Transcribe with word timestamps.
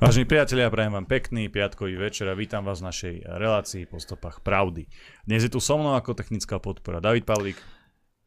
Vážení 0.00 0.24
priatelia, 0.24 0.72
prajem 0.72 0.96
vám 0.96 1.04
pekný 1.04 1.52
piatkový 1.52 2.00
večer 2.00 2.24
a 2.24 2.32
vítam 2.32 2.64
vás 2.64 2.80
v 2.80 2.88
našej 2.88 3.14
relácii 3.36 3.84
po 3.84 4.00
stopách 4.00 4.40
pravdy. 4.40 4.88
Dnes 5.28 5.44
je 5.44 5.52
tu 5.52 5.60
so 5.60 5.76
mnou 5.76 5.92
ako 5.92 6.16
technická 6.16 6.56
podpora 6.56 7.04
David 7.04 7.28
Pavlík. 7.28 7.60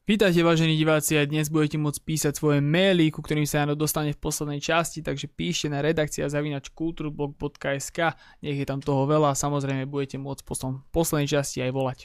Vítajte 0.05 0.45
vážení 0.45 0.77
diváci 0.77 1.17
a 1.17 1.25
dnes 1.25 1.49
budete 1.49 1.81
môcť 1.81 1.97
písať 2.05 2.37
svoje 2.37 2.61
maily, 2.61 3.09
ku 3.09 3.25
ktorým 3.25 3.49
sa 3.49 3.65
dostane 3.73 4.13
v 4.13 4.21
poslednej 4.21 4.61
časti, 4.61 5.01
takže 5.01 5.25
píšte 5.33 5.73
na 5.73 5.81
redakcia 5.81 6.29
zavinač 6.29 6.69
kulturblog.sk, 6.77 7.99
nech 8.45 8.57
je 8.61 8.69
tam 8.69 8.77
toho 8.77 9.09
veľa 9.09 9.33
a 9.33 9.39
samozrejme 9.41 9.89
budete 9.89 10.21
môcť 10.21 10.45
v 10.45 10.93
poslednej 10.93 11.25
časti 11.25 11.65
aj 11.65 11.73
volať. 11.73 11.99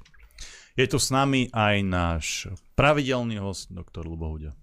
Je 0.80 0.89
tu 0.89 0.96
s 0.96 1.12
nami 1.12 1.53
aj 1.53 1.77
náš 1.85 2.48
pravidelný 2.73 3.37
host, 3.37 3.69
doktor 3.69 4.09
Lubohuďa. 4.09 4.57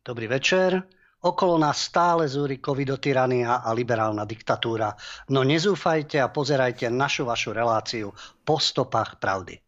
Dobrý 0.00 0.32
večer. 0.32 0.88
Okolo 1.18 1.58
nás 1.58 1.82
stále 1.82 2.30
zúri 2.30 2.62
covidotyrania 2.62 3.66
a 3.66 3.74
liberálna 3.74 4.22
diktatúra. 4.22 4.94
No 5.34 5.42
nezúfajte 5.42 6.22
a 6.22 6.30
pozerajte 6.30 6.86
našu 6.94 7.26
vašu 7.26 7.50
reláciu 7.50 8.14
po 8.46 8.62
stopách 8.62 9.18
pravdy. 9.18 9.58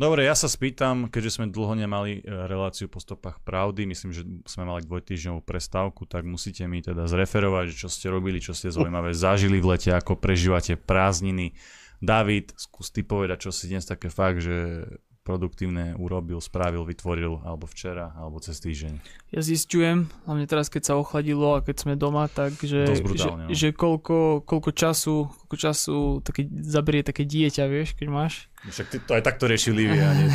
Dobre, 0.00 0.24
ja 0.24 0.32
sa 0.32 0.48
spýtam, 0.48 1.12
keďže 1.12 1.36
sme 1.36 1.52
dlho 1.52 1.76
nemali 1.76 2.24
e, 2.24 2.48
reláciu 2.48 2.88
po 2.88 3.04
stopách 3.04 3.36
pravdy, 3.44 3.84
myslím, 3.84 4.16
že 4.16 4.24
sme 4.48 4.64
mali 4.64 4.80
dvojtýždňovú 4.88 5.44
prestávku, 5.44 6.08
tak 6.08 6.24
musíte 6.24 6.64
mi 6.64 6.80
teda 6.80 7.04
zreferovať, 7.04 7.76
čo 7.76 7.92
ste 7.92 8.08
robili, 8.08 8.40
čo 8.40 8.56
ste 8.56 8.72
zaujímavé 8.72 9.12
zažili 9.12 9.60
v 9.60 9.76
lete, 9.76 9.92
ako 9.92 10.16
prežívate 10.16 10.80
prázdniny. 10.80 11.52
David, 12.00 12.56
skús 12.56 12.88
ty 12.88 13.04
povedať, 13.04 13.44
čo 13.44 13.50
si 13.52 13.68
dnes 13.68 13.84
také 13.84 14.08
fakt, 14.08 14.40
že 14.40 14.88
produktívne 15.30 15.94
urobil, 15.94 16.42
spravil, 16.42 16.82
vytvoril, 16.82 17.38
alebo 17.46 17.70
včera, 17.70 18.10
alebo 18.18 18.42
cez 18.42 18.58
týždeň? 18.58 18.98
Ja 19.30 19.46
zistujem, 19.46 20.10
hlavne 20.26 20.50
teraz, 20.50 20.66
keď 20.66 20.90
sa 20.90 20.94
ochladilo 20.98 21.54
a 21.54 21.62
keď 21.62 21.86
sme 21.86 21.94
doma, 21.94 22.26
tak 22.26 22.58
že, 22.58 22.98
že, 22.98 23.30
no. 23.30 23.46
že 23.46 23.70
koľko, 23.70 24.42
koľko 24.42 24.70
času, 24.74 25.30
koľko 25.46 25.56
času 25.56 25.96
také, 26.26 26.50
zaberie 26.50 27.06
také 27.06 27.22
dieťa, 27.22 27.64
vieš, 27.70 27.94
keď 27.94 28.08
máš. 28.10 28.50
Však 28.60 28.86
ty 28.90 28.96
to 29.00 29.14
aj 29.14 29.22
takto 29.22 29.46
riešili, 29.46 29.86
ja 30.02 30.10
nie, 30.18 30.26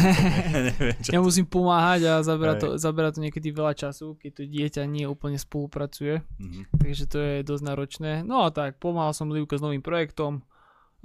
neviem, 0.72 0.96
Ja 1.12 1.20
musím 1.20 1.44
pomáhať 1.44 2.02
a 2.08 2.14
zaberá 2.24 2.56
to, 2.56 2.80
zaberá 2.80 3.12
to 3.12 3.20
niekedy 3.20 3.52
veľa 3.52 3.76
času, 3.76 4.16
keď 4.16 4.32
to 4.32 4.44
dieťa 4.48 4.82
nie 4.88 5.04
úplne 5.04 5.36
spolupracuje, 5.36 6.24
mm-hmm. 6.24 6.64
takže 6.80 7.04
to 7.12 7.18
je 7.20 7.36
dosť 7.44 7.64
náročné. 7.68 8.12
No 8.24 8.48
a 8.48 8.50
tak, 8.50 8.80
pomáhal 8.80 9.12
som 9.12 9.28
Livke 9.28 9.60
s 9.60 9.62
novým 9.62 9.84
projektom, 9.84 10.42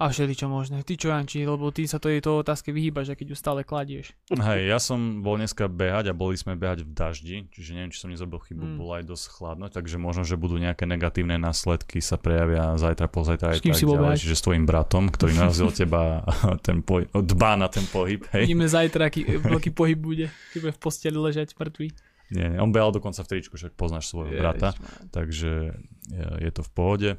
a 0.00 0.08
čo 0.08 0.48
možné. 0.48 0.80
Ty 0.80 0.96
čo, 0.96 1.12
Janči, 1.12 1.44
lebo 1.44 1.68
ty 1.68 1.84
sa 1.84 2.00
to 2.00 2.08
otázke 2.40 2.72
vyhýbaš, 2.72 3.12
a 3.12 3.14
keď 3.20 3.26
ju 3.32 3.36
stále 3.36 3.60
kladieš. 3.60 4.16
Hej, 4.32 4.72
ja 4.72 4.80
som 4.80 5.20
bol 5.20 5.36
dneska 5.36 5.68
behať 5.68 6.08
a 6.08 6.16
boli 6.16 6.40
sme 6.40 6.56
behať 6.56 6.88
v 6.88 6.90
daždi, 6.96 7.36
čiže 7.52 7.76
neviem, 7.76 7.92
či 7.92 8.00
som 8.00 8.08
nezrobil 8.08 8.40
chybu, 8.40 8.64
mm. 8.64 8.76
bolo 8.80 8.96
aj 8.96 9.04
dosť 9.04 9.24
chladno, 9.28 9.68
takže 9.68 10.00
možno, 10.00 10.24
že 10.24 10.40
budú 10.40 10.56
nejaké 10.56 10.88
negatívne 10.88 11.36
následky 11.36 12.00
sa 12.00 12.16
prejavia 12.16 12.80
zajtra, 12.80 13.12
pozajtra 13.12 13.46
aj 13.52 13.60
tak 13.60 13.76
si 13.76 13.84
ďalej, 13.84 14.16
čiže 14.16 14.36
s 14.40 14.42
tvojim 14.48 14.64
bratom, 14.64 15.12
ktorý 15.12 15.36
narazil 15.36 15.68
teba 15.68 16.24
ten 16.64 16.80
poj- 16.80 17.12
dbá 17.12 17.60
na 17.60 17.68
ten 17.68 17.84
pohyb. 17.84 18.24
Hej. 18.32 18.48
Vidíme 18.48 18.64
zajtra, 18.72 19.12
aký 19.12 19.28
veľký 19.36 19.76
pohyb 19.76 20.00
bude, 20.00 20.26
keď 20.56 20.58
bude 20.64 20.74
v 20.74 20.80
posteli 20.80 21.18
ležať 21.20 21.52
mŕtvý. 21.52 21.92
Nie, 22.30 22.46
nie, 22.46 22.58
on 22.62 22.70
behal 22.70 22.94
dokonca 22.94 23.20
v 23.26 23.30
tričku, 23.36 23.58
však 23.58 23.74
poznáš 23.74 24.08
svojho 24.08 24.38
brata, 24.38 24.70
takže 25.10 25.76
je, 26.08 26.26
je 26.40 26.50
to 26.54 26.62
v 26.62 26.70
pohode 26.70 27.10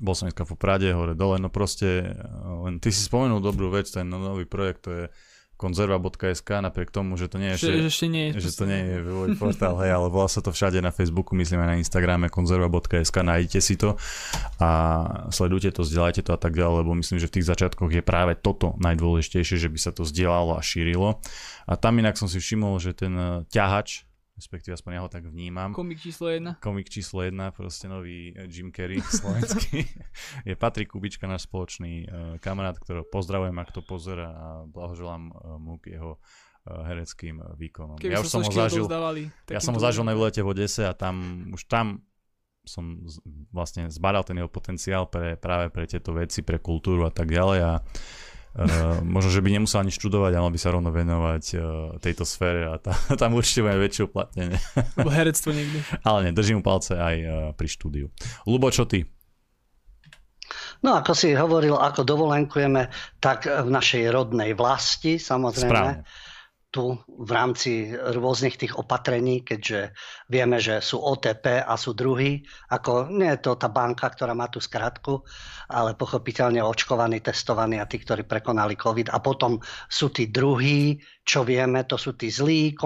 bol 0.00 0.14
som 0.14 0.28
dneska 0.28 0.44
po 0.44 0.56
Prade, 0.58 0.92
hore 0.92 1.14
dole, 1.14 1.40
no 1.40 1.48
proste, 1.48 2.12
eh, 2.12 2.62
len 2.64 2.80
ty 2.80 2.92
si 2.92 3.04
spomenul 3.04 3.40
dobrú 3.40 3.72
vec, 3.72 3.88
ten 3.88 4.08
nový 4.08 4.44
projekt, 4.44 4.88
to 4.88 4.90
je 4.92 5.04
konzerva.sk, 5.56 6.60
napriek 6.60 6.92
tomu, 6.92 7.16
že 7.16 7.32
to 7.32 7.40
nie 7.40 7.56
je, 7.56 7.64
že, 7.64 7.68
že, 7.72 7.88
ešte 7.88 8.06
nie 8.12 8.24
je, 8.28 8.44
že 8.44 8.50
to 8.52 8.68
nie 8.68 8.76
je 8.76 8.96
vývoj 9.00 9.28
portál, 9.40 9.80
hej, 9.80 9.96
ale 9.96 10.12
volá 10.12 10.28
sa 10.28 10.44
to 10.44 10.52
všade 10.52 10.76
na 10.84 10.92
Facebooku, 10.92 11.32
myslím 11.32 11.64
aj 11.64 11.68
na 11.72 11.76
Instagrame, 11.80 12.28
konzerva.sk, 12.28 13.16
nájdete 13.16 13.60
si 13.64 13.80
to 13.80 13.96
a 14.60 14.68
sledujte 15.32 15.72
to, 15.72 15.80
zdieľajte 15.80 16.28
to 16.28 16.36
a 16.36 16.40
tak 16.40 16.52
ďalej, 16.52 16.84
lebo 16.84 16.92
myslím, 17.00 17.16
že 17.16 17.28
v 17.32 17.34
tých 17.40 17.48
začiatkoch 17.48 17.88
je 17.88 18.04
práve 18.04 18.36
toto 18.36 18.76
najdôležitejšie, 18.84 19.56
že 19.56 19.72
by 19.72 19.78
sa 19.80 19.96
to 19.96 20.04
zdieľalo 20.04 20.60
a 20.60 20.60
šírilo. 20.60 21.24
A 21.64 21.72
tam 21.80 21.98
inak 21.98 22.20
som 22.20 22.28
si 22.28 22.36
všimol, 22.36 22.76
že 22.76 22.92
ten 22.92 23.16
eh, 23.16 23.28
ťahač, 23.48 24.05
respektíve 24.36 24.76
aspoň 24.76 24.92
ja 24.92 25.00
ho 25.00 25.10
tak 25.10 25.24
vnímam. 25.24 25.72
Komik 25.72 25.96
číslo 25.96 26.28
1. 26.28 26.60
Komik 26.60 26.92
číslo 26.92 27.24
1, 27.24 27.56
proste 27.56 27.88
nový 27.88 28.36
eh, 28.36 28.44
Jim 28.46 28.68
Carrey 28.68 29.00
slovenský. 29.20 29.88
je 30.44 30.54
Patrik 30.54 30.92
Kubička, 30.92 31.24
náš 31.24 31.48
spoločný 31.48 32.04
uh, 32.04 32.08
kamarát, 32.44 32.76
ktorého 32.76 33.08
pozdravujem, 33.08 33.56
ak 33.56 33.72
to 33.72 33.80
pozera 33.80 34.28
a 34.28 34.46
blahoželám 34.68 35.32
uh, 35.32 35.56
mu 35.56 35.80
k 35.80 35.96
jeho 35.96 36.20
uh, 36.20 36.84
hereckým 36.84 37.40
výkonom. 37.56 37.96
Keby 37.96 38.12
ja 38.12 38.20
už 38.20 38.28
som 38.28 38.44
ho 38.44 38.52
zažil, 38.52 38.84
ja 39.48 39.60
som 39.64 39.72
ho 39.72 39.80
zažil 39.80 40.04
na 40.04 40.12
výlete 40.12 40.44
v 40.44 40.52
Odese 40.52 40.84
a 40.84 40.92
tam, 40.92 41.48
už 41.56 41.64
tam 41.64 42.04
som 42.66 43.06
z, 43.06 43.22
vlastne 43.54 43.88
zbadal 43.88 44.26
ten 44.26 44.36
jeho 44.42 44.50
potenciál 44.50 45.06
pre, 45.06 45.38
práve 45.38 45.70
pre 45.70 45.86
tieto 45.86 46.12
veci, 46.12 46.42
pre 46.42 46.58
kultúru 46.60 47.08
a 47.08 47.12
tak 47.14 47.32
ďalej 47.32 47.60
a 47.64 47.72
Uh, 47.80 48.25
možno, 49.04 49.28
že 49.28 49.44
by 49.44 49.52
nemusel 49.52 49.84
ani 49.84 49.92
študovať, 49.92 50.32
ale 50.32 50.48
by 50.48 50.58
sa 50.60 50.72
rovno 50.72 50.88
venovať 50.88 51.44
uh, 51.54 51.60
tejto 52.00 52.24
sfére 52.24 52.72
a 52.72 52.80
tá, 52.80 52.96
tam 53.20 53.36
určite 53.36 53.68
bude 53.68 53.76
väčšie 53.76 54.08
uplatnenie. 54.08 54.56
Lebo 54.96 55.12
herectvo 55.12 55.52
niekde. 55.52 55.84
ale 56.08 56.28
nie, 56.28 56.32
držím 56.32 56.64
palce 56.64 56.96
aj 56.96 57.16
uh, 57.20 57.30
pri 57.52 57.68
štúdiu. 57.68 58.06
Lubo, 58.48 58.72
čo 58.72 58.88
ty? 58.88 59.04
No 60.80 60.96
ako 60.96 61.12
si 61.12 61.36
hovoril, 61.36 61.76
ako 61.76 62.06
dovolenkujeme, 62.06 62.88
tak 63.20 63.48
v 63.48 63.68
našej 63.68 64.08
rodnej 64.12 64.54
vlasti, 64.56 65.18
samozrejme. 65.20 65.72
Správne 65.72 66.25
tu 66.76 66.92
v 67.08 67.30
rámci 67.32 67.88
rôznych 67.96 68.60
tých 68.60 68.76
opatrení, 68.76 69.40
keďže 69.40 69.96
vieme, 70.28 70.60
že 70.60 70.84
sú 70.84 71.00
OTP 71.00 71.64
a 71.64 71.72
sú 71.80 71.96
druhí, 71.96 72.44
ako 72.68 73.08
nie 73.08 73.32
je 73.32 73.40
to 73.40 73.56
tá 73.56 73.72
banka, 73.72 74.12
ktorá 74.12 74.36
má 74.36 74.52
tú 74.52 74.60
skratku, 74.60 75.24
ale 75.72 75.96
pochopiteľne 75.96 76.60
očkovaní, 76.60 77.24
testovaní 77.24 77.80
a 77.80 77.88
tí, 77.88 77.96
ktorí 77.96 78.28
prekonali 78.28 78.76
COVID. 78.76 79.08
A 79.08 79.24
potom 79.24 79.56
sú 79.88 80.12
tí 80.12 80.28
druhí, 80.28 81.00
čo 81.24 81.48
vieme, 81.48 81.88
to 81.88 81.96
sú 81.96 82.12
tí 82.12 82.28
zlí 82.28 82.76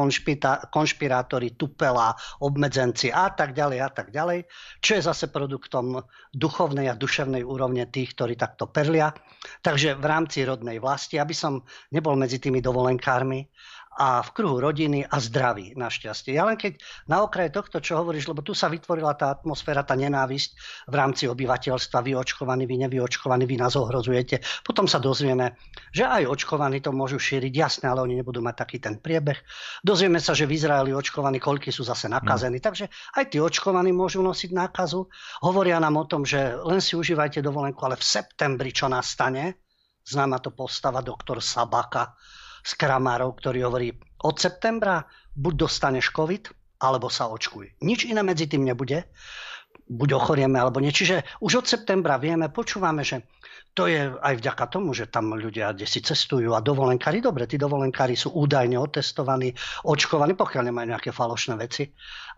konšpirátori, 0.70 1.58
tupela, 1.58 2.14
obmedzenci 2.40 3.10
a 3.10 3.34
tak 3.34 3.52
ďalej 3.52 3.78
a 3.82 3.90
tak 3.90 4.14
ďalej, 4.14 4.46
čo 4.80 4.96
je 4.96 5.02
zase 5.02 5.28
produktom 5.28 5.98
duchovnej 6.30 6.88
a 6.88 6.96
duševnej 6.96 7.42
úrovne 7.42 7.90
tých, 7.90 8.14
ktorí 8.14 8.38
takto 8.38 8.70
perlia. 8.70 9.10
Takže 9.60 9.98
v 9.98 10.04
rámci 10.06 10.46
rodnej 10.46 10.78
vlasti, 10.78 11.18
aby 11.18 11.34
som 11.34 11.60
nebol 11.92 12.16
medzi 12.16 12.40
tými 12.40 12.64
dovolenkármi, 12.64 13.44
a 13.90 14.22
v 14.22 14.30
kruhu 14.30 14.62
rodiny 14.62 15.02
a 15.02 15.18
zdraví, 15.18 15.74
našťastie. 15.74 16.38
Ja 16.38 16.46
len 16.46 16.54
keď 16.54 16.78
na 17.10 17.26
okraje 17.26 17.50
tohto, 17.50 17.82
čo 17.82 17.98
hovoríš, 17.98 18.30
lebo 18.30 18.38
tu 18.38 18.54
sa 18.54 18.70
vytvorila 18.70 19.18
tá 19.18 19.34
atmosféra, 19.34 19.82
tá 19.82 19.98
nenávisť 19.98 20.50
v 20.86 20.94
rámci 20.94 21.26
obyvateľstva, 21.26 21.98
vy 22.06 22.14
očkovaní, 22.14 22.70
vy 22.70 22.86
nevyočkovaní, 22.86 23.50
vy 23.50 23.56
nás 23.58 23.74
ohrozujete. 23.74 24.38
Potom 24.62 24.86
sa 24.86 25.02
dozvieme, 25.02 25.58
že 25.90 26.06
aj 26.06 26.22
očkovaní 26.30 26.78
to 26.78 26.94
môžu 26.94 27.18
šíriť, 27.18 27.50
jasné, 27.50 27.90
ale 27.90 28.06
oni 28.06 28.22
nebudú 28.22 28.38
mať 28.38 28.54
taký 28.62 28.78
ten 28.78 29.02
priebeh. 29.02 29.42
Dozvieme 29.82 30.22
sa, 30.22 30.38
že 30.38 30.46
v 30.46 30.54
Izraeli 30.54 30.94
očkovaní, 30.94 31.42
koľky 31.42 31.74
sú 31.74 31.82
zase 31.82 32.06
nakazení, 32.06 32.62
hmm. 32.62 32.66
takže 32.70 32.86
aj 33.18 33.24
tí 33.26 33.42
očkovaní 33.42 33.90
môžu 33.90 34.22
nosiť 34.22 34.54
nákazu. 34.54 35.02
Hovoria 35.42 35.82
nám 35.82 35.98
o 35.98 36.06
tom, 36.06 36.22
že 36.22 36.54
len 36.62 36.78
si 36.78 36.94
užívajte 36.94 37.42
dovolenku, 37.42 37.82
ale 37.82 37.98
v 37.98 38.06
septembri, 38.06 38.70
čo 38.70 38.86
nastane, 38.86 39.66
známa 40.06 40.38
to 40.38 40.54
postava 40.54 41.02
doktor 41.02 41.42
Sabaka, 41.42 42.14
z 42.60 42.72
Kramárov, 42.76 43.36
ktorý 43.36 43.66
hovorí, 43.66 43.88
od 44.20 44.36
septembra 44.36 45.04
buď 45.36 45.54
dostaneš 45.68 46.12
COVID, 46.12 46.52
alebo 46.80 47.12
sa 47.12 47.28
očkuj. 47.28 47.80
Nič 47.84 48.08
iné 48.08 48.24
medzi 48.24 48.48
tým 48.48 48.64
nebude. 48.64 49.04
Buď 49.90 50.16
ochorieme, 50.16 50.56
alebo 50.56 50.78
nie. 50.78 50.94
Čiže 50.94 51.26
už 51.42 51.62
od 51.62 51.66
septembra 51.66 52.16
vieme, 52.16 52.48
počúvame, 52.48 53.02
že 53.02 53.26
to 53.74 53.86
je 53.86 54.10
aj 54.10 54.34
vďaka 54.42 54.64
tomu, 54.66 54.90
že 54.90 55.06
tam 55.06 55.30
ľudia 55.30 55.70
si 55.86 56.02
cestujú 56.02 56.58
a 56.58 56.62
dovolenkári, 56.62 57.22
dobre, 57.22 57.46
tí 57.46 57.54
dovolenkári 57.54 58.18
sú 58.18 58.34
údajne 58.34 58.74
otestovaní, 58.78 59.54
očkovaní, 59.86 60.34
pokiaľ 60.34 60.62
nemajú 60.70 60.86
nejaké 60.90 61.10
falošné 61.14 61.54
veci. 61.54 61.86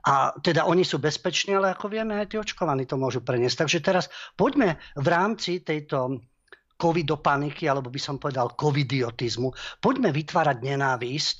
A 0.05 0.35
teda 0.37 0.69
oni 0.69 0.85
sú 0.85 1.01
bezpeční, 1.01 1.57
ale 1.57 1.73
ako 1.73 1.89
vieme, 1.89 2.21
aj 2.21 2.35
tí 2.35 2.37
očkovaní 2.37 2.85
to 2.85 3.01
môžu 3.01 3.25
preniesť. 3.25 3.65
Takže 3.65 3.79
teraz 3.81 4.05
poďme 4.37 4.77
v 4.99 5.07
rámci 5.09 5.65
tejto 5.65 6.21
covidopaniky, 6.83 7.71
alebo 7.71 7.95
by 7.95 8.01
som 8.03 8.19
povedal 8.19 8.59
covidiotizmu. 8.59 9.55
Poďme 9.79 10.11
vytvárať 10.11 10.59
nenávisť 10.67 11.39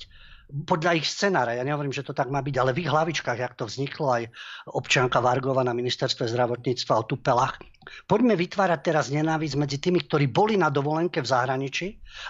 podľa 0.63 1.01
ich 1.01 1.07
scenára. 1.09 1.57
Ja 1.57 1.67
nehovorím, 1.67 1.91
že 1.91 2.05
to 2.05 2.15
tak 2.15 2.31
má 2.31 2.39
byť, 2.39 2.55
ale 2.61 2.71
v 2.71 2.87
ich 2.87 2.91
hlavičkách, 2.91 3.39
jak 3.41 3.57
to 3.59 3.67
vzniklo 3.67 4.07
aj 4.13 4.23
občianka 4.71 5.19
Vargova 5.19 5.65
na 5.65 5.75
ministerstve 5.75 6.29
zdravotníctva 6.29 6.93
o 6.95 7.07
Tupelách, 7.09 7.59
Poďme 8.05 8.33
vytvárať 8.33 8.79
teraz 8.81 9.11
nenávisť 9.13 9.55
medzi 9.59 9.77
tými, 9.79 10.03
ktorí 10.05 10.31
boli 10.31 10.55
na 10.55 10.73
dovolenke 10.73 11.21
v 11.21 11.27
zahraničí 11.27 11.87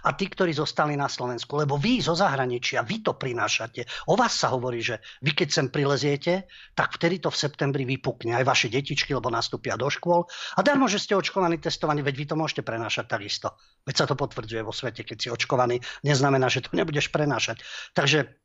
a 0.08 0.16
tí, 0.16 0.28
ktorí 0.28 0.52
zostali 0.54 0.94
na 1.00 1.08
Slovensku. 1.08 1.56
Lebo 1.60 1.80
vy 1.80 2.04
zo 2.04 2.18
zahraničia, 2.18 2.84
vy 2.84 3.04
to 3.06 3.16
prinášate. 3.16 3.88
O 4.12 4.20
vás 4.20 4.36
sa 4.36 4.52
hovorí, 4.52 4.84
že 4.84 5.00
vy 5.24 5.32
keď 5.32 5.50
sem 5.50 5.68
prileziete, 5.72 6.46
tak 6.78 6.96
vtedy 6.98 7.24
to 7.24 7.32
v 7.32 7.40
septembri 7.40 7.84
vypukne 7.88 8.36
aj 8.38 8.44
vaše 8.46 8.68
detičky, 8.70 9.14
lebo 9.16 9.32
nastúpia 9.32 9.80
do 9.80 9.88
škôl. 9.88 10.28
A 10.58 10.62
darmo, 10.62 10.86
že 10.92 11.00
ste 11.00 11.16
očkovaní, 11.16 11.58
testovaní, 11.58 12.04
veď 12.04 12.16
vy 12.16 12.26
to 12.30 12.36
môžete 12.36 12.62
prenášať 12.68 13.06
takisto. 13.08 13.56
Veď 13.88 13.96
sa 14.04 14.06
to 14.10 14.16
potvrdzuje 14.20 14.62
vo 14.62 14.76
svete, 14.76 15.08
keď 15.08 15.18
si 15.18 15.28
očkovaný, 15.32 15.80
neznamená, 16.04 16.52
že 16.52 16.64
to 16.66 16.76
nebudeš 16.76 17.10
prenášať. 17.14 17.64
Takže 17.96 18.43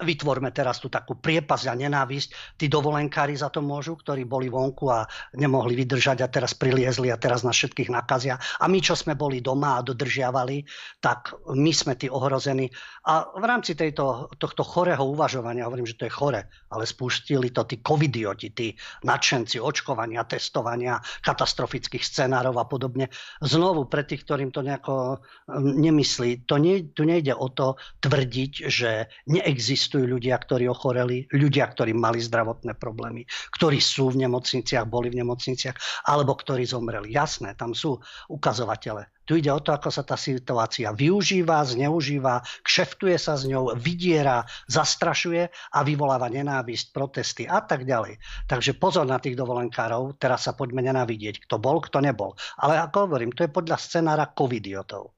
vytvorme 0.00 0.48
teraz 0.56 0.80
tú 0.80 0.88
takú 0.88 1.20
priepasť 1.20 1.68
a 1.68 1.76
nenávisť. 1.76 2.56
Tí 2.56 2.64
dovolenkári 2.72 3.36
za 3.36 3.52
to 3.52 3.60
môžu, 3.60 4.00
ktorí 4.00 4.24
boli 4.24 4.48
vonku 4.48 4.88
a 4.88 5.04
nemohli 5.36 5.76
vydržať 5.76 6.24
a 6.24 6.32
teraz 6.32 6.56
priliezli 6.56 7.12
a 7.12 7.20
teraz 7.20 7.44
nás 7.44 7.52
všetkých 7.52 7.92
nakazia. 7.92 8.40
A 8.40 8.72
my, 8.72 8.80
čo 8.80 8.96
sme 8.96 9.20
boli 9.20 9.44
doma 9.44 9.76
a 9.76 9.84
dodržiavali, 9.84 10.64
tak 11.04 11.36
my 11.52 11.72
sme 11.76 12.00
tí 12.00 12.08
ohrození. 12.08 12.72
A 13.04 13.36
v 13.36 13.44
rámci 13.44 13.76
tejto, 13.76 14.32
tohto 14.40 14.64
chorého 14.64 15.04
uvažovania, 15.04 15.68
hovorím, 15.68 15.84
že 15.84 16.00
to 16.00 16.08
je 16.08 16.16
chore, 16.16 16.40
ale 16.72 16.84
spustili 16.88 17.52
to 17.52 17.68
tí 17.68 17.84
covidioti, 17.84 18.48
tí 18.56 18.72
nadšenci 19.04 19.60
očkovania, 19.60 20.24
testovania, 20.24 21.04
katastrofických 21.20 22.00
scenárov 22.00 22.56
a 22.56 22.64
podobne. 22.64 23.12
Znovu, 23.44 23.92
pre 23.92 24.08
tých, 24.08 24.24
ktorým 24.24 24.56
to 24.56 24.64
nejako 24.64 25.20
hm, 25.52 25.84
nemyslí, 25.84 26.48
to 26.48 26.56
nie, 26.56 26.88
tu 26.96 27.04
nejde 27.04 27.36
o 27.36 27.52
to 27.52 27.76
tvrdiť, 28.00 28.52
že 28.72 29.12
neexistuje 29.28 29.81
existujú 29.82 30.14
ľudia, 30.14 30.38
ktorí 30.38 30.70
ochoreli, 30.70 31.26
ľudia, 31.34 31.66
ktorí 31.66 31.90
mali 31.90 32.22
zdravotné 32.22 32.78
problémy, 32.78 33.26
ktorí 33.58 33.82
sú 33.82 34.14
v 34.14 34.22
nemocniciach, 34.22 34.86
boli 34.86 35.10
v 35.10 35.26
nemocniciach, 35.26 36.06
alebo 36.06 36.38
ktorí 36.38 36.62
zomreli. 36.62 37.10
Jasné, 37.10 37.58
tam 37.58 37.74
sú 37.74 37.98
ukazovatele. 38.30 39.10
Tu 39.26 39.42
ide 39.42 39.50
o 39.50 39.58
to, 39.58 39.74
ako 39.74 39.90
sa 39.90 40.06
tá 40.06 40.14
situácia 40.14 40.94
využíva, 40.94 41.66
zneužíva, 41.66 42.46
kšeftuje 42.62 43.18
sa 43.18 43.34
s 43.34 43.42
ňou, 43.50 43.74
vydiera, 43.74 44.46
zastrašuje 44.70 45.50
a 45.50 45.78
vyvoláva 45.82 46.30
nenávisť, 46.30 46.94
protesty 46.94 47.42
a 47.42 47.58
tak 47.58 47.82
ďalej. 47.82 48.22
Takže 48.46 48.78
pozor 48.78 49.02
na 49.02 49.18
tých 49.18 49.34
dovolenkárov, 49.34 50.14
teraz 50.14 50.46
sa 50.46 50.54
poďme 50.54 50.86
nenávidieť, 50.86 51.42
kto 51.42 51.58
bol, 51.58 51.82
kto 51.82 51.98
nebol. 51.98 52.38
Ale 52.62 52.78
ako 52.78 53.10
hovorím, 53.10 53.34
to 53.34 53.42
je 53.42 53.50
podľa 53.50 53.82
scenára 53.82 54.30
covidiotov. 54.30 55.10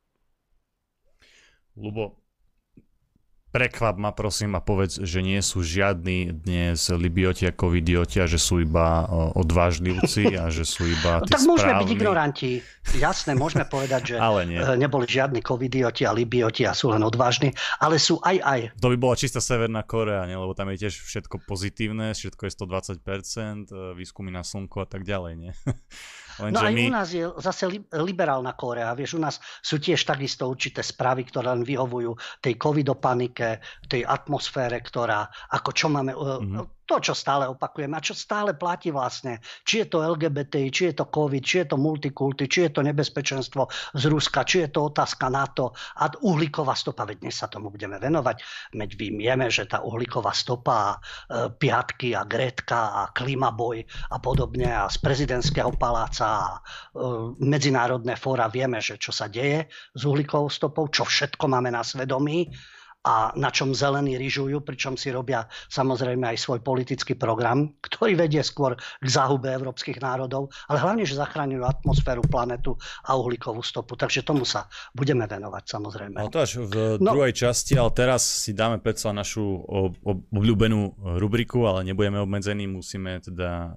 Lubo, 1.76 2.23
prekvap 3.54 3.94
ma 4.02 4.10
prosím 4.10 4.58
a 4.58 4.60
povedz, 4.60 4.98
že 4.98 5.22
nie 5.22 5.38
sú 5.38 5.62
žiadni 5.62 6.34
dnes 6.34 6.90
libioti 6.90 7.46
a 7.46 7.54
covidioti 7.54 8.18
a 8.18 8.26
že 8.26 8.42
sú 8.42 8.58
iba 8.58 9.06
odvážlivci 9.38 10.34
a 10.34 10.50
že 10.50 10.66
sú 10.66 10.90
iba 10.90 11.22
tí 11.22 11.30
Tak 11.30 11.38
správni. 11.38 11.50
môžeme 11.54 11.72
byť 11.78 11.90
ignoranti. 11.94 12.50
Jasné, 12.98 13.38
môžeme 13.38 13.62
povedať, 13.62 14.14
že 14.14 14.16
ale 14.26 14.50
nie. 14.50 14.58
Eh, 14.58 14.74
neboli 14.74 15.06
žiadni 15.06 15.38
covidioti 15.38 16.02
a 16.02 16.10
libioti 16.10 16.66
a 16.66 16.74
sú 16.74 16.90
len 16.90 17.06
odvážni, 17.06 17.54
ale 17.78 18.02
sú 18.02 18.18
aj 18.26 18.42
aj. 18.42 18.60
To 18.82 18.90
by 18.90 18.98
bola 18.98 19.14
čistá 19.14 19.38
Severná 19.38 19.86
Korea, 19.86 20.26
nie? 20.26 20.34
lebo 20.34 20.50
tam 20.58 20.74
je 20.74 20.90
tiež 20.90 21.06
všetko 21.06 21.46
pozitívne, 21.46 22.10
všetko 22.10 22.50
je 22.50 22.52
120%, 22.58 23.70
eh, 23.70 23.94
výskumy 23.94 24.34
na 24.34 24.42
slnko 24.42 24.82
a 24.82 24.88
tak 24.90 25.06
ďalej. 25.06 25.32
Nie? 25.38 25.52
Lenže 26.40 26.54
no 26.54 26.60
aj 26.66 26.74
my... 26.74 26.82
u 26.86 26.92
nás 26.92 27.08
je 27.14 27.24
zase 27.38 27.64
liberálna 27.94 28.52
Korea. 28.58 28.90
Vieš, 28.96 29.18
u 29.18 29.22
nás 29.22 29.38
sú 29.62 29.78
tiež 29.78 30.02
takisto 30.02 30.50
určité 30.50 30.82
správy, 30.82 31.26
ktoré 31.28 31.54
len 31.54 31.62
vyhovujú 31.62 32.14
tej 32.42 32.54
covidopanike, 32.58 33.62
tej 33.86 34.02
atmosfére, 34.02 34.82
ktorá, 34.82 35.26
ako 35.54 35.70
čo 35.70 35.86
máme, 35.90 36.12
mm-hmm 36.14 36.74
to, 36.84 37.00
čo 37.00 37.16
stále 37.16 37.48
opakujeme 37.48 37.96
a 37.96 38.04
čo 38.04 38.12
stále 38.12 38.52
platí 38.56 38.92
vlastne. 38.92 39.40
Či 39.64 39.84
je 39.84 39.86
to 39.88 40.04
LGBT, 40.04 40.68
či 40.68 40.92
je 40.92 40.94
to 41.00 41.08
COVID, 41.08 41.42
či 41.42 41.64
je 41.64 41.66
to 41.72 41.76
multikulty, 41.80 42.44
či 42.48 42.68
je 42.68 42.70
to 42.76 42.80
nebezpečenstvo 42.84 43.68
z 43.96 44.02
Ruska, 44.08 44.44
či 44.44 44.64
je 44.64 44.68
to 44.72 44.92
otázka 44.92 45.32
NATO 45.32 45.72
a 46.00 46.12
uhlíková 46.20 46.76
stopa, 46.76 47.08
veď 47.08 47.24
dnes 47.24 47.36
sa 47.36 47.48
tomu 47.48 47.72
budeme 47.72 47.96
venovať. 47.96 48.36
Veď 48.76 48.90
vieme, 48.96 49.46
že 49.48 49.64
tá 49.64 49.80
uhlíková 49.80 50.36
stopa, 50.36 51.00
e, 51.28 51.48
piatky 51.48 52.12
a 52.12 52.28
Gretka 52.28 53.04
a 53.04 53.12
klimaboj 53.12 53.80
a 54.12 54.16
podobne 54.20 54.68
a 54.68 54.84
z 54.92 55.00
prezidentského 55.00 55.72
paláca 55.80 56.26
a 56.26 56.48
e, 56.52 56.58
medzinárodné 57.40 58.14
fóra 58.20 58.52
vieme, 58.52 58.78
že 58.84 59.00
čo 59.00 59.10
sa 59.10 59.26
deje 59.32 59.66
s 59.96 60.02
uhlíkovou 60.04 60.52
stopou, 60.52 60.88
čo 60.92 61.08
všetko 61.08 61.48
máme 61.48 61.72
na 61.72 61.80
svedomí 61.80 62.52
a 63.04 63.36
na 63.36 63.52
čom 63.52 63.76
zelení 63.76 64.16
ryžujú, 64.16 64.64
pričom 64.64 64.96
si 64.96 65.12
robia 65.12 65.44
samozrejme 65.68 66.24
aj 66.34 66.38
svoj 66.40 66.60
politický 66.64 67.14
program, 67.20 67.76
ktorý 67.84 68.16
vedie 68.16 68.40
skôr 68.40 68.80
k 68.80 69.06
záhube 69.06 69.52
európskych 69.52 70.00
národov, 70.00 70.48
ale 70.72 70.80
hlavne, 70.80 71.04
že 71.04 71.20
zachraňujú 71.20 71.62
atmosféru, 71.68 72.24
planetu 72.24 72.80
a 73.04 73.12
uhlíkovú 73.20 73.60
stopu. 73.60 73.94
Takže 74.00 74.24
tomu 74.24 74.48
sa 74.48 74.64
budeme 74.96 75.28
venovať 75.28 75.64
samozrejme. 75.68 76.16
No 76.16 76.32
to 76.32 76.40
až 76.40 76.64
v 76.64 76.96
no, 76.96 77.12
druhej 77.12 77.36
časti, 77.36 77.76
ale 77.76 77.92
teraz 77.92 78.24
si 78.24 78.56
dáme 78.56 78.80
predsa 78.80 79.12
našu 79.12 79.44
obľúbenú 80.32 80.96
rubriku, 81.20 81.68
ale 81.68 81.84
nebudeme 81.84 82.24
obmedzení, 82.24 82.64
musíme 82.64 83.20
teda 83.20 83.76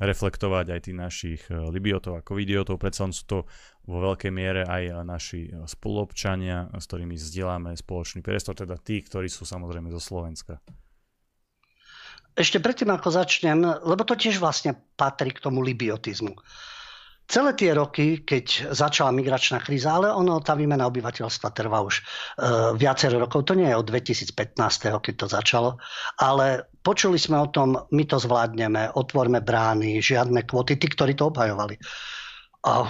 reflektovať 0.00 0.66
aj 0.76 0.80
tých 0.84 0.96
našich 0.96 1.40
e, 1.48 1.56
libiotov 1.72 2.20
a 2.20 2.24
covidiotov, 2.24 2.76
predsa 2.76 3.08
sú 3.08 3.24
to 3.24 3.38
vo 3.86 4.02
veľkej 4.02 4.32
miere 4.34 4.62
aj 4.66 5.06
naši 5.06 5.46
e, 5.46 5.64
spoluobčania, 5.64 6.74
s 6.74 6.84
ktorými 6.90 7.14
zdieľame 7.14 7.72
spoločný 7.78 8.20
priestor, 8.20 8.58
teda 8.58 8.74
tí, 8.82 9.00
ktorí 9.00 9.30
sú 9.30 9.46
samozrejme 9.46 9.88
zo 9.94 10.02
Slovenska. 10.02 10.58
Ešte 12.36 12.60
predtým, 12.60 12.92
ako 12.92 13.08
začnem, 13.08 13.64
lebo 13.64 14.04
to 14.04 14.18
tiež 14.18 14.42
vlastne 14.42 14.76
patrí 14.98 15.32
k 15.32 15.40
tomu 15.40 15.64
libiotizmu. 15.64 16.36
Celé 17.26 17.58
tie 17.58 17.74
roky, 17.74 18.22
keď 18.22 18.70
začala 18.70 19.10
migračná 19.10 19.58
kríza, 19.58 19.98
ale 19.98 20.14
ono, 20.14 20.38
tá 20.38 20.54
výmena 20.54 20.86
obyvateľstva 20.86 21.50
trvá 21.50 21.82
už 21.82 21.98
e, 21.98 22.02
viacero 22.78 23.18
rokov, 23.18 23.50
to 23.50 23.58
nie 23.58 23.66
je 23.66 23.74
od 23.74 23.86
2015, 23.86 24.34
keď 25.02 25.14
to 25.14 25.26
začalo, 25.26 25.70
ale 26.22 26.70
počuli 26.86 27.18
sme 27.18 27.42
o 27.42 27.50
tom, 27.50 27.74
my 27.90 28.04
to 28.06 28.22
zvládneme, 28.22 28.94
otvorme 28.94 29.42
brány, 29.42 29.98
žiadne 29.98 30.46
kvoty, 30.46 30.78
tí, 30.78 30.86
ktorí 30.86 31.18
to 31.18 31.34
obhajovali 31.34 31.78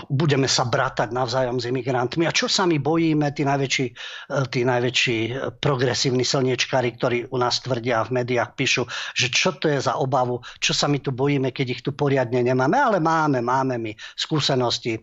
budeme 0.09 0.49
sa 0.49 0.65
bratať 0.65 1.13
navzájom 1.13 1.61
s 1.61 1.69
imigrantmi. 1.69 2.25
A 2.25 2.33
čo 2.33 2.49
sa 2.49 2.65
my 2.65 2.81
bojíme, 2.81 3.29
tí 3.37 3.45
najväčší, 3.45 3.87
e, 3.89 4.37
tí 4.49 4.65
najväčší 4.65 5.19
progresívni 5.61 6.25
slniečkári, 6.25 6.97
ktorí 6.97 7.19
u 7.29 7.37
nás 7.37 7.61
tvrdia 7.61 8.01
v 8.09 8.23
médiách 8.23 8.57
píšu, 8.57 8.89
že 9.13 9.29
čo 9.29 9.53
to 9.57 9.69
je 9.69 9.77
za 9.77 10.01
obavu, 10.01 10.41
čo 10.65 10.73
sa 10.73 10.89
my 10.89 10.97
tu 11.01 11.13
bojíme, 11.13 11.53
keď 11.53 11.67
ich 11.77 11.83
tu 11.85 11.93
poriadne 11.93 12.41
nemáme. 12.41 12.77
Ale 12.79 12.99
máme, 13.03 13.45
máme 13.45 13.77
my 13.77 13.93
skúsenosti 14.17 14.97
e, 14.97 15.01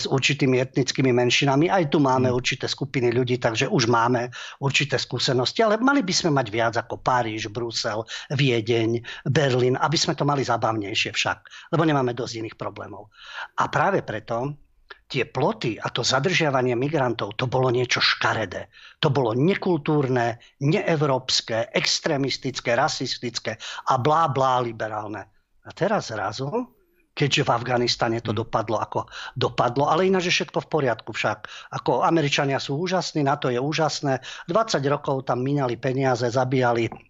s 0.00 0.08
určitými 0.08 0.56
etnickými 0.56 1.12
menšinami. 1.12 1.68
Aj 1.68 1.84
tu 1.90 2.00
máme 2.00 2.32
mm. 2.32 2.34
určité 2.34 2.66
skupiny 2.70 3.12
ľudí, 3.12 3.36
takže 3.36 3.68
už 3.68 3.90
máme 3.90 4.32
určité 4.64 4.96
skúsenosti. 4.96 5.60
Ale 5.60 5.76
mali 5.82 6.00
by 6.00 6.14
sme 6.14 6.30
mať 6.32 6.46
viac 6.48 6.74
ako 6.78 7.04
Paríž, 7.04 7.52
Brusel, 7.52 8.06
Viedeň, 8.32 9.02
Berlín, 9.28 9.76
aby 9.76 9.96
sme 9.98 10.16
to 10.16 10.24
mali 10.24 10.40
zabavnejšie 10.46 11.10
však. 11.12 11.38
Lebo 11.74 11.82
nemáme 11.82 12.16
dosť 12.16 12.46
iných 12.46 12.56
problémov. 12.56 13.10
A 13.58 13.66
práve 13.68 13.89
práve 13.90 14.06
preto 14.06 14.54
tie 15.10 15.26
ploty 15.26 15.74
a 15.74 15.90
to 15.90 16.06
zadržiavanie 16.06 16.78
migrantov, 16.78 17.34
to 17.34 17.50
bolo 17.50 17.74
niečo 17.74 17.98
škaredé. 17.98 18.70
To 19.02 19.10
bolo 19.10 19.34
nekultúrne, 19.34 20.38
neevropské, 20.62 21.74
extrémistické, 21.74 22.78
rasistické 22.78 23.58
a 23.90 23.98
blá, 23.98 24.30
blá 24.30 24.62
liberálne. 24.62 25.26
A 25.66 25.74
teraz 25.74 26.14
zrazu, 26.14 26.70
keďže 27.18 27.42
v 27.42 27.50
Afganistane 27.50 28.22
to 28.22 28.30
hmm. 28.30 28.46
dopadlo 28.46 28.78
ako 28.78 29.10
dopadlo, 29.34 29.90
ale 29.90 30.06
ináč 30.06 30.30
je 30.30 30.34
všetko 30.38 30.62
v 30.62 30.70
poriadku 30.70 31.10
však. 31.10 31.50
Ako 31.82 32.06
Američania 32.06 32.62
sú 32.62 32.78
úžasní, 32.78 33.26
na 33.26 33.34
to 33.34 33.50
je 33.50 33.58
úžasné. 33.58 34.22
20 34.46 34.78
rokov 34.86 35.26
tam 35.26 35.42
minali 35.42 35.74
peniaze, 35.74 36.30
zabíjali 36.30 37.09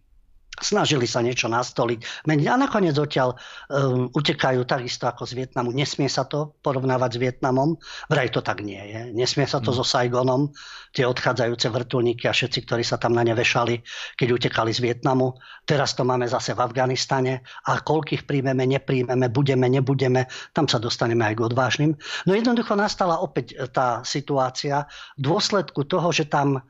snažili 0.62 1.08
sa 1.08 1.24
niečo 1.24 1.48
nastoliť, 1.48 2.28
meniť 2.28 2.46
a 2.46 2.56
nakoniec 2.56 2.96
odtiaľ 2.96 3.34
um, 3.34 4.08
utekajú 4.12 4.62
takisto 4.64 5.08
ako 5.08 5.26
z 5.26 5.32
Vietnamu. 5.44 5.72
Nesmie 5.72 6.06
sa 6.06 6.28
to 6.28 6.56
porovnávať 6.60 7.16
s 7.16 7.18
Vietnamom, 7.18 7.76
vraj 8.08 8.28
to 8.30 8.44
tak 8.44 8.62
nie 8.62 8.80
je. 8.80 9.00
Nesmie 9.16 9.48
sa 9.48 9.58
to 9.58 9.72
mm. 9.72 9.76
so 9.80 9.84
Saigonom, 9.84 10.52
tie 10.90 11.06
odchádzajúce 11.06 11.70
vrtulníky 11.70 12.26
a 12.26 12.34
všetci, 12.34 12.66
ktorí 12.66 12.82
sa 12.82 12.98
tam 12.98 13.14
na 13.14 13.22
ne 13.22 13.34
vešali, 13.34 13.80
keď 14.18 14.28
utekali 14.36 14.70
z 14.74 14.80
Vietnamu. 14.82 15.38
Teraz 15.64 15.94
to 15.94 16.02
máme 16.02 16.26
zase 16.26 16.52
v 16.52 16.62
Afganistane 16.62 17.46
a 17.66 17.80
koľkých 17.80 18.26
príjmeme, 18.26 18.66
nepríjmeme, 18.66 19.30
budeme, 19.30 19.66
nebudeme, 19.70 20.26
tam 20.52 20.66
sa 20.66 20.82
dostaneme 20.82 21.24
aj 21.30 21.34
k 21.38 21.44
odvážnym. 21.46 21.90
No 22.26 22.30
jednoducho 22.34 22.74
nastala 22.74 23.22
opäť 23.22 23.54
e, 23.54 23.66
tá 23.70 24.02
situácia 24.02 24.84
v 25.16 25.30
dôsledku 25.30 25.86
toho, 25.86 26.10
že 26.10 26.26
tam 26.26 26.58
e, 26.58 26.60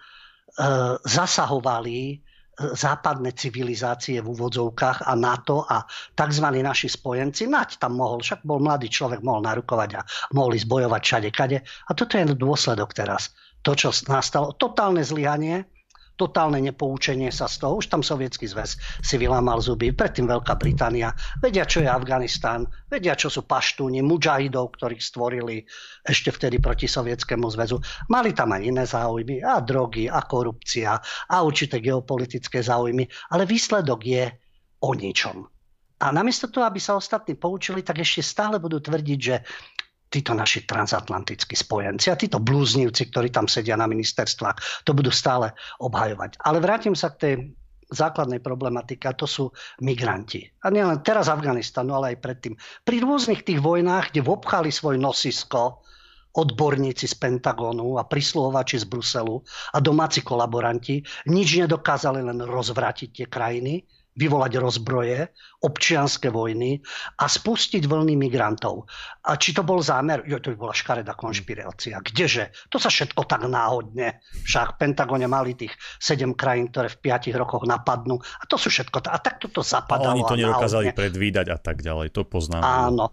zasahovali 1.05 2.30
západné 2.61 3.33
civilizácie 3.33 4.21
v 4.21 4.31
úvodzovkách 4.37 5.09
a 5.09 5.13
NATO 5.17 5.65
a 5.65 5.85
tzv. 6.13 6.47
naši 6.61 6.93
spojenci. 6.93 7.49
Nať 7.49 7.81
tam 7.81 7.97
mohol, 7.97 8.21
však 8.21 8.45
bol 8.45 8.61
mladý 8.61 8.93
človek, 8.93 9.25
mohol 9.25 9.45
narukovať 9.45 9.91
a 9.97 10.05
mohli 10.37 10.61
zbojovať 10.61 11.03
všade 11.03 11.31
kade. 11.33 11.59
A 11.65 11.91
toto 11.97 12.21
je 12.21 12.37
dôsledok 12.37 12.93
teraz. 12.93 13.33
To, 13.65 13.77
čo 13.77 13.93
nastalo, 14.09 14.57
totálne 14.57 15.05
zlyhanie, 15.05 15.69
totálne 16.21 16.61
nepoučenie 16.61 17.33
sa 17.33 17.49
z 17.49 17.65
toho. 17.65 17.81
Už 17.81 17.89
tam 17.89 18.05
sovietský 18.05 18.45
zväz 18.45 18.77
si 19.01 19.17
vylámal 19.17 19.65
zuby, 19.65 19.97
predtým 19.97 20.29
Veľká 20.29 20.61
Británia. 20.61 21.17
Vedia, 21.41 21.65
čo 21.65 21.81
je 21.81 21.89
Afganistán, 21.89 22.69
vedia, 22.93 23.17
čo 23.17 23.33
sú 23.33 23.49
paštúni, 23.49 24.05
mudžahidov, 24.05 24.77
ktorých 24.77 25.01
stvorili 25.01 25.65
ešte 26.05 26.29
vtedy 26.29 26.61
proti 26.61 26.85
sovietskému 26.85 27.49
zväzu. 27.49 27.81
Mali 28.13 28.37
tam 28.37 28.53
aj 28.53 28.63
iné 28.69 28.85
záujmy, 28.85 29.41
a 29.41 29.65
drogy, 29.65 30.05
a 30.13 30.21
korupcia, 30.29 31.01
a 31.33 31.37
určité 31.41 31.81
geopolitické 31.81 32.61
záujmy, 32.61 33.09
ale 33.33 33.49
výsledok 33.49 34.01
je 34.05 34.29
o 34.85 34.93
ničom. 34.93 35.49
A 36.01 36.07
namiesto 36.17 36.49
toho, 36.49 36.65
aby 36.65 36.81
sa 36.81 36.97
ostatní 36.97 37.37
poučili, 37.37 37.85
tak 37.85 38.01
ešte 38.01 38.25
stále 38.25 38.57
budú 38.57 38.81
tvrdiť, 38.81 39.19
že 39.21 39.37
títo 40.11 40.35
naši 40.35 40.67
transatlantickí 40.67 41.55
spojenci 41.55 42.11
a 42.11 42.19
títo 42.19 42.43
blúznivci, 42.43 43.09
ktorí 43.09 43.31
tam 43.31 43.47
sedia 43.47 43.79
na 43.79 43.87
ministerstvách, 43.87 44.85
to 44.85 44.91
budú 44.91 45.15
stále 45.15 45.55
obhajovať. 45.79 46.43
Ale 46.43 46.59
vrátim 46.59 46.99
sa 46.99 47.15
k 47.15 47.17
tej 47.17 47.35
základnej 47.91 48.39
problematike 48.39 49.07
a 49.07 49.15
to 49.15 49.27
sú 49.27 49.51
migranti. 49.83 50.47
A 50.63 50.71
nielen 50.71 51.03
teraz 51.03 51.27
Afganistanu, 51.27 51.99
ale 51.99 52.15
aj 52.15 52.23
predtým. 52.23 52.55
Pri 52.87 53.03
rôznych 53.03 53.43
tých 53.43 53.59
vojnách, 53.59 54.15
kde 54.15 54.27
vobchali 54.27 54.71
svoj 54.71 54.99
nosisko 54.99 55.83
odborníci 56.31 57.11
z 57.11 57.15
Pentagonu 57.19 57.99
a 57.99 58.07
prisluhovači 58.07 58.79
z 58.79 58.87
Bruselu 58.87 59.43
a 59.75 59.79
domáci 59.83 60.23
kolaboranti, 60.23 61.03
nič 61.27 61.59
nedokázali 61.67 62.23
len 62.23 62.39
rozvratiť 62.47 63.09
tie 63.11 63.27
krajiny, 63.27 63.83
vyvolať 64.21 64.53
rozbroje, 64.61 65.33
občianské 65.65 66.29
vojny 66.29 66.85
a 67.17 67.25
spustiť 67.25 67.89
vlny 67.89 68.21
migrantov. 68.21 68.85
A 69.25 69.41
či 69.41 69.57
to 69.57 69.65
bol 69.65 69.81
zámer? 69.81 70.21
Jo, 70.29 70.37
to 70.45 70.53
by 70.53 70.69
bola 70.69 70.75
škaredá 70.77 71.17
konšpirácia. 71.17 72.05
Kdeže? 72.05 72.53
To 72.69 72.77
sa 72.77 72.93
všetko 72.93 73.25
tak 73.25 73.49
náhodne. 73.49 74.21
Však 74.45 74.77
v 74.77 74.79
Pentagone 74.85 75.25
mali 75.25 75.57
tých 75.57 75.73
sedem 75.97 76.37
krajín, 76.37 76.69
ktoré 76.69 76.93
v 76.93 77.01
piatich 77.01 77.33
rokoch 77.33 77.65
napadnú. 77.65 78.21
A 78.21 78.45
to 78.45 78.61
sú 78.61 78.69
všetko. 78.69 79.09
A 79.09 79.17
tak 79.17 79.41
toto 79.41 79.65
zapadalo. 79.65 80.13
A 80.13 80.17
oni 80.21 80.25
to 80.29 80.37
nedokázali 80.37 80.93
predvídať 80.93 81.57
a 81.57 81.59
tak 81.59 81.81
ďalej. 81.81 82.13
To 82.13 82.29
poznám. 82.29 82.61
Áno 82.61 83.09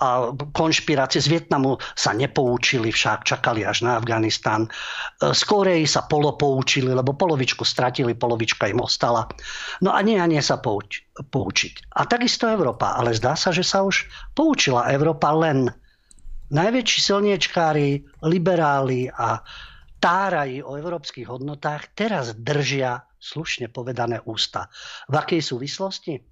a 0.00 0.32
konšpirácie 0.56 1.20
z 1.20 1.28
Vietnamu 1.28 1.76
sa 1.92 2.16
nepoučili, 2.16 2.88
však 2.88 3.28
čakali 3.28 3.66
až 3.66 3.84
na 3.84 4.00
Afganistán. 4.00 4.66
E, 4.66 4.70
z 5.34 5.42
Koreji 5.44 5.84
sa 5.84 6.08
polopoučili, 6.08 6.90
lebo 6.90 7.12
polovičku 7.12 7.66
stratili, 7.66 8.16
polovička 8.16 8.70
im 8.70 8.80
ostala. 8.80 9.28
No 9.84 9.92
a 9.92 10.00
nie 10.00 10.16
a 10.16 10.26
nie 10.26 10.40
sa 10.40 10.58
pouč- 10.58 11.04
poučiť. 11.12 11.92
A 11.98 12.08
takisto 12.08 12.48
Európa, 12.48 12.96
ale 12.96 13.12
zdá 13.12 13.36
sa, 13.36 13.52
že 13.52 13.66
sa 13.66 13.84
už 13.84 14.08
poučila 14.32 14.88
Európa 14.88 15.34
len 15.36 15.68
najväčší 16.52 16.98
silniečkári, 17.00 18.04
liberáli 18.26 19.08
a 19.08 19.40
táraji 20.02 20.66
o 20.66 20.74
európskych 20.74 21.30
hodnotách 21.30 21.94
teraz 21.94 22.34
držia 22.34 23.06
slušne 23.22 23.70
povedané 23.70 24.18
ústa. 24.26 24.66
V 25.06 25.14
akej 25.14 25.38
súvislosti? 25.38 26.31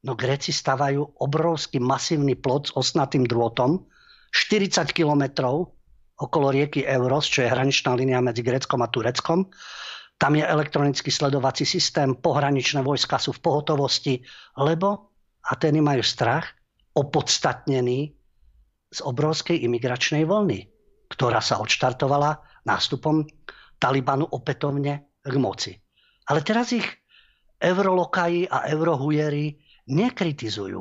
No 0.00 0.16
Gréci 0.16 0.48
stavajú 0.52 1.20
obrovský 1.20 1.76
masívny 1.76 2.32
plot 2.32 2.72
s 2.72 2.76
osnatým 2.76 3.28
drôtom, 3.28 3.84
40 4.32 4.88
kilometrov 4.96 5.76
okolo 6.20 6.52
rieky 6.52 6.84
Euros, 6.84 7.28
čo 7.28 7.44
je 7.44 7.52
hraničná 7.52 7.96
línia 7.96 8.20
medzi 8.20 8.40
Gréckom 8.40 8.80
a 8.80 8.88
Tureckom. 8.88 9.48
Tam 10.20 10.36
je 10.36 10.44
elektronický 10.44 11.08
sledovací 11.08 11.64
systém, 11.64 12.16
pohraničné 12.16 12.84
vojska 12.84 13.16
sú 13.16 13.32
v 13.36 13.40
pohotovosti, 13.40 14.20
lebo 14.60 15.12
Ateny 15.40 15.80
majú 15.80 16.04
strach 16.04 16.52
opodstatnený 16.92 18.12
z 18.92 19.00
obrovskej 19.00 19.64
imigračnej 19.64 20.28
vlny, 20.28 20.68
ktorá 21.08 21.40
sa 21.40 21.56
odštartovala 21.64 22.36
nástupom 22.68 23.24
Talibanu 23.80 24.28
opätovne 24.28 25.16
k 25.24 25.34
moci. 25.40 25.72
Ale 26.28 26.44
teraz 26.44 26.76
ich 26.76 26.84
eurolokaji 27.56 28.52
a 28.52 28.68
eurohujeri 28.68 29.69
nekritizujú. 29.88 30.80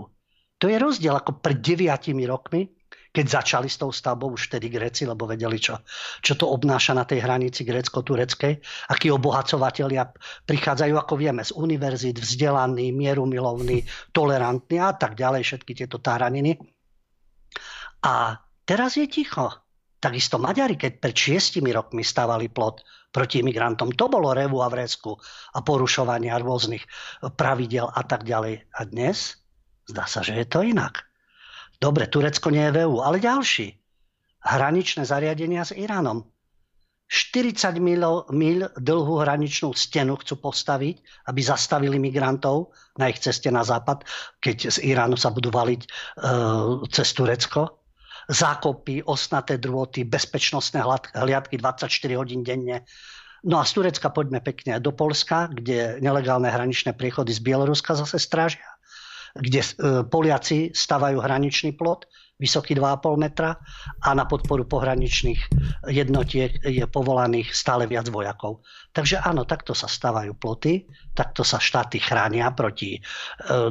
To 0.59 0.65
je 0.67 0.75
rozdiel 0.75 1.15
ako 1.15 1.39
pred 1.39 1.63
deviatimi 1.63 2.27
rokmi, 2.27 2.67
keď 3.09 3.25
začali 3.41 3.69
s 3.71 3.79
tou 3.81 3.89
stavbou 3.89 4.35
už 4.37 4.53
vtedy 4.53 4.69
Gréci, 4.69 5.07
lebo 5.07 5.25
vedeli, 5.25 5.57
čo, 5.57 5.81
čo 6.21 6.37
to 6.37 6.45
obnáša 6.51 6.93
na 6.93 7.09
tej 7.09 7.25
hranici 7.25 7.65
grécko-tureckej, 7.65 8.61
akí 8.93 9.09
obohacovatelia 9.09 10.13
prichádzajú, 10.45 10.93
ako 10.93 11.13
vieme, 11.17 11.41
z 11.41 11.55
univerzít, 11.57 12.21
vzdelaní, 12.21 12.93
mierumilovní, 12.93 13.87
tolerantní 14.13 14.77
a 14.77 14.93
tak 14.93 15.17
ďalej, 15.17 15.41
všetky 15.41 15.71
tieto 15.73 15.97
táraniny. 15.97 16.61
A 18.05 18.37
teraz 18.67 18.93
je 18.95 19.09
ticho. 19.09 19.68
Takisto 19.99 20.39
Maďari, 20.39 20.79
keď 20.79 21.03
pred 21.03 21.15
šiestimi 21.15 21.75
rokmi 21.75 22.07
stavali 22.07 22.47
plot 22.47 22.87
proti 23.11 23.43
imigrantom, 23.43 23.91
to 23.91 24.07
bolo 24.07 24.31
revu 24.31 24.63
a 24.63 24.71
vresku 24.71 25.19
a 25.51 25.59
porušovania 25.59 26.39
rôznych 26.39 26.87
pravidel 27.35 27.91
a 27.91 28.01
tak 28.07 28.23
ďalej. 28.23 28.63
A 28.79 28.81
dnes 28.87 29.35
zdá 29.91 30.07
sa, 30.07 30.23
že 30.23 30.39
je 30.39 30.47
to 30.47 30.63
inak. 30.63 31.03
Dobre, 31.83 32.07
Turecko 32.07 32.47
nie 32.47 32.63
je 32.69 32.75
v 32.75 32.79
EU, 32.87 33.03
ale 33.03 33.19
ďalší. 33.19 33.75
Hraničné 34.39 35.03
zariadenia 35.03 35.67
s 35.67 35.75
Iránom. 35.75 36.23
40 37.09 37.81
mil, 37.81 38.05
mil 38.29 38.69
dlhú 38.77 39.25
hraničnú 39.25 39.73
stenu 39.73 40.13
chcú 40.21 40.45
postaviť, 40.45 41.25
aby 41.25 41.41
zastavili 41.41 41.97
migrantov 41.97 42.69
na 43.01 43.09
ich 43.09 43.17
ceste 43.17 43.49
na 43.49 43.65
západ, 43.65 44.05
keď 44.37 44.77
z 44.77 44.77
Iránu 44.93 45.17
sa 45.17 45.33
budú 45.33 45.49
valiť 45.49 45.81
e, 45.81 45.87
cez 46.93 47.09
Turecko 47.17 47.78
zákopy, 48.29 49.03
osnaté 49.09 49.57
drôty, 49.57 50.05
bezpečnostné 50.05 50.85
hliadky 51.17 51.57
24 51.57 51.89
hodín 52.15 52.45
denne. 52.45 52.85
No 53.41 53.57
a 53.57 53.65
z 53.65 53.73
Turecka 53.73 54.13
poďme 54.13 54.39
pekne 54.45 54.77
do 54.77 54.93
Polska, 54.93 55.49
kde 55.49 55.97
nelegálne 55.97 56.51
hraničné 56.51 56.93
priechody 56.93 57.33
z 57.33 57.41
Bieloruska 57.41 57.97
zase 57.97 58.21
strážia, 58.21 58.67
kde 59.33 59.65
e, 59.65 59.69
Poliaci 60.05 60.75
stavajú 60.75 61.17
hraničný 61.23 61.73
plot, 61.73 62.05
vysoký 62.39 62.71
2,5 62.79 63.19
metra 63.19 63.59
a 63.99 64.09
na 64.15 64.23
podporu 64.23 64.63
pohraničných 64.63 65.51
jednotiek 65.91 66.55
je 66.63 66.87
povolaných 66.87 67.51
stále 67.51 67.83
viac 67.83 68.07
vojakov. 68.07 68.63
Takže 68.95 69.19
áno, 69.19 69.43
takto 69.43 69.75
sa 69.75 69.91
stávajú 69.91 70.39
ploty, 70.39 70.87
takto 71.11 71.43
sa 71.43 71.59
štáty 71.59 71.99
chránia 71.99 72.47
proti 72.55 72.95
e, 72.95 72.99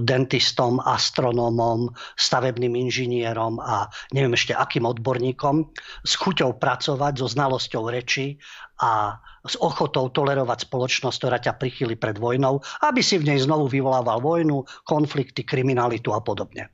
dentistom, 0.05 0.85
astronómom, 0.85 1.89
stavebným 2.21 2.77
inžinierom 2.77 3.57
a 3.57 3.89
neviem 4.13 4.37
ešte 4.37 4.53
akým 4.53 4.85
odborníkom 4.85 5.73
s 6.05 6.13
chuťou 6.21 6.61
pracovať, 6.61 7.25
so 7.25 7.27
znalosťou 7.27 7.89
reči 7.89 8.37
a 8.85 9.17
s 9.49 9.57
ochotou 9.65 10.13
tolerovať 10.13 10.69
spoločnosť, 10.69 11.17
ktorá 11.17 11.41
ťa 11.41 11.57
prichýli 11.57 11.97
pred 11.97 12.21
vojnou, 12.21 12.61
aby 12.85 13.01
si 13.01 13.17
v 13.17 13.33
nej 13.33 13.41
znovu 13.41 13.73
vyvolával 13.73 14.21
vojnu, 14.21 14.69
konflikty, 14.85 15.41
kriminalitu 15.41 16.13
a 16.13 16.21
podobne. 16.21 16.69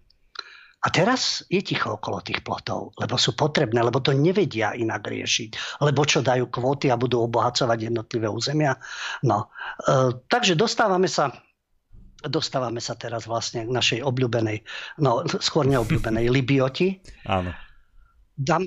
A 0.85 0.93
teraz 0.93 1.41
je 1.49 1.65
ticho 1.65 1.97
okolo 1.97 2.21
tých 2.21 2.45
plotov, 2.45 2.93
lebo 3.01 3.17
sú 3.17 3.33
potrebné, 3.33 3.81
lebo 3.81 4.05
to 4.05 4.13
nevedia 4.13 4.77
inak 4.77 5.09
riešiť. 5.09 5.81
Lebo 5.81 6.05
čo 6.05 6.21
dajú 6.21 6.53
kvóty 6.53 6.93
a 6.93 7.01
budú 7.01 7.25
obohacovať 7.25 7.89
jednotlivé 7.89 8.29
územia. 8.29 8.77
No, 9.25 9.49
e, 9.81 10.13
takže 10.29 10.53
dostávame 10.53 11.09
sa 11.09 11.33
dostávame 12.25 12.81
sa 12.81 12.97
teraz 12.97 13.29
vlastne 13.29 13.69
k 13.69 13.71
našej 13.73 14.01
obľúbenej, 14.01 14.65
no 15.05 15.29
skôr 15.45 15.69
neobľúbenej 15.69 16.29
Libioti. 16.37 17.01
Áno. 17.29 17.53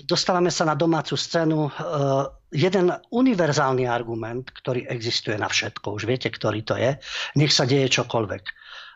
Dostávame 0.06 0.54
sa 0.54 0.64
na 0.66 0.74
domácu 0.74 1.14
scénu. 1.14 1.70
E, 1.70 1.72
jeden 2.50 2.94
univerzálny 3.14 3.86
argument, 3.86 4.50
ktorý 4.58 4.90
existuje 4.90 5.38
na 5.38 5.52
všetko, 5.52 6.02
už 6.02 6.10
viete, 6.10 6.34
ktorý 6.34 6.66
to 6.66 6.80
je, 6.80 6.98
nech 7.38 7.54
sa 7.54 7.68
deje 7.68 7.92
čokoľvek. 7.94 8.44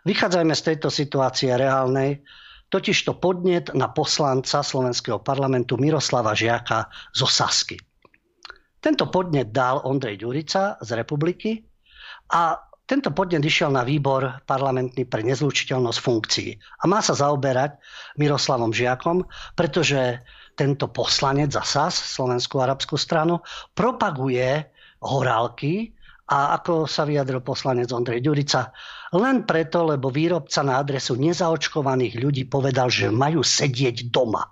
Vychádzajme 0.09 0.53
z 0.57 0.63
tejto 0.73 0.89
situácie 0.89 1.53
reálnej 1.53 2.23
totižto 2.71 3.19
podnet 3.19 3.75
na 3.75 3.91
poslanca 3.91 4.63
Slovenského 4.63 5.19
parlamentu 5.19 5.75
Miroslava 5.75 6.31
Žiaka 6.31 6.87
zo 7.11 7.27
Sasky. 7.27 7.75
Tento 8.81 9.11
podnet 9.11 9.51
dal 9.51 9.83
Ondrej 9.83 10.23
Ďurica 10.23 10.79
z 10.79 10.89
Republiky 10.95 11.61
a 12.31 12.57
tento 12.87 13.13
podnet 13.13 13.43
išiel 13.45 13.69
na 13.69 13.85
výbor 13.85 14.41
parlamentný 14.47 15.05
pre 15.05 15.21
nezlučiteľnosť 15.21 15.99
funkcií 16.01 16.49
a 16.55 16.83
má 16.89 16.99
sa 17.03 17.13
zaoberať 17.13 17.77
Miroslavom 18.17 18.73
Žiakom, 18.73 19.23
pretože 19.53 20.23
tento 20.55 20.91
poslanec 20.91 21.53
za 21.55 21.63
SAS, 21.63 21.95
Slovenskú 21.95 22.59
arabskú 22.59 22.99
stranu, 22.99 23.39
propaguje 23.75 24.67
horálky 24.99 25.95
a 26.31 26.55
ako 26.59 26.87
sa 26.87 27.03
vyjadril 27.03 27.43
poslanec 27.43 27.91
Ondrej 27.91 28.23
Ďurica, 28.23 28.71
len 29.12 29.44
preto, 29.44 29.84
lebo 29.84 30.08
výrobca 30.08 30.63
na 30.63 30.80
adresu 30.80 31.20
nezaočkovaných 31.20 32.15
ľudí 32.15 32.44
povedal, 32.48 32.88
že 32.88 33.12
majú 33.12 33.44
sedieť 33.44 34.08
doma. 34.08 34.48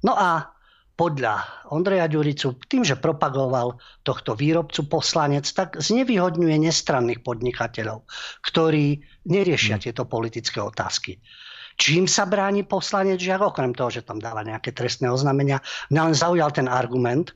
No 0.00 0.16
a 0.16 0.58
podľa 0.98 1.46
Ondreja 1.70 2.10
Ďuricu, 2.10 2.58
tým, 2.66 2.82
že 2.82 2.98
propagoval 2.98 3.78
tohto 4.02 4.34
výrobcu 4.34 4.90
poslanec, 4.90 5.46
tak 5.46 5.78
znevýhodňuje 5.78 6.58
nestranných 6.58 7.22
podnikateľov, 7.22 8.02
ktorí 8.42 8.98
neriešia 9.30 9.78
hmm. 9.78 9.84
tieto 9.86 10.10
politické 10.10 10.58
otázky. 10.58 11.22
Čím 11.78 12.10
sa 12.10 12.26
bráni 12.26 12.66
poslanec 12.66 13.22
Žiak, 13.22 13.54
okrem 13.54 13.70
toho, 13.70 13.94
že 13.94 14.02
tam 14.02 14.18
dáva 14.18 14.42
nejaké 14.42 14.74
trestné 14.74 15.06
oznámenia, 15.06 15.62
mňa 15.94 16.02
len 16.10 16.16
zaujal 16.18 16.50
ten 16.50 16.66
argument, 16.66 17.30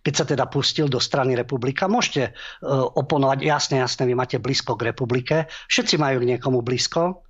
keď 0.00 0.14
sa 0.16 0.24
teda 0.24 0.48
pustil 0.48 0.88
do 0.88 1.00
strany 1.00 1.36
republika. 1.36 1.84
Môžete 1.90 2.32
uh, 2.32 2.88
oponovať, 2.96 3.44
jasne, 3.44 3.76
jasne, 3.80 4.08
vy 4.08 4.16
máte 4.16 4.40
blízko 4.40 4.76
k 4.76 4.92
republike, 4.92 5.36
všetci 5.68 6.00
majú 6.00 6.24
k 6.24 6.28
niekomu 6.36 6.64
blízko, 6.64 7.24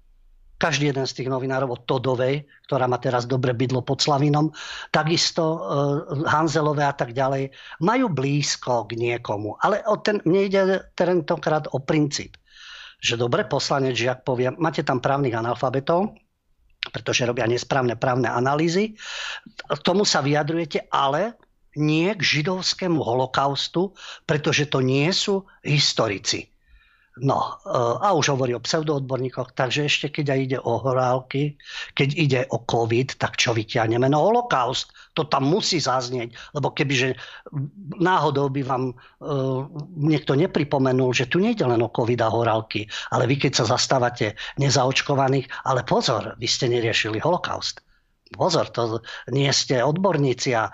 každý 0.60 0.92
jeden 0.92 1.08
z 1.08 1.16
tých 1.16 1.32
novinárov 1.32 1.72
od 1.72 1.82
Todovej, 1.88 2.44
ktorá 2.68 2.84
má 2.84 3.00
teraz 3.00 3.24
dobre 3.24 3.56
bydlo 3.56 3.80
pod 3.80 4.04
Slavinom, 4.04 4.52
takisto 4.92 5.42
uh, 5.56 5.58
Hanzelové 6.28 6.84
a 6.84 6.92
tak 6.92 7.16
ďalej, 7.16 7.48
majú 7.80 8.12
blízko 8.12 8.84
k 8.84 8.92
niekomu. 9.00 9.56
Ale 9.64 9.80
o 9.88 9.96
ten, 10.04 10.20
mne 10.28 10.40
ide 10.44 10.60
tentokrát 10.92 11.64
o 11.72 11.80
princíp. 11.80 12.36
Že 13.00 13.24
dobre, 13.24 13.48
poslanec 13.48 13.96
Žiak 13.96 14.20
povie, 14.28 14.52
máte 14.60 14.84
tam 14.84 15.00
právnych 15.00 15.32
analfabetov, 15.32 16.12
pretože 16.92 17.24
robia 17.24 17.48
nesprávne 17.48 17.96
právne 17.96 18.28
analýzy, 18.28 18.92
k 19.64 19.80
tomu 19.80 20.04
sa 20.04 20.20
vyjadrujete, 20.20 20.92
ale 20.92 21.40
nie 21.76 22.10
k 22.14 22.22
židovskému 22.22 22.98
holokaustu, 23.02 23.94
pretože 24.26 24.66
to 24.66 24.82
nie 24.82 25.10
sú 25.14 25.46
historici. 25.62 26.50
No, 27.20 27.58
a 28.00 28.14
už 28.16 28.32
hovorí 28.32 28.56
o 28.56 28.64
pseudoodborníkoch, 28.64 29.52
takže 29.52 29.90
ešte 29.90 30.06
keď 30.08 30.26
aj 30.30 30.40
ide 30.40 30.58
o 30.62 30.78
horálky, 30.80 31.58
keď 31.92 32.08
ide 32.16 32.40
o 32.48 32.62
COVID, 32.64 33.20
tak 33.20 33.36
čo 33.36 33.52
vyťahneme? 33.52 34.08
No 34.08 34.24
holokaust, 34.24 34.94
to 35.12 35.28
tam 35.28 35.50
musí 35.50 35.82
zaznieť, 35.82 36.32
lebo 36.56 36.72
kebyže 36.72 37.18
náhodou 38.00 38.48
by 38.48 38.62
vám 38.64 38.84
uh, 38.94 39.68
niekto 40.00 40.32
nepripomenul, 40.32 41.12
že 41.12 41.28
tu 41.28 41.42
nejde 41.42 41.66
len 41.68 41.82
o 41.84 41.92
COVID 41.92 42.24
a 42.24 42.32
horálky, 42.32 42.88
ale 43.12 43.28
vy 43.28 43.36
keď 43.36 43.52
sa 43.58 43.76
zastávate 43.76 44.38
nezaočkovaných, 44.56 45.50
ale 45.68 45.84
pozor, 45.84 46.38
vy 46.40 46.48
ste 46.48 46.72
neriešili 46.72 47.20
holokaust. 47.20 47.84
Pozor, 48.30 48.70
to 48.70 49.02
nie 49.34 49.50
ste 49.50 49.82
odborníci 49.82 50.54
a 50.54 50.70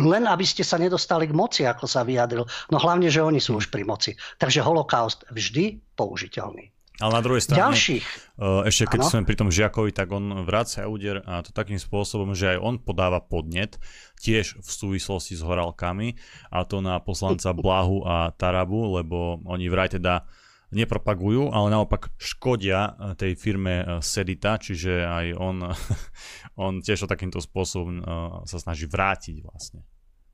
len 0.00 0.24
aby 0.24 0.44
ste 0.48 0.64
sa 0.64 0.80
nedostali 0.80 1.28
k 1.28 1.36
moci, 1.36 1.62
ako 1.68 1.84
sa 1.84 2.02
vyjadril. 2.02 2.48
No 2.72 2.76
hlavne, 2.80 3.12
že 3.12 3.20
oni 3.20 3.38
sú 3.38 3.60
už 3.60 3.68
pri 3.68 3.84
moci. 3.84 4.16
Takže 4.40 4.64
holokaust 4.64 5.28
vždy 5.28 5.80
použiteľný. 5.94 6.72
Ale 6.96 7.12
na 7.12 7.20
druhej 7.20 7.44
strane, 7.44 7.60
Ďalších. 7.60 8.04
Eh, 8.40 8.72
ešte 8.72 8.88
keď 8.88 9.00
ano? 9.04 9.08
sme 9.12 9.28
pri 9.28 9.36
tom 9.36 9.52
žiakovi, 9.52 9.92
tak 9.92 10.08
on 10.16 10.48
vracia 10.48 10.88
úder 10.88 11.20
a 11.28 11.44
to 11.44 11.52
takým 11.52 11.76
spôsobom, 11.76 12.32
že 12.32 12.56
aj 12.56 12.58
on 12.64 12.74
podáva 12.80 13.20
podnet, 13.20 13.76
tiež 14.24 14.56
v 14.56 14.64
súvislosti 14.64 15.36
s 15.36 15.44
horálkami, 15.44 16.16
a 16.48 16.64
to 16.64 16.80
na 16.80 16.96
poslanca 16.96 17.52
Blahu 17.52 18.00
a 18.08 18.32
Tarabu, 18.32 18.96
lebo 18.96 19.44
oni 19.44 19.68
vraj 19.68 19.92
teda 19.92 20.24
nepropagujú, 20.74 21.54
ale 21.54 21.66
naopak 21.70 22.10
škodia 22.18 22.94
eh, 22.94 23.14
tej 23.14 23.32
firme 23.38 23.74
eh, 23.82 23.86
Sedita, 24.02 24.58
čiže 24.58 25.06
aj 25.06 25.26
on, 25.38 25.56
on 26.66 26.72
tiež 26.82 27.06
takýmto 27.06 27.38
spôsobom 27.38 28.02
eh, 28.02 28.04
sa 28.46 28.58
snaží 28.58 28.90
vrátiť 28.90 29.46
vlastne 29.46 29.86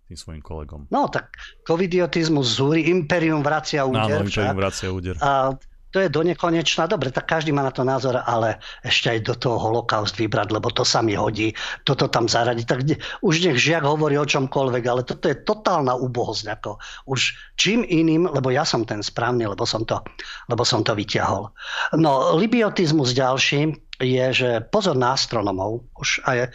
tým 0.08 0.18
svojim 0.18 0.42
kolegom. 0.44 0.92
No 0.92 1.08
tak 1.08 1.36
covidiotizmus 1.64 2.58
zúri, 2.58 2.90
imperium 2.90 3.40
vracia 3.40 3.86
úder. 3.86 4.20
Áno, 4.20 4.28
imperium 4.28 4.58
vracia 4.58 4.88
úder. 4.92 5.16
A 5.22 5.56
to 5.92 6.00
je 6.00 6.08
do 6.08 6.25
nekonečna. 6.25 6.88
Dobre, 6.88 7.12
tak 7.12 7.28
každý 7.28 7.52
má 7.52 7.62
na 7.62 7.70
to 7.70 7.84
názor, 7.84 8.18
ale 8.25 8.58
ešte 8.82 9.12
aj 9.12 9.18
do 9.28 9.34
toho 9.37 9.61
holokaust 9.61 10.16
vybrať, 10.16 10.49
lebo 10.50 10.72
to 10.72 10.82
sa 10.82 11.04
mi 11.04 11.12
hodí, 11.12 11.52
toto 11.84 12.08
tam 12.08 12.26
zaradiť. 12.26 12.64
Tak 12.66 12.80
už 13.20 13.34
nech 13.44 13.61
žiak 13.61 13.84
hovorí 13.84 14.16
o 14.16 14.26
čomkoľvek, 14.26 14.84
ale 14.88 15.04
toto 15.04 15.28
je 15.28 15.37
totálna 15.37 15.92
úbohosť. 15.94 16.44
Ako 16.49 16.80
už 17.06 17.37
čím 17.61 17.84
iným, 17.84 18.26
lebo 18.26 18.49
ja 18.49 18.64
som 18.64 18.88
ten 18.88 19.04
správny, 19.04 19.44
lebo 19.44 19.68
som 19.68 19.84
to, 19.84 20.00
lebo 20.49 20.64
som 20.64 20.80
to 20.80 20.96
vyťahol. 20.96 21.52
No, 21.94 22.34
libiotizmus 22.40 23.12
ďalší, 23.12 23.91
je, 24.02 24.26
že 24.35 24.50
pozor 24.68 24.99
na 24.99 25.14
astronomov. 25.14 25.87
Už 25.97 26.21
aj, 26.26 26.38
e, 26.38 26.49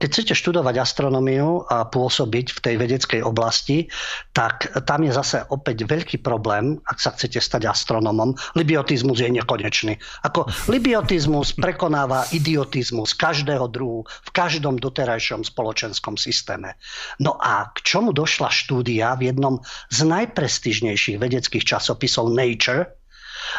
keď 0.00 0.08
chcete 0.08 0.34
študovať 0.34 0.80
astronómiu 0.80 1.68
a 1.68 1.84
pôsobiť 1.84 2.56
v 2.56 2.58
tej 2.64 2.74
vedeckej 2.80 3.20
oblasti, 3.22 3.92
tak 4.32 4.72
tam 4.88 5.04
je 5.04 5.12
zase 5.12 5.44
opäť 5.52 5.84
veľký 5.84 6.24
problém, 6.24 6.80
ak 6.88 6.98
sa 6.98 7.12
chcete 7.12 7.38
stať 7.38 7.68
astronomom. 7.68 8.32
Libiotizmus 8.56 9.20
je 9.20 9.28
nekonečný. 9.28 10.00
Ako 10.24 10.48
libiotizmus 10.72 11.54
prekonáva 11.54 12.24
idiotizmus 12.32 13.12
každého 13.12 13.68
druhu 13.68 14.08
v 14.08 14.30
každom 14.32 14.80
doterajšom 14.80 15.44
spoločenskom 15.44 16.16
systéme. 16.16 16.80
No 17.20 17.36
a 17.36 17.68
k 17.76 17.84
čomu 17.84 18.16
došla 18.16 18.48
štúdia 18.48 19.12
v 19.20 19.30
jednom 19.30 19.60
z 19.92 20.08
najprestižnejších 20.08 21.20
vedeckých 21.20 21.64
časopisov 21.68 22.32
Nature, 22.32 22.96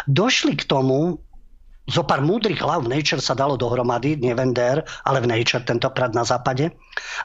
došli 0.10 0.58
k 0.58 0.66
tomu, 0.66 1.22
zo 1.90 2.06
pár 2.06 2.22
múdrych 2.22 2.62
hlav 2.62 2.86
v 2.86 2.94
Nature 2.94 3.20
sa 3.22 3.34
dalo 3.34 3.58
dohromady, 3.58 4.16
nie 4.22 4.34
Vender, 4.38 4.86
ale 5.04 5.20
v 5.20 5.30
Nature 5.30 5.66
tentokrát 5.66 6.14
na 6.14 6.24
západe 6.24 6.70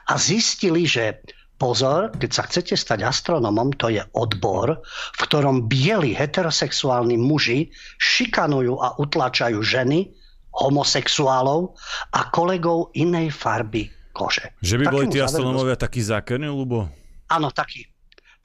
a 0.09 0.13
zistili, 0.17 0.89
že 0.89 1.21
pozor, 1.55 2.11
keď 2.17 2.31
sa 2.33 2.43
chcete 2.49 2.75
stať 2.75 3.05
astronomom, 3.05 3.71
to 3.77 3.93
je 3.93 4.03
odbor, 4.17 4.81
v 5.15 5.19
ktorom 5.23 5.71
bieli 5.71 6.11
heterosexuálni 6.11 7.15
muži 7.15 7.71
šikanujú 8.01 8.75
a 8.81 8.97
utlačajú 8.99 9.61
ženy, 9.63 10.11
homosexuálov 10.55 11.75
a 12.15 12.31
kolegov 12.31 12.95
inej 12.95 13.31
farby 13.35 13.91
kože. 14.15 14.55
Že 14.63 14.75
by 14.79 14.85
boli 14.87 15.05
tí 15.11 15.19
astronómovia 15.19 15.75
takí 15.75 15.99
zákerní, 15.99 16.47
Lubo? 16.47 16.87
Áno, 17.27 17.51
takí 17.51 17.83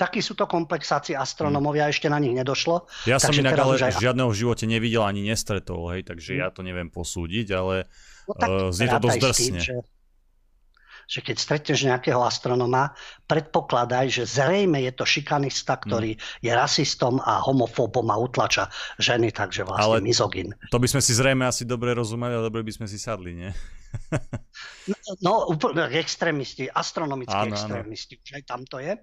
takí 0.01 0.25
sú 0.25 0.33
to 0.33 0.49
komplexácie 0.49 1.13
astronomovia, 1.13 1.85
hmm. 1.85 1.93
ešte 1.93 2.09
na 2.09 2.17
nich 2.17 2.33
nedošlo. 2.33 2.89
Ja 3.05 3.21
som 3.21 3.37
inak 3.37 3.61
ale 3.61 3.77
aj... 3.77 4.01
žiadneho 4.01 4.33
v 4.33 4.39
živote 4.41 4.65
nevidel 4.65 5.05
ani 5.05 5.29
nestretol, 5.29 5.93
hej, 5.93 6.09
takže 6.09 6.33
hmm. 6.33 6.41
ja 6.41 6.49
to 6.49 6.65
neviem 6.65 6.89
posúdiť, 6.89 7.47
ale 7.53 7.85
no, 8.25 8.33
uh, 8.41 8.73
znie 8.73 8.89
to 8.89 8.99
dosť 9.05 9.21
drsne. 9.21 9.45
Tým, 9.45 9.57
že, 9.61 9.77
že 11.05 11.21
keď 11.21 11.37
stretneš 11.37 11.81
nejakého 11.85 12.23
astronoma, 12.25 12.97
predpokladaj, 13.29 14.09
že 14.09 14.25
zrejme 14.25 14.81
je 14.89 14.93
to 14.97 15.05
šikanista, 15.05 15.77
ktorý 15.77 16.17
hmm. 16.17 16.49
je 16.49 16.53
rasistom 16.57 17.21
a 17.21 17.45
homofóbom 17.45 18.09
a 18.09 18.17
utlača 18.17 18.73
ženy, 18.97 19.37
takže 19.37 19.69
vlastne 19.69 19.85
ale 19.85 19.97
mizogin. 20.01 20.57
To 20.73 20.81
by 20.81 20.89
sme 20.89 21.05
si 21.05 21.13
zrejme 21.13 21.45
asi 21.45 21.69
dobre 21.69 21.93
rozumeli, 21.93 22.41
ale 22.41 22.49
dobre 22.49 22.65
by 22.65 22.73
sme 22.73 22.87
si 22.89 22.97
sadli, 22.97 23.37
nie? 23.37 23.53
no, 24.91 24.97
no 25.21 25.33
úplne 25.51 25.91
extrémisti, 25.99 26.71
astronomickí 26.71 27.35
áno, 27.35 27.53
extrémisti, 27.53 28.15
áno. 28.17 28.23
už 28.23 28.31
aj 28.39 28.45
tam 28.47 28.61
to 28.65 28.79
je. 28.79 28.95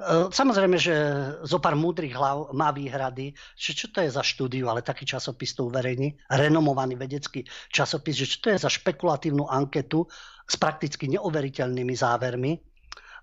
E, 0.00 0.32
samozrejme, 0.32 0.80
že 0.80 0.96
zo 1.44 1.60
pár 1.60 1.76
múdrych 1.76 2.16
hlav 2.16 2.56
má 2.56 2.72
výhrady, 2.72 3.36
že 3.52 3.76
čo 3.76 3.92
to 3.92 4.00
je 4.00 4.08
za 4.08 4.24
štúdiu, 4.24 4.72
ale 4.72 4.80
taký 4.80 5.04
časopis 5.04 5.52
to 5.52 5.68
uverejní, 5.68 6.16
renomovaný 6.32 6.96
vedecký 6.96 7.44
časopis, 7.68 8.16
že 8.16 8.26
čo 8.26 8.38
to 8.40 8.48
je 8.56 8.64
za 8.64 8.70
špekulatívnu 8.72 9.44
anketu 9.44 10.08
s 10.48 10.56
prakticky 10.56 11.04
neoveriteľnými 11.12 11.92
závermi, 11.92 12.52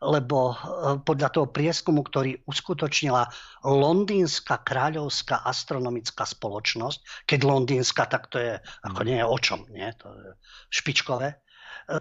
lebo 0.05 0.53
e, 0.53 0.55
podľa 1.01 1.29
toho 1.33 1.47
prieskumu, 1.49 2.05
ktorý 2.05 2.45
uskutočnila 2.45 3.25
Londýnska 3.65 4.61
kráľovská 4.61 5.49
astronomická 5.49 6.29
spoločnosť, 6.29 7.25
keď 7.25 7.39
Londýnska, 7.41 8.05
tak 8.05 8.29
to 8.29 8.37
je, 8.37 8.53
ako 8.85 9.01
nie 9.01 9.17
je 9.17 9.25
o 9.25 9.37
čom, 9.41 9.65
nie? 9.73 9.89
to 9.97 10.13
je 10.13 10.29
špičkové, 10.69 11.27
e, 11.33 11.37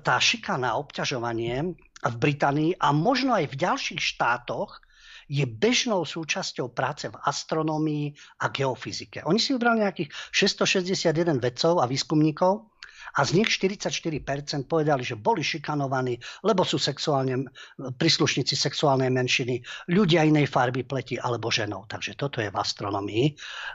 tá 0.05 0.21
šikana, 0.21 0.77
obťažovanie 0.77 1.65
v 2.05 2.17
Británii 2.21 2.77
a 2.77 2.93
možno 2.93 3.33
aj 3.33 3.53
v 3.53 3.59
ďalších 3.61 4.03
štátoch 4.03 4.85
je 5.27 5.43
bežnou 5.43 6.07
súčasťou 6.07 6.71
práce 6.71 7.11
v 7.11 7.19
astronómii 7.19 8.15
a 8.43 8.47
geofyzike. 8.51 9.27
Oni 9.27 9.43
si 9.43 9.55
vybrali 9.55 9.83
nejakých 9.83 10.11
661 10.31 11.43
vedcov 11.43 11.83
a 11.83 11.85
výskumníkov 11.91 12.71
a 13.17 13.21
z 13.25 13.43
nich 13.43 13.49
44% 13.51 14.23
povedali, 14.71 15.03
že 15.03 15.19
boli 15.19 15.43
šikanovaní, 15.43 16.19
lebo 16.47 16.63
sú 16.63 16.79
sexuálne, 16.79 17.49
príslušníci 17.79 18.55
sexuálnej 18.55 19.11
menšiny, 19.11 19.63
ľudia 19.91 20.23
inej 20.23 20.47
farby 20.47 20.87
pleti 20.87 21.19
alebo 21.19 21.51
ženou. 21.51 21.89
Takže 21.91 22.15
toto 22.15 22.39
je 22.39 22.53
v 22.53 22.57
astronomii. 22.57 23.25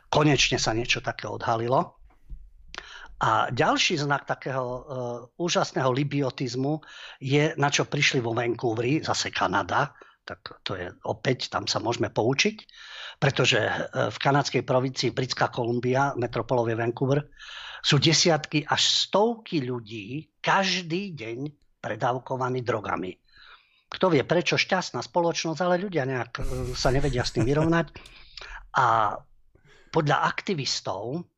Konečne 0.07 0.55
sa 0.55 0.71
niečo 0.71 1.03
také 1.03 1.27
odhalilo. 1.27 2.00
A 3.21 3.53
ďalší 3.53 4.01
znak 4.01 4.25
takého 4.25 4.65
uh, 4.65 4.81
úžasného 5.37 5.93
libiotizmu 5.93 6.81
je, 7.21 7.53
na 7.53 7.69
čo 7.69 7.85
prišli 7.85 8.17
vo 8.17 8.33
Vancouveri, 8.33 9.05
zase 9.05 9.29
Kanada, 9.29 9.93
tak 10.25 10.41
to 10.65 10.73
je 10.73 10.89
opäť, 11.05 11.53
tam 11.53 11.69
sa 11.69 11.77
môžeme 11.77 12.09
poučiť, 12.09 12.65
pretože 13.21 13.61
uh, 13.61 14.09
v 14.09 14.17
kanadskej 14.17 14.65
provincii 14.65 15.13
Britská 15.13 15.53
Kolumbia, 15.53 16.17
metropolovie 16.17 16.73
Vancouver, 16.73 17.29
sú 17.85 18.01
desiatky 18.01 18.65
až 18.65 18.81
stovky 18.89 19.61
ľudí 19.61 20.25
každý 20.41 21.13
deň 21.13 21.37
predávkovaní 21.77 22.65
drogami. 22.65 23.13
Kto 23.85 24.17
vie 24.17 24.25
prečo, 24.25 24.57
šťastná 24.57 25.01
spoločnosť, 25.05 25.61
ale 25.61 25.77
ľudia 25.77 26.09
nejak 26.09 26.41
uh, 26.41 26.45
sa 26.73 26.89
nevedia 26.89 27.21
s 27.21 27.37
tým 27.37 27.45
vyrovnať. 27.45 27.85
A 28.81 29.13
podľa 29.93 30.25
aktivistov 30.25 31.29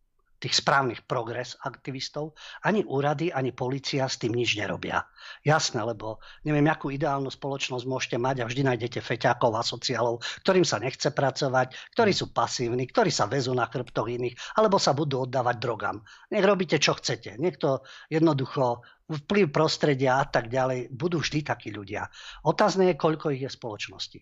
tých 0.43 0.59
správnych 0.59 1.07
progres 1.07 1.55
aktivistov, 1.63 2.35
ani 2.67 2.83
úrady, 2.83 3.31
ani 3.31 3.55
policia 3.55 4.11
s 4.11 4.19
tým 4.19 4.35
nič 4.35 4.59
nerobia. 4.59 5.07
Jasné, 5.47 5.79
lebo 5.79 6.19
neviem, 6.43 6.67
akú 6.67 6.91
ideálnu 6.91 7.31
spoločnosť 7.31 7.87
môžete 7.87 8.17
mať 8.19 8.43
a 8.43 8.47
vždy 8.51 8.67
nájdete 8.67 8.99
feťákov 8.99 9.55
a 9.55 9.63
sociálov, 9.63 10.19
ktorým 10.43 10.67
sa 10.67 10.83
nechce 10.83 11.15
pracovať, 11.15 11.95
ktorí 11.95 12.11
sú 12.11 12.35
pasívni, 12.35 12.83
ktorí 12.83 13.07
sa 13.07 13.31
vezú 13.31 13.55
na 13.55 13.71
chrbtoch 13.71 14.11
iných, 14.11 14.59
alebo 14.59 14.75
sa 14.75 14.91
budú 14.91 15.23
oddávať 15.23 15.55
drogám. 15.63 16.03
Nech 16.35 16.43
robíte, 16.43 16.75
čo 16.75 16.99
chcete. 16.99 17.39
Niekto 17.39 17.87
jednoducho 18.11 18.83
vplyv 19.07 19.47
prostredia 19.47 20.19
a 20.19 20.27
tak 20.27 20.51
ďalej, 20.51 20.91
budú 20.91 21.23
vždy 21.23 21.39
takí 21.47 21.71
ľudia. 21.71 22.11
Otázne 22.43 22.91
je, 22.91 22.99
koľko 22.99 23.31
ich 23.31 23.47
je 23.47 23.49
v 23.51 23.57
spoločnosti. 23.63 24.19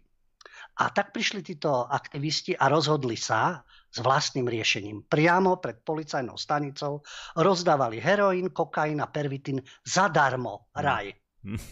A 0.82 0.90
tak 0.90 1.14
prišli 1.14 1.46
títo 1.46 1.86
aktivisti 1.86 2.58
a 2.58 2.66
rozhodli 2.66 3.14
sa, 3.14 3.62
s 3.92 4.00
vlastným 4.00 4.48
riešením. 4.48 5.04
Priamo 5.06 5.60
pred 5.60 5.84
policajnou 5.84 6.40
stanicou 6.40 7.04
rozdávali 7.36 8.00
heroín, 8.00 8.56
kokain 8.56 9.04
a 9.04 9.12
pervitín 9.12 9.60
zadarmo. 9.84 10.72
Raj. 10.72 11.12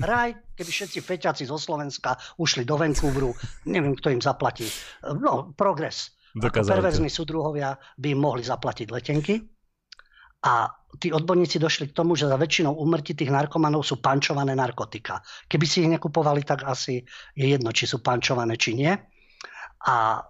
Raj, 0.02 0.30
keby 0.58 0.72
všetci 0.74 1.00
feťaci 1.00 1.43
zo 1.48 1.56
Slovenska 1.56 2.17
ušli 2.41 2.67
do 2.67 2.76
Vancouveru, 2.76 3.32
neviem, 3.69 3.95
kto 3.95 4.12
im 4.12 4.22
zaplatí. 4.22 4.67
No, 5.06 5.56
progres. 5.56 6.12
Ako 6.36 6.62
perverzní 6.62 7.10
súdruhovia 7.10 7.74
by 7.98 8.13
im 8.13 8.19
mohli 8.22 8.45
zaplatiť 8.45 8.88
letenky. 8.93 9.41
A 10.39 10.71
tí 10.97 11.12
odborníci 11.12 11.60
došli 11.60 11.91
k 11.91 11.95
tomu, 11.95 12.15
že 12.15 12.25
za 12.25 12.39
väčšinou 12.39 12.73
úmrtí 12.80 13.13
tých 13.13 13.30
narkomanov 13.30 13.84
sú 13.84 13.99
pančované 13.99 14.56
narkotika. 14.56 15.19
Keby 15.45 15.65
si 15.67 15.84
ich 15.84 15.91
nekupovali, 15.91 16.47
tak 16.47 16.63
asi 16.63 17.04
je 17.36 17.45
jedno, 17.45 17.69
či 17.75 17.86
sú 17.86 17.99
pančované, 17.99 18.56
či 18.56 18.73
nie. 18.73 18.93
A 19.86 20.23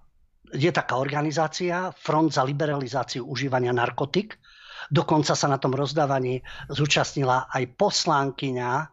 je 0.49 0.71
taká 0.73 0.97
organizácia 0.97 1.93
Front 1.93 2.33
za 2.33 2.41
liberalizáciu 2.41 3.25
užívania 3.25 3.69
narkotik. 3.69 4.41
Dokonca 4.89 5.37
sa 5.37 5.45
na 5.45 5.61
tom 5.61 5.77
rozdávaní 5.77 6.41
zúčastnila 6.73 7.45
aj 7.53 7.77
poslankyňa 7.77 8.71
e, 8.73 8.85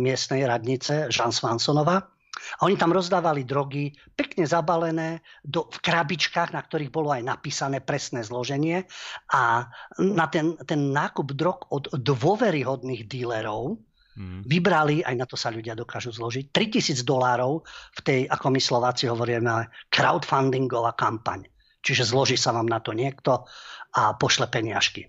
miestnej 0.00 0.48
radnice 0.48 1.12
Jean 1.12 1.28
Svansonova. 1.28 2.17
A 2.58 2.66
oni 2.66 2.76
tam 2.78 2.94
rozdávali 2.94 3.44
drogy, 3.44 3.92
pekne 4.14 4.44
zabalené 4.48 5.20
do, 5.44 5.66
v 5.68 5.78
krabičkách, 5.82 6.54
na 6.54 6.62
ktorých 6.62 6.92
bolo 6.92 7.14
aj 7.14 7.22
napísané 7.22 7.82
presné 7.82 8.24
zloženie. 8.24 8.86
A 9.32 9.66
na 9.98 10.26
ten, 10.28 10.56
ten 10.64 10.90
nákup 10.90 11.34
drog 11.34 11.68
od 11.70 11.90
dôveryhodných 11.92 13.06
dílerov 13.06 13.78
mm. 14.18 14.46
vybrali, 14.46 15.06
aj 15.06 15.14
na 15.14 15.26
to 15.26 15.38
sa 15.38 15.54
ľudia 15.54 15.78
dokážu 15.78 16.10
zložiť, 16.10 16.50
3000 16.50 17.06
dolárov 17.06 17.62
v 17.94 18.00
tej, 18.02 18.20
ako 18.26 18.46
my 18.50 18.60
Slováci 18.60 19.06
hovoríme, 19.06 19.70
crowdfundingová 19.90 20.98
kampaň. 20.98 21.46
Čiže 21.78 22.10
zloží 22.10 22.36
sa 22.36 22.50
vám 22.50 22.66
na 22.66 22.82
to 22.82 22.90
niekto 22.90 23.46
a 23.94 24.12
pošle 24.18 24.50
peniažky. 24.50 25.08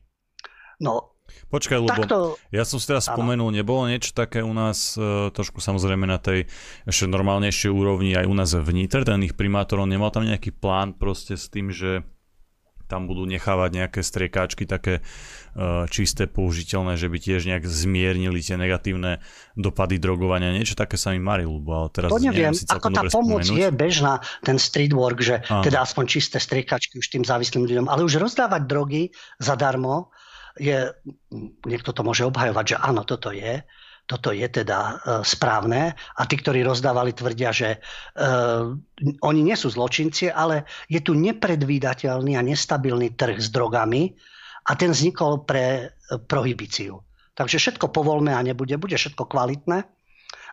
No, 0.80 1.19
Počkaj, 1.50 1.78
lebo 1.80 2.02
Takto... 2.06 2.18
ja 2.50 2.64
som 2.68 2.78
si 2.78 2.86
teraz 2.90 3.10
ano. 3.10 3.20
spomenul, 3.20 3.50
nebolo 3.54 3.90
niečo 3.90 4.12
také 4.14 4.42
u 4.42 4.54
nás, 4.54 4.98
e, 5.00 5.34
trošku 5.34 5.64
samozrejme 5.64 6.06
na 6.06 6.22
tej 6.22 6.50
ešte 6.86 7.08
normálnejšej 7.10 7.72
úrovni, 7.72 8.14
aj 8.18 8.26
u 8.28 8.36
nás 8.36 8.50
v 8.54 8.70
Nitre, 8.74 9.08
ten 9.08 9.22
ich 9.26 9.34
primátor, 9.34 9.82
on 9.82 9.90
nemal 9.90 10.14
tam 10.14 10.28
nejaký 10.28 10.54
plán 10.56 10.98
proste 10.98 11.40
s 11.40 11.48
tým, 11.50 11.74
že 11.74 12.04
tam 12.90 13.06
budú 13.06 13.30
nechávať 13.30 13.70
nejaké 13.70 14.02
striekáčky 14.02 14.66
také 14.66 15.06
uh, 15.06 15.86
čisté, 15.94 16.26
použiteľné, 16.26 16.98
že 16.98 17.06
by 17.06 17.18
tiež 17.22 17.46
nejak 17.46 17.70
zmiernili 17.70 18.42
tie 18.42 18.58
negatívne 18.58 19.22
dopady 19.54 20.02
drogovania. 20.02 20.50
Niečo 20.50 20.74
také 20.74 20.98
sa 20.98 21.14
mi 21.14 21.22
marí, 21.22 21.46
lebo 21.46 21.86
ale 21.86 21.94
teraz 21.94 22.10
to 22.10 22.18
neviem, 22.18 22.50
neviem 22.50 22.66
ako 22.66 22.90
tá 22.90 23.06
pomoc 23.14 23.46
spomenúť. 23.46 23.62
je 23.62 23.70
bežná, 23.70 24.14
ten 24.42 24.58
street 24.58 24.98
work, 24.98 25.22
že 25.22 25.46
Aha. 25.46 25.62
teda 25.62 25.86
aspoň 25.86 26.04
čisté 26.10 26.42
striekačky 26.42 26.98
už 26.98 27.08
tým 27.14 27.22
závislým 27.22 27.70
ľuďom, 27.70 27.86
ale 27.86 28.02
už 28.02 28.18
rozdávať 28.18 28.66
drogy 28.66 29.14
zadarmo 29.38 30.10
je, 30.60 30.92
niekto 31.64 31.96
to 31.96 32.04
môže 32.04 32.28
obhajovať, 32.28 32.76
že 32.76 32.78
áno, 32.78 33.08
toto 33.08 33.32
je, 33.32 33.64
toto 34.10 34.34
je 34.34 34.44
teda 34.50 34.80
e, 34.82 34.94
správne 35.22 35.94
a 35.94 36.22
tí, 36.26 36.36
ktorí 36.42 36.66
rozdávali, 36.66 37.14
tvrdia, 37.14 37.54
že 37.54 37.78
e, 37.78 37.80
oni 39.22 39.42
nie 39.46 39.54
sú 39.54 39.70
zločinci, 39.70 40.34
ale 40.34 40.66
je 40.90 40.98
tu 41.00 41.14
nepredvídateľný 41.14 42.34
a 42.34 42.42
nestabilný 42.42 43.14
trh 43.14 43.38
s 43.38 43.54
drogami 43.54 44.18
a 44.66 44.74
ten 44.74 44.92
vznikol 44.92 45.46
pre 45.46 45.66
e, 45.66 46.18
prohibíciu. 46.26 47.00
Takže 47.38 47.62
všetko 47.62 47.94
povolné 47.94 48.36
a 48.36 48.44
nebude, 48.44 48.76
bude 48.76 48.98
všetko 48.98 49.30
kvalitné. 49.30 49.86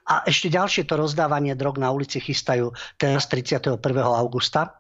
A 0.07 0.23
ešte 0.23 0.47
ďalšie 0.47 0.87
to 0.87 0.95
rozdávanie 0.95 1.59
drog 1.59 1.83
na 1.83 1.91
ulici 1.91 2.23
chystajú 2.23 2.71
teraz 2.95 3.27
31. 3.27 3.83
augusta. 4.07 4.79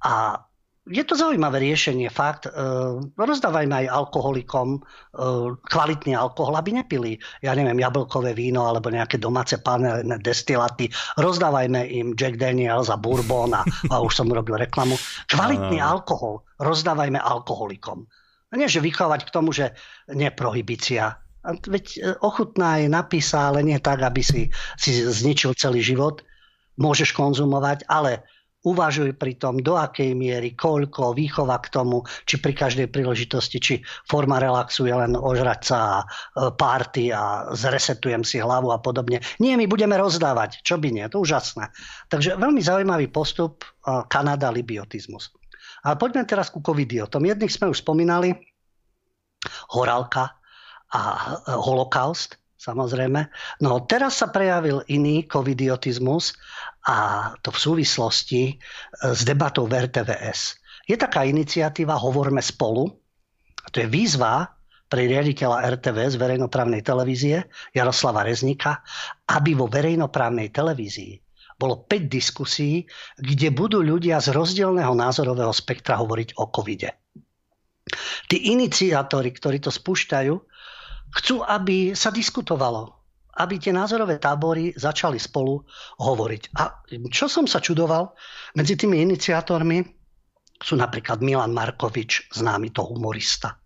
A 0.00 0.48
je 0.90 1.04
to 1.06 1.14
zaujímavé 1.14 1.62
riešenie, 1.62 2.10
fakt. 2.10 2.50
E, 2.50 2.52
rozdávajme 3.14 3.86
aj 3.86 3.94
alkoholikom 3.94 4.68
e, 4.76 4.80
kvalitný 5.70 6.18
alkohol, 6.18 6.58
aby 6.58 6.82
nepili, 6.82 7.16
ja 7.46 7.54
neviem, 7.54 7.78
jablkové 7.78 8.34
víno 8.34 8.66
alebo 8.66 8.90
nejaké 8.90 9.22
domáce 9.22 9.54
panené 9.62 10.18
destilaty. 10.18 10.90
Rozdávajme 11.14 11.86
im 11.86 12.18
Jack 12.18 12.42
Daniels 12.42 12.90
a 12.90 12.98
Bourbon 12.98 13.54
a, 13.54 13.62
a 13.94 13.94
už 14.02 14.18
som 14.18 14.26
robil 14.26 14.58
reklamu. 14.58 14.98
Kvalitný 15.30 15.78
alkohol 15.78 16.42
rozdávajme 16.58 17.22
alkoholikom. 17.22 18.04
A 18.50 18.58
nie, 18.58 18.66
že 18.66 18.82
vychovať 18.82 19.30
k 19.30 19.34
tomu, 19.34 19.54
že 19.54 19.70
neprohibícia. 20.10 21.22
Veď 21.46 21.84
e, 21.96 21.98
ochutná 22.18 22.82
je 22.82 22.90
napísa, 22.90 23.54
ale 23.54 23.62
nie 23.62 23.78
tak, 23.78 24.02
aby 24.02 24.26
si, 24.26 24.50
si 24.74 25.06
zničil 25.06 25.54
celý 25.54 25.86
život. 25.86 26.26
Môžeš 26.82 27.14
konzumovať, 27.14 27.86
ale 27.86 28.26
uvažuj 28.60 29.16
pri 29.16 29.40
tom, 29.40 29.64
do 29.64 29.76
akej 29.80 30.12
miery, 30.12 30.52
koľko, 30.52 31.16
výchova 31.16 31.56
k 31.64 31.72
tomu, 31.72 32.04
či 32.28 32.36
pri 32.36 32.52
každej 32.52 32.92
príležitosti, 32.92 33.56
či 33.56 33.74
forma 34.04 34.36
relaxu 34.36 34.84
je 34.84 34.92
len 34.92 35.16
ožrať 35.16 35.60
sa 35.64 35.78
a 35.80 35.96
e, 36.00 36.06
party 36.52 37.08
a 37.08 37.52
zresetujem 37.56 38.20
si 38.20 38.36
hlavu 38.36 38.68
a 38.68 38.82
podobne. 38.82 39.24
Nie, 39.40 39.56
my 39.56 39.64
budeme 39.64 39.96
rozdávať. 39.96 40.60
Čo 40.60 40.76
by 40.76 40.88
nie? 40.92 41.04
To 41.08 41.24
úžasné. 41.24 41.72
Takže 42.12 42.36
veľmi 42.36 42.60
zaujímavý 42.60 43.08
postup 43.08 43.64
e, 43.64 44.04
Kanada, 44.12 44.52
libiotizmus. 44.52 45.32
Ale 45.80 45.96
poďme 45.96 46.28
teraz 46.28 46.52
ku 46.52 46.60
covidiotom. 46.60 47.24
Jedných 47.24 47.52
sme 47.52 47.72
už 47.72 47.80
spomínali, 47.80 48.36
horálka 49.72 50.36
a 50.92 51.00
e, 51.00 51.16
holokaust 51.56 52.39
samozrejme. 52.60 53.32
No 53.64 53.88
teraz 53.88 54.20
sa 54.20 54.28
prejavil 54.28 54.84
iný 54.92 55.24
covidiotizmus 55.24 56.36
a 56.84 57.32
to 57.40 57.48
v 57.48 57.58
súvislosti 57.58 58.42
e, 58.52 58.54
s 59.16 59.24
debatou 59.24 59.64
v 59.64 59.88
RTVS. 59.88 60.60
Je 60.84 61.00
taká 61.00 61.24
iniciatíva 61.24 61.96
Hovorme 61.96 62.44
spolu. 62.44 62.92
A 63.64 63.68
to 63.72 63.80
je 63.80 63.88
výzva 63.88 64.52
pre 64.90 65.08
riaditeľa 65.08 65.80
RTVS 65.80 66.20
verejnoprávnej 66.20 66.84
televízie 66.84 67.48
Jaroslava 67.72 68.26
Reznika, 68.26 68.84
aby 69.32 69.56
vo 69.56 69.70
verejnoprávnej 69.70 70.52
televízii 70.52 71.16
bolo 71.60 71.84
5 71.84 72.08
diskusí, 72.08 72.88
kde 73.20 73.52
budú 73.52 73.84
ľudia 73.84 74.16
z 74.16 74.32
rozdielného 74.32 74.96
názorového 74.96 75.52
spektra 75.52 76.00
hovoriť 76.00 76.40
o 76.40 76.48
covide. 76.48 76.96
Tí 78.32 78.56
iniciátori, 78.56 79.28
ktorí 79.28 79.60
to 79.60 79.68
spúšťajú, 79.68 80.34
chcú, 81.16 81.42
aby 81.46 81.96
sa 81.96 82.12
diskutovalo, 82.12 82.94
aby 83.38 83.58
tie 83.58 83.72
názorové 83.74 84.18
tábory 84.20 84.74
začali 84.74 85.16
spolu 85.16 85.62
hovoriť. 85.98 86.42
A 86.58 86.84
čo 87.10 87.26
som 87.26 87.46
sa 87.46 87.62
čudoval, 87.62 88.12
medzi 88.58 88.74
tými 88.76 89.00
iniciátormi 89.02 89.82
sú 90.60 90.76
napríklad 90.76 91.24
Milan 91.24 91.56
Markovič, 91.56 92.34
známy 92.36 92.74
to 92.74 92.84
humorista 92.84 93.60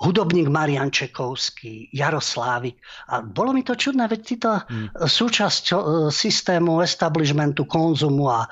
hudobník 0.00 0.48
Marian 0.48 0.88
Čekovský, 0.88 1.92
Jaroslávik. 1.92 2.80
A 3.12 3.20
bolo 3.20 3.52
mi 3.52 3.60
to 3.60 3.76
čudné, 3.76 4.08
veď 4.08 4.20
títo 4.24 4.50
hmm. 4.56 4.96
súčasť 4.96 5.64
e, 5.70 5.74
systému 6.08 6.80
establishmentu, 6.80 7.68
konzumu 7.68 8.32
a 8.32 8.40
e, 8.44 8.48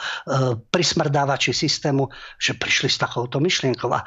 prismrdávači 0.60 1.56
systému, 1.56 2.12
že 2.36 2.52
prišli 2.52 2.92
s 2.92 3.00
takouto 3.00 3.40
myšlienkou 3.40 3.88
a 3.88 4.04
e, 4.04 4.06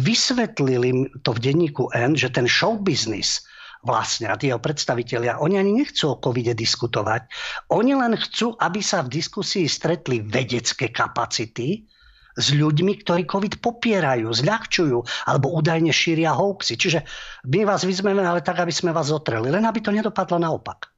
vysvetlili 0.00 1.20
to 1.20 1.36
v 1.36 1.42
denníku 1.52 1.92
N, 1.92 2.16
že 2.16 2.32
ten 2.32 2.48
show 2.48 2.80
business 2.80 3.44
vlastne 3.80 4.28
a 4.28 4.36
tie 4.36 4.52
predstavitelia, 4.56 5.40
oni 5.40 5.56
ani 5.56 5.72
nechcú 5.84 6.16
o 6.16 6.20
covide 6.20 6.52
diskutovať. 6.52 7.28
Oni 7.72 7.96
len 7.96 8.12
chcú, 8.16 8.52
aby 8.56 8.80
sa 8.84 9.00
v 9.00 9.20
diskusii 9.20 9.64
stretli 9.68 10.20
vedecké 10.20 10.92
kapacity, 10.92 11.88
s 12.36 12.46
ľuďmi, 12.54 13.02
ktorí 13.02 13.26
COVID 13.26 13.58
popierajú, 13.58 14.30
zľahčujú 14.30 14.98
alebo 15.26 15.46
údajne 15.54 15.90
šíria 15.90 16.34
hoaxy. 16.34 16.78
Čiže 16.78 17.02
my 17.50 17.66
vás 17.66 17.82
vyzmeme 17.82 18.22
ale 18.22 18.44
tak, 18.44 18.62
aby 18.62 18.70
sme 18.70 18.94
vás 18.94 19.10
zotreli, 19.10 19.50
len 19.50 19.64
aby 19.66 19.82
to 19.82 19.90
nedopadlo 19.90 20.38
naopak. 20.38 20.90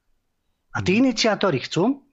A 0.73 0.81
tí 0.81 0.97
iniciátori 0.97 1.61
chcú, 1.61 2.03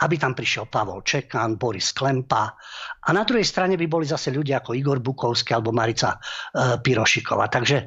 aby 0.00 0.16
tam 0.16 0.32
prišiel 0.32 0.68
Pavol 0.72 1.04
Čekan, 1.04 1.60
Boris 1.60 1.92
Klempa 1.92 2.56
a 3.04 3.08
na 3.12 3.20
druhej 3.24 3.44
strane 3.44 3.76
by 3.76 3.84
boli 3.84 4.08
zase 4.08 4.32
ľudia 4.32 4.64
ako 4.64 4.72
Igor 4.72 4.96
Bukovský 5.04 5.52
alebo 5.52 5.76
Marica 5.76 6.16
e, 6.16 6.80
Pirošiková. 6.80 7.52
Takže 7.52 7.76
e, 7.84 7.86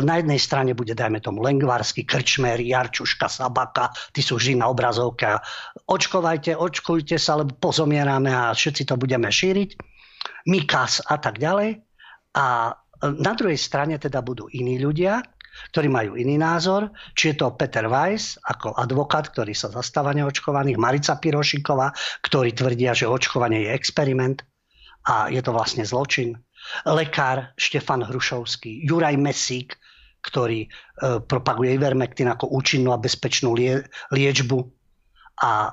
na 0.00 0.16
jednej 0.16 0.40
strane 0.40 0.72
bude, 0.72 0.96
dajme 0.96 1.20
tomu, 1.20 1.44
Lengvarsky, 1.44 2.08
Krčmer, 2.08 2.64
Jarčuška, 2.64 3.28
Sabaka, 3.28 3.92
tí 4.16 4.24
sú 4.24 4.40
vždy 4.40 4.56
na 4.56 4.72
obrazovke. 4.72 5.36
Očkovajte, 5.84 6.56
očkujte 6.56 7.20
sa, 7.20 7.36
lebo 7.36 7.52
pozomierame 7.60 8.32
a 8.32 8.56
všetci 8.56 8.88
to 8.88 8.96
budeme 8.96 9.28
šíriť. 9.28 9.89
Mikas 10.48 11.04
a 11.04 11.20
tak 11.20 11.42
ďalej. 11.42 11.82
A 12.36 12.72
na 13.02 13.32
druhej 13.34 13.58
strane 13.58 13.96
teda 13.98 14.20
budú 14.20 14.46
iní 14.52 14.78
ľudia, 14.78 15.24
ktorí 15.74 15.88
majú 15.90 16.16
iný 16.16 16.38
názor, 16.40 16.88
či 17.12 17.34
je 17.34 17.42
to 17.42 17.52
Peter 17.58 17.90
Weiss 17.90 18.38
ako 18.40 18.72
advokát, 18.78 19.28
ktorý 19.28 19.52
sa 19.52 19.68
zastáva 19.68 20.14
neočkovaných, 20.16 20.80
Marica 20.80 21.18
Pirošiková, 21.18 21.92
ktorí 22.24 22.54
tvrdia, 22.54 22.96
že 22.96 23.10
očkovanie 23.10 23.68
je 23.68 23.74
experiment 23.74 24.40
a 25.10 25.28
je 25.28 25.40
to 25.42 25.52
vlastne 25.52 25.84
zločin. 25.84 26.36
Lekár 26.84 27.56
Štefan 27.56 28.04
Hrušovský, 28.04 28.84
Juraj 28.84 29.16
Mesík, 29.16 29.76
ktorý 30.20 30.64
e, 30.64 30.68
propaguje 31.24 31.72
Ivermectin 31.72 32.28
ako 32.28 32.52
účinnú 32.52 32.92
a 32.92 33.00
bezpečnú 33.00 33.56
lie, 33.56 33.80
liečbu. 34.12 34.60
A 35.40 35.72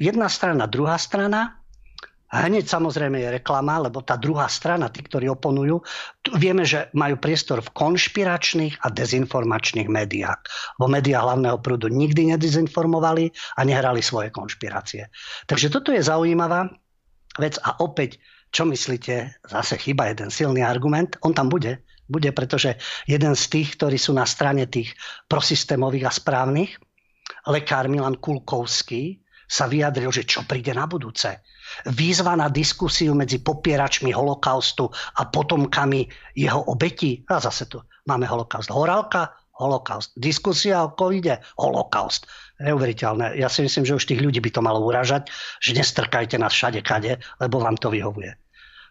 jedna 0.00 0.32
strana, 0.32 0.64
druhá 0.64 0.96
strana 0.96 1.61
hneď 2.32 2.64
samozrejme 2.64 3.20
je 3.20 3.36
reklama, 3.36 3.76
lebo 3.84 4.00
tá 4.00 4.16
druhá 4.16 4.48
strana, 4.48 4.88
tí, 4.88 5.04
ktorí 5.04 5.28
oponujú, 5.28 5.84
vieme, 6.40 6.64
že 6.64 6.88
majú 6.96 7.20
priestor 7.20 7.60
v 7.60 7.68
konšpiračných 7.76 8.80
a 8.80 8.88
dezinformačných 8.88 9.92
médiách. 9.92 10.40
Vo 10.80 10.88
médiách 10.88 11.28
hlavného 11.28 11.60
prúdu 11.60 11.92
nikdy 11.92 12.32
nedezinformovali 12.32 13.28
a 13.56 13.60
nehrali 13.68 14.00
svoje 14.00 14.32
konšpirácie. 14.32 15.12
Takže 15.44 15.68
toto 15.68 15.92
je 15.92 16.00
zaujímavá 16.00 16.72
vec 17.36 17.60
a 17.60 17.76
opäť, 17.84 18.16
čo 18.48 18.64
myslíte, 18.64 19.44
zase 19.44 19.76
chyba 19.76 20.08
jeden 20.08 20.32
silný 20.32 20.64
argument, 20.64 21.20
on 21.20 21.36
tam 21.36 21.52
bude, 21.52 21.84
bude, 22.08 22.32
pretože 22.32 22.80
jeden 23.04 23.36
z 23.36 23.44
tých, 23.48 23.76
ktorí 23.76 23.96
sú 24.00 24.16
na 24.16 24.24
strane 24.24 24.68
tých 24.68 24.92
prosystémových 25.28 26.08
a 26.08 26.12
správnych, 26.12 26.80
lekár 27.48 27.88
Milan 27.92 28.20
Kulkovský, 28.20 29.20
sa 29.52 29.68
vyjadril, 29.68 30.08
že 30.08 30.24
čo 30.24 30.48
príde 30.48 30.72
na 30.72 30.88
budúce 30.88 31.44
Výzva 31.88 32.36
na 32.38 32.48
diskusiu 32.48 33.12
medzi 33.16 33.40
popieračmi 33.42 34.12
holokaustu 34.12 34.88
a 34.92 35.22
potomkami 35.26 36.06
jeho 36.36 36.60
obetí. 36.68 37.24
A 37.28 37.40
zase 37.40 37.66
tu 37.66 37.82
máme 38.06 38.26
holokaust. 38.26 38.70
Horálka, 38.70 39.32
holokaust. 39.58 40.12
Diskusia 40.16 40.82
o 40.82 40.94
covide, 40.94 41.42
holokaust. 41.58 42.26
Neuveriteľné. 42.62 43.38
Ja 43.38 43.50
si 43.50 43.66
myslím, 43.66 43.84
že 43.86 43.96
už 43.98 44.06
tých 44.06 44.22
ľudí 44.22 44.38
by 44.38 44.50
to 44.54 44.62
malo 44.62 44.82
uražať, 44.86 45.30
že 45.58 45.74
nestrkajte 45.74 46.38
nás 46.38 46.54
všade 46.54 46.80
kade, 46.86 47.18
lebo 47.42 47.58
vám 47.58 47.74
to 47.76 47.90
vyhovuje. 47.90 48.34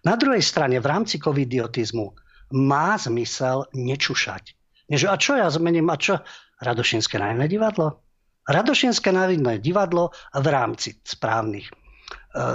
Na 0.01 0.17
druhej 0.17 0.41
strane 0.41 0.81
v 0.81 0.89
rámci 0.89 1.21
covidiotizmu 1.21 2.11
má 2.57 2.97
zmysel 2.99 3.69
nečušať. 3.71 4.57
Neže, 4.91 5.07
a 5.07 5.15
čo 5.15 5.39
ja 5.39 5.47
zmením? 5.47 5.87
A 5.87 5.95
čo? 5.95 6.19
Radošinské 6.59 7.15
najmä 7.15 7.47
divadlo? 7.47 8.03
Radošinské 8.43 9.13
návidné 9.13 9.63
divadlo 9.63 10.11
v 10.35 10.47
rámci 10.51 10.99
správnych 11.05 11.80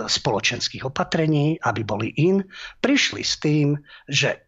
spoločenských 0.08 0.88
opatrení, 0.88 1.60
aby 1.60 1.84
boli 1.84 2.08
in, 2.16 2.40
prišli 2.80 3.20
s 3.20 3.36
tým, 3.36 3.76
že 4.08 4.46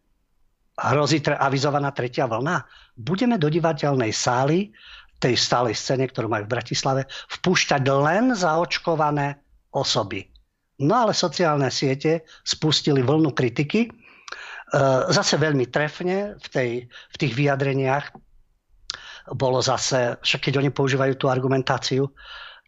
hrozí 0.78 1.20
tre- 1.20 1.36
avizovaná 1.36 1.92
tretia 1.92 2.24
vlna. 2.24 2.64
Budeme 2.96 3.36
do 3.36 3.52
divateľnej 3.52 4.14
sály, 4.14 4.72
tej 5.18 5.34
stálej 5.34 5.74
scéne, 5.74 6.06
ktorú 6.06 6.30
majú 6.30 6.46
v 6.46 6.54
Bratislave, 6.54 7.02
vpúšťať 7.42 7.82
len 7.90 8.32
zaočkované 8.38 9.42
osoby. 9.74 10.30
No 10.78 10.94
ale 10.94 11.10
sociálne 11.10 11.74
siete 11.74 12.22
spustili 12.46 13.02
vlnu 13.02 13.34
kritiky, 13.34 13.80
e, 13.84 13.90
zase 15.10 15.34
veľmi 15.34 15.66
trefne 15.74 16.38
v, 16.38 16.46
tej, 16.46 16.70
v 16.86 17.16
tých 17.18 17.32
vyjadreniach 17.34 18.14
bolo 19.34 19.58
zase, 19.58 20.16
však 20.22 20.48
keď 20.48 20.54
oni 20.62 20.70
používajú 20.70 21.18
tú 21.18 21.26
argumentáciu, 21.26 22.06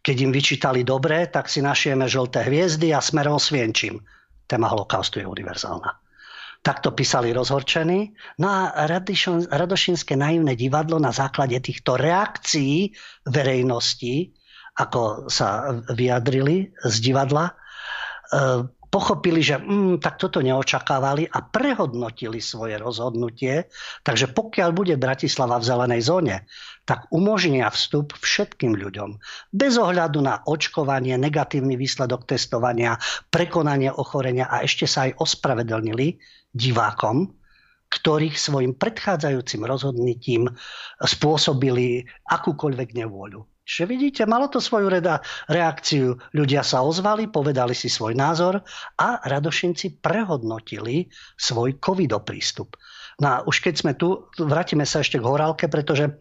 keď 0.01 0.15
im 0.17 0.31
vyčítali 0.33 0.81
dobre, 0.81 1.29
tak 1.29 1.45
si 1.45 1.61
našieme 1.61 2.09
žlté 2.09 2.41
hviezdy 2.49 2.89
a 2.93 2.99
smerom 2.99 3.37
svienčím. 3.37 4.01
Téma 4.49 4.67
holokaustu 4.73 5.21
je 5.21 5.29
univerzálna. 5.29 6.01
Takto 6.61 6.93
písali 6.93 7.33
rozhorčení. 7.33 8.13
No 8.37 8.47
a 8.49 8.85
Radošinské 9.49 10.13
naivné 10.13 10.53
divadlo 10.53 11.01
na 11.01 11.09
základe 11.09 11.57
týchto 11.57 11.97
reakcií 11.97 12.93
verejnosti, 13.25 14.29
ako 14.77 15.25
sa 15.29 15.81
vyjadrili 15.89 16.69
z 16.85 16.95
divadla, 17.01 17.49
e, 17.49 17.53
pochopili, 18.91 19.39
že 19.39 19.55
mm, 19.57 20.03
tak 20.03 20.19
toto 20.19 20.43
neočakávali 20.43 21.31
a 21.31 21.39
prehodnotili 21.39 22.43
svoje 22.43 22.75
rozhodnutie. 22.75 23.71
Takže 24.03 24.35
pokiaľ 24.35 24.69
bude 24.75 24.95
Bratislava 24.99 25.57
v 25.57 25.67
zelenej 25.71 26.01
zóne, 26.03 26.35
tak 26.83 27.07
umožnia 27.09 27.71
vstup 27.71 28.11
všetkým 28.19 28.75
ľuďom. 28.75 29.15
Bez 29.55 29.79
ohľadu 29.79 30.19
na 30.19 30.43
očkovanie, 30.43 31.15
negatívny 31.15 31.79
výsledok 31.79 32.27
testovania, 32.27 32.99
prekonanie 33.31 33.89
ochorenia 33.89 34.51
a 34.51 34.67
ešte 34.67 34.83
sa 34.85 35.07
aj 35.07 35.23
ospravedlnili 35.23 36.19
divákom, 36.51 37.31
ktorých 37.91 38.35
svojim 38.35 38.75
predchádzajúcim 38.75 39.67
rozhodnutím 39.67 40.51
spôsobili 40.99 42.07
akúkoľvek 42.27 42.89
nevôľu. 42.95 43.50
Že 43.71 43.87
vidíte, 43.87 44.27
malo 44.27 44.51
to 44.51 44.59
svoju 44.59 44.91
reda, 44.91 45.23
reakciu. 45.47 46.19
Ľudia 46.35 46.59
sa 46.59 46.83
ozvali, 46.83 47.31
povedali 47.31 47.71
si 47.71 47.87
svoj 47.87 48.19
názor 48.19 48.59
a 48.99 49.23
Radošinci 49.23 50.03
prehodnotili 50.03 51.07
svoj 51.39 51.79
covidoprístup. 51.79 52.75
No 53.23 53.27
a 53.31 53.35
už 53.47 53.63
keď 53.63 53.75
sme 53.79 53.93
tu, 53.95 54.27
vrátime 54.35 54.83
sa 54.83 54.99
ešte 54.99 55.23
k 55.23 55.27
horálke, 55.27 55.71
pretože 55.71 56.19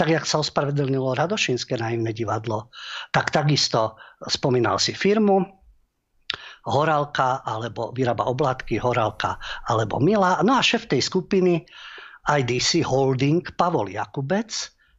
tak, 0.00 0.08
jak 0.08 0.24
sa 0.24 0.40
ospravedlnilo 0.40 1.12
Radošinské 1.12 1.76
naivné 1.76 2.16
divadlo, 2.16 2.72
tak 3.12 3.28
takisto 3.28 4.00
spomínal 4.24 4.80
si 4.80 4.96
firmu, 4.96 5.44
Horálka, 6.66 7.46
alebo 7.46 7.94
vyrába 7.94 8.26
oblátky 8.26 8.82
Horálka, 8.82 9.38
alebo 9.70 10.02
Mila. 10.02 10.42
No 10.42 10.58
a 10.58 10.64
šéf 10.64 10.90
tej 10.90 10.98
skupiny 10.98 11.62
IDC 12.26 12.82
Holding 12.82 13.54
Pavol 13.54 13.92
Jakubec 13.92 14.50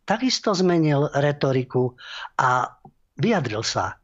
takisto 0.08 0.56
zmenil 0.56 1.12
retoriku 1.12 2.00
a 2.40 2.72
vyjadril 3.20 3.62
sa. 3.62 4.00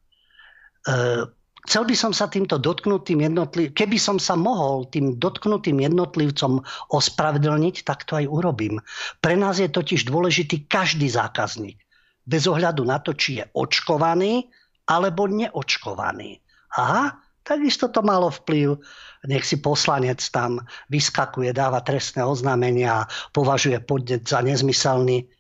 E, 0.84 1.24
chcel 1.64 1.84
by 1.88 1.96
som 1.96 2.12
sa 2.12 2.28
týmto 2.28 2.60
dotknutým 2.60 3.24
jednotlivcom, 3.24 3.72
keby 3.72 3.98
som 3.98 4.20
sa 4.20 4.36
mohol 4.36 4.92
tým 4.92 5.16
dotknutým 5.16 5.80
jednotlivcom 5.80 6.60
ospravedlniť, 6.92 7.88
tak 7.88 8.04
to 8.04 8.20
aj 8.20 8.28
urobím. 8.28 8.84
Pre 9.24 9.36
nás 9.40 9.64
je 9.64 9.72
totiž 9.72 10.04
dôležitý 10.12 10.68
každý 10.68 11.08
zákazník. 11.08 11.80
Bez 12.28 12.52
ohľadu 12.52 12.84
na 12.84 13.00
to, 13.00 13.16
či 13.16 13.40
je 13.40 13.46
očkovaný 13.56 14.52
alebo 14.92 15.32
neočkovaný. 15.32 16.44
Aha, 16.76 17.16
takisto 17.48 17.88
to 17.88 18.04
malo 18.04 18.28
vplyv. 18.44 18.76
Nech 19.24 19.48
si 19.48 19.56
poslanec 19.64 20.20
tam 20.36 20.60
vyskakuje, 20.92 21.56
dáva 21.56 21.80
trestné 21.80 22.28
oznámenia, 22.28 23.08
považuje 23.32 23.80
podnet 23.80 24.28
za 24.28 24.44
nezmyselný 24.44 25.32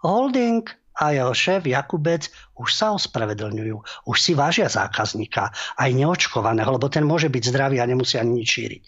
Holding 0.00 0.64
a 1.00 1.16
jeho 1.16 1.32
šéf 1.32 1.64
Jakubec 1.64 2.28
už 2.60 2.68
sa 2.76 2.92
ospravedlňujú. 2.92 3.76
Už 4.04 4.16
si 4.20 4.32
vážia 4.36 4.68
zákazníka, 4.68 5.48
aj 5.80 5.90
neočkovaného, 5.96 6.76
lebo 6.76 6.92
ten 6.92 7.08
môže 7.08 7.32
byť 7.32 7.42
zdravý 7.48 7.80
a 7.80 7.88
nemusí 7.88 8.20
ani 8.20 8.44
nič 8.44 8.48
šíriť. 8.60 8.84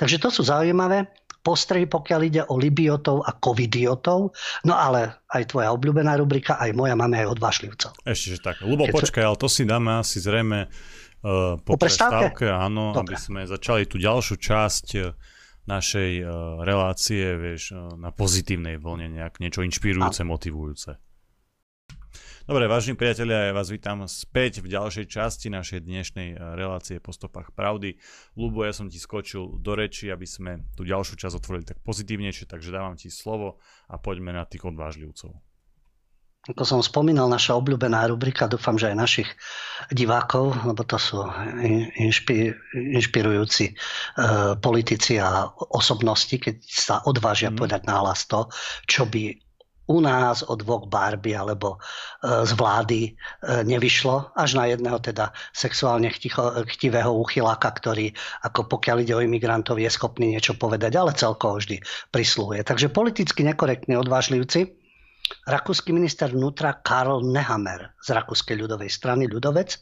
Takže 0.00 0.16
to 0.16 0.28
sú 0.32 0.42
zaujímavé 0.48 1.12
postrehy, 1.44 1.90
pokiaľ 1.90 2.20
ide 2.24 2.42
o 2.48 2.54
libiotov 2.56 3.26
a 3.26 3.34
covidiotov. 3.36 4.32
No 4.64 4.74
ale 4.78 5.20
aj 5.28 5.52
tvoja 5.52 5.74
obľúbená 5.74 6.16
rubrika, 6.16 6.56
aj 6.56 6.72
moja 6.72 6.94
máme 6.94 7.18
aj 7.18 7.36
odvážlivcov. 7.36 7.92
Ešte, 8.06 8.38
že 8.38 8.40
tak. 8.40 8.62
Lubo, 8.62 8.86
Keď 8.88 8.94
počkaj, 8.94 9.24
ale 9.26 9.36
to 9.36 9.50
si 9.50 9.66
dáme 9.66 10.00
asi 10.00 10.22
zrejme 10.22 10.70
uh, 10.70 11.58
po, 11.60 11.74
po 11.74 11.82
prestávke, 11.82 12.46
áno, 12.46 12.94
Dobre. 12.94 13.12
aby 13.12 13.14
sme 13.18 13.40
začali 13.44 13.90
tú 13.90 13.98
ďalšiu 13.98 14.38
časť 14.38 14.86
našej 15.66 16.12
uh, 16.22 16.28
relácie, 16.66 17.38
vieš, 17.38 17.74
uh, 17.74 17.94
na 17.94 18.10
pozitívnej 18.10 18.78
vlne, 18.82 19.12
nejak 19.14 19.38
niečo 19.38 19.62
inšpirujúce, 19.62 20.26
motivujúce. 20.26 20.98
Dobre, 22.42 22.66
vážni 22.66 22.98
priatelia, 22.98 23.48
ja 23.48 23.52
vás 23.54 23.70
vítam 23.70 24.02
späť 24.10 24.66
v 24.66 24.74
ďalšej 24.74 25.06
časti 25.06 25.46
našej 25.46 25.86
dnešnej 25.86 26.28
uh, 26.34 26.58
relácie 26.58 26.98
po 26.98 27.14
stopách 27.14 27.54
pravdy. 27.54 28.02
Lubo, 28.34 28.66
ja 28.66 28.74
som 28.74 28.90
ti 28.90 28.98
skočil 28.98 29.62
do 29.62 29.78
reči, 29.78 30.10
aby 30.10 30.26
sme 30.26 30.66
tú 30.74 30.82
ďalšiu 30.82 31.14
časť 31.14 31.38
otvorili 31.38 31.62
tak 31.62 31.78
pozitívnejšie, 31.86 32.50
takže 32.50 32.74
dávam 32.74 32.98
ti 32.98 33.14
slovo 33.14 33.62
a 33.86 33.94
poďme 34.02 34.34
na 34.34 34.42
tých 34.42 34.66
odvážlivcov. 34.66 35.51
Ako 36.42 36.66
som 36.66 36.82
spomínal, 36.82 37.30
naša 37.30 37.54
obľúbená 37.54 38.02
rubrika, 38.10 38.50
dúfam, 38.50 38.74
že 38.74 38.90
aj 38.90 38.98
našich 38.98 39.30
divákov, 39.94 40.58
lebo 40.66 40.82
to 40.82 40.98
sú 40.98 41.22
inšpi, 42.02 42.50
inšpirujúci 42.98 43.70
e, 43.70 43.74
politici 44.58 45.22
a 45.22 45.46
osobnosti, 45.70 46.34
keď 46.34 46.58
sa 46.66 46.98
odvážia 47.06 47.54
mm. 47.54 47.56
povedať 47.62 47.86
náhlas 47.86 48.26
to, 48.26 48.50
čo 48.90 49.06
by 49.06 49.38
u 49.86 50.02
nás 50.02 50.42
od 50.42 50.66
Vogue 50.66 50.90
Barbie 50.90 51.38
alebo 51.38 51.78
e, 51.78 52.42
z 52.42 52.58
vlády 52.58 53.00
e, 53.06 53.10
nevyšlo, 53.62 54.34
až 54.34 54.58
na 54.58 54.66
jedného 54.66 54.98
teda 54.98 55.30
sexuálne 55.54 56.10
chticho, 56.10 56.66
chtivého 56.74 57.14
uchyláka, 57.22 57.70
ktorý 57.70 58.10
ako 58.42 58.66
pokiaľ 58.66 59.06
ide 59.06 59.14
o 59.14 59.22
imigrantov 59.22 59.78
je 59.78 59.86
schopný 59.86 60.34
niečo 60.34 60.58
povedať, 60.58 60.98
ale 60.98 61.14
celkovo 61.14 61.62
vždy 61.62 61.78
prislúhuje. 62.10 62.66
Takže 62.66 62.90
politicky 62.90 63.46
nekorektní 63.46 63.94
odvážlivci 63.94 64.81
rakúsky 65.46 65.90
minister 65.90 66.30
vnútra 66.30 66.78
Karl 66.80 67.22
Nehammer 67.24 67.96
z 67.98 68.08
Rakúskej 68.14 68.56
ľudovej 68.58 68.90
strany 68.90 69.26
ľudovec, 69.26 69.78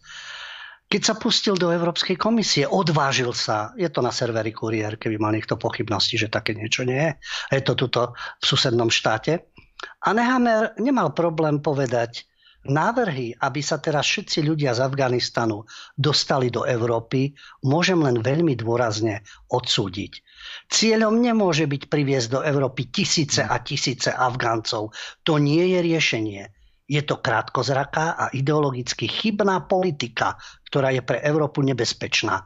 keď 0.90 1.02
sa 1.06 1.14
pustil 1.14 1.54
do 1.54 1.70
Európskej 1.70 2.18
komisie, 2.18 2.66
odvážil 2.66 3.30
sa, 3.30 3.70
je 3.78 3.86
to 3.86 4.02
na 4.02 4.10
serveri 4.10 4.50
Kurier, 4.50 4.98
keby 4.98 5.22
mal 5.22 5.30
niekto 5.30 5.54
pochybnosti, 5.54 6.18
že 6.18 6.26
také 6.26 6.58
niečo 6.58 6.82
nie 6.82 6.98
je, 6.98 7.10
je 7.54 7.62
to 7.62 7.78
tuto 7.78 8.18
v 8.18 8.44
susednom 8.44 8.90
štáte. 8.90 9.54
A 10.02 10.10
Nehammer 10.10 10.74
nemal 10.82 11.14
problém 11.14 11.62
povedať, 11.62 12.26
návrhy, 12.68 13.32
aby 13.40 13.60
sa 13.64 13.80
teraz 13.80 14.04
všetci 14.04 14.44
ľudia 14.44 14.76
z 14.76 14.84
Afganistanu 14.84 15.64
dostali 15.96 16.52
do 16.52 16.68
Európy, 16.68 17.32
môžem 17.64 17.96
len 18.04 18.20
veľmi 18.20 18.52
dôrazne 18.58 19.24
odsúdiť. 19.48 20.20
Cieľom 20.68 21.20
nemôže 21.20 21.64
byť 21.64 21.82
priviesť 21.88 22.28
do 22.28 22.40
Európy 22.44 22.92
tisíce 22.92 23.40
a 23.40 23.56
tisíce 23.64 24.12
Afgáncov. 24.12 24.92
To 25.24 25.40
nie 25.40 25.72
je 25.72 25.78
riešenie. 25.80 26.42
Je 26.90 27.02
to 27.06 27.22
krátkozraká 27.22 28.18
a 28.18 28.24
ideologicky 28.34 29.06
chybná 29.06 29.64
politika, 29.70 30.34
ktorá 30.66 30.90
je 30.90 31.06
pre 31.06 31.22
Európu 31.22 31.62
nebezpečná. 31.62 32.44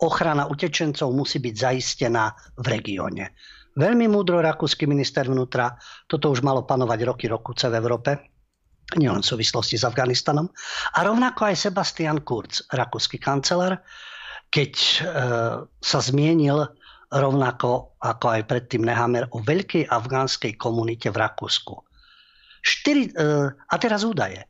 Ochrana 0.00 0.48
utečencov 0.48 1.12
musí 1.12 1.38
byť 1.44 1.54
zaistená 1.54 2.32
v 2.56 2.66
regióne. 2.72 3.36
Veľmi 3.72 4.04
múdro 4.08 4.40
rakúsky 4.40 4.84
minister 4.84 5.28
vnútra, 5.28 5.76
toto 6.04 6.28
už 6.28 6.44
malo 6.44 6.64
panovať 6.64 7.00
roky 7.08 7.24
rokuce 7.28 7.72
v 7.72 7.76
Európe, 7.80 8.31
nielen 8.96 9.24
v 9.24 9.30
súvislosti 9.36 9.80
s 9.80 9.86
Afganistanom. 9.86 10.48
A 10.96 11.04
rovnako 11.06 11.52
aj 11.52 11.68
Sebastian 11.68 12.20
Kurz, 12.22 12.64
rakúsky 12.72 13.16
kancelár, 13.16 13.80
keď 14.52 14.72
e, 14.76 14.96
sa 15.80 15.98
zmienil 15.98 16.68
rovnako 17.12 17.96
ako 18.00 18.26
aj 18.36 18.42
predtým 18.48 18.84
Nehammer 18.84 19.28
o 19.32 19.40
veľkej 19.40 19.88
afgánskej 19.88 20.56
komunite 20.56 21.12
v 21.12 21.20
Rakúsku. 21.20 21.76
4, 22.64 23.12
e, 23.12 23.30
a 23.52 23.74
teraz 23.80 24.04
údaje. 24.04 24.44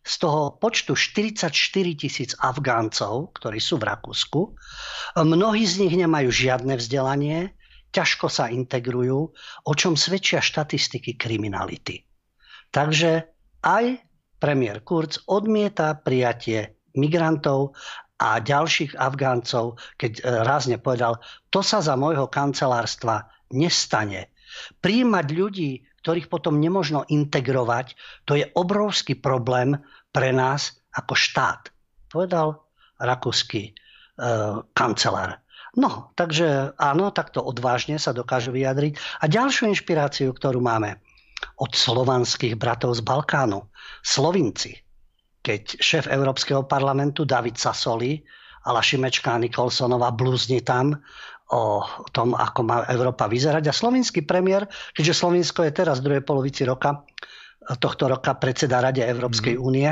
z 0.00 0.16
toho 0.16 0.56
počtu 0.56 0.96
44 0.96 1.52
tisíc 1.92 2.32
Afgáncov, 2.40 3.36
ktorí 3.36 3.60
sú 3.60 3.76
v 3.76 3.84
Rakúsku, 3.84 4.56
mnohí 5.12 5.68
z 5.68 5.84
nich 5.84 5.92
nemajú 5.92 6.32
žiadne 6.32 6.72
vzdelanie, 6.80 7.52
ťažko 7.92 8.32
sa 8.32 8.48
integrujú, 8.48 9.28
o 9.68 9.72
čom 9.76 10.00
svedčia 10.00 10.40
štatistiky 10.40 11.20
kriminality. 11.20 12.00
Takže 12.72 13.28
aj 13.64 14.00
premiér 14.40 14.80
Kurz 14.80 15.20
odmieta 15.28 15.94
prijatie 16.00 16.80
migrantov 16.96 17.76
a 18.20 18.40
ďalších 18.40 19.00
Afgáncov, 19.00 19.80
keď 19.96 20.12
e, 20.20 20.22
rázne 20.44 20.76
povedal, 20.76 21.20
to 21.48 21.64
sa 21.64 21.80
za 21.80 21.96
môjho 21.96 22.28
kancelárstva 22.28 23.28
nestane. 23.56 24.32
Príjmať 24.84 25.26
ľudí, 25.32 25.70
ktorých 26.04 26.28
potom 26.28 26.60
nemožno 26.60 27.08
integrovať, 27.08 27.96
to 28.28 28.36
je 28.36 28.44
obrovský 28.52 29.16
problém 29.16 29.80
pre 30.12 30.36
nás 30.36 30.76
ako 30.92 31.16
štát, 31.16 31.72
povedal 32.12 32.60
rakúsky 33.00 33.70
e, 33.70 33.72
kancelár. 34.76 35.40
No, 35.78 36.10
takže 36.18 36.74
áno, 36.76 37.14
takto 37.14 37.46
odvážne 37.46 37.96
sa 37.96 38.10
dokážu 38.10 38.50
vyjadriť. 38.50 39.22
A 39.22 39.30
ďalšiu 39.30 39.70
inšpiráciu, 39.70 40.34
ktorú 40.34 40.58
máme 40.58 40.98
od 41.60 41.72
slovanských 41.72 42.56
bratov 42.56 42.96
z 42.96 43.02
Balkánu. 43.04 43.68
Slovinci, 44.00 44.76
keď 45.40 45.80
šéf 45.80 46.04
Európskeho 46.08 46.64
parlamentu 46.64 47.24
David 47.28 47.56
Sassoli 47.56 48.20
a 48.68 48.76
Šimečka 48.76 49.40
Nikolsonová 49.40 50.12
blúzni 50.12 50.60
tam 50.60 50.96
o 51.50 51.82
tom, 52.14 52.36
ako 52.36 52.60
má 52.62 52.76
Európa 52.86 53.26
vyzerať. 53.26 53.64
A 53.66 53.74
slovinský 53.74 54.22
premiér, 54.22 54.70
keďže 54.94 55.18
Slovinsko 55.18 55.66
je 55.66 55.72
teraz 55.74 55.98
v 55.98 56.06
druhej 56.12 56.24
polovici 56.24 56.62
roka, 56.62 57.02
tohto 57.82 58.06
roka 58.06 58.38
predseda 58.38 58.78
Rade 58.78 59.02
Európskej 59.02 59.58
mm. 59.58 59.60
únie, 59.60 59.90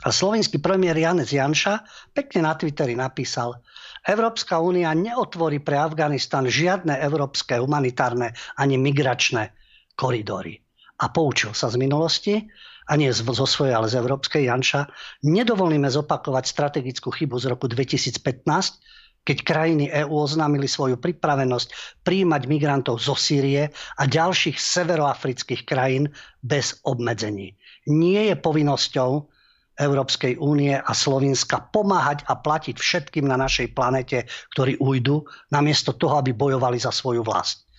a 0.00 0.08
slovenský 0.08 0.64
premiér 0.64 0.96
Janec 0.96 1.28
Janša 1.28 1.84
pekne 2.16 2.48
na 2.48 2.56
Twitteri 2.56 2.96
napísal, 2.96 3.60
Európska 4.00 4.56
únia 4.56 4.96
neotvorí 4.96 5.60
pre 5.60 5.76
Afganistan 5.76 6.48
žiadne 6.48 6.96
európske 7.04 7.60
humanitárne 7.60 8.32
ani 8.56 8.80
migračné 8.80 9.52
koridory. 9.96 10.60
A 11.00 11.08
poučil 11.08 11.56
sa 11.56 11.72
z 11.72 11.80
minulosti, 11.80 12.34
a 12.90 12.98
nie 12.98 13.08
zo 13.14 13.46
svojej, 13.46 13.70
ale 13.70 13.86
z 13.86 14.02
európskej 14.02 14.50
Janša, 14.50 14.90
nedovolíme 15.22 15.86
zopakovať 15.86 16.44
strategickú 16.50 17.14
chybu 17.14 17.38
z 17.38 17.46
roku 17.54 17.70
2015, 17.70 18.18
keď 19.22 19.38
krajiny 19.46 19.86
EÚ 19.92 20.10
oznámili 20.10 20.66
svoju 20.66 20.98
pripravenosť 20.98 22.02
príjmať 22.02 22.42
migrantov 22.50 22.98
zo 22.98 23.14
Sýrie 23.14 23.70
a 23.70 24.02
ďalších 24.08 24.58
severoafrických 24.58 25.62
krajín 25.68 26.10
bez 26.42 26.82
obmedzení. 26.82 27.54
Nie 27.86 28.32
je 28.32 28.36
povinnosťou 28.36 29.10
Európskej 29.80 30.36
únie 30.36 30.76
a 30.76 30.92
Slovenska 30.92 31.62
pomáhať 31.70 32.26
a 32.28 32.36
platiť 32.36 32.76
všetkým 32.76 33.24
na 33.24 33.40
našej 33.40 33.72
planete, 33.72 34.28
ktorí 34.52 34.76
ujdu, 34.82 35.24
namiesto 35.48 35.94
toho, 35.96 36.20
aby 36.20 36.36
bojovali 36.36 36.76
za 36.76 36.92
svoju 36.92 37.24
vlast. 37.24 37.69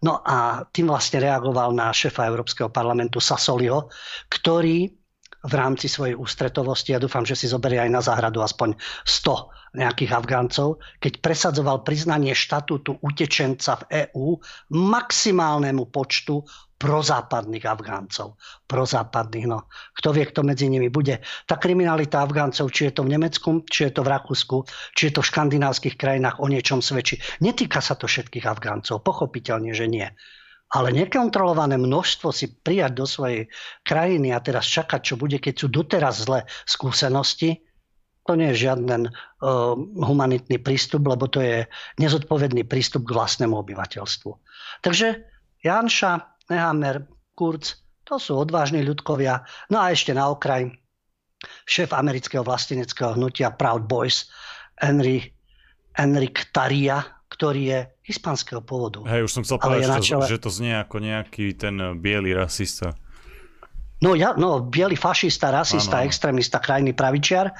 No 0.00 0.20
a 0.20 0.64
tým 0.66 0.88
vlastne 0.88 1.20
reagoval 1.20 1.72
na 1.72 1.92
šefa 1.92 2.24
Európskeho 2.24 2.68
parlamentu 2.68 3.20
Sasoliho, 3.20 3.92
ktorý 4.26 4.99
v 5.40 5.52
rámci 5.56 5.88
svojej 5.88 6.16
ústretovosti, 6.16 6.92
ja 6.92 7.00
dúfam, 7.00 7.24
že 7.24 7.36
si 7.36 7.48
zoberie 7.48 7.80
aj 7.80 7.90
na 7.90 8.02
záhradu 8.04 8.44
aspoň 8.44 8.76
100 9.04 9.78
nejakých 9.80 10.12
Afgáncov, 10.12 10.82
keď 10.98 11.22
presadzoval 11.22 11.86
priznanie 11.86 12.34
štatútu 12.34 12.98
utečenca 13.00 13.78
v 13.80 14.10
EÚ 14.10 14.36
maximálnemu 14.74 15.88
počtu 15.88 16.42
prozápadných 16.80 17.68
Afgáncov. 17.68 18.40
Prozápadných, 18.64 19.46
no. 19.46 19.68
Kto 19.92 20.16
vie, 20.16 20.24
kto 20.24 20.40
medzi 20.40 20.66
nimi 20.66 20.88
bude. 20.88 21.20
Tá 21.44 21.60
kriminalita 21.60 22.24
Afgáncov, 22.24 22.72
či 22.72 22.88
je 22.88 22.96
to 22.96 23.04
v 23.04 23.12
Nemecku, 23.14 23.62
či 23.68 23.88
je 23.88 23.92
to 23.92 24.00
v 24.00 24.10
Rakúsku, 24.16 24.64
či 24.96 25.12
je 25.12 25.12
to 25.12 25.20
v 25.20 25.28
škandinávskych 25.28 26.00
krajinách, 26.00 26.40
o 26.40 26.48
niečom 26.48 26.80
svedčí. 26.80 27.20
Netýka 27.44 27.84
sa 27.84 28.00
to 28.00 28.08
všetkých 28.08 28.48
Afgáncov, 28.48 29.04
pochopiteľne, 29.04 29.76
že 29.76 29.86
nie. 29.92 30.08
Ale 30.70 30.94
nekontrolované 30.94 31.74
množstvo 31.74 32.30
si 32.30 32.46
prijať 32.50 32.92
do 32.94 33.06
svojej 33.06 33.50
krajiny 33.82 34.30
a 34.30 34.38
teraz 34.38 34.70
čakať, 34.70 35.00
čo 35.02 35.14
bude, 35.18 35.42
keď 35.42 35.54
sú 35.54 35.66
doteraz 35.66 36.22
zlé 36.22 36.46
skúsenosti, 36.62 37.66
to 38.28 38.38
nie 38.38 38.54
je 38.54 38.70
žiaden 38.70 39.10
uh, 39.10 39.74
humanitný 39.98 40.62
prístup, 40.62 41.10
lebo 41.10 41.26
to 41.26 41.42
je 41.42 41.66
nezodpovedný 41.98 42.62
prístup 42.62 43.08
k 43.08 43.16
vlastnému 43.18 43.58
obyvateľstvu. 43.58 44.30
Takže 44.86 45.26
Janša 45.66 46.12
Nehammer, 46.46 47.10
Kurz, 47.34 47.82
to 48.06 48.22
sú 48.22 48.38
odvážni 48.38 48.86
ľudkovia. 48.86 49.42
No 49.72 49.82
a 49.82 49.90
ešte 49.90 50.14
na 50.14 50.30
okraj 50.30 50.70
šéf 51.66 51.90
amerického 51.90 52.44
vlasteneckého 52.44 53.16
hnutia 53.16 53.50
Proud 53.54 53.88
Boys, 53.88 54.28
Henry, 54.78 55.32
Enric 55.96 56.52
Taria, 56.54 57.02
ktorý 57.30 57.62
je 57.62 57.80
hispanského 58.02 58.58
pôvodu. 58.58 59.06
Hej, 59.06 59.30
už 59.30 59.32
som 59.32 59.42
chcel 59.46 59.62
povedať, 59.62 60.02
čele... 60.02 60.26
že 60.26 60.42
to 60.42 60.50
znie 60.50 60.74
ako 60.74 60.98
nejaký 60.98 61.54
ten 61.54 61.78
biely 62.02 62.34
rasista. 62.34 62.98
No, 64.02 64.18
ja, 64.18 64.34
no 64.34 64.64
biely 64.64 64.96
fašista, 64.98 65.54
rasista, 65.54 66.02
ano. 66.02 66.08
extrémista, 66.08 66.58
krajný 66.58 66.96
pravičiar. 66.96 67.52
E, 67.52 67.54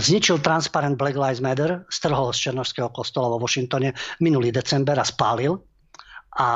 zničil 0.00 0.38
transparent 0.40 0.94
Black 0.94 1.18
Lives 1.18 1.42
Matter, 1.42 1.84
strhol 1.90 2.32
z 2.32 2.48
Černožského 2.48 2.88
kostola 2.94 3.34
vo 3.34 3.42
Washingtone 3.42 3.92
minulý 4.22 4.54
december 4.54 4.96
a 4.96 5.04
spálil 5.04 5.58
a 6.38 6.48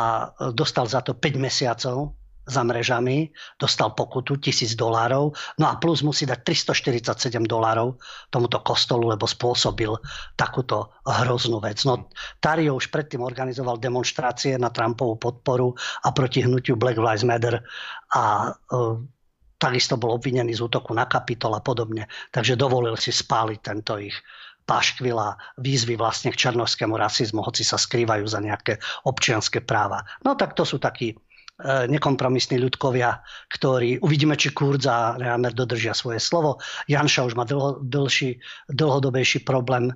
dostal 0.54 0.86
za 0.86 1.02
to 1.02 1.18
5 1.18 1.36
mesiacov 1.36 2.14
za 2.44 2.62
mrežami, 2.62 3.32
dostal 3.56 3.96
pokutu 3.96 4.36
1000 4.36 4.76
dolárov, 4.76 5.32
no 5.56 5.64
a 5.64 5.74
plus 5.80 6.04
musí 6.04 6.28
dať 6.28 6.44
347 6.44 7.44
dolárov 7.48 7.96
tomuto 8.28 8.60
kostolu, 8.60 9.08
lebo 9.08 9.24
spôsobil 9.24 9.90
takúto 10.36 10.92
hroznú 11.08 11.58
vec. 11.64 11.80
No, 11.88 12.12
Tario 12.38 12.76
už 12.76 12.92
predtým 12.92 13.24
organizoval 13.24 13.80
demonstrácie 13.80 14.56
na 14.60 14.68
Trumpovú 14.68 15.16
podporu 15.16 15.72
a 16.04 16.12
proti 16.12 16.44
hnutiu 16.44 16.76
Black 16.76 17.00
Lives 17.00 17.24
Matter 17.24 17.64
a 18.12 18.52
uh, 18.52 19.00
takisto 19.56 19.96
bol 19.96 20.12
obvinený 20.12 20.52
z 20.52 20.60
útoku 20.60 20.92
na 20.92 21.08
Kapitol 21.08 21.56
a 21.56 21.64
podobne. 21.64 22.04
Takže 22.28 22.60
dovolil 22.60 23.00
si 23.00 23.08
spáliť 23.08 23.58
tento 23.64 23.96
ich 23.96 24.14
paškvila 24.64 25.60
výzvy 25.60 25.94
vlastne 26.00 26.32
k 26.32 26.40
černovskému 26.40 26.96
rasizmu, 26.96 27.44
hoci 27.44 27.62
sa 27.62 27.76
skrývajú 27.76 28.24
za 28.24 28.40
nejaké 28.40 28.80
občianské 29.04 29.60
práva. 29.60 30.04
No 30.24 30.34
tak 30.40 30.56
to 30.56 30.64
sú 30.64 30.80
takí 30.80 31.12
e, 31.12 31.16
nekompromisní 31.62 32.58
ľudkovia, 32.58 33.22
ktorí 33.46 34.02
uvidíme, 34.02 34.34
či 34.34 34.50
Kurz 34.50 34.90
a 34.90 35.14
Reamer 35.14 35.54
dodržia 35.54 35.94
svoje 35.94 36.18
slovo. 36.18 36.58
Janša 36.90 37.30
už 37.30 37.38
má 37.38 37.46
dlho, 37.46 37.78
dlhší, 37.78 38.42
dlhodobejší 38.74 39.46
problém 39.46 39.90
e, 39.90 39.94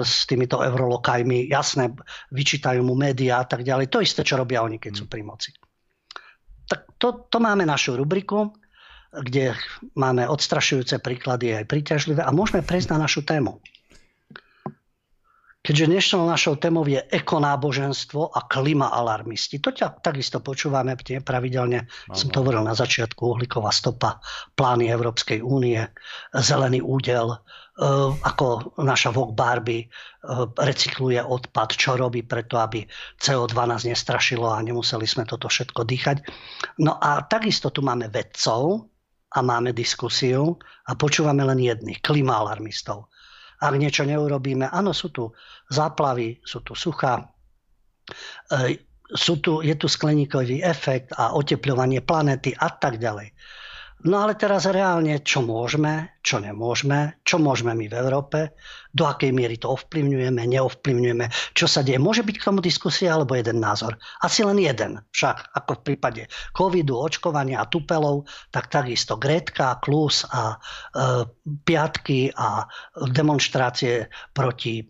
s 0.00 0.24
týmito 0.24 0.64
eurolokajmi. 0.64 1.52
Jasné, 1.52 1.92
vyčítajú 2.32 2.80
mu 2.80 2.96
médiá 2.96 3.44
a 3.44 3.46
tak 3.46 3.68
ďalej. 3.68 3.92
To 3.92 4.00
isté, 4.00 4.24
čo 4.24 4.40
robia 4.40 4.64
oni, 4.64 4.80
keď 4.80 4.92
sú 4.96 5.04
pri 5.04 5.20
moci. 5.20 5.52
Tak 6.64 6.96
to, 6.96 7.28
to 7.28 7.36
máme 7.36 7.68
našu 7.68 7.92
rubriku, 7.92 8.48
kde 9.12 9.56
máme 9.92 10.24
odstrašujúce 10.24 11.04
príklady 11.04 11.52
aj 11.52 11.68
príťažlivé 11.68 12.24
a 12.24 12.32
môžeme 12.32 12.64
prejsť 12.64 12.96
na 12.96 13.04
našu 13.04 13.28
tému. 13.28 13.60
Keďže 15.68 15.84
dnešnou 15.84 16.24
našou 16.24 16.56
témou 16.56 16.80
je 16.88 16.96
ekonáboženstvo 16.96 18.32
a 18.32 18.48
klima 18.48 18.88
alarmisti. 18.88 19.60
To 19.60 19.68
ťa 19.68 20.00
takisto 20.00 20.40
počúvame 20.40 20.96
pravidelne. 21.20 21.84
Aha. 21.84 22.16
Som 22.16 22.32
to 22.32 22.40
hovoril 22.40 22.64
na 22.64 22.72
začiatku, 22.72 23.36
uhlíková 23.36 23.68
stopa, 23.68 24.16
plány 24.56 24.88
Európskej 24.88 25.44
únie, 25.44 25.76
zelený 26.32 26.80
údel, 26.80 27.36
e, 27.36 27.38
ako 28.16 28.80
naša 28.80 29.12
Vogue 29.12 29.36
Barbie 29.36 29.84
e, 29.84 29.88
recykluje 30.56 31.20
odpad, 31.20 31.76
čo 31.76 32.00
robí 32.00 32.24
preto, 32.24 32.56
aby 32.56 32.88
CO2 33.20 33.52
nás 33.68 33.84
nestrašilo 33.84 34.48
a 34.48 34.64
nemuseli 34.64 35.04
sme 35.04 35.28
toto 35.28 35.52
všetko 35.52 35.84
dýchať. 35.84 36.24
No 36.80 36.96
a 36.96 37.28
takisto 37.28 37.68
tu 37.68 37.84
máme 37.84 38.08
vedcov 38.08 38.88
a 39.36 39.44
máme 39.44 39.76
diskusiu 39.76 40.56
a 40.88 40.96
počúvame 40.96 41.44
len 41.44 41.60
jedných, 41.60 42.00
klimaalarmistov 42.00 43.12
ak 43.58 43.74
niečo 43.74 44.06
neurobíme. 44.06 44.70
Áno, 44.70 44.94
sú 44.94 45.10
tu 45.10 45.34
záplavy, 45.68 46.38
sú 46.46 46.62
tu 46.62 46.78
suchá, 46.78 47.26
e, 48.54 48.78
sú 49.08 49.40
tu, 49.40 49.64
je 49.64 49.72
tu 49.74 49.88
skleníkový 49.88 50.60
efekt 50.60 51.16
a 51.16 51.32
oteplovanie 51.32 52.04
planety 52.04 52.52
a 52.52 52.68
tak 52.76 53.00
ďalej. 53.00 53.32
No 54.06 54.22
ale 54.22 54.38
teraz 54.38 54.70
reálne, 54.70 55.18
čo 55.26 55.42
môžeme, 55.42 56.22
čo 56.22 56.38
nemôžeme, 56.38 57.18
čo 57.26 57.42
môžeme 57.42 57.74
my 57.74 57.90
v 57.90 57.98
Európe, 57.98 58.38
do 58.94 59.02
akej 59.02 59.34
miery 59.34 59.58
to 59.58 59.74
ovplyvňujeme, 59.74 60.38
neovplyvňujeme, 60.38 61.26
čo 61.50 61.66
sa 61.66 61.82
deje. 61.82 61.98
Môže 61.98 62.22
byť 62.22 62.36
k 62.38 62.46
tomu 62.46 62.62
diskusia 62.62 63.18
alebo 63.18 63.34
jeden 63.34 63.58
názor. 63.58 63.98
Asi 64.22 64.46
len 64.46 64.62
jeden. 64.62 65.02
Však 65.10 65.50
ako 65.50 65.82
v 65.82 65.84
prípade 65.84 66.22
covidu, 66.54 66.94
očkovania 66.94 67.58
a 67.58 67.66
tupelov, 67.66 68.30
tak 68.54 68.70
takisto 68.70 69.18
Gretka, 69.18 69.82
Klus 69.82 70.22
a 70.30 70.54
e, 70.54 70.56
piatky 71.66 72.30
a 72.38 72.70
demonstrácie 73.02 74.06
proti 74.30 74.86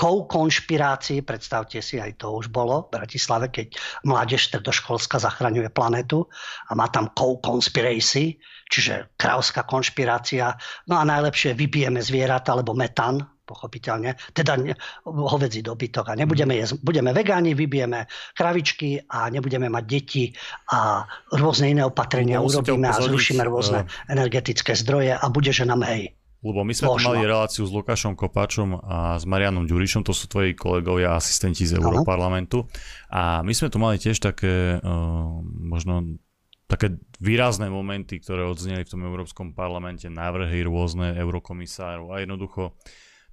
konšpirácií, 0.00 1.20
predstavte 1.20 1.84
si, 1.84 2.00
aj 2.00 2.16
to 2.16 2.32
už 2.32 2.48
bolo 2.48 2.88
v 2.88 2.96
Bratislave, 2.96 3.52
keď 3.52 3.76
mládež 4.08 4.48
stredoškolská 4.48 5.20
zachraňuje 5.20 5.68
planetu 5.68 6.24
a 6.68 6.72
má 6.72 6.88
tam 6.88 7.12
co-conspiracy, 7.12 8.40
čiže 8.72 9.12
kravská 9.20 9.68
konšpirácia. 9.68 10.56
No 10.88 10.96
a 10.96 11.04
najlepšie 11.04 11.52
vybijeme 11.52 12.00
zvieratá 12.00 12.56
alebo 12.56 12.72
metan, 12.72 13.20
pochopiteľne, 13.50 14.14
teda 14.30 14.62
hovedzí 15.10 15.66
dobytok 15.66 16.14
a 16.14 16.14
nebudeme 16.14 16.54
jesť, 16.54 16.78
budeme 16.86 17.10
vegáni, 17.10 17.58
vybijeme 17.58 18.06
kravičky 18.38 19.10
a 19.10 19.26
nebudeme 19.26 19.66
mať 19.66 19.84
deti 19.90 20.24
a 20.70 21.02
rôzne 21.34 21.74
iné 21.74 21.82
opatrenia 21.82 22.38
urobíme 22.38 22.86
a 22.86 22.94
zrušíme 22.94 23.42
rôzne 23.42 23.82
uh, 23.82 23.90
energetické 24.06 24.78
zdroje 24.78 25.18
a 25.18 25.24
bude, 25.34 25.50
že 25.50 25.66
nám 25.66 25.82
hej. 25.82 26.14
Lebo 26.40 26.64
my 26.64 26.72
sme 26.72 26.88
tu 26.96 27.04
mali 27.04 27.20
reláciu 27.20 27.68
s 27.68 27.72
Lukášom 27.72 28.16
Kopáčom 28.16 28.80
a 28.80 29.20
s 29.20 29.28
Marianom 29.28 29.68
Ďurišom, 29.68 30.08
to 30.08 30.16
sú 30.16 30.24
tvoji 30.24 30.56
kolegovia 30.56 31.12
a 31.12 31.20
asistenti 31.20 31.68
z 31.68 31.76
Európarlamentu. 31.76 32.64
A 33.12 33.44
my 33.44 33.52
sme 33.52 33.68
tu 33.68 33.76
mali 33.76 34.00
tiež 34.00 34.24
také, 34.24 34.80
uh, 34.80 35.36
možno 35.44 36.16
také 36.64 36.96
výrazné 37.20 37.68
momenty, 37.68 38.22
ktoré 38.22 38.48
odzneli 38.48 38.86
v 38.86 38.92
tom 38.96 39.02
Európskom 39.04 39.52
parlamente, 39.52 40.08
návrhy 40.08 40.64
rôzne 40.64 41.18
eurokomisárov 41.18 42.14
a 42.14 42.22
jednoducho 42.22 42.78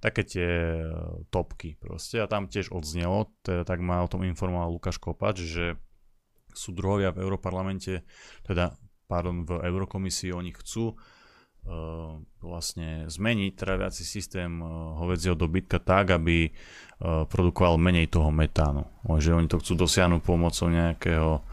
také 0.02 0.26
tie 0.26 0.50
e, 0.74 0.82
topky 1.30 1.78
proste. 1.78 2.18
A 2.18 2.30
tam 2.30 2.50
tiež 2.50 2.74
odznelo, 2.74 3.30
teda 3.46 3.62
tak 3.62 3.78
ma 3.78 4.02
o 4.02 4.10
tom 4.10 4.26
informoval 4.26 4.74
Lukáš 4.74 4.98
Kopač, 4.98 5.42
že 5.42 5.78
sú 6.50 6.74
druhovia 6.74 7.14
v 7.14 7.22
Európarlamente, 7.22 8.02
teda 8.42 8.74
pardon, 9.06 9.46
v 9.46 9.62
Eurokomisii 9.62 10.34
oni 10.34 10.50
chcú 10.58 10.98
vlastne 12.38 13.10
zmeniť 13.10 13.52
traviaci 13.58 14.02
systém 14.06 14.62
uh, 14.62 14.96
hovedzieho 14.98 15.36
dobytka 15.36 15.82
tak, 15.82 16.16
aby 16.16 16.48
uh, 16.48 17.26
produkoval 17.28 17.76
menej 17.76 18.08
toho 18.08 18.32
metánu. 18.32 18.88
Že 19.04 19.42
oni 19.42 19.48
to 19.50 19.60
chcú 19.60 19.84
dosiahnuť 19.84 20.20
pomocou 20.24 20.70
nejakého 20.70 21.44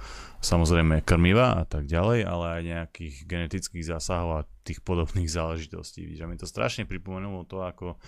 samozrejme 0.42 1.04
krmiva 1.06 1.62
a 1.62 1.64
tak 1.64 1.86
ďalej, 1.86 2.26
ale 2.26 2.46
aj 2.60 2.62
nejakých 2.64 3.16
genetických 3.28 3.86
zásahov 3.86 4.30
a 4.42 4.48
tých 4.66 4.82
podobných 4.82 5.30
záležitostí. 5.30 6.18
Že 6.18 6.26
mi 6.26 6.36
to 6.42 6.50
strašne 6.50 6.90
pripomenulo 6.90 7.46
to, 7.46 7.62
ako 7.62 8.02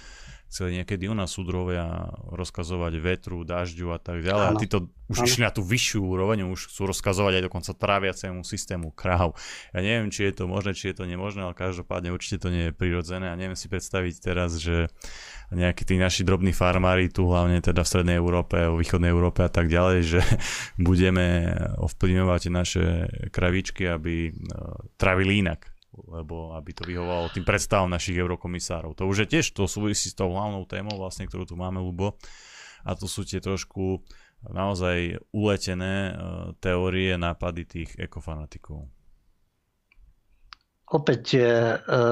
chceli 0.49 0.81
niekedy 0.81 1.05
u 1.05 1.13
nás 1.13 1.29
súdrovia 1.29 2.09
rozkazovať 2.33 2.93
vetru, 2.97 3.45
dažďu 3.45 3.93
a 3.93 3.99
tak 4.01 4.25
ďalej. 4.25 4.45
Ano. 4.49 4.57
A 4.57 4.61
títo 4.61 4.89
už 5.05 5.29
išli 5.29 5.45
na 5.45 5.53
tú 5.53 5.61
vyššiu 5.61 6.01
úroveň, 6.01 6.49
už 6.49 6.73
chcú 6.73 6.89
rozkazovať 6.89 7.39
aj 7.39 7.43
dokonca 7.45 7.71
tráviacemu 7.77 8.41
systému 8.41 8.89
kráv. 8.89 9.37
Ja 9.71 9.85
neviem, 9.85 10.09
či 10.09 10.25
je 10.27 10.41
to 10.41 10.49
možné, 10.49 10.73
či 10.73 10.89
je 10.91 10.97
to 10.97 11.05
nemožné, 11.05 11.45
ale 11.45 11.53
každopádne 11.53 12.09
určite 12.09 12.41
to 12.41 12.49
nie 12.49 12.71
je 12.71 12.73
prirodzené 12.73 13.29
a 13.29 13.37
neviem 13.37 13.55
si 13.55 13.69
predstaviť 13.69 14.15
teraz, 14.19 14.57
že 14.57 14.89
nejakí 15.51 15.87
tí 15.87 15.95
naši 15.95 16.27
drobní 16.27 16.51
farmári 16.51 17.07
tu 17.07 17.27
hlavne 17.31 17.63
teda 17.63 17.79
v 17.83 17.91
Strednej 17.91 18.17
Európe, 18.19 18.59
v 18.67 18.83
Východnej 18.83 19.11
Európe 19.11 19.47
a 19.47 19.51
tak 19.51 19.71
ďalej, 19.71 19.99
že 20.03 20.21
budeme 20.87 21.55
ovplyvňovať 21.79 22.41
naše 22.51 22.83
kravičky, 23.31 23.87
aby 23.87 24.29
e, 24.29 24.31
travili 24.99 25.43
inak 25.45 25.71
lebo 25.97 26.53
aby 26.53 26.77
to 26.77 26.85
vyhovalo 26.85 27.33
tým 27.33 27.41
predstavom 27.41 27.89
našich 27.89 28.13
eurokomisárov. 28.21 28.93
To 28.93 29.09
už 29.09 29.25
je 29.25 29.27
tiež, 29.33 29.49
to 29.49 29.65
súvisí 29.65 30.13
s 30.13 30.17
tou 30.19 30.29
hlavnou 30.29 30.61
témou, 30.69 30.93
vlastne, 30.93 31.25
ktorú 31.25 31.49
tu 31.49 31.57
máme, 31.57 31.81
Lubo. 31.81 32.21
A 32.85 32.93
to 32.93 33.09
sú 33.09 33.25
tie 33.25 33.41
trošku 33.41 34.05
naozaj 34.45 35.17
uletené 35.33 36.13
uh, 36.13 36.53
teórie, 36.61 37.17
nápady 37.17 37.65
tých 37.65 37.89
ekofanatikov 37.97 38.85
opäť 40.87 41.23
e, 41.35 41.39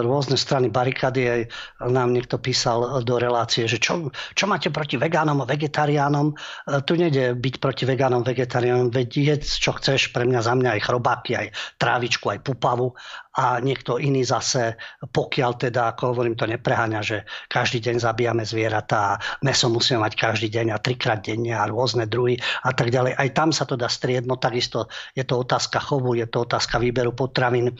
rôzne 0.03 0.35
strany 0.35 0.67
barikády, 0.67 1.21
aj 1.23 1.41
nám 1.87 2.11
niekto 2.11 2.35
písal 2.35 2.99
do 3.07 3.15
relácie, 3.15 3.71
že 3.71 3.79
čo, 3.79 4.11
čo 4.35 4.45
máte 4.51 4.67
proti 4.67 4.99
vegánom 4.99 5.39
a 5.39 5.47
vegetariánom. 5.47 6.31
E, 6.31 6.35
tu 6.83 6.99
nejde 6.99 7.39
byť 7.39 7.55
proti 7.63 7.87
vegánom, 7.87 8.27
vegetariánom, 8.27 8.91
veď 8.91 9.09
jedz, 9.39 9.63
čo 9.63 9.79
chceš, 9.79 10.11
pre 10.11 10.27
mňa, 10.27 10.39
za 10.43 10.53
mňa 10.59 10.69
aj 10.75 10.81
chrobáky, 10.83 11.31
aj 11.39 11.47
trávičku, 11.79 12.27
aj 12.35 12.43
pupavu 12.43 12.91
a 13.35 13.59
niekto 13.59 13.99
iný 13.99 14.23
zase, 14.23 14.79
pokiaľ 15.11 15.51
teda, 15.59 15.91
ako 15.91 16.15
hovorím, 16.15 16.39
to 16.39 16.47
nepreháňa, 16.47 17.01
že 17.03 17.17
každý 17.51 17.83
deň 17.83 17.99
zabíjame 17.99 18.47
zvieratá, 18.47 19.19
meso 19.43 19.67
musíme 19.67 19.99
mať 19.99 20.15
každý 20.15 20.47
deň 20.47 20.71
a 20.71 20.79
trikrát 20.79 21.19
denne 21.19 21.51
a 21.51 21.67
rôzne 21.67 22.07
druhy 22.07 22.39
a 22.63 22.71
tak 22.71 22.95
ďalej. 22.95 23.19
Aj 23.19 23.29
tam 23.35 23.51
sa 23.51 23.67
to 23.67 23.75
dá 23.75 23.91
striedmo, 23.91 24.39
takisto 24.39 24.87
je 25.11 25.27
to 25.27 25.43
otázka 25.43 25.83
chovu, 25.83 26.15
je 26.15 26.27
to 26.31 26.47
otázka 26.47 26.79
výberu 26.79 27.11
potravín, 27.11 27.71
e, 27.71 27.75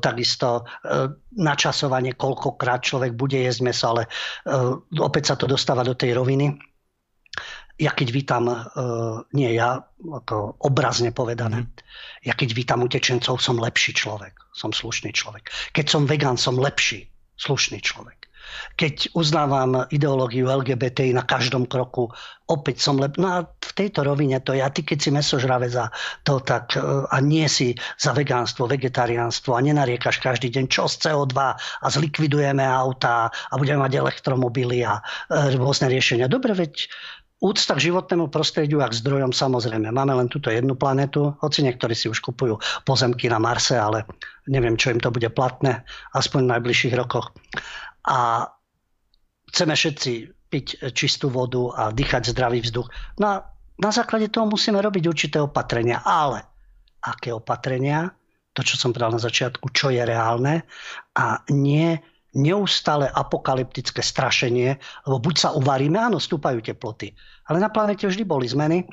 takisto 0.00 0.64
e, 0.64 1.12
načasovanie, 1.36 2.16
koľkokrát 2.16 2.80
človek 2.80 3.12
bude 3.12 3.36
jesť 3.36 3.60
meso, 3.68 3.84
ale 3.92 4.08
e, 4.08 4.08
opäť 5.04 5.32
sa 5.32 5.36
to 5.36 5.44
dostáva 5.44 5.84
do 5.84 5.92
tej 5.92 6.16
roviny 6.16 6.67
ja 7.78 7.94
keď 7.94 8.08
vítam, 8.10 8.44
uh, 8.50 9.22
nie 9.30 9.54
ja, 9.54 9.86
ako 10.02 10.58
obrazne 10.58 11.14
povedané, 11.14 11.64
mm. 11.64 11.70
ja 12.26 12.34
keď 12.34 12.48
vítam 12.52 12.82
utečencov, 12.82 13.38
som 13.38 13.56
lepší 13.56 13.94
človek, 13.94 14.34
som 14.50 14.74
slušný 14.74 15.14
človek. 15.14 15.54
Keď 15.70 15.86
som 15.86 16.02
vegán, 16.04 16.34
som 16.34 16.58
lepší, 16.58 17.06
slušný 17.38 17.78
človek. 17.78 18.26
Keď 18.80 19.12
uznávam 19.12 19.86
ideológiu 19.92 20.48
LGBT 20.48 21.12
na 21.12 21.22
každom 21.22 21.68
kroku, 21.68 22.10
opäť 22.48 22.80
som 22.80 22.96
lep... 22.96 23.14
No 23.20 23.28
a 23.28 23.38
v 23.44 23.72
tejto 23.76 24.02
rovine 24.02 24.40
to 24.40 24.56
je, 24.56 24.64
a 24.64 24.72
ty 24.72 24.82
keď 24.82 24.98
si 24.98 25.10
mesožrave 25.12 25.68
za 25.68 25.92
to, 26.24 26.40
tak 26.42 26.74
uh, 26.74 27.06
a 27.06 27.22
nie 27.22 27.46
si 27.46 27.76
za 28.00 28.16
vegánstvo, 28.16 28.66
vegetariánstvo 28.66 29.54
a 29.54 29.62
nenariekaš 29.62 30.18
každý 30.18 30.50
deň 30.50 30.64
čo 30.66 30.88
z 30.88 31.06
CO2 31.06 31.36
a 31.60 31.86
zlikvidujeme 31.86 32.64
autá 32.64 33.28
a 33.30 33.54
budeme 33.54 33.84
mať 33.84 34.00
elektromobily 34.00 34.82
a 34.82 34.98
uh, 34.98 35.52
rôzne 35.54 35.92
riešenia. 35.92 36.26
Dobre, 36.26 36.56
veď 36.56 36.88
Úcta 37.38 37.78
k 37.78 37.84
životnému 37.90 38.34
prostrediu 38.34 38.82
a 38.82 38.90
k 38.90 38.98
zdrojom 38.98 39.30
samozrejme. 39.30 39.94
Máme 39.94 40.10
len 40.10 40.26
túto 40.26 40.50
jednu 40.50 40.74
planetu, 40.74 41.38
hoci 41.38 41.62
niektorí 41.62 41.94
si 41.94 42.10
už 42.10 42.18
kupujú 42.18 42.58
pozemky 42.82 43.30
na 43.30 43.38
Marse, 43.38 43.78
ale 43.78 44.10
neviem, 44.50 44.74
čo 44.74 44.90
im 44.90 44.98
to 44.98 45.14
bude 45.14 45.30
platné, 45.30 45.86
aspoň 46.18 46.40
v 46.42 46.52
najbližších 46.58 46.94
rokoch. 46.98 47.30
A 48.10 48.50
chceme 49.54 49.78
všetci 49.78 50.12
piť 50.50 50.90
čistú 50.96 51.30
vodu 51.30 51.62
a 51.78 51.82
dýchať 51.94 52.34
zdravý 52.34 52.58
vzduch. 52.64 52.90
No 53.22 53.26
a 53.30 53.34
na 53.78 53.90
základe 53.94 54.34
toho 54.34 54.50
musíme 54.50 54.82
robiť 54.82 55.04
určité 55.06 55.38
opatrenia. 55.38 56.02
Ale 56.02 56.42
aké 57.06 57.30
opatrenia? 57.30 58.10
To, 58.56 58.66
čo 58.66 58.74
som 58.74 58.90
povedal 58.90 59.14
na 59.14 59.22
začiatku, 59.22 59.70
čo 59.70 59.94
je 59.94 60.02
reálne 60.02 60.66
a 61.14 61.46
nie 61.54 61.94
neustále 62.38 63.10
apokalyptické 63.10 63.98
strašenie, 63.98 64.78
lebo 65.04 65.18
buď 65.18 65.34
sa 65.36 65.48
uvaríme, 65.58 65.98
áno, 65.98 66.22
stúpajú 66.22 66.62
teploty, 66.62 67.10
ale 67.50 67.58
na 67.58 67.68
planete 67.68 68.06
vždy 68.06 68.22
boli 68.22 68.46
zmeny, 68.46 68.86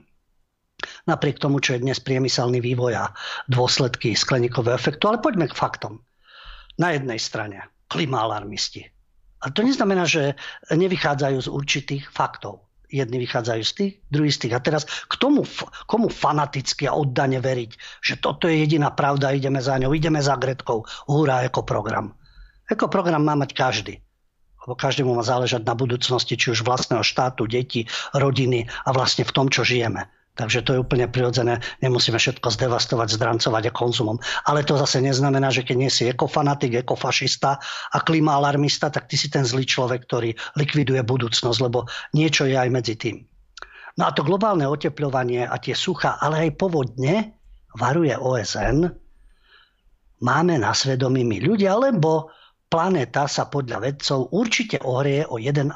napriek 1.06 1.40
tomu, 1.40 1.62
čo 1.62 1.78
je 1.78 1.84
dnes 1.86 2.02
priemyselný 2.02 2.60
vývoj 2.60 2.94
a 2.98 3.06
dôsledky 3.48 4.14
skleníkového 4.18 4.76
efektu. 4.76 5.08
Ale 5.08 5.24
poďme 5.24 5.48
k 5.50 5.58
faktom. 5.58 6.04
Na 6.76 6.92
jednej 6.92 7.22
strane 7.22 7.72
klimaalarmisti. 7.88 8.84
A 9.46 9.54
to 9.54 9.64
neznamená, 9.64 10.04
že 10.04 10.36
nevychádzajú 10.74 11.38
z 11.46 11.50
určitých 11.52 12.04
faktov. 12.12 12.66
Jedni 12.92 13.22
vychádzajú 13.24 13.62
z 13.64 13.72
tých, 13.74 13.94
druhí 14.12 14.32
z 14.32 14.40
tých. 14.48 14.54
A 14.58 14.60
teraz 14.60 14.84
k 14.86 15.14
tomu, 15.16 15.48
komu 15.88 16.12
fanaticky 16.12 16.90
a 16.90 16.98
oddane 16.98 17.40
veriť, 17.40 17.72
že 18.04 18.16
toto 18.20 18.50
je 18.52 18.60
jediná 18.62 18.92
pravda, 18.92 19.32
ideme 19.32 19.62
za 19.62 19.78
ňou, 19.80 19.94
ideme 19.94 20.20
za 20.20 20.36
Gretkou, 20.36 20.84
hurá, 21.08 21.46
ako 21.46 21.64
program. 21.64 22.12
Eko 22.72 22.90
program 22.90 23.22
má 23.22 23.38
mať 23.38 23.52
každý. 23.54 24.02
Lebo 24.66 24.74
každému 24.74 25.14
má 25.14 25.22
záležať 25.22 25.62
na 25.62 25.78
budúcnosti, 25.78 26.34
či 26.34 26.50
už 26.50 26.66
vlastného 26.66 27.06
štátu, 27.06 27.46
detí, 27.46 27.86
rodiny 28.18 28.66
a 28.86 28.90
vlastne 28.90 29.22
v 29.22 29.34
tom, 29.34 29.46
čo 29.46 29.62
žijeme. 29.62 30.10
Takže 30.36 30.68
to 30.68 30.76
je 30.76 30.84
úplne 30.84 31.08
prirodzené. 31.08 31.64
Nemusíme 31.80 32.20
všetko 32.20 32.52
zdevastovať, 32.52 33.08
zdrancovať 33.16 33.72
a 33.72 33.76
konzumom. 33.76 34.20
Ale 34.44 34.68
to 34.68 34.76
zase 34.76 35.00
neznamená, 35.00 35.48
že 35.48 35.64
keď 35.64 35.76
nie 35.80 35.88
si 35.88 36.12
ekofanatik, 36.12 36.76
ekofašista 36.76 37.56
a 37.96 37.98
klimaalarmista, 38.04 38.92
tak 38.92 39.08
ty 39.08 39.16
si 39.16 39.32
ten 39.32 39.48
zlý 39.48 39.64
človek, 39.64 40.04
ktorý 40.04 40.36
likviduje 40.60 41.00
budúcnosť, 41.08 41.60
lebo 41.64 41.88
niečo 42.12 42.52
je 42.52 42.60
aj 42.60 42.68
medzi 42.68 43.00
tým. 43.00 43.24
No 43.96 44.12
a 44.12 44.12
to 44.12 44.28
globálne 44.28 44.68
oteplovanie 44.68 45.48
a 45.48 45.56
tie 45.56 45.72
sucha, 45.72 46.20
ale 46.20 46.52
aj 46.52 46.60
povodne, 46.60 47.40
varuje 47.80 48.12
OSN, 48.12 48.92
máme 50.20 50.56
na 50.60 50.76
svedomí 50.76 51.24
my 51.24 51.40
ľudia, 51.40 51.80
lebo 51.80 52.28
planéta 52.76 53.24
sa 53.32 53.48
podľa 53.48 53.88
vedcov 53.88 54.36
určite 54.36 54.84
ohrie 54.84 55.24
o 55.24 55.40
1,5 55.40 55.72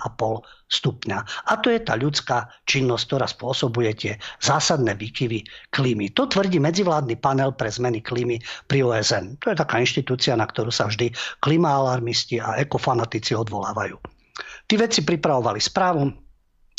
stupňa. 0.67 1.47
A 1.47 1.55
to 1.63 1.71
je 1.71 1.79
tá 1.79 1.95
ľudská 1.95 2.51
činnosť, 2.67 3.03
ktorá 3.07 3.23
spôsobuje 3.23 3.91
tie 3.95 4.13
zásadné 4.43 4.99
výkyvy 4.99 5.71
klímy. 5.71 6.11
To 6.11 6.27
tvrdí 6.27 6.59
medzivládny 6.59 7.15
panel 7.23 7.55
pre 7.55 7.71
zmeny 7.71 8.03
klímy 8.03 8.43
pri 8.67 8.83
OSN. 8.83 9.39
To 9.39 9.47
je 9.47 9.55
taká 9.55 9.79
inštitúcia, 9.79 10.35
na 10.35 10.43
ktorú 10.43 10.75
sa 10.75 10.91
vždy 10.91 11.15
klimaalarmisti 11.39 12.43
a 12.43 12.59
ekofanatici 12.59 13.31
odvolávajú. 13.31 13.95
Tí 14.67 14.75
vedci 14.75 15.07
pripravovali 15.07 15.63
správu, 15.63 16.11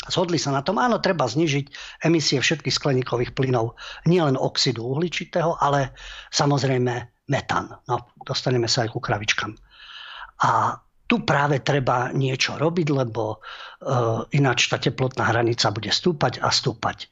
Zhodli 0.01 0.41
sa 0.41 0.49
na 0.49 0.65
tom, 0.65 0.81
áno, 0.81 0.97
treba 0.97 1.29
znižiť 1.29 1.65
emisie 2.09 2.41
všetkých 2.41 2.73
skleníkových 2.73 3.37
plynov, 3.37 3.77
nielen 4.09 4.33
oxidu 4.33 4.81
uhličitého, 4.81 5.61
ale 5.61 5.93
samozrejme 6.33 7.21
metán. 7.29 7.69
No, 7.85 8.09
dostaneme 8.25 8.65
sa 8.65 8.81
aj 8.81 8.97
ku 8.97 8.99
kravičkám. 8.99 9.53
A 10.41 10.77
tu 11.05 11.27
práve 11.27 11.59
treba 11.59 12.07
niečo 12.15 12.55
robiť, 12.55 12.87
lebo 12.87 13.37
uh, 13.37 14.23
ináč 14.31 14.71
tá 14.71 14.79
teplotná 14.79 15.27
hranica 15.27 15.67
bude 15.75 15.91
stúpať 15.91 16.39
a 16.39 16.47
stúpať. 16.47 17.11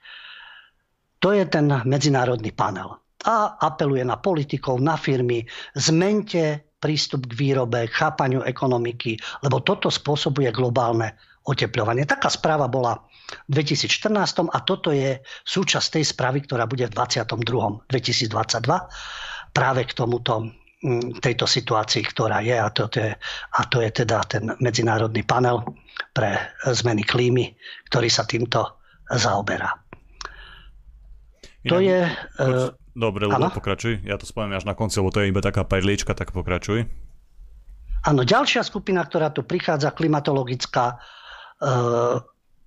To 1.20 1.36
je 1.36 1.44
ten 1.44 1.68
medzinárodný 1.84 2.56
panel. 2.56 2.96
A 3.28 3.60
apeluje 3.60 4.08
na 4.08 4.16
politikov, 4.16 4.80
na 4.80 4.96
firmy, 4.96 5.44
zmente 5.76 6.72
prístup 6.80 7.28
k 7.28 7.36
výrobe, 7.36 7.92
chápaniu 7.92 8.40
ekonomiky, 8.48 9.20
lebo 9.44 9.60
toto 9.60 9.92
spôsobuje 9.92 10.48
globálne 10.56 11.20
oteplovanie. 11.44 12.08
Taká 12.08 12.32
správa 12.32 12.72
bola 12.72 13.04
v 13.52 13.60
2014 13.60 14.48
a 14.48 14.58
toto 14.64 14.96
je 14.96 15.20
súčasť 15.44 16.00
tej 16.00 16.06
správy, 16.08 16.48
ktorá 16.48 16.64
bude 16.72 16.88
v 16.88 16.96
22. 16.96 17.92
2022 17.92 19.52
práve 19.52 19.82
k 19.84 19.92
tomuto 19.92 20.48
tejto 21.20 21.44
situácii, 21.44 22.08
ktorá 22.08 22.40
je 22.40 22.56
a 22.56 22.72
to, 22.72 22.88
je 22.88 23.12
a 23.52 23.62
to 23.68 23.84
je 23.84 23.90
teda 23.92 24.24
ten 24.24 24.48
medzinárodný 24.64 25.28
panel 25.28 25.60
pre 26.16 26.40
zmeny 26.64 27.04
klímy, 27.04 27.52
ktorý 27.92 28.08
sa 28.08 28.24
týmto 28.24 28.80
zaoberá. 29.12 29.76
Inak, 31.68 31.72
to 31.76 31.78
je... 31.84 32.00
Uh, 32.40 32.72
dobre, 32.96 33.28
Ludo, 33.28 33.52
pokračuj. 33.52 34.08
Ja 34.08 34.16
to 34.16 34.24
spomínam 34.24 34.64
až 34.64 34.66
na 34.72 34.76
konci, 34.80 35.04
lebo 35.04 35.12
to 35.12 35.20
je 35.20 35.28
iba 35.28 35.44
taká 35.44 35.68
perlička, 35.68 36.16
tak 36.16 36.32
pokračuj. 36.32 36.88
Áno, 38.08 38.24
ďalšia 38.24 38.64
skupina, 38.64 39.04
ktorá 39.04 39.36
tu 39.36 39.44
prichádza, 39.44 39.92
klimatologická 39.92 40.96
e, 40.96 40.98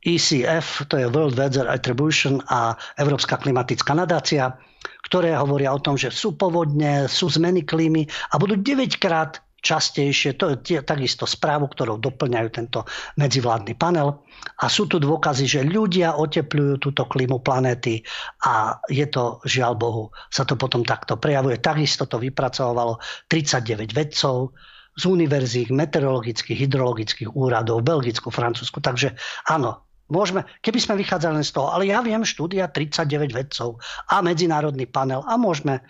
ECF, 0.03 0.91
to 0.91 0.99
je 0.99 1.07
World 1.07 1.39
Weather 1.39 1.71
Attribution 1.71 2.43
a 2.51 2.75
Európska 2.99 3.39
klimatická 3.39 3.95
nadácia, 3.95 4.59
ktoré 5.07 5.35
hovoria 5.39 5.71
o 5.71 5.83
tom, 5.83 5.95
že 5.95 6.11
sú 6.11 6.35
povodne, 6.35 7.07
sú 7.07 7.31
zmeny 7.31 7.63
klímy 7.63 8.11
a 8.35 8.39
budú 8.39 8.59
9 8.59 8.99
krát 8.99 9.39
častejšie. 9.63 10.35
To 10.43 10.59
je 10.59 10.83
takisto 10.83 11.23
správu, 11.23 11.71
ktorou 11.71 12.03
doplňajú 12.03 12.49
tento 12.51 12.83
medzivládny 13.15 13.79
panel. 13.79 14.27
A 14.59 14.67
sú 14.67 14.91
tu 14.91 14.99
dôkazy, 14.99 15.47
že 15.47 15.61
ľudia 15.63 16.19
otepľujú 16.19 16.75
túto 16.83 17.07
klímu 17.07 17.47
planéty 17.47 18.03
a 18.43 18.83
je 18.91 19.07
to, 19.07 19.39
žiaľ 19.47 19.79
Bohu, 19.79 20.05
sa 20.35 20.43
to 20.43 20.59
potom 20.59 20.83
takto 20.83 21.15
prejavuje. 21.15 21.63
Takisto 21.63 22.11
to 22.11 22.19
vypracovalo 22.19 22.99
39 23.31 23.95
vedcov 23.95 24.51
z 24.93 25.03
univerzít, 25.09 25.71
meteorologických, 25.71 26.59
hydrologických 26.69 27.31
úradov 27.33 27.87
Belgicku, 27.87 28.29
Francúzsku. 28.29 28.83
Takže 28.83 29.15
áno, 29.47 29.92
môžeme, 30.09 30.43
keby 30.65 30.79
sme 30.81 30.95
vychádzali 30.99 31.39
len 31.39 31.47
z 31.47 31.53
toho, 31.55 31.69
ale 31.71 31.91
ja 31.91 32.03
viem 32.03 32.25
štúdia 32.27 32.71
39 32.71 33.31
vedcov 33.31 33.79
a 34.11 34.23
medzinárodný 34.25 34.89
panel 34.89 35.23
a 35.29 35.39
môžeme 35.39 35.85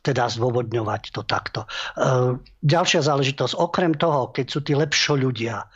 teda 0.00 0.32
zdôvodňovať 0.32 1.12
to 1.12 1.22
takto. 1.28 1.60
E, 1.64 1.68
ďalšia 2.64 3.04
záležitosť, 3.04 3.52
okrem 3.60 3.92
toho, 3.92 4.32
keď 4.32 4.46
sú 4.48 4.58
tí 4.64 4.72
lepšo 4.72 5.20
ľudia, 5.20 5.68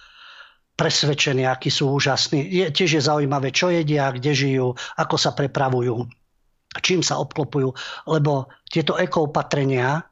presvedčení, 0.75 1.47
akí 1.47 1.71
sú 1.71 1.95
úžasní. 1.95 2.43
Je, 2.51 2.67
tiež 2.75 2.99
je 2.99 3.03
zaujímavé, 3.03 3.55
čo 3.55 3.71
jedia, 3.71 4.11
kde 4.11 4.35
žijú, 4.35 4.75
ako 4.99 5.15
sa 5.15 5.31
prepravujú, 5.31 6.09
čím 6.83 7.01
sa 7.05 7.23
obklopujú, 7.23 7.71
lebo 8.11 8.51
tieto 8.67 8.99
ekoopatrenia 8.99 10.03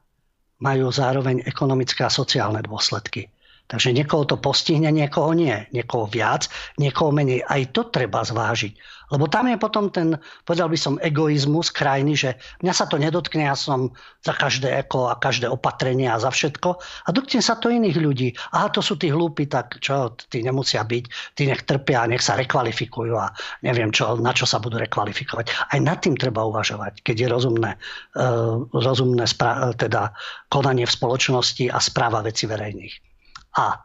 majú 0.63 0.87
zároveň 0.87 1.43
ekonomické 1.43 2.07
a 2.07 2.13
sociálne 2.13 2.63
dôsledky. 2.63 3.32
Takže 3.67 3.95
niekoho 3.95 4.27
to 4.27 4.35
postihne, 4.37 4.91
niekoho 4.91 5.31
nie. 5.31 5.55
Niekoho 5.71 6.05
viac, 6.05 6.51
niekoho 6.75 7.15
menej. 7.15 7.41
Aj 7.47 7.63
to 7.71 7.87
treba 7.87 8.21
zvážiť. 8.21 8.75
Lebo 9.13 9.29
tam 9.29 9.45
je 9.45 9.61
potom 9.61 9.93
ten, 9.93 10.17
povedal 10.41 10.73
by 10.73 10.77
som, 10.77 10.97
egoizmus 10.97 11.69
krajiny, 11.69 12.17
že 12.17 12.29
mňa 12.65 12.73
sa 12.73 12.89
to 12.89 12.97
nedotkne, 12.97 13.45
ja 13.45 13.53
som 13.53 13.93
za 14.25 14.33
každé 14.33 14.73
eko 14.83 15.13
a 15.13 15.21
každé 15.21 15.45
opatrenie 15.45 16.09
a 16.09 16.17
za 16.17 16.33
všetko. 16.33 16.81
A 16.81 17.09
dotkne 17.13 17.45
sa 17.45 17.53
to 17.61 17.69
iných 17.69 17.97
ľudí. 18.01 18.33
Aha, 18.57 18.73
to 18.73 18.81
sú 18.81 18.97
tí 18.97 19.13
hlúpi, 19.13 19.45
tak 19.45 19.77
čo, 19.85 20.17
tí 20.17 20.41
nemusia 20.41 20.81
byť, 20.81 21.37
tí 21.37 21.45
nech 21.45 21.61
trpia, 21.61 22.09
nech 22.09 22.25
sa 22.25 22.33
rekvalifikujú 22.33 23.13
a 23.13 23.29
neviem, 23.61 23.93
čo, 23.93 24.17
na 24.17 24.33
čo 24.33 24.49
sa 24.49 24.57
budú 24.57 24.81
rekvalifikovať. 24.81 25.77
Aj 25.77 25.77
nad 25.77 26.01
tým 26.01 26.17
treba 26.17 26.41
uvažovať, 26.49 27.05
keď 27.05 27.15
je 27.21 27.27
rozumné, 27.29 27.71
uh, 28.17 28.65
rozumné 28.73 29.29
spra- 29.29 29.77
teda 29.77 30.09
konanie 30.49 30.89
v 30.89 30.95
spoločnosti 30.97 31.69
a 31.69 31.77
správa 31.77 32.25
veci 32.25 32.49
verejných. 32.49 33.12
A 33.57 33.77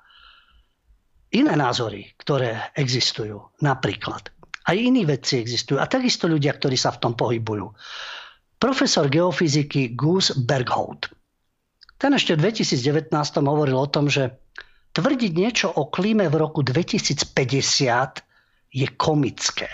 iné 1.33 1.55
názory, 1.57 2.17
ktoré 2.17 2.73
existujú, 2.73 3.53
napríklad, 3.61 4.33
aj 4.69 4.77
iní 4.77 5.09
vedci 5.09 5.41
existujú 5.41 5.81
a 5.81 5.89
takisto 5.89 6.29
ľudia, 6.29 6.53
ktorí 6.57 6.77
sa 6.77 6.93
v 6.93 7.01
tom 7.01 7.13
pohybujú. 7.17 7.73
Profesor 8.59 9.09
geofyziky 9.09 9.95
Gus 9.97 10.35
Berghout. 10.35 11.09
Ten 11.99 12.15
ešte 12.15 12.35
v 12.37 12.51
2019 12.53 13.11
hovoril 13.43 13.79
o 13.79 13.89
tom, 13.91 14.11
že 14.11 14.39
tvrdiť 14.93 15.33
niečo 15.35 15.69
o 15.71 15.91
klíme 15.91 16.27
v 16.27 16.37
roku 16.37 16.63
2050 16.63 17.33
je 18.75 18.87
komické. 18.99 19.71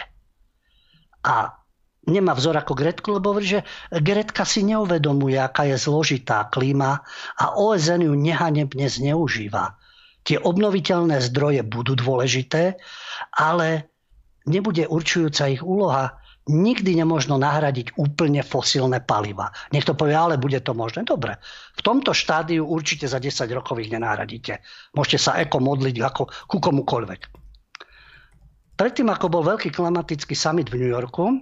A 1.24 1.63
nemá 2.06 2.36
vzor 2.36 2.60
ako 2.60 2.76
Gretku, 2.76 3.08
lebo 3.16 3.32
hovorí, 3.32 3.60
že 3.60 3.66
Gretka 3.90 4.44
si 4.44 4.64
neuvedomuje, 4.64 5.40
aká 5.40 5.68
je 5.68 5.76
zložitá 5.80 6.48
klíma 6.52 7.00
a 7.40 7.44
OSN 7.56 8.04
ju 8.04 8.14
nehanebne 8.14 8.86
zneužíva. 8.88 9.76
Tie 10.24 10.40
obnoviteľné 10.40 11.20
zdroje 11.20 11.60
budú 11.64 11.96
dôležité, 12.00 12.80
ale 13.36 13.92
nebude 14.48 14.88
určujúca 14.88 15.52
ich 15.52 15.60
úloha. 15.60 16.16
Nikdy 16.44 17.00
nemožno 17.00 17.40
nahradiť 17.40 17.96
úplne 17.96 18.44
fosílne 18.44 19.00
paliva. 19.00 19.48
Niekto 19.72 19.96
povie, 19.96 20.12
ale 20.12 20.36
bude 20.36 20.60
to 20.60 20.76
možné. 20.76 21.08
Dobre. 21.08 21.40
V 21.76 21.80
tomto 21.80 22.12
štádiu 22.12 22.68
určite 22.68 23.08
za 23.08 23.16
10 23.16 23.48
rokov 23.52 23.80
ich 23.80 23.88
nenahradíte. 23.88 24.60
Môžete 24.92 25.18
sa 25.24 25.40
eko 25.40 25.60
modliť 25.60 25.96
ako 26.04 26.28
ku 26.28 26.56
komukoľvek. 26.60 27.20
Predtým, 28.76 29.08
ako 29.08 29.26
bol 29.32 29.42
veľký 29.44 29.72
klimatický 29.72 30.36
summit 30.36 30.68
v 30.68 30.84
New 30.84 30.92
Yorku, 30.92 31.40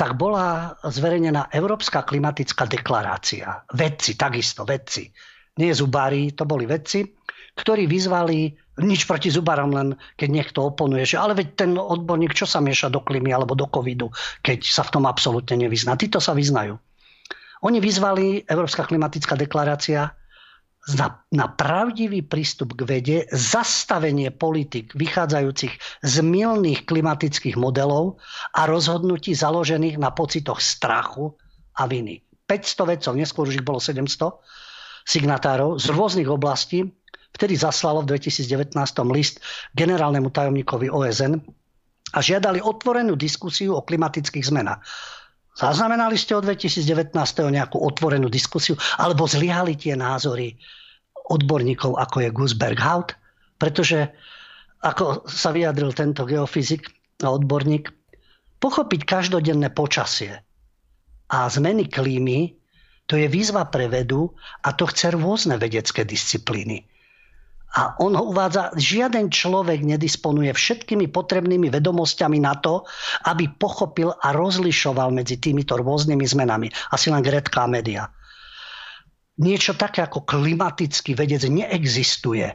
tak 0.00 0.16
bola 0.16 0.80
zverejnená 0.80 1.52
Európska 1.52 2.08
klimatická 2.08 2.64
deklarácia. 2.64 3.68
Vedci, 3.68 4.16
takisto 4.16 4.64
vedci. 4.64 5.12
Nie 5.60 5.76
zubári, 5.76 6.32
to 6.32 6.48
boli 6.48 6.64
vedci 6.64 7.04
ktorí 7.60 7.84
vyzvali 7.90 8.54
nič 8.80 9.04
proti 9.04 9.28
zubarom, 9.28 9.76
len 9.76 9.88
keď 10.16 10.28
niekto 10.30 10.58
oponuje, 10.64 11.04
že 11.04 11.20
ale 11.20 11.36
veď 11.36 11.48
ten 11.52 11.72
odborník 11.76 12.32
čo 12.32 12.48
sa 12.48 12.64
mieša 12.64 12.88
do 12.88 13.04
klímy 13.04 13.34
alebo 13.34 13.52
do 13.52 13.68
covidu, 13.68 14.08
keď 14.40 14.64
sa 14.64 14.86
v 14.86 14.92
tom 14.96 15.04
absolútne 15.04 15.60
nevyzná. 15.60 15.98
Títo 16.00 16.22
sa 16.22 16.32
vyznajú. 16.32 16.80
Oni 17.60 17.76
vyzvali, 17.76 18.48
Európska 18.48 18.88
klimatická 18.88 19.36
deklarácia, 19.36 20.16
na, 20.96 21.20
na 21.28 21.46
pravdivý 21.46 22.24
prístup 22.24 22.72
k 22.72 22.82
vede, 22.88 23.18
zastavenie 23.28 24.32
politik 24.32 24.96
vychádzajúcich 24.96 25.74
z 26.00 26.14
milných 26.24 26.88
klimatických 26.88 27.60
modelov 27.60 28.16
a 28.56 28.64
rozhodnutí 28.64 29.36
založených 29.36 30.00
na 30.00 30.08
pocitoch 30.08 30.58
strachu 30.58 31.36
a 31.76 31.84
viny. 31.84 32.24
500 32.48 32.90
vedcov, 32.96 33.12
neskôr 33.14 33.44
už 33.46 33.60
ich 33.60 33.66
bolo 33.66 33.78
700 33.78 34.08
signatárov 35.04 35.76
z 35.76 35.86
rôznych 35.92 36.28
oblastí 36.28 36.88
vtedy 37.34 37.54
zaslalo 37.56 38.02
v 38.02 38.16
2019 38.16 38.74
list 39.14 39.40
generálnemu 39.76 40.28
tajomníkovi 40.34 40.90
OSN 40.90 41.38
a 42.10 42.18
žiadali 42.18 42.58
otvorenú 42.58 43.14
diskusiu 43.14 43.78
o 43.78 43.86
klimatických 43.86 44.50
zmenách. 44.50 44.82
Zaznamenali 45.60 46.16
ste 46.16 46.40
od 46.40 46.48
2019 46.48 47.12
nejakú 47.52 47.76
otvorenú 47.76 48.32
diskusiu 48.32 48.80
alebo 48.96 49.28
zlyhali 49.28 49.76
tie 49.76 49.92
názory 49.92 50.56
odborníkov, 51.28 52.00
ako 52.00 52.16
je 52.24 52.30
Gus 52.32 52.52
Berghout? 52.56 53.12
Pretože, 53.60 54.08
ako 54.80 55.28
sa 55.28 55.52
vyjadril 55.52 55.92
tento 55.92 56.24
geofyzik 56.24 56.88
a 57.20 57.36
odborník, 57.36 57.92
pochopiť 58.56 59.00
každodenné 59.04 59.68
počasie 59.76 60.40
a 61.28 61.44
zmeny 61.52 61.92
klímy, 61.92 62.56
to 63.04 63.20
je 63.20 63.28
výzva 63.28 63.68
pre 63.68 63.92
vedu 63.92 64.32
a 64.64 64.72
to 64.72 64.88
chce 64.88 65.12
rôzne 65.12 65.60
vedecké 65.60 66.08
disciplíny. 66.08 66.88
A 67.70 67.94
on 68.02 68.18
ho 68.18 68.34
uvádza, 68.34 68.74
žiaden 68.74 69.30
človek 69.30 69.86
nedisponuje 69.86 70.50
všetkými 70.50 71.06
potrebnými 71.14 71.70
vedomosťami 71.70 72.42
na 72.42 72.58
to, 72.58 72.82
aby 73.30 73.46
pochopil 73.46 74.10
a 74.10 74.34
rozlišoval 74.34 75.14
medzi 75.14 75.38
týmito 75.38 75.78
rôznymi 75.78 76.26
zmenami. 76.26 76.66
Asi 76.90 77.14
len 77.14 77.22
Gretka 77.22 77.66
a 77.66 77.70
média. 77.70 78.10
Niečo 79.38 79.78
také 79.78 80.02
ako 80.02 80.26
klimatický 80.26 81.14
vedec 81.14 81.46
neexistuje. 81.46 82.50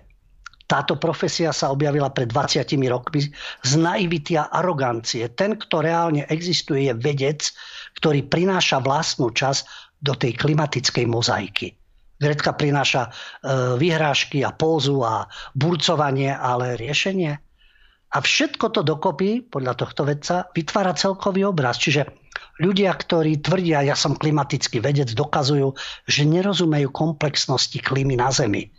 Táto 0.65 0.97
profesia 0.97 1.53
sa 1.53 1.69
objavila 1.69 2.09
pred 2.09 2.27
20 2.27 2.65
rokmi 2.89 3.29
z 3.61 3.71
naivity 3.77 4.35
a 4.35 4.49
arogancie. 4.49 5.29
Ten, 5.31 5.55
kto 5.55 5.79
reálne 5.79 6.25
existuje, 6.27 6.89
je 6.89 6.93
vedec, 6.97 7.53
ktorý 8.01 8.25
prináša 8.25 8.81
vlastnú 8.81 9.31
čas 9.31 9.63
do 10.01 10.17
tej 10.17 10.35
klimatickej 10.35 11.05
mozaiky. 11.07 11.77
Gretka 12.15 12.55
prináša 12.55 13.07
e, 13.07 13.09
vyhrážky 13.75 14.39
a 14.47 14.55
pózu 14.55 15.03
a 15.03 15.27
burcovanie, 15.51 16.31
ale 16.31 16.79
riešenie. 16.79 17.35
A 18.15 18.17
všetko 18.23 18.71
to 18.71 18.81
dokopy, 18.87 19.43
podľa 19.43 19.75
tohto 19.75 20.07
vedca, 20.07 20.47
vytvára 20.55 20.95
celkový 20.95 21.43
obraz. 21.51 21.75
Čiže 21.75 22.07
ľudia, 22.63 22.95
ktorí 22.95 23.43
tvrdia, 23.43 23.83
ja 23.83 23.95
som 23.99 24.15
klimatický 24.15 24.79
vedec, 24.79 25.11
dokazujú, 25.11 25.75
že 26.07 26.23
nerozumejú 26.23 26.87
komplexnosti 26.95 27.75
klímy 27.83 28.15
na 28.15 28.31
Zemi. 28.31 28.71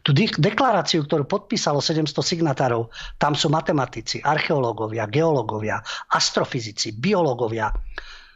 Tú 0.00 0.16
deklaráciu, 0.16 1.04
ktorú 1.04 1.28
podpísalo 1.28 1.84
700 1.84 2.24
signatárov, 2.24 2.88
tam 3.20 3.36
sú 3.36 3.52
matematici, 3.52 4.24
archeológovia, 4.24 5.04
geológovia, 5.04 5.84
astrofyzici, 6.16 6.96
biológovia, 6.96 7.68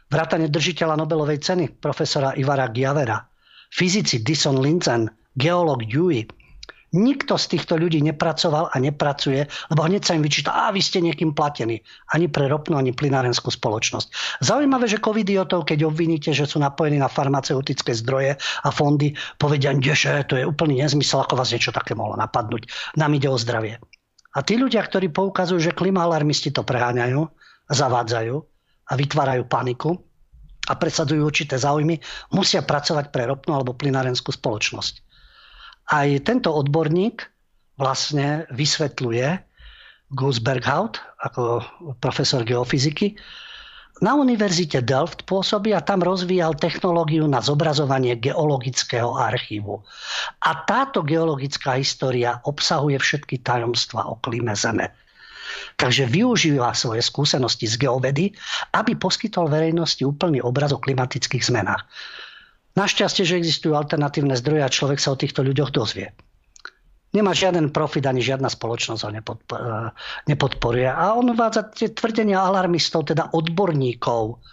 vrátane 0.05 0.45
držiteľa 0.45 0.93
Nobelovej 0.93 1.41
ceny 1.41 1.81
profesora 1.81 2.37
Ivara 2.37 2.69
Giavera, 2.69 3.17
fyzici 3.75 4.23
Dison 4.23 4.63
Linzen, 4.63 5.11
geológ 5.35 5.83
Dewey, 5.83 6.23
Nikto 6.95 7.35
z 7.35 7.51
týchto 7.51 7.75
ľudí 7.75 7.99
nepracoval 7.99 8.71
a 8.71 8.79
nepracuje, 8.79 9.43
lebo 9.67 9.83
hneď 9.83 10.07
sa 10.07 10.15
im 10.15 10.23
vyčíta, 10.23 10.55
a 10.55 10.71
vy 10.71 10.79
ste 10.79 11.03
niekým 11.03 11.35
platení. 11.35 11.83
Ani 12.15 12.31
pre 12.31 12.47
ropnú, 12.47 12.79
ani 12.79 12.95
plynárenskú 12.95 13.51
spoločnosť. 13.51 14.39
Zaujímavé, 14.39 14.87
že 14.87 15.03
covidiotov, 15.03 15.67
keď 15.67 15.91
obviníte, 15.91 16.31
že 16.31 16.47
sú 16.47 16.63
napojení 16.63 16.95
na 16.95 17.11
farmaceutické 17.11 17.91
zdroje 17.91 18.39
a 18.39 18.69
fondy, 18.71 19.11
povedia, 19.35 19.75
že 19.75 20.23
to 20.23 20.39
je 20.39 20.47
úplný 20.47 20.87
nezmysel, 20.87 21.27
ako 21.27 21.35
vás 21.35 21.51
niečo 21.51 21.75
také 21.75 21.99
mohlo 21.99 22.15
napadnúť. 22.15 22.71
Nám 22.95 23.11
ide 23.19 23.27
o 23.27 23.35
zdravie. 23.35 23.75
A 24.31 24.39
tí 24.39 24.55
ľudia, 24.55 24.79
ktorí 24.79 25.11
poukazujú, 25.11 25.59
že 25.59 25.75
klimaalarmisti 25.75 26.55
to 26.55 26.63
preháňajú, 26.63 27.27
zavádzajú 27.75 28.35
a 28.87 28.93
vytvárajú 28.95 29.43
paniku 29.51 29.99
a 30.65 30.73
presadzujú 30.73 31.21
určité 31.21 31.55
záujmy, 31.55 32.01
musia 32.33 32.65
pracovať 32.65 33.13
pre 33.13 33.29
ropnú 33.29 33.53
alebo 33.53 33.77
plynárenskú 33.77 34.33
spoločnosť. 34.33 35.05
Aj 35.93 36.09
tento 36.25 36.49
odborník 36.49 37.21
vlastne 37.77 38.49
vysvetľuje 38.49 39.27
Gus 40.13 40.37
Berghout 40.41 41.01
ako 41.21 41.61
profesor 42.01 42.41
geofyziky. 42.45 43.17
Na 44.03 44.11
univerzite 44.11 44.83
Delft 44.83 45.23
pôsobí 45.23 45.71
a 45.71 45.79
tam 45.79 46.03
rozvíjal 46.03 46.59
technológiu 46.59 47.23
na 47.31 47.39
zobrazovanie 47.39 48.19
geologického 48.19 49.15
archívu. 49.15 49.87
A 50.43 50.51
táto 50.67 50.99
geologická 50.99 51.79
história 51.79 52.43
obsahuje 52.43 52.99
všetky 52.99 53.39
tajomstva 53.39 54.03
o 54.11 54.19
klíme 54.19 54.51
Zeme. 54.51 54.91
Takže 55.75 56.07
využíva 56.07 56.71
svoje 56.77 57.03
skúsenosti 57.03 57.67
z 57.67 57.75
geovedy, 57.81 58.31
aby 58.75 58.95
poskytol 58.95 59.51
verejnosti 59.51 60.01
úplný 60.03 60.39
obraz 60.41 60.71
o 60.71 60.79
klimatických 60.79 61.43
zmenách. 61.43 61.83
Našťastie, 62.75 63.23
že 63.23 63.39
existujú 63.39 63.71
alternatívne 63.75 64.35
zdroje 64.35 64.61
a 64.63 64.73
človek 64.73 64.99
sa 64.99 65.15
o 65.15 65.19
týchto 65.19 65.47
ľuďoch 65.47 65.71
dozvie. 65.71 66.11
Nemá 67.15 67.31
žiaden 67.31 67.71
profit, 67.71 68.03
ani 68.11 68.19
žiadna 68.19 68.51
spoločnosť 68.51 69.01
ho 69.07 69.09
eh, 69.15 69.23
nepodporuje. 70.27 70.91
A 70.91 71.15
on 71.15 71.31
uvádza 71.31 71.71
tie 71.71 71.95
tvrdenia 71.95 72.43
alarmistov, 72.43 73.07
teda 73.07 73.31
odborníkov, 73.31 74.43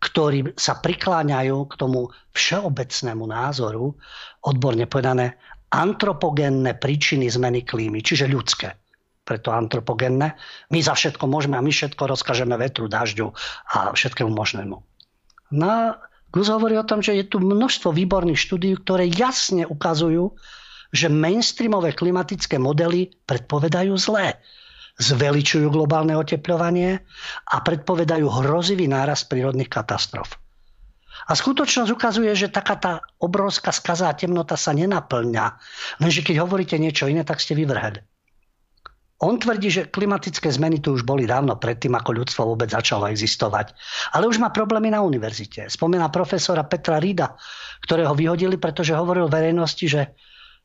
ktorí 0.00 0.56
sa 0.56 0.80
prikláňajú 0.80 1.56
k 1.68 1.74
tomu 1.76 2.08
všeobecnému 2.32 3.24
názoru, 3.28 3.92
odborne 4.40 4.88
povedané, 4.88 5.36
antropogénne 5.68 6.72
príčiny 6.80 7.28
zmeny 7.28 7.68
klímy, 7.68 8.00
čiže 8.00 8.24
ľudské. 8.24 8.72
Preto 9.26 9.50
antropogénne. 9.50 10.38
My 10.70 10.78
za 10.78 10.94
všetko 10.94 11.26
môžeme 11.26 11.58
a 11.58 11.64
my 11.64 11.74
všetko 11.74 11.98
rozkažeme 12.06 12.54
vetru, 12.54 12.86
dažďu 12.86 13.34
a 13.74 13.90
všetkému 13.90 14.30
možnému. 14.30 14.78
No 15.50 15.72
Gus 16.30 16.46
hovorí 16.46 16.78
o 16.78 16.86
tom, 16.86 17.02
že 17.02 17.18
je 17.18 17.24
tu 17.26 17.42
množstvo 17.42 17.90
výborných 17.90 18.38
štúdí, 18.38 18.78
ktoré 18.82 19.10
jasne 19.10 19.66
ukazujú, 19.66 20.36
že 20.94 21.10
mainstreamové 21.10 21.96
klimatické 21.96 22.60
modely 22.60 23.10
predpovedajú 23.26 23.94
zlé. 23.98 24.38
Zveličujú 24.96 25.68
globálne 25.68 26.16
oteplovanie 26.16 27.04
a 27.52 27.56
predpovedajú 27.60 28.26
hrozivý 28.30 28.88
náraz 28.88 29.28
prírodných 29.28 29.68
katastrof. 29.68 30.40
A 31.26 31.32
skutočnosť 31.32 31.90
ukazuje, 31.90 32.32
že 32.36 32.52
taká 32.52 32.76
tá 32.78 32.92
obrovská 33.18 33.74
skazá 33.74 34.12
temnota 34.14 34.54
sa 34.54 34.76
nenaplňa. 34.76 35.58
Lenže 36.00 36.22
keď 36.22 36.44
hovoríte 36.44 36.76
niečo 36.78 37.08
iné, 37.08 37.26
tak 37.26 37.42
ste 37.42 37.56
vyvrheli. 37.56 38.04
On 39.24 39.40
tvrdí, 39.40 39.72
že 39.72 39.88
klimatické 39.88 40.52
zmeny 40.52 40.84
tu 40.84 40.92
už 40.92 41.00
boli 41.00 41.24
dávno 41.24 41.56
predtým, 41.56 41.96
ako 41.96 42.20
ľudstvo 42.20 42.52
vôbec 42.52 42.68
začalo 42.68 43.08
existovať. 43.08 43.72
Ale 44.12 44.28
už 44.28 44.36
má 44.36 44.52
problémy 44.52 44.92
na 44.92 45.00
univerzite. 45.00 45.72
Spomína 45.72 46.12
profesora 46.12 46.68
Petra 46.68 47.00
Rida, 47.00 47.32
ktorého 47.80 48.12
vyhodili, 48.12 48.60
pretože 48.60 48.92
hovoril 48.92 49.32
verejnosti, 49.32 49.88
že 49.88 50.12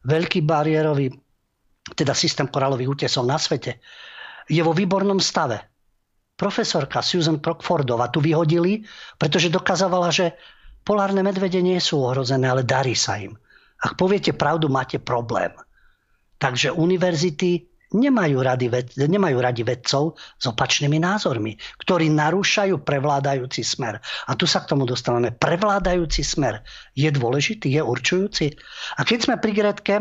veľký 0.04 0.44
bariérový, 0.44 1.16
teda 1.96 2.12
systém 2.12 2.52
koralových 2.52 3.08
útesov 3.08 3.24
na 3.24 3.40
svete, 3.40 3.80
je 4.52 4.60
vo 4.60 4.76
výbornom 4.76 5.24
stave. 5.24 5.72
Profesorka 6.36 7.00
Susan 7.00 7.40
Crockfordova 7.40 8.12
tu 8.12 8.20
vyhodili, 8.20 8.84
pretože 9.16 9.48
dokazovala, 9.48 10.12
že 10.12 10.36
polárne 10.84 11.24
medvede 11.24 11.64
nie 11.64 11.80
sú 11.80 12.04
ohrozené, 12.04 12.52
ale 12.52 12.68
darí 12.68 13.00
sa 13.00 13.16
im. 13.16 13.32
Ak 13.80 13.96
poviete 13.96 14.36
pravdu, 14.36 14.68
máte 14.68 15.00
problém. 15.00 15.56
Takže 16.36 16.76
univerzity 16.76 17.71
nemajú 17.92 18.40
ved, 18.72 18.96
nemajú 18.96 19.38
radi 19.40 19.64
vedcov 19.68 20.16
s 20.18 20.46
opačnými 20.48 20.98
názormi, 21.00 21.60
ktorí 21.84 22.08
narúšajú 22.12 22.82
prevládajúci 22.82 23.62
smer. 23.64 24.00
A 24.28 24.32
tu 24.36 24.48
sa 24.48 24.64
k 24.64 24.72
tomu 24.72 24.88
dostávame. 24.88 25.36
Prevládajúci 25.36 26.24
smer 26.24 26.64
je 26.96 27.12
dôležitý, 27.12 27.68
je 27.68 27.82
určujúci. 27.84 28.56
A 28.98 29.04
keď 29.04 29.20
sme 29.28 29.36
pri 29.38 29.52
Gretke, 29.52 29.96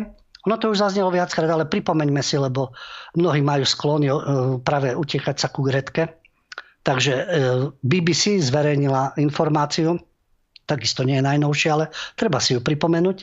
ono 0.47 0.57
to 0.57 0.73
už 0.73 0.81
zaznelo 0.81 1.13
viackrát, 1.13 1.51
ale 1.53 1.69
pripomeňme 1.69 2.23
si, 2.25 2.41
lebo 2.41 2.73
mnohí 3.13 3.45
majú 3.45 3.67
sklony 3.69 4.09
e, 4.09 4.15
práve 4.65 4.97
utekať 4.97 5.37
sa 5.37 5.49
ku 5.53 5.61
Gretke. 5.61 6.17
Takže 6.81 7.13
e, 7.13 7.25
BBC 7.85 8.41
zverejnila 8.41 9.21
informáciu, 9.21 10.01
takisto 10.65 11.05
nie 11.05 11.21
je 11.21 11.29
najnovšia, 11.29 11.71
ale 11.77 11.93
treba 12.17 12.41
si 12.41 12.57
ju 12.57 12.65
pripomenúť, 12.65 13.19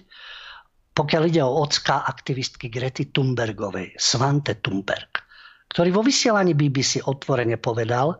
pokiaľ 0.97 1.23
ide 1.29 1.45
o 1.45 1.61
ocka 1.61 2.01
aktivistky 2.09 2.73
Grety 2.73 3.13
Thunbergovej, 3.13 3.93
Svante 4.01 4.57
Thunberg, 4.57 5.21
ktorý 5.69 5.93
vo 5.93 6.01
vysielaní 6.01 6.57
BBC 6.57 7.05
otvorene 7.05 7.61
povedal, 7.61 8.17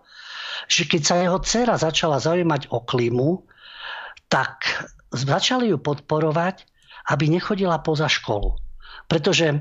že 0.70 0.86
keď 0.86 1.02
sa 1.02 1.16
jeho 1.18 1.42
dcera 1.42 1.74
začala 1.82 2.22
zaujímať 2.22 2.70
o 2.70 2.86
klímu, 2.86 3.50
tak 4.30 4.70
začali 5.10 5.74
ju 5.74 5.82
podporovať, 5.82 6.70
aby 7.10 7.26
nechodila 7.34 7.82
poza 7.82 8.06
školu. 8.06 8.54
Pretože 9.10 9.58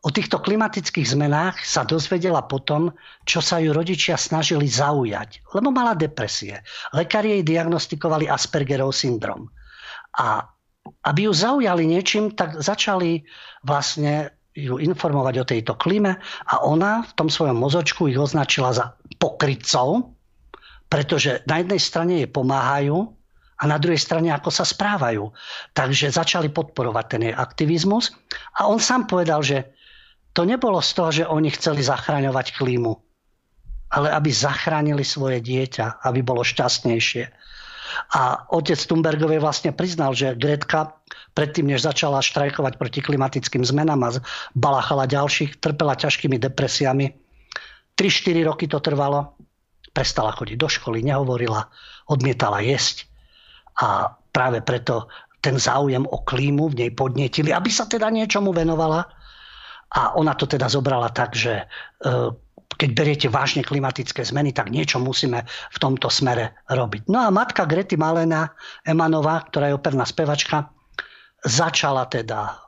o 0.00 0.08
týchto 0.08 0.40
klimatických 0.40 1.04
zmenách 1.04 1.60
sa 1.60 1.84
dozvedela 1.84 2.46
potom, 2.46 2.94
čo 3.28 3.44
sa 3.44 3.60
ju 3.60 3.76
rodičia 3.76 4.16
snažili 4.16 4.64
zaujať, 4.64 5.44
lebo 5.52 5.68
mala 5.74 5.92
depresie. 5.92 6.62
Lekári 6.96 7.40
jej 7.40 7.42
diagnostikovali 7.44 8.30
Aspergerov 8.30 8.94
syndrom. 8.94 9.50
A 10.14 10.53
aby 10.84 11.28
ju 11.28 11.32
zaujali 11.32 11.88
niečím, 11.88 12.32
tak 12.36 12.60
začali 12.60 13.24
vlastne 13.64 14.32
ju 14.54 14.78
informovať 14.78 15.34
o 15.42 15.48
tejto 15.48 15.74
klíme 15.74 16.14
a 16.46 16.54
ona 16.62 17.02
v 17.02 17.12
tom 17.18 17.26
svojom 17.26 17.58
mozočku 17.58 18.06
ich 18.06 18.20
označila 18.20 18.70
za 18.70 18.94
pokrytcov, 19.18 20.14
pretože 20.86 21.42
na 21.50 21.58
jednej 21.58 21.80
strane 21.82 22.12
jej 22.22 22.30
pomáhajú 22.30 23.10
a 23.58 23.62
na 23.66 23.82
druhej 23.82 23.98
strane 23.98 24.30
ako 24.30 24.54
sa 24.54 24.62
správajú. 24.62 25.34
Takže 25.74 26.14
začali 26.14 26.54
podporovať 26.54 27.04
ten 27.10 27.20
jej 27.26 27.34
aktivizmus 27.34 28.14
a 28.54 28.70
on 28.70 28.78
sám 28.78 29.10
povedal, 29.10 29.42
že 29.42 29.74
to 30.34 30.46
nebolo 30.46 30.78
z 30.82 30.90
toho, 30.94 31.10
že 31.10 31.24
oni 31.30 31.50
chceli 31.54 31.82
zachraňovať 31.82 32.54
klímu, 32.58 32.92
ale 33.94 34.10
aby 34.10 34.30
zachránili 34.30 35.06
svoje 35.06 35.38
dieťa, 35.42 36.02
aby 36.02 36.22
bolo 36.26 36.42
šťastnejšie. 36.42 37.30
A 38.14 38.46
otec 38.50 38.78
Thunbergovej 38.78 39.42
vlastne 39.42 39.70
priznal, 39.74 40.14
že 40.14 40.38
Gretka 40.38 40.94
predtým, 41.34 41.66
než 41.70 41.82
začala 41.82 42.22
štrajkovať 42.22 42.78
proti 42.78 43.00
klimatickým 43.02 43.66
zmenám 43.66 44.00
a 44.06 44.10
balachala 44.54 45.10
ďalších, 45.10 45.58
trpela 45.58 45.98
ťažkými 45.98 46.38
depresiami. 46.38 47.10
3-4 47.98 48.48
roky 48.48 48.66
to 48.70 48.78
trvalo. 48.78 49.34
Prestala 49.94 50.34
chodiť 50.34 50.58
do 50.58 50.66
školy, 50.66 51.06
nehovorila, 51.06 51.70
odmietala 52.10 52.62
jesť. 52.62 53.06
A 53.78 54.10
práve 54.34 54.62
preto 54.62 55.06
ten 55.38 55.60
záujem 55.60 56.02
o 56.08 56.24
klímu 56.24 56.72
v 56.72 56.86
nej 56.86 56.90
podnetili, 56.90 57.52
aby 57.52 57.70
sa 57.70 57.86
teda 57.86 58.10
niečomu 58.10 58.50
venovala. 58.50 59.06
A 59.94 60.18
ona 60.18 60.34
to 60.34 60.50
teda 60.50 60.66
zobrala 60.66 61.12
tak, 61.14 61.38
že 61.38 61.62
e, 61.62 61.64
keď 62.78 62.90
beriete 62.92 63.28
vážne 63.30 63.62
klimatické 63.62 64.24
zmeny, 64.24 64.50
tak 64.54 64.70
niečo 64.70 64.98
musíme 64.98 65.44
v 65.46 65.78
tomto 65.78 66.10
smere 66.10 66.58
robiť. 66.70 67.06
No 67.08 67.22
a 67.22 67.28
matka 67.30 67.66
Grety 67.66 67.94
Malena 67.94 68.50
Emanová, 68.82 69.42
ktorá 69.48 69.70
je 69.70 69.78
operná 69.78 70.04
spevačka, 70.04 70.70
začala 71.44 72.08
teda 72.08 72.64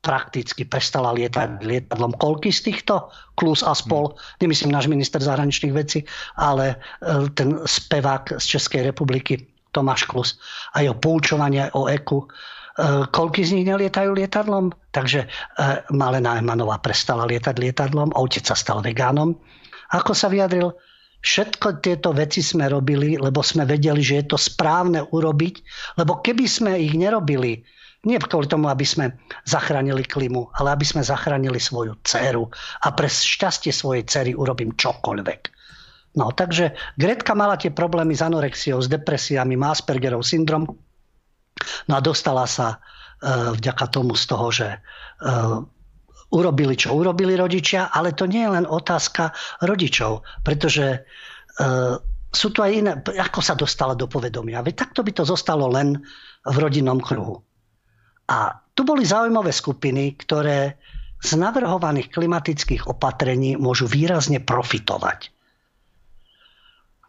prakticky 0.00 0.64
prestala 0.64 1.12
lietať 1.12 1.60
lietadlom. 1.60 2.16
Koľky 2.16 2.48
z 2.48 2.72
týchto? 2.72 3.12
Klus 3.36 3.60
a 3.60 3.76
spol, 3.76 4.16
nemyslím 4.40 4.72
náš 4.72 4.88
minister 4.88 5.20
zahraničných 5.20 5.76
vecí, 5.76 6.08
ale 6.40 6.72
e, 6.72 6.76
ten 7.36 7.60
spevák 7.60 8.40
z 8.40 8.44
Českej 8.56 8.88
republiky 8.88 9.44
Tomáš 9.70 10.08
Klus 10.08 10.40
a 10.72 10.80
jeho 10.80 10.96
poučovanie 10.96 11.68
o 11.76 11.86
eku 11.86 12.26
koľky 13.10 13.42
z 13.42 13.58
nich 13.58 13.66
nelietajú 13.66 14.14
lietadlom? 14.14 14.70
Takže 14.94 15.26
e, 15.26 15.28
Malena 15.90 16.38
Emanová 16.38 16.78
prestala 16.78 17.26
lietať 17.26 17.56
lietadlom, 17.58 18.14
otec 18.14 18.46
sa 18.46 18.54
stal 18.54 18.84
vegánom. 18.84 19.34
Ako 19.90 20.14
sa 20.14 20.30
vyjadril? 20.30 20.70
Všetko 21.20 21.84
tieto 21.84 22.16
veci 22.16 22.40
sme 22.40 22.70
robili, 22.70 23.20
lebo 23.20 23.44
sme 23.44 23.68
vedeli, 23.68 24.00
že 24.00 24.24
je 24.24 24.26
to 24.32 24.38
správne 24.40 25.04
urobiť, 25.12 25.54
lebo 26.00 26.24
keby 26.24 26.46
sme 26.48 26.80
ich 26.80 26.96
nerobili, 26.96 27.60
Nie 28.00 28.16
kvôli 28.16 28.48
tomu, 28.48 28.72
aby 28.72 28.80
sme 28.80 29.12
zachránili 29.44 30.08
klimu, 30.08 30.48
ale 30.56 30.72
aby 30.72 30.88
sme 30.88 31.04
zachránili 31.04 31.60
svoju 31.60 32.00
dceru. 32.00 32.48
A 32.80 32.96
pre 32.96 33.12
šťastie 33.12 33.76
svojej 33.76 34.08
cery 34.08 34.32
urobím 34.32 34.72
čokoľvek. 34.72 35.40
No, 36.16 36.32
takže 36.32 36.72
Gretka 36.96 37.36
mala 37.36 37.60
tie 37.60 37.68
problémy 37.68 38.16
s 38.16 38.24
anorexiou, 38.24 38.80
s 38.80 38.88
depresiami, 38.88 39.52
má 39.54 39.76
Aspergerov 39.76 40.24
syndrom. 40.24 40.64
No 41.88 41.98
a 41.98 42.04
dostala 42.04 42.44
sa 42.48 42.76
e, 42.76 43.56
vďaka 43.56 43.84
tomu 43.92 44.16
z 44.16 44.24
toho, 44.26 44.46
že 44.50 44.68
e, 44.70 44.78
urobili, 46.30 46.74
čo 46.78 46.94
urobili 46.94 47.34
rodičia, 47.34 47.90
ale 47.90 48.14
to 48.14 48.30
nie 48.30 48.46
je 48.46 48.54
len 48.54 48.66
otázka 48.66 49.34
rodičov, 49.62 50.22
pretože 50.46 50.86
e, 50.94 50.98
sú 52.30 52.48
tu 52.54 52.62
aj 52.62 52.70
iné, 52.70 52.92
ako 53.02 53.40
sa 53.42 53.58
dostala 53.58 53.98
do 53.98 54.06
povedomia. 54.06 54.62
Veď 54.62 54.86
takto 54.86 55.02
by 55.02 55.10
to 55.10 55.24
zostalo 55.26 55.66
len 55.66 55.98
v 56.46 56.56
rodinnom 56.56 57.02
kruhu. 57.02 57.42
A 58.30 58.54
tu 58.78 58.86
boli 58.86 59.02
zaujímavé 59.02 59.50
skupiny, 59.50 60.14
ktoré 60.14 60.78
z 61.20 61.36
navrhovaných 61.36 62.14
klimatických 62.14 62.88
opatrení 62.88 63.58
môžu 63.58 63.90
výrazne 63.90 64.40
profitovať. 64.40 65.34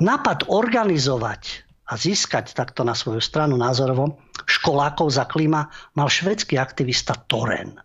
Nápad 0.01 0.49
organizovať 0.49 1.69
a 1.91 1.93
získať 1.99 2.55
takto 2.55 2.87
na 2.87 2.95
svoju 2.95 3.19
stranu 3.19 3.59
názorovo 3.59 4.23
školákov 4.47 5.11
za 5.11 5.27
klíma 5.27 5.67
mal 5.99 6.07
švedský 6.07 6.55
aktivista 6.55 7.19
Toren. 7.27 7.75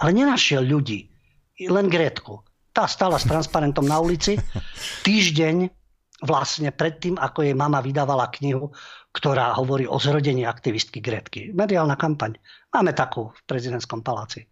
Ale 0.00 0.10
nenašiel 0.16 0.64
ľudí, 0.64 1.12
len 1.68 1.92
Gretku. 1.92 2.40
Tá 2.72 2.88
stala 2.88 3.20
s 3.20 3.28
transparentom 3.28 3.84
na 3.84 4.00
ulici 4.00 4.40
týždeň 5.04 5.68
vlastne 6.24 6.72
predtým, 6.72 7.20
ako 7.20 7.44
jej 7.44 7.56
mama 7.56 7.84
vydávala 7.84 8.32
knihu, 8.40 8.72
ktorá 9.12 9.52
hovorí 9.56 9.84
o 9.84 10.00
zrodení 10.00 10.48
aktivistky 10.48 11.04
Gretky. 11.04 11.52
Mediálna 11.52 11.96
kampaň. 11.96 12.36
Máme 12.72 12.96
takú 12.96 13.32
v 13.32 13.40
prezidentskom 13.48 14.00
paláci. 14.00 14.44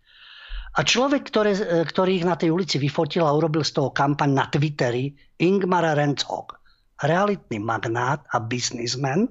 A 0.75 0.83
človek, 0.83 1.29
ktoré, 1.29 1.57
ktorý 1.85 2.21
ich 2.21 2.27
na 2.27 2.37
tej 2.37 2.53
ulici 2.53 2.77
vyfotil 2.81 3.25
a 3.25 3.37
urobil 3.37 3.65
z 3.65 3.81
toho 3.81 3.95
kampaň 3.95 4.31
na 4.33 4.45
Twitteri, 4.49 5.13
Ingmar 5.41 5.87
Renzog, 5.95 6.64
realitný 7.03 7.59
magnát 7.59 8.23
a 8.31 8.39
biznismen, 8.39 9.31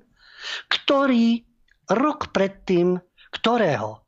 ktorý 0.67 1.43
rok 1.93 2.35
predtým, 2.35 2.99
ktorého 3.31 4.03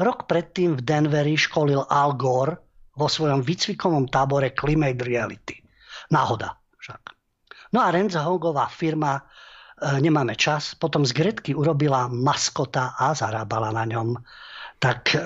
rok 0.00 0.26
predtým 0.26 0.76
v 0.76 0.84
Denveri 0.84 1.38
školil 1.38 1.86
Al 1.86 2.18
Gore 2.18 2.58
vo 2.98 3.06
svojom 3.06 3.46
výcvikovom 3.46 4.10
tábore 4.10 4.52
Climate 4.52 5.00
Reality. 5.00 5.56
Náhoda 6.10 6.58
však. 6.82 7.14
No 7.74 7.82
a 7.82 7.90
Renzogová 7.90 8.66
firma 8.70 9.22
E, 9.74 10.00
nemáme 10.00 10.38
čas. 10.38 10.78
Potom 10.78 11.02
z 11.02 11.10
Gretky 11.10 11.50
urobila 11.52 12.06
maskota 12.06 12.94
a 12.94 13.10
zarábala 13.12 13.74
na 13.74 13.84
ňom. 13.84 14.14
Tak 14.78 15.00
e, 15.12 15.18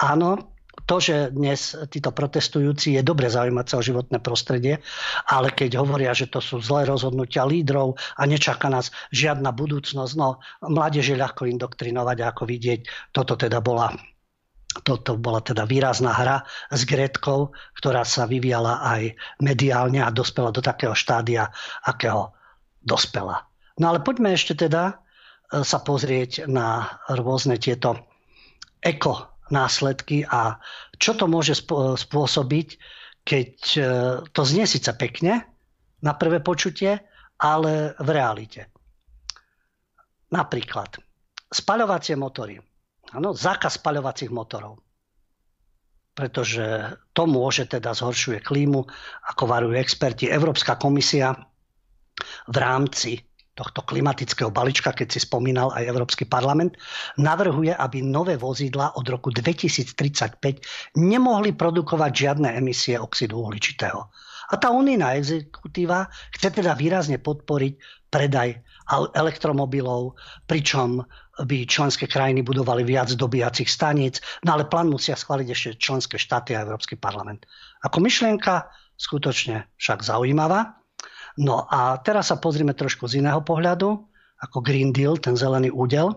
áno, 0.00 0.55
to, 0.86 1.02
že 1.02 1.34
dnes 1.34 1.74
títo 1.90 2.14
protestujúci 2.14 2.94
je 2.94 3.02
dobre 3.02 3.26
zaujímať 3.26 3.66
sa 3.66 3.76
o 3.82 3.86
životné 3.86 4.22
prostredie, 4.22 4.78
ale 5.26 5.50
keď 5.50 5.82
hovoria, 5.82 6.14
že 6.14 6.30
to 6.30 6.38
sú 6.38 6.62
zlé 6.62 6.86
rozhodnutia 6.86 7.42
lídrov 7.42 7.98
a 8.14 8.22
nečaká 8.24 8.70
nás 8.70 8.94
žiadna 9.10 9.50
budúcnosť, 9.50 10.12
no 10.14 10.38
mládež 10.62 11.12
je 11.12 11.18
ľahko 11.18 11.50
indoktrinovať, 11.50 12.18
ako 12.22 12.42
vidieť, 12.46 12.80
toto 13.10 13.34
teda 13.34 13.58
bola 13.58 13.90
toto 14.76 15.16
bola 15.16 15.40
teda 15.40 15.64
výrazná 15.64 16.12
hra 16.12 16.44
s 16.68 16.84
Gretkou, 16.84 17.56
ktorá 17.80 18.04
sa 18.04 18.28
vyvíjala 18.28 18.84
aj 18.84 19.16
mediálne 19.40 20.04
a 20.04 20.12
dospela 20.12 20.52
do 20.52 20.60
takého 20.60 20.92
štádia, 20.92 21.48
akého 21.80 22.36
dospela. 22.84 23.48
No 23.80 23.88
ale 23.88 24.04
poďme 24.04 24.36
ešte 24.36 24.68
teda 24.68 25.00
e, 25.48 25.64
sa 25.64 25.80
pozrieť 25.80 26.44
na 26.44 27.00
rôzne 27.08 27.56
tieto 27.56 28.04
eko 28.84 29.35
následky 29.50 30.26
a 30.26 30.58
čo 30.96 31.14
to 31.14 31.30
môže 31.30 31.58
spôsobiť, 32.00 32.68
keď 33.26 33.52
e, 33.74 33.80
to 34.30 34.42
znie 34.46 34.66
síce 34.66 34.90
pekne 34.94 35.46
na 36.02 36.12
prvé 36.14 36.38
počutie, 36.38 36.98
ale 37.36 37.98
v 37.98 38.08
realite. 38.14 38.70
Napríklad 40.30 40.98
spaľovacie 41.50 42.14
motory. 42.18 42.58
Ano, 43.14 43.34
zákaz 43.34 43.78
spaľovacích 43.78 44.30
motorov. 44.34 44.82
Pretože 46.16 46.96
to 47.12 47.28
môže 47.28 47.68
teda 47.68 47.92
zhoršuje 47.92 48.40
klímu, 48.40 48.82
ako 49.30 49.42
varujú 49.46 49.76
experti. 49.78 50.32
Európska 50.32 50.80
komisia 50.80 51.36
v 52.48 52.56
rámci 52.56 53.20
tohto 53.56 53.80
klimatického 53.82 54.52
balíčka, 54.52 54.92
keď 54.92 55.16
si 55.16 55.24
spomínal 55.24 55.72
aj 55.72 55.88
Európsky 55.88 56.28
parlament, 56.28 56.76
navrhuje, 57.16 57.72
aby 57.72 58.04
nové 58.04 58.36
vozidla 58.36 58.92
od 59.00 59.08
roku 59.08 59.32
2035 59.32 61.00
nemohli 61.00 61.56
produkovať 61.56 62.12
žiadne 62.12 62.52
emisie 62.52 63.00
oxidu 63.00 63.40
uhličitého. 63.40 64.00
A 64.46 64.54
tá 64.60 64.70
unijná 64.70 65.18
exekutíva 65.18 66.06
chce 66.36 66.62
teda 66.62 66.78
výrazne 66.78 67.18
podporiť 67.18 68.06
predaj 68.12 68.62
elektromobilov, 69.18 70.14
pričom 70.46 71.02
by 71.42 71.66
členské 71.66 72.06
krajiny 72.06 72.46
budovali 72.46 72.86
viac 72.86 73.10
dobíjacích 73.10 73.66
staníc, 73.66 74.22
no 74.46 74.54
ale 74.54 74.70
plán 74.70 74.86
musia 74.86 75.18
schváliť 75.18 75.48
ešte 75.50 75.70
členské 75.82 76.16
štáty 76.16 76.54
a 76.54 76.62
Európsky 76.62 76.94
parlament. 76.94 77.44
Ako 77.82 77.98
myšlienka 77.98 78.70
skutočne 78.94 79.66
však 79.76 80.06
zaujímavá. 80.06 80.85
No 81.36 81.68
a 81.68 82.00
teraz 82.00 82.32
sa 82.32 82.40
pozrime 82.40 82.72
trošku 82.72 83.04
z 83.04 83.20
iného 83.20 83.44
pohľadu, 83.44 83.88
ako 84.40 84.58
Green 84.64 84.92
Deal, 84.92 85.20
ten 85.20 85.36
zelený 85.36 85.68
údel. 85.68 86.12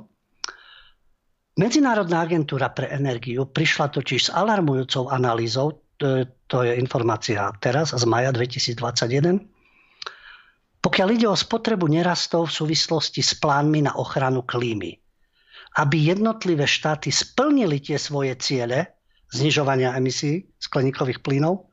Medzinárodná 1.59 2.23
agentúra 2.23 2.71
pre 2.71 2.87
energiu 2.87 3.43
prišla 3.43 3.91
totiž 3.91 4.31
s 4.31 4.33
alarmujúcou 4.33 5.11
analýzou, 5.11 5.83
to 5.99 6.23
je, 6.23 6.23
to 6.47 6.63
je 6.63 6.79
informácia 6.79 7.51
teraz 7.59 7.91
z 7.91 8.03
maja 8.07 8.31
2021, 8.31 9.43
pokiaľ 10.79 11.07
ide 11.11 11.27
o 11.27 11.35
spotrebu 11.35 11.91
nerastov 11.91 12.47
v 12.47 12.55
súvislosti 12.63 13.19
s 13.19 13.35
plánmi 13.35 13.83
na 13.83 13.99
ochranu 13.99 14.47
klímy. 14.47 14.95
Aby 15.75 16.15
jednotlivé 16.15 16.63
štáty 16.63 17.11
splnili 17.11 17.83
tie 17.83 17.99
svoje 17.99 18.39
ciele 18.39 18.95
znižovania 19.35 19.93
emisí 19.99 20.47
skleníkových 20.57 21.19
plynov, 21.19 21.68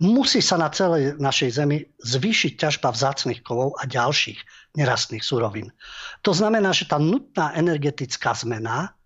musí 0.00 0.40
sa 0.40 0.56
na 0.56 0.72
celej 0.72 1.20
našej 1.20 1.50
zemi 1.60 1.84
zvýšiť 2.00 2.52
ťažba 2.56 2.94
vzácnych 2.94 3.44
kovov 3.44 3.76
a 3.76 3.84
ďalších 3.84 4.40
nerastných 4.78 5.20
surovín. 5.20 5.68
To 6.24 6.32
znamená, 6.32 6.72
že 6.72 6.88
tá 6.88 6.96
nutná 6.96 7.52
energetická 7.52 8.32
zmena 8.32 8.96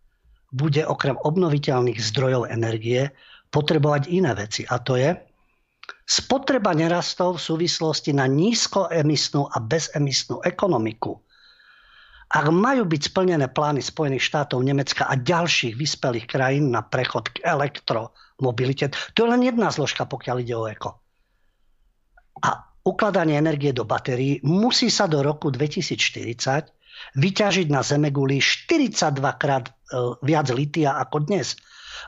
bude 0.55 0.87
okrem 0.87 1.18
obnoviteľných 1.18 1.99
zdrojov 1.99 2.47
energie 2.53 3.11
potrebovať 3.51 4.07
iné 4.07 4.30
veci. 4.39 4.62
A 4.70 4.78
to 4.78 4.95
je 4.95 5.11
spotreba 6.07 6.70
nerastov 6.70 7.43
v 7.43 7.45
súvislosti 7.51 8.14
na 8.14 8.30
nízkoemisnú 8.30 9.51
a 9.51 9.59
bezemisnú 9.59 10.39
ekonomiku. 10.47 11.18
Ak 12.26 12.50
majú 12.50 12.90
byť 12.90 13.02
splnené 13.14 13.46
plány 13.46 13.78
Spojených 13.78 14.26
štátov, 14.26 14.58
Nemecka 14.66 15.06
a 15.06 15.14
ďalších 15.14 15.78
vyspelých 15.78 16.26
krajín 16.26 16.74
na 16.74 16.82
prechod 16.82 17.30
k 17.30 17.46
elektro 17.46 18.10
mobilite. 18.42 18.90
To 19.14 19.18
je 19.24 19.30
len 19.30 19.46
jedna 19.46 19.70
zložka, 19.70 20.10
pokiaľ 20.10 20.36
ide 20.42 20.54
o 20.58 20.66
eko. 20.66 20.90
A 22.42 22.66
ukladanie 22.82 23.38
energie 23.38 23.70
do 23.70 23.86
batérií 23.86 24.42
musí 24.42 24.90
sa 24.90 25.06
do 25.06 25.22
roku 25.22 25.54
2040 25.54 26.74
vyťažiť 27.16 27.66
na 27.70 27.80
Zemeguli 27.86 28.42
42 28.42 29.22
krát 29.38 29.68
e, 29.68 29.72
viac 30.24 30.48
litia 30.50 30.98
ako 30.98 31.30
dnes. 31.30 31.54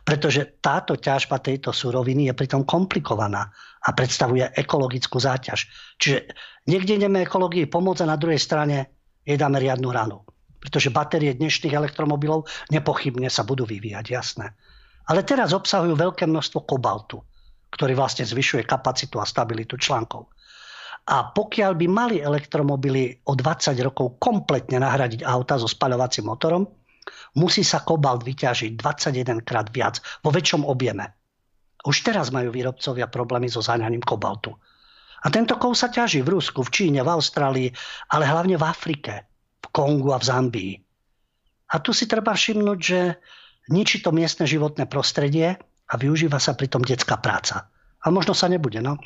Pretože 0.04 0.60
táto 0.60 0.98
ťažba 0.98 1.40
tejto 1.40 1.72
suroviny 1.72 2.28
je 2.28 2.34
pritom 2.36 2.66
komplikovaná 2.66 3.48
a 3.78 3.88
predstavuje 3.94 4.52
ekologickú 4.52 5.16
záťaž. 5.16 5.68
Čiže 5.96 6.18
niekde 6.68 6.98
ideme 7.00 7.24
ekológii 7.24 7.70
pomôcť 7.70 8.04
a 8.04 8.10
na 8.12 8.20
druhej 8.20 8.40
strane 8.40 8.97
jej 9.24 9.38
dáme 9.38 9.58
riadnu 9.58 9.88
ranu. 9.90 10.22
Pretože 10.58 10.90
batérie 10.90 11.34
dnešných 11.38 11.74
elektromobilov 11.74 12.50
nepochybne 12.74 13.30
sa 13.30 13.46
budú 13.46 13.62
vyvíjať, 13.62 14.06
jasné. 14.10 14.54
Ale 15.08 15.22
teraz 15.22 15.54
obsahujú 15.54 15.94
veľké 15.94 16.26
množstvo 16.26 16.66
kobaltu, 16.66 17.22
ktorý 17.70 17.94
vlastne 17.94 18.26
zvyšuje 18.26 18.66
kapacitu 18.66 19.22
a 19.22 19.28
stabilitu 19.28 19.78
článkov. 19.78 20.28
A 21.08 21.32
pokiaľ 21.32 21.72
by 21.72 21.86
mali 21.88 22.16
elektromobily 22.20 23.24
o 23.24 23.32
20 23.32 23.72
rokov 23.80 24.20
kompletne 24.20 24.76
nahradiť 24.76 25.24
auta 25.24 25.56
so 25.56 25.64
spaľovacím 25.64 26.28
motorom, 26.28 26.68
musí 27.40 27.64
sa 27.64 27.80
kobalt 27.80 28.28
vyťažiť 28.28 28.76
21 28.76 29.40
krát 29.40 29.72
viac 29.72 30.04
vo 30.20 30.28
väčšom 30.28 30.68
objeme. 30.68 31.08
Už 31.88 32.04
teraz 32.04 32.28
majú 32.28 32.52
výrobcovia 32.52 33.08
problémy 33.08 33.48
so 33.48 33.64
záňaním 33.64 34.04
kobaltu. 34.04 34.52
A 35.18 35.26
tento 35.34 35.58
kov 35.58 35.74
sa 35.74 35.90
ťaží 35.90 36.22
v 36.22 36.38
Rusku, 36.38 36.62
v 36.62 36.70
Číne, 36.70 37.00
v 37.02 37.10
Austrálii, 37.10 37.68
ale 38.14 38.24
hlavne 38.26 38.54
v 38.54 38.64
Afrike, 38.64 39.14
v 39.58 39.66
Kongu 39.74 40.14
a 40.14 40.22
v 40.22 40.28
Zambii. 40.28 40.74
A 41.68 41.82
tu 41.82 41.90
si 41.90 42.06
treba 42.06 42.32
všimnúť, 42.32 42.78
že 42.78 43.00
ničí 43.68 44.00
to 44.00 44.14
miestne 44.14 44.46
životné 44.46 44.86
prostredie 44.86 45.58
a 45.88 45.94
využíva 45.98 46.38
sa 46.38 46.54
pritom 46.54 46.80
detská 46.86 47.18
práca. 47.18 47.66
A 48.04 48.06
možno 48.14 48.32
sa 48.32 48.46
nebude, 48.46 48.78
no. 48.78 48.96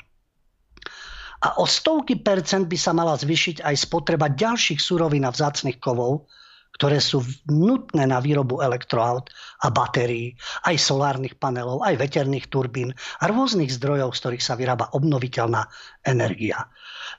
A 1.42 1.58
o 1.58 1.66
stovky 1.66 2.22
percent 2.22 2.70
by 2.70 2.78
sa 2.78 2.94
mala 2.94 3.18
zvyšiť 3.18 3.66
aj 3.66 3.74
spotreba 3.74 4.30
ďalších 4.30 4.78
surovín 4.78 5.26
a 5.26 5.34
vzácnych 5.34 5.82
kovov, 5.82 6.30
ktoré 6.72 6.98
sú 6.98 7.20
nutné 7.52 8.08
na 8.08 8.18
výrobu 8.18 8.64
elektroaut 8.64 9.28
a 9.60 9.68
batérií, 9.68 10.34
aj 10.64 10.76
solárnych 10.80 11.36
panelov, 11.36 11.84
aj 11.84 12.00
veterných 12.00 12.48
turbín 12.48 12.96
a 13.20 13.28
rôznych 13.28 13.68
zdrojov, 13.68 14.16
z 14.16 14.20
ktorých 14.24 14.44
sa 14.44 14.56
vyrába 14.56 14.90
obnoviteľná 14.96 15.68
energia. 16.02 16.66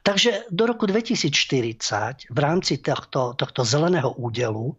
Takže 0.01 0.49
do 0.49 0.65
roku 0.65 0.89
2040 0.89 2.33
v 2.33 2.39
rámci 2.41 2.81
tohto, 2.81 3.37
tohto 3.37 3.61
zeleného 3.61 4.11
údelu 4.17 4.75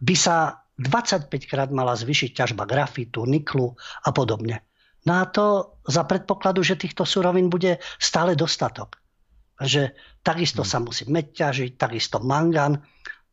by 0.00 0.14
sa 0.16 0.64
25 0.78 1.30
krát 1.50 1.70
mala 1.74 1.94
zvyšiť 1.94 2.30
ťažba 2.32 2.64
grafitu, 2.64 3.26
niklu 3.26 3.74
a 4.06 4.10
podobne. 4.14 4.62
No 5.06 5.22
a 5.22 5.26
to 5.26 5.78
za 5.86 6.06
predpokladu, 6.06 6.62
že 6.62 6.78
týchto 6.78 7.02
surovín 7.06 7.50
bude 7.50 7.82
stále 7.98 8.38
dostatok. 8.38 8.98
Že 9.58 9.94
takisto 10.22 10.62
sa 10.62 10.78
musí 10.78 11.06
meď 11.10 11.34
ťažiť, 11.34 11.70
takisto 11.74 12.22
mangan 12.22 12.78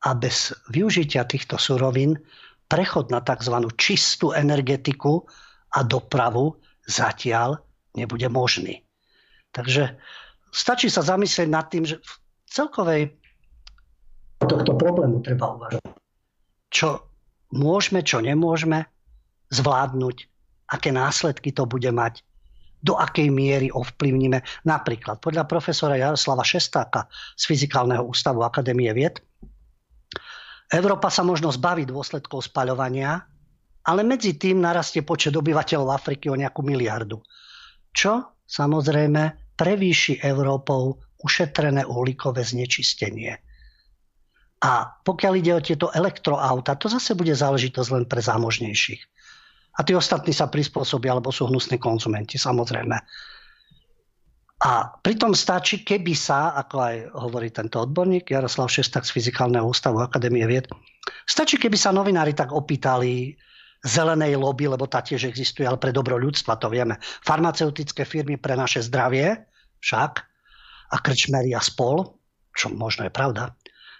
a 0.05 0.13
bez 0.13 0.53
využitia 0.69 1.25
týchto 1.25 1.57
surovín 1.57 2.21
prechod 2.69 3.09
na 3.09 3.21
tzv. 3.25 3.57
čistú 3.77 4.31
energetiku 4.37 5.25
a 5.73 5.81
dopravu 5.81 6.53
zatiaľ 6.85 7.57
nebude 7.97 8.29
možný. 8.29 8.85
Takže 9.49 9.97
stačí 10.53 10.93
sa 10.93 11.01
zamyslieť 11.01 11.49
nad 11.49 11.65
tým, 11.73 11.89
že 11.89 11.97
v 11.97 12.11
celkovej 12.49 13.01
tohto 14.45 14.77
problému 14.77 15.25
treba 15.25 15.57
uvažovať. 15.57 15.95
Čo 16.69 17.07
môžeme, 17.55 18.05
čo 18.05 18.21
nemôžeme 18.21 18.85
zvládnuť, 19.49 20.17
aké 20.69 20.89
následky 20.93 21.49
to 21.55 21.65
bude 21.65 21.87
mať, 21.89 22.21
do 22.85 22.93
akej 22.93 23.33
miery 23.33 23.73
ovplyvníme. 23.73 24.45
Napríklad 24.69 25.17
podľa 25.17 25.49
profesora 25.49 25.97
Jaroslava 25.97 26.45
Šestáka 26.45 27.09
z 27.33 27.43
Fyzikálneho 27.49 28.05
ústavu 28.05 28.45
Akadémie 28.45 28.93
vied, 28.93 29.17
Európa 30.71 31.13
sa 31.13 31.21
možno 31.21 31.53
zbaví 31.53 31.85
dôsledkov 31.85 32.49
spaľovania, 32.49 33.21
ale 33.85 34.01
medzi 34.01 34.33
tým 34.33 34.65
narastie 34.65 35.05
počet 35.05 35.37
obyvateľov 35.37 35.93
Afriky 35.93 36.33
o 36.33 36.39
nejakú 36.39 36.65
miliardu. 36.65 37.21
Čo 37.93 38.41
samozrejme 38.45 39.53
prevýši 39.55 40.19
Európou 40.25 40.99
ušetrené 41.21 41.85
uhlíkové 41.85 42.43
znečistenie. 42.43 43.33
A 44.65 44.71
pokiaľ 45.05 45.33
ide 45.37 45.51
o 45.53 45.61
tieto 45.61 45.87
elektroauta, 45.93 46.77
to 46.77 46.89
zase 46.89 47.13
bude 47.13 47.33
záležitosť 47.37 47.89
len 47.93 48.05
pre 48.09 48.21
zámožnejších. 48.21 49.01
A 49.75 49.83
tí 49.83 49.91
ostatní 49.91 50.31
sa 50.31 50.47
prispôsobia, 50.47 51.11
alebo 51.13 51.29
sú 51.35 51.51
hnusní 51.51 51.77
konzumenti, 51.77 52.39
samozrejme. 52.39 52.95
A 54.65 54.89
pritom 54.97 55.37
stačí, 55.37 55.85
keby 55.85 56.17
sa, 56.17 56.57
ako 56.57 56.75
aj 56.81 56.95
hovorí 57.13 57.53
tento 57.53 57.77
odborník 57.77 58.33
Jaroslav 58.33 58.65
Šestak 58.65 59.05
z 59.05 59.13
Fyzikálneho 59.13 59.61
ústavu 59.61 60.01
Akadémie 60.01 60.41
vied, 60.49 60.65
stačí, 61.29 61.61
keby 61.61 61.77
sa 61.77 61.93
novinári 61.93 62.33
tak 62.33 62.49
opýtali 62.49 63.37
zelenej 63.85 64.41
lobby, 64.41 64.65
lebo 64.65 64.89
tá 64.89 65.05
tiež 65.05 65.29
existuje, 65.29 65.69
ale 65.69 65.77
pre 65.77 65.93
dobro 65.93 66.17
ľudstva, 66.17 66.57
to 66.57 66.73
vieme. 66.73 66.97
Farmaceutické 67.21 68.09
firmy 68.09 68.41
pre 68.41 68.57
naše 68.57 68.81
zdravie, 68.81 69.37
však, 69.85 70.13
a 70.89 70.95
krčmery 70.97 71.53
a 71.53 71.61
spol, 71.61 72.17
čo 72.57 72.73
možno 72.73 73.05
je 73.05 73.13
pravda. 73.13 73.53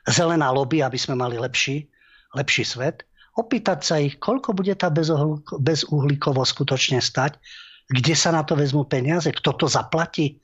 Zelená 0.09 0.49
lobby, 0.49 0.81
aby 0.81 0.97
sme 0.97 1.13
mali 1.13 1.37
lepší, 1.37 1.85
lepší 2.33 2.65
svet. 2.65 3.05
Opýtať 3.37 3.79
sa 3.85 4.01
ich, 4.01 4.17
koľko 4.17 4.57
bude 4.57 4.73
tá 4.73 4.89
bezuhlíkovo 4.89 6.41
skutočne 6.41 7.05
stať, 7.05 7.37
kde 7.85 8.17
sa 8.17 8.33
na 8.33 8.41
to 8.41 8.57
vezmú 8.57 8.81
peniaze, 8.89 9.29
kto 9.29 9.53
to 9.53 9.69
zaplatí 9.69 10.41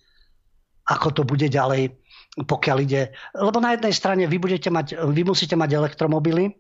ako 0.92 1.08
to 1.16 1.22
bude 1.24 1.48
ďalej, 1.48 1.96
pokiaľ 2.36 2.78
ide. 2.84 3.16
Lebo 3.32 3.64
na 3.64 3.76
jednej 3.76 3.96
strane 3.96 4.24
vy, 4.28 4.38
budete 4.38 4.68
mať, 4.68 5.00
vy 5.00 5.24
musíte 5.24 5.56
mať 5.56 5.80
elektromobily, 5.80 6.52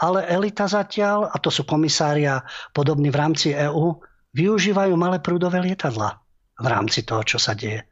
ale 0.00 0.24
elita 0.28 0.68
zatiaľ, 0.68 1.32
a 1.32 1.36
to 1.40 1.48
sú 1.48 1.64
komisária 1.64 2.44
podobní 2.76 3.08
v 3.08 3.20
rámci 3.20 3.48
EÚ, 3.56 4.00
využívajú 4.36 4.92
malé 4.96 5.20
prúdové 5.20 5.60
lietadla 5.64 6.20
v 6.60 6.66
rámci 6.68 7.04
toho, 7.04 7.24
čo 7.24 7.40
sa 7.40 7.56
deje. 7.56 7.84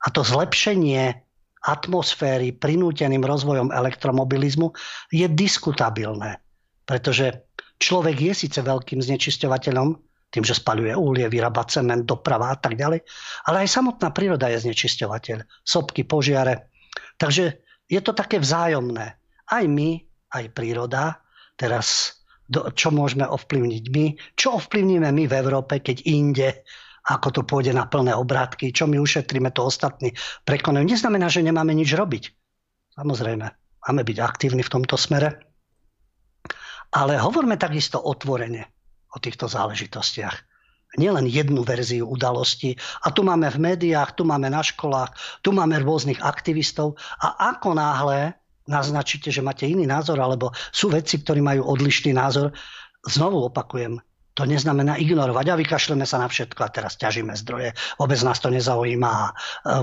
A 0.00 0.06
to 0.12 0.24
zlepšenie 0.24 1.12
atmosféry 1.60 2.56
prinúteným 2.56 3.20
rozvojom 3.20 3.68
elektromobilizmu 3.68 4.72
je 5.12 5.28
diskutabilné. 5.28 6.40
Pretože 6.88 7.44
človek 7.76 8.16
je 8.16 8.32
síce 8.32 8.60
veľkým 8.64 9.04
znečisťovateľom, 9.04 10.09
tým, 10.30 10.46
že 10.46 10.54
spaľuje 10.54 10.94
uhlie, 10.94 11.26
vyrába 11.26 11.66
cement, 11.66 12.06
doprava 12.06 12.54
a 12.54 12.56
tak 12.56 12.78
ďalej. 12.78 13.02
Ale 13.50 13.66
aj 13.66 13.68
samotná 13.68 14.14
príroda 14.14 14.46
je 14.46 14.62
znečisťovateľ. 14.62 15.66
Sopky, 15.66 16.06
požiare. 16.06 16.70
Takže 17.18 17.44
je 17.90 18.00
to 18.00 18.14
také 18.14 18.38
vzájomné. 18.38 19.06
Aj 19.50 19.64
my, 19.66 19.98
aj 20.30 20.54
príroda. 20.54 21.18
Teraz 21.58 22.18
čo 22.50 22.90
môžeme 22.90 23.26
ovplyvniť 23.26 23.84
my, 23.94 24.06
čo 24.34 24.58
ovplyvníme 24.58 25.06
my 25.06 25.24
v 25.30 25.34
Európe, 25.38 25.78
keď 25.78 26.02
inde, 26.02 26.66
ako 27.06 27.28
to 27.30 27.42
pôjde 27.46 27.70
na 27.70 27.86
plné 27.86 28.10
obrátky, 28.10 28.74
čo 28.74 28.90
my 28.90 28.98
ušetríme, 28.98 29.54
to 29.54 29.70
ostatní 29.70 30.10
prekonajú. 30.42 30.82
Neznamená, 30.82 31.30
že 31.30 31.46
nemáme 31.46 31.70
nič 31.74 31.94
robiť. 31.94 32.24
Samozrejme, 32.98 33.46
máme 33.86 34.02
byť 34.02 34.18
aktívni 34.18 34.66
v 34.66 34.72
tomto 34.72 34.98
smere. 34.98 35.46
Ale 36.90 37.22
hovorme 37.22 37.54
takisto 37.54 38.02
otvorene 38.02 38.79
o 39.10 39.16
týchto 39.18 39.50
záležitostiach. 39.50 40.36
Nielen 40.98 41.30
jednu 41.30 41.62
verziu 41.62 42.02
udalosti. 42.02 42.74
A 43.06 43.14
tu 43.14 43.22
máme 43.22 43.46
v 43.46 43.62
médiách, 43.62 44.18
tu 44.18 44.26
máme 44.26 44.50
na 44.50 44.58
školách, 44.58 45.14
tu 45.38 45.54
máme 45.54 45.78
rôznych 45.78 46.18
aktivistov. 46.18 46.98
A 47.22 47.54
ako 47.54 47.78
náhle 47.78 48.34
naznačíte, 48.66 49.30
že 49.30 49.42
máte 49.42 49.70
iný 49.70 49.86
názor, 49.86 50.18
alebo 50.18 50.50
sú 50.74 50.90
vedci, 50.90 51.22
ktorí 51.22 51.38
majú 51.42 51.62
odlišný 51.66 52.10
názor, 52.10 52.50
znovu 53.06 53.46
opakujem, 53.46 54.02
to 54.34 54.46
neznamená 54.46 54.96
ignorovať 54.96 55.46
a 55.50 55.58
vykašleme 55.58 56.06
sa 56.06 56.22
na 56.22 56.30
všetko 56.30 56.60
a 56.62 56.72
teraz 56.72 56.94
ťažíme 56.96 57.34
zdroje. 57.34 57.74
Vôbec 57.98 58.18
nás 58.22 58.38
to 58.38 58.48
nezaujíma 58.48 59.10
a 59.10 59.24
e, 59.26 59.32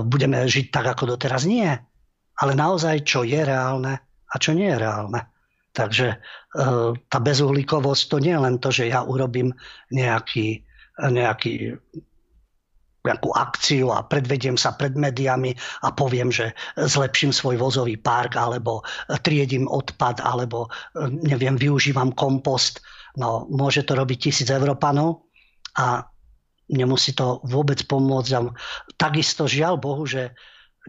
budeme 0.02 0.48
žiť 0.48 0.72
tak, 0.72 0.88
ako 0.96 1.14
doteraz. 1.14 1.44
Nie. 1.44 1.84
Ale 2.40 2.56
naozaj, 2.56 3.04
čo 3.04 3.28
je 3.28 3.38
reálne 3.38 4.00
a 4.02 4.34
čo 4.40 4.56
nie 4.56 4.72
je 4.72 4.78
reálne. 4.80 5.20
Takže 5.78 6.08
e, 6.10 6.16
tá 6.98 7.18
bezuhlíkovosť 7.22 8.02
to 8.10 8.16
nie 8.18 8.34
je 8.34 8.42
len 8.42 8.56
to, 8.58 8.74
že 8.74 8.90
ja 8.90 9.06
urobím 9.06 9.54
nejaký, 9.94 10.66
nejaký 10.98 11.78
nejakú 12.98 13.30
akciu 13.30 13.94
a 13.94 14.02
predvediem 14.04 14.58
sa 14.58 14.74
pred 14.74 14.92
médiami 14.98 15.54
a 15.86 15.94
poviem, 15.94 16.28
že 16.34 16.52
zlepším 16.76 17.30
svoj 17.30 17.56
vozový 17.56 17.94
park 17.96 18.34
alebo 18.34 18.82
triedím 19.22 19.70
odpad 19.70 20.18
alebo 20.18 20.66
e, 20.66 21.08
neviem, 21.08 21.54
využívam 21.54 22.10
kompost. 22.18 22.82
No, 23.14 23.46
môže 23.46 23.86
to 23.86 23.94
robiť 23.94 24.18
tisíc 24.28 24.50
Európanov 24.50 25.30
a 25.78 26.04
nemusí 26.74 27.14
to 27.14 27.38
vôbec 27.46 27.80
pomôcť. 27.86 28.50
Takisto 28.98 29.46
žiaľ 29.46 29.78
Bohu, 29.78 30.04
že 30.04 30.34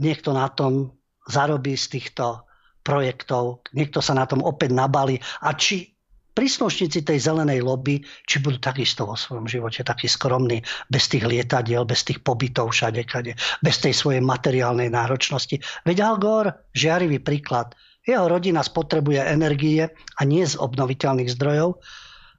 niekto 0.02 0.34
na 0.34 0.50
tom 0.50 0.98
zarobí 1.30 1.78
z 1.78 1.86
týchto 1.94 2.49
projektov, 2.90 3.62
niekto 3.78 4.02
sa 4.02 4.18
na 4.18 4.26
tom 4.26 4.42
opäť 4.42 4.74
nabali 4.74 5.22
a 5.46 5.54
či 5.54 5.94
príslušníci 6.34 7.06
tej 7.06 7.20
zelenej 7.22 7.62
lobby, 7.62 8.02
či 8.26 8.42
budú 8.42 8.58
takisto 8.58 9.06
vo 9.06 9.14
svojom 9.14 9.46
živote 9.46 9.86
takí 9.86 10.10
skromní, 10.10 10.64
bez 10.90 11.12
tých 11.12 11.28
lietadiel, 11.28 11.86
bez 11.86 12.02
tých 12.08 12.24
pobytov 12.26 12.74
všade, 12.74 13.06
kade, 13.06 13.36
bez 13.62 13.78
tej 13.84 13.94
svojej 13.94 14.24
materiálnej 14.24 14.90
náročnosti. 14.90 15.62
Veď 15.84 15.98
Al 16.02 16.18
Gore, 16.18 16.72
žiarivý 16.74 17.22
príklad, 17.22 17.78
jeho 18.08 18.26
rodina 18.26 18.64
spotrebuje 18.66 19.22
energie 19.22 19.86
a 19.92 20.22
nie 20.26 20.48
z 20.48 20.58
obnoviteľných 20.58 21.30
zdrojov, 21.36 21.78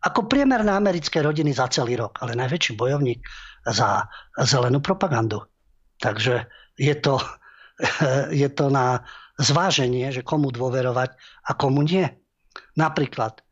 ako 0.01 0.21
priemerné 0.27 0.73
americké 0.73 1.21
rodiny 1.21 1.53
za 1.53 1.69
celý 1.69 2.01
rok, 2.01 2.17
ale 2.25 2.33
najväčší 2.33 2.81
bojovník 2.81 3.21
za 3.69 4.09
zelenú 4.41 4.81
propagandu. 4.81 5.45
Takže 6.01 6.49
je 6.81 6.97
to, 6.97 7.21
je 8.33 8.49
to 8.49 8.73
na 8.73 9.05
zváženie, 9.41 10.13
že 10.13 10.21
komu 10.21 10.53
dôverovať 10.53 11.17
a 11.49 11.51
komu 11.57 11.81
nie. 11.81 12.05
Napríklad, 12.77 13.41
e, 13.41 13.43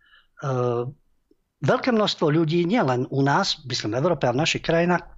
veľké 1.64 1.91
množstvo 1.91 2.28
ľudí, 2.28 2.68
nielen 2.68 3.09
u 3.09 3.24
nás, 3.24 3.64
myslím 3.64 3.97
v 3.97 4.01
Európe 4.05 4.28
a 4.28 4.36
v 4.36 4.41
našich 4.45 4.62
krajinách, 4.62 5.09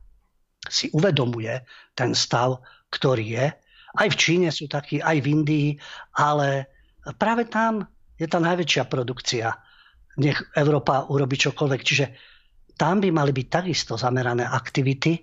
si 0.71 0.93
uvedomuje 0.95 1.67
ten 1.97 2.15
stav, 2.15 2.63
ktorý 2.93 3.27
je. 3.27 3.47
Aj 3.97 4.09
v 4.09 4.17
Číne 4.21 4.49
sú 4.55 4.71
takí, 4.71 5.03
aj 5.03 5.19
v 5.19 5.27
Indii, 5.27 5.69
ale 6.15 6.71
práve 7.19 7.49
tam 7.51 7.83
je 8.15 8.29
tá 8.29 8.39
najväčšia 8.39 8.87
produkcia. 8.87 9.51
Nech 10.21 10.39
Európa 10.53 11.09
urobi 11.09 11.41
čokoľvek. 11.41 11.81
Čiže 11.81 12.07
tam 12.77 13.01
by 13.01 13.09
mali 13.09 13.33
byť 13.33 13.47
takisto 13.49 13.97
zamerané 13.97 14.45
aktivity, 14.45 15.17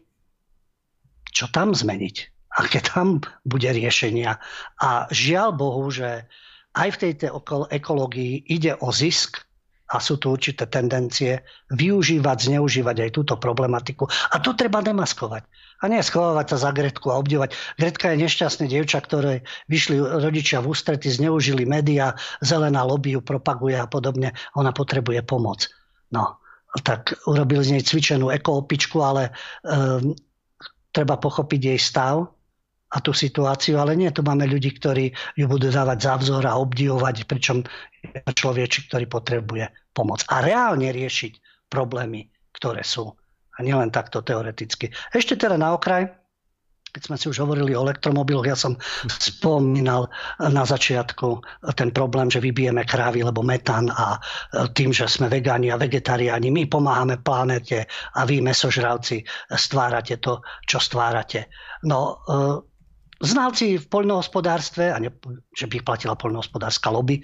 čo 1.30 1.54
tam 1.54 1.72
zmeniť 1.72 2.37
aké 2.58 2.82
tam 2.82 3.22
bude 3.46 3.70
riešenia. 3.70 4.42
A 4.82 5.06
žiaľ 5.14 5.54
Bohu, 5.54 5.86
že 5.94 6.26
aj 6.74 6.90
v 6.98 7.02
tejto 7.06 7.42
ekológii 7.70 8.50
ide 8.50 8.74
o 8.82 8.90
zisk 8.90 9.46
a 9.88 10.04
sú 10.04 10.20
tu 10.20 10.36
určité 10.36 10.68
tendencie 10.68 11.48
využívať, 11.72 12.52
zneužívať 12.52 13.08
aj 13.08 13.12
túto 13.16 13.36
problematiku. 13.40 14.04
A 14.36 14.44
to 14.44 14.52
treba 14.52 14.84
demaskovať. 14.84 15.48
A 15.80 15.84
nie 15.88 16.04
schovávať 16.04 16.46
sa 16.54 16.58
za 16.68 16.72
Gretku 16.76 17.08
a 17.08 17.22
obdivovať. 17.24 17.56
Gretka 17.80 18.12
je 18.12 18.28
nešťastné 18.28 18.68
dievča, 18.68 19.00
ktoré 19.00 19.48
vyšli 19.72 19.96
rodičia 20.02 20.60
v 20.60 20.76
ústrety, 20.76 21.08
zneužili 21.08 21.64
médiá, 21.64 22.20
zelená 22.44 22.84
lobby 22.84 23.16
ju 23.16 23.24
propaguje 23.24 23.80
a 23.80 23.88
podobne. 23.88 24.36
Ona 24.60 24.76
potrebuje 24.76 25.24
pomoc. 25.24 25.72
No, 26.12 26.36
tak 26.84 27.16
urobili 27.24 27.64
z 27.64 27.80
nej 27.80 27.84
cvičenú 27.88 28.28
ekoopičku, 28.28 29.00
ale 29.00 29.32
um, 29.64 30.12
treba 30.92 31.16
pochopiť 31.16 31.62
jej 31.64 31.80
stav 31.80 32.37
a 32.88 32.98
tú 33.04 33.12
situáciu, 33.12 33.76
ale 33.84 34.00
nie, 34.00 34.08
tu 34.16 34.24
máme 34.24 34.48
ľudí, 34.48 34.72
ktorí 34.80 35.12
ju 35.36 35.46
budú 35.52 35.68
dávať 35.68 36.00
za 36.08 36.14
vzor 36.24 36.44
a 36.48 36.56
obdivovať, 36.56 37.28
pričom 37.28 37.68
je 38.00 38.32
človečik, 38.32 38.88
ktorý 38.88 39.06
potrebuje 39.12 39.66
pomoc. 39.92 40.24
A 40.32 40.40
reálne 40.40 40.88
riešiť 40.88 41.68
problémy, 41.68 42.32
ktoré 42.56 42.88
sú. 42.88 43.12
A 43.58 43.66
nielen 43.66 43.92
takto 43.92 44.24
teoreticky. 44.24 44.94
Ešte 45.12 45.36
teda 45.36 45.60
na 45.60 45.76
okraj, 45.76 46.08
keď 46.88 47.02
sme 47.04 47.18
si 47.20 47.28
už 47.28 47.44
hovorili 47.44 47.76
o 47.76 47.84
elektromobiloch, 47.84 48.48
ja 48.48 48.56
som 48.56 48.80
spomínal 49.20 50.08
na 50.40 50.64
začiatku 50.64 51.44
ten 51.76 51.92
problém, 51.92 52.32
že 52.32 52.40
vybijeme 52.40 52.88
krávy, 52.88 53.22
lebo 53.22 53.44
metán 53.44 53.92
a 53.92 54.18
tým, 54.72 54.96
že 54.96 55.06
sme 55.06 55.28
vegáni 55.28 55.70
a 55.70 55.78
vegetariáni, 55.78 56.50
my 56.50 56.64
pomáhame 56.72 57.20
planete 57.20 57.86
a 58.16 58.24
vy, 58.24 58.40
mesožravci, 58.40 59.22
stvárate 59.52 60.18
to, 60.24 60.40
čo 60.64 60.80
stvárate. 60.80 61.52
No, 61.86 62.24
znalci 63.22 63.78
v 63.78 63.86
poľnohospodárstve, 63.86 64.94
a 64.94 64.98
ne, 65.02 65.14
že 65.54 65.66
by 65.70 65.82
platila 65.86 66.18
poľnohospodárska 66.18 66.90
lobby, 66.90 67.22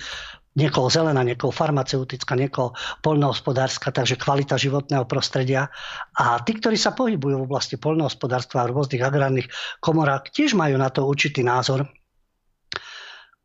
niekoho 0.53 0.85
zelená, 0.85 1.25
niekoho 1.25 1.49
farmaceutická, 1.49 2.37
niekoho 2.37 2.77
poľnohospodárska, 3.01 3.89
takže 3.89 4.21
kvalita 4.21 4.53
životného 4.53 5.05
prostredia. 5.09 5.65
A 6.13 6.37
tí, 6.45 6.53
ktorí 6.61 6.77
sa 6.77 6.93
pohybujú 6.93 7.41
v 7.41 7.47
oblasti 7.49 7.81
poľnohospodárstva 7.81 8.65
a 8.65 8.69
rôznych 8.69 9.01
agrárnych 9.01 9.49
komorách, 9.81 10.29
tiež 10.29 10.53
majú 10.53 10.77
na 10.77 10.93
to 10.93 11.09
určitý 11.09 11.41
názor. 11.41 11.89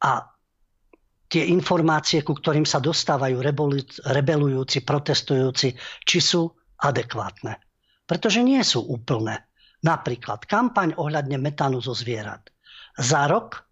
A 0.05 0.29
tie 1.33 1.49
informácie, 1.49 2.21
ku 2.21 2.37
ktorým 2.37 2.69
sa 2.69 2.77
dostávajú 2.81 3.41
rebelujúci, 4.05 4.85
protestujúci, 4.85 5.77
či 6.05 6.19
sú 6.21 6.45
adekvátne. 6.77 7.57
Pretože 8.05 8.41
nie 8.45 8.61
sú 8.65 8.85
úplné. 8.85 9.48
Napríklad 9.85 10.47
kampaň 10.49 10.99
ohľadne 10.99 11.39
metánu 11.39 11.79
zo 11.79 11.95
zvierat. 11.95 12.51
Za 12.99 13.31
rok 13.31 13.63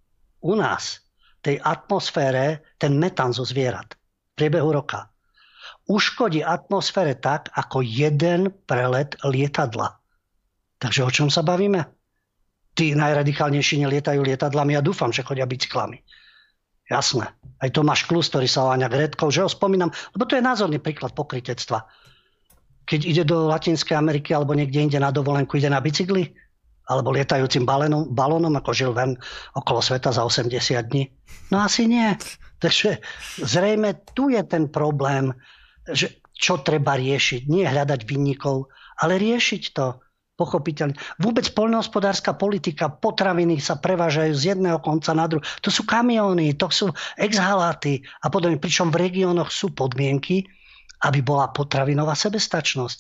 u 0.47 0.55
nás 0.55 1.03
tej 1.43 1.59
atmosfére 1.59 2.63
ten 2.79 2.95
metán 2.95 3.35
zo 3.35 3.43
zvierat 3.43 3.95
v 3.95 4.31
priebehu 4.39 4.71
roka 4.71 5.11
uškodí 5.87 6.43
atmosfére 6.43 7.15
tak, 7.19 7.51
ako 7.55 7.83
jeden 7.83 8.51
prelet 8.67 9.15
lietadla. 9.23 9.99
Takže 10.83 11.01
o 11.07 11.11
čom 11.11 11.29
sa 11.31 11.47
bavíme? 11.47 11.87
Tí 12.77 12.93
najradikálnejší 12.93 13.81
nelietajú 13.87 14.21
lietadlami 14.21 14.77
a 14.77 14.85
dúfam, 14.85 15.09
že 15.09 15.25
chodia 15.25 15.49
bicyklami. 15.49 15.97
Jasné. 16.87 17.33
Aj 17.57 17.71
Tomáš 17.73 18.05
Klus, 18.05 18.29
ktorý 18.29 18.47
sa 18.47 18.69
váňa 18.69 18.93
Gretkou, 18.93 19.33
že 19.33 19.43
ho 19.43 19.49
spomínam, 19.49 19.89
lebo 20.13 20.29
to 20.29 20.37
je 20.37 20.45
názorný 20.45 20.79
príklad 20.79 21.17
pokritectva 21.17 21.89
keď 22.87 23.01
ide 23.03 23.23
do 23.27 23.51
Latinskej 23.51 23.99
Ameriky 23.99 24.31
alebo 24.31 24.55
niekde 24.55 24.79
inde 24.79 24.99
na 25.03 25.11
dovolenku, 25.11 25.59
ide 25.59 25.69
na 25.69 25.83
bicykli? 25.83 26.31
Alebo 26.87 27.11
lietajúcim 27.11 27.67
balónom, 27.67 28.15
balónom 28.15 28.55
ako 28.55 28.71
žil 28.71 28.95
ven 28.95 29.19
okolo 29.59 29.83
sveta 29.83 30.15
za 30.15 30.23
80 30.23 30.55
dní? 30.87 31.11
No 31.51 31.67
asi 31.67 31.91
nie. 31.91 32.15
Takže 32.63 33.03
zrejme 33.43 34.07
tu 34.15 34.31
je 34.31 34.41
ten 34.47 34.71
problém, 34.71 35.35
že 35.91 36.23
čo 36.33 36.63
treba 36.63 36.95
riešiť. 36.95 37.51
Nie 37.51 37.69
hľadať 37.69 38.07
vinníkov, 38.07 38.71
ale 39.03 39.19
riešiť 39.19 39.63
to 39.75 39.99
pochopiteľne. 40.37 40.95
Vôbec 41.17 41.49
poľnohospodárska 41.57 42.37
politika, 42.37 42.93
potraviny 42.93 43.57
sa 43.57 43.81
prevážajú 43.81 44.33
z 44.37 44.43
jedného 44.55 44.79
konca 44.85 45.17
na 45.17 45.25
druhý. 45.27 45.43
To 45.65 45.73
sú 45.73 45.89
kamióny, 45.89 46.55
to 46.61 46.69
sú 46.69 46.93
exhaláty 47.17 48.05
a 48.21 48.29
podobne. 48.29 48.61
Pričom 48.61 48.93
v 48.93 49.09
regiónoch 49.09 49.49
sú 49.49 49.73
podmienky, 49.73 50.45
aby 51.05 51.21
bola 51.21 51.53
potravinová 51.53 52.17
sebestačnosť. 52.17 52.99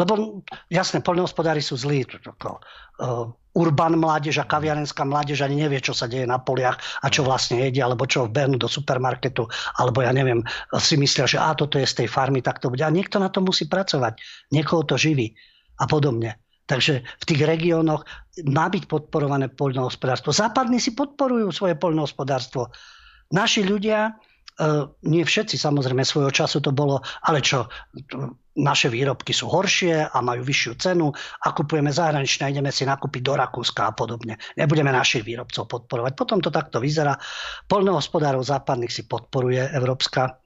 Lebo 0.00 0.40
jasné, 0.72 1.04
poľnohospodári 1.04 1.60
sú 1.60 1.76
zlí. 1.76 2.08
Uh, 2.08 3.28
urban 3.52 4.00
mládež 4.00 4.40
a 4.40 4.48
kaviarenská 4.48 5.04
mládež 5.04 5.44
ani 5.44 5.60
nevie, 5.60 5.76
čo 5.84 5.92
sa 5.92 6.08
deje 6.08 6.24
na 6.24 6.40
poliach 6.40 6.80
a 7.04 7.12
čo 7.12 7.20
vlastne 7.20 7.60
jedia, 7.60 7.84
alebo 7.84 8.08
čo 8.08 8.24
vbehnú 8.24 8.56
do 8.56 8.64
supermarketu, 8.64 9.44
alebo 9.76 10.00
ja 10.00 10.12
neviem, 10.16 10.40
si 10.80 10.96
myslia, 10.96 11.28
že 11.28 11.36
a 11.36 11.52
toto 11.52 11.76
je 11.76 11.84
z 11.84 12.04
tej 12.04 12.08
farmy, 12.08 12.40
tak 12.40 12.64
to 12.64 12.72
bude. 12.72 12.80
A 12.80 12.88
niekto 12.88 13.20
na 13.20 13.28
to 13.28 13.44
musí 13.44 13.68
pracovať. 13.68 14.16
Niekoho 14.56 14.88
to 14.88 14.96
živí 14.96 15.36
a 15.76 15.84
podobne. 15.84 16.40
Takže 16.64 17.04
v 17.04 17.24
tých 17.28 17.42
regiónoch 17.44 18.08
má 18.48 18.72
byť 18.72 18.88
podporované 18.88 19.52
poľnohospodárstvo. 19.52 20.32
Západní 20.32 20.80
si 20.80 20.96
podporujú 20.96 21.52
svoje 21.52 21.76
poľnohospodárstvo. 21.76 22.72
Naši 23.28 23.68
ľudia 23.68 24.16
nie 25.02 25.22
všetci 25.26 25.58
samozrejme 25.58 26.06
svojho 26.06 26.30
času 26.30 26.62
to 26.62 26.70
bolo, 26.70 27.02
ale 27.26 27.42
čo, 27.42 27.66
naše 28.52 28.92
výrobky 28.92 29.32
sú 29.32 29.48
horšie 29.48 30.12
a 30.12 30.16
majú 30.20 30.44
vyššiu 30.44 30.72
cenu 30.76 31.08
a 31.16 31.46
kupujeme 31.56 31.88
zahraničné, 31.88 32.52
ideme 32.52 32.68
si 32.68 32.84
nakúpiť 32.84 33.22
do 33.24 33.34
Rakúska 33.34 33.88
a 33.88 33.92
podobne. 33.96 34.36
Nebudeme 34.60 34.92
našich 34.92 35.24
výrobcov 35.24 35.64
podporovať. 35.66 36.12
Potom 36.12 36.38
to 36.44 36.52
takto 36.52 36.76
vyzerá. 36.76 37.16
Polnohospodárov 37.64 38.44
západných 38.44 38.92
si 38.92 39.08
podporuje 39.08 39.72
Európska 39.72 40.36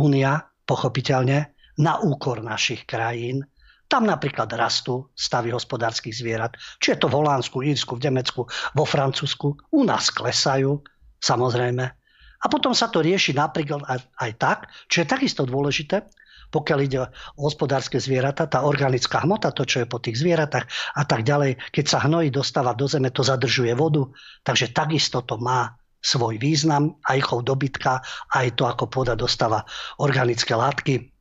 únia, 0.00 0.40
pochopiteľne, 0.64 1.52
na 1.80 2.00
úkor 2.00 2.40
našich 2.40 2.88
krajín. 2.88 3.44
Tam 3.90 4.06
napríklad 4.06 4.46
rastú 4.54 5.10
stavy 5.18 5.50
hospodárskych 5.50 6.14
zvierat. 6.14 6.54
Či 6.78 6.94
je 6.94 6.98
to 7.02 7.10
v 7.10 7.16
Holandsku, 7.20 7.60
Írsku, 7.60 7.98
v 7.98 8.06
Nemecku, 8.06 8.46
vo 8.48 8.84
Francúzsku. 8.86 9.74
U 9.74 9.80
nás 9.82 10.14
klesajú, 10.14 10.80
samozrejme. 11.18 11.99
A 12.40 12.46
potom 12.48 12.72
sa 12.72 12.88
to 12.88 13.04
rieši 13.04 13.36
napríklad 13.36 13.84
aj, 14.16 14.32
tak, 14.40 14.58
čo 14.88 15.04
je 15.04 15.06
takisto 15.08 15.44
dôležité, 15.44 16.08
pokiaľ 16.50 16.78
ide 16.82 16.98
o 17.38 17.46
hospodárske 17.46 18.02
zvieratá, 18.02 18.50
tá 18.50 18.66
organická 18.66 19.22
hmota, 19.22 19.54
to, 19.54 19.62
čo 19.62 19.84
je 19.84 19.86
po 19.86 20.02
tých 20.02 20.18
zvieratách 20.18 20.66
a 20.98 21.02
tak 21.06 21.22
ďalej, 21.22 21.62
keď 21.70 21.84
sa 21.86 22.02
hnoj 22.02 22.34
dostáva 22.34 22.74
do 22.74 22.90
zeme, 22.90 23.14
to 23.14 23.22
zadržuje 23.22 23.70
vodu, 23.78 24.10
takže 24.42 24.74
takisto 24.74 25.22
to 25.22 25.38
má 25.38 25.78
svoj 26.00 26.40
význam, 26.40 26.98
aj 27.06 27.30
chov 27.30 27.46
dobytka, 27.46 28.02
aj 28.34 28.56
to, 28.58 28.66
ako 28.66 28.88
pôda 28.90 29.14
dostáva 29.14 29.62
organické 30.00 30.56
látky. 30.56 31.12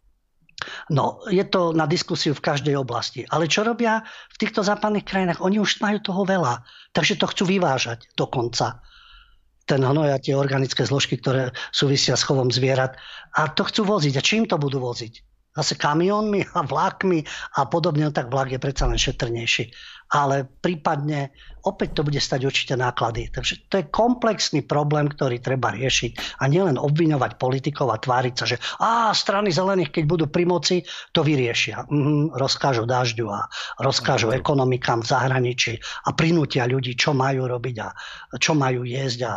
No, 0.92 1.24
je 1.32 1.44
to 1.48 1.72
na 1.72 1.88
diskusiu 1.88 2.36
v 2.36 2.44
každej 2.44 2.76
oblasti. 2.76 3.24
Ale 3.32 3.48
čo 3.48 3.64
robia 3.64 4.04
v 4.34 4.40
týchto 4.40 4.60
západných 4.60 5.08
krajinách? 5.08 5.40
Oni 5.40 5.56
už 5.56 5.80
majú 5.80 6.04
toho 6.04 6.28
veľa, 6.28 6.68
takže 6.92 7.16
to 7.16 7.32
chcú 7.32 7.48
vyvážať 7.48 8.12
dokonca 8.16 8.84
ten 9.70 9.86
hnoj 9.86 10.18
a 10.18 10.18
tie 10.18 10.34
organické 10.34 10.82
zložky, 10.82 11.22
ktoré 11.22 11.54
súvisia 11.70 12.18
s 12.18 12.26
chovom 12.26 12.50
zvierat. 12.50 12.98
A 13.38 13.54
to 13.54 13.62
chcú 13.70 13.86
voziť. 13.86 14.18
A 14.18 14.26
čím 14.26 14.50
to 14.50 14.58
budú 14.58 14.82
voziť? 14.82 15.29
Zase 15.60 15.76
kamionmi 15.76 16.48
a 16.56 16.64
vlákmi 16.64 17.20
a 17.60 17.68
podobne, 17.68 18.08
no 18.08 18.16
tak 18.16 18.32
vlak 18.32 18.56
je 18.56 18.60
predsa 18.64 18.88
len 18.88 18.96
šetrnejší 18.96 20.00
ale 20.10 20.42
prípadne 20.42 21.30
opäť 21.62 22.02
to 22.02 22.06
bude 22.08 22.18
stať 22.18 22.42
určite 22.50 22.74
náklady. 22.74 23.30
Takže 23.30 23.70
to 23.70 23.74
je 23.82 23.92
komplexný 23.94 24.66
problém, 24.66 25.06
ktorý 25.06 25.38
treba 25.38 25.70
riešiť 25.70 26.42
a 26.42 26.50
nielen 26.50 26.82
obviňovať 26.82 27.38
politikov 27.38 27.94
a 27.94 28.02
tváriť 28.02 28.34
sa, 28.34 28.46
že 28.50 28.58
á, 28.82 29.14
strany 29.14 29.54
zelených, 29.54 29.94
keď 29.94 30.04
budú 30.10 30.26
pri 30.26 30.50
moci, 30.50 30.82
to 31.14 31.22
vyriešia. 31.22 31.86
Mm, 31.86 32.34
rozkážu 32.34 32.90
dažďu 32.90 33.28
a 33.30 33.46
rozkážu 33.86 34.34
ekonomikám 34.34 35.06
v 35.06 35.10
zahraničí 35.14 35.74
a 35.78 36.10
prinútia 36.18 36.66
ľudí, 36.66 36.98
čo 36.98 37.14
majú 37.14 37.46
robiť 37.46 37.76
a 37.86 37.90
čo 38.42 38.58
majú 38.58 38.82
jesť 38.82 39.20
a 39.30 39.34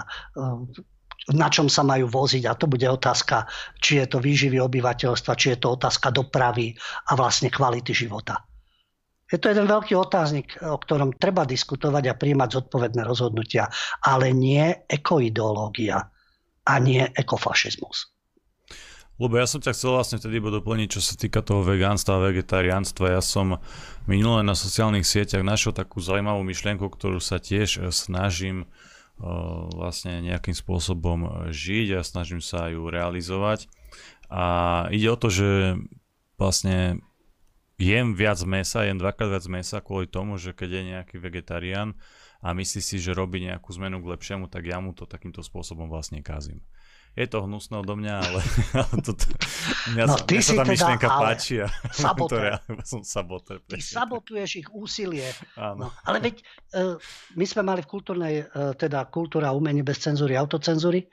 na 1.31 1.47
čom 1.47 1.71
sa 1.71 1.87
majú 1.87 2.11
voziť 2.11 2.51
a 2.51 2.59
to 2.59 2.67
bude 2.67 2.83
otázka, 2.83 3.47
či 3.79 4.03
je 4.03 4.07
to 4.11 4.19
výživy 4.19 4.59
obyvateľstva, 4.59 5.39
či 5.39 5.55
je 5.55 5.59
to 5.63 5.79
otázka 5.79 6.11
dopravy 6.11 6.75
a 7.07 7.15
vlastne 7.15 7.47
kvality 7.47 7.95
života. 7.95 8.43
Je 9.31 9.41
to 9.41 9.49
jeden 9.49 9.65
veľký 9.65 9.97
otáznik, 9.97 10.61
o 10.61 10.77
ktorom 10.77 11.17
treba 11.17 11.49
diskutovať 11.49 12.05
a 12.11 12.19
príjmať 12.19 12.49
zodpovedné 12.53 13.01
rozhodnutia, 13.07 13.71
ale 14.05 14.35
nie 14.35 14.77
ekoideológia 14.91 16.05
a 16.69 16.75
nie 16.77 17.01
ekofašizmus. 17.17 18.13
Lebo 19.17 19.39
ja 19.39 19.47
som 19.47 19.63
ťa 19.63 19.73
chcel 19.73 19.95
vlastne 19.95 20.19
vtedy 20.19 20.43
doplniť, 20.43 20.89
čo 20.99 21.01
sa 21.01 21.15
týka 21.15 21.41
toho 21.47 21.63
vegánstva 21.63 22.19
a 22.19 22.25
vegetariánstva. 22.29 23.15
Ja 23.15 23.23
som 23.23 23.63
minulé 24.05 24.43
na 24.43 24.59
sociálnych 24.59 25.07
sieťach 25.07 25.47
našiel 25.47 25.73
takú 25.73 26.03
zaujímavú 26.03 26.43
myšlienku, 26.43 26.85
ktorú 26.91 27.23
sa 27.23 27.39
tiež 27.39 27.89
snažím 27.95 28.67
vlastne 29.77 30.23
nejakým 30.25 30.55
spôsobom 30.57 31.51
žiť 31.53 31.99
a 31.99 32.07
snažím 32.07 32.43
sa 32.43 32.71
ju 32.73 32.89
realizovať. 32.91 33.71
A 34.33 34.87
ide 34.89 35.13
o 35.13 35.21
to, 35.21 35.29
že 35.29 35.77
vlastne 36.41 37.05
jem 37.77 38.15
viac 38.17 38.41
mesa, 38.47 38.87
jem 38.87 38.99
dvakrát 38.99 39.29
viac 39.39 39.47
mesa 39.51 39.79
kvôli 39.85 40.09
tomu, 40.09 40.39
že 40.41 40.57
keď 40.57 40.71
je 40.71 40.83
nejaký 40.97 41.17
vegetarián 41.21 41.95
a 42.43 42.55
myslí 42.57 42.81
si, 42.83 42.97
že 42.99 43.15
robí 43.15 43.43
nejakú 43.45 43.71
zmenu 43.79 44.03
k 44.03 44.11
lepšiemu, 44.17 44.51
tak 44.51 44.67
ja 44.67 44.83
mu 44.83 44.97
to 44.97 45.07
takýmto 45.07 45.45
spôsobom 45.45 45.87
vlastne 45.87 46.19
kazím. 46.25 46.65
Je 47.13 47.27
to 47.29 47.45
hnusné 47.45 47.77
odo 47.77 47.93
mňa, 47.93 48.15
ale, 48.25 48.41
ale 48.81 48.95
toto, 49.05 49.25
mňa, 49.93 50.05
no, 50.09 50.17
ty 50.17 50.41
mňa 50.41 50.45
sa 50.45 50.53
tá 50.53 50.65
teda, 50.65 50.73
myšlienka 50.73 51.09
páči. 51.13 51.55
A 51.61 51.69
to 52.33 52.37
ja, 52.41 52.57
som 52.89 53.05
saboter. 53.05 53.61
Ty 53.69 53.81
sabotuješ 53.81 54.51
ich 54.65 54.69
úsilie. 54.73 55.29
Áno. 55.61 55.87
No, 55.87 55.87
ale 56.09 56.25
veď 56.25 56.41
uh, 56.73 56.97
my 57.37 57.45
sme 57.45 57.63
mali 57.69 57.85
v 57.85 57.89
kultúrnej, 57.93 58.35
uh, 58.49 58.73
teda 58.73 59.05
kultúra 59.13 59.53
umenie 59.53 59.85
bez 59.85 60.01
cenzúry, 60.01 60.41
autocenzúry, 60.41 61.05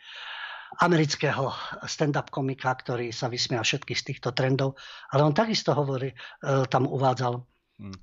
amerického 0.80 1.52
stand-up 1.84 2.32
komika, 2.32 2.72
ktorý 2.72 3.12
sa 3.12 3.28
vysmial 3.28 3.68
všetkých 3.68 4.00
z 4.00 4.06
týchto 4.16 4.32
trendov, 4.32 4.80
ale 5.12 5.28
on 5.28 5.36
takisto 5.36 5.76
hovorí, 5.76 6.16
uh, 6.16 6.64
tam 6.72 6.88
uvádzal. 6.88 7.44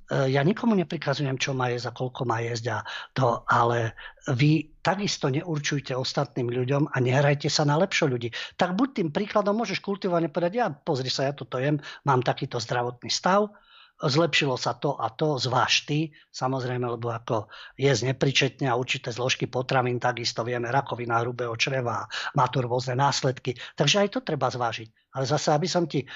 Ja 0.08 0.40
nikomu 0.40 0.72
neprikazujem, 0.72 1.36
čo 1.36 1.52
má 1.52 1.68
jesť 1.68 1.92
a 1.92 1.96
koľko 2.00 2.24
má 2.24 2.40
jesť 2.40 2.66
a 2.72 2.78
to, 3.12 3.44
ale 3.44 3.92
vy 4.32 4.72
takisto 4.80 5.28
neurčujte 5.28 5.92
ostatným 5.92 6.48
ľuďom 6.48 6.88
a 6.88 6.96
nehrajte 6.96 7.52
sa 7.52 7.68
na 7.68 7.76
lepšie 7.76 8.08
ľudí. 8.08 8.28
Tak 8.56 8.72
buď 8.72 8.88
tým 8.96 9.08
príkladom 9.12 9.52
môžeš 9.52 9.84
kultivovane 9.84 10.32
povedať, 10.32 10.52
ja 10.56 10.72
pozri 10.72 11.12
sa, 11.12 11.28
ja 11.28 11.36
toto 11.36 11.60
jem, 11.60 11.76
mám 12.08 12.24
takýto 12.24 12.56
zdravotný 12.56 13.12
stav, 13.12 13.52
zlepšilo 13.96 14.60
sa 14.60 14.76
to 14.76 14.92
a 14.92 15.08
to, 15.08 15.40
zváž 15.40 15.88
ty, 15.88 16.12
samozrejme, 16.28 16.84
lebo 16.84 17.08
ako 17.08 17.48
jesť 17.80 18.12
nepričetne 18.12 18.68
a 18.68 18.76
určité 18.76 19.08
zložky 19.08 19.48
potravín, 19.48 19.96
takisto 19.96 20.44
vieme, 20.44 20.68
rakovina 20.68 21.24
hrubého 21.24 21.56
čreva, 21.56 22.04
má 22.36 22.46
to 22.52 22.60
rôzne 22.60 23.00
následky, 23.00 23.56
takže 23.72 24.04
aj 24.04 24.08
to 24.12 24.20
treba 24.20 24.52
zvážiť. 24.52 25.16
Ale 25.16 25.24
zase, 25.24 25.48
aby 25.56 25.64
som 25.64 25.88
ti, 25.88 26.04
e, 26.04 26.08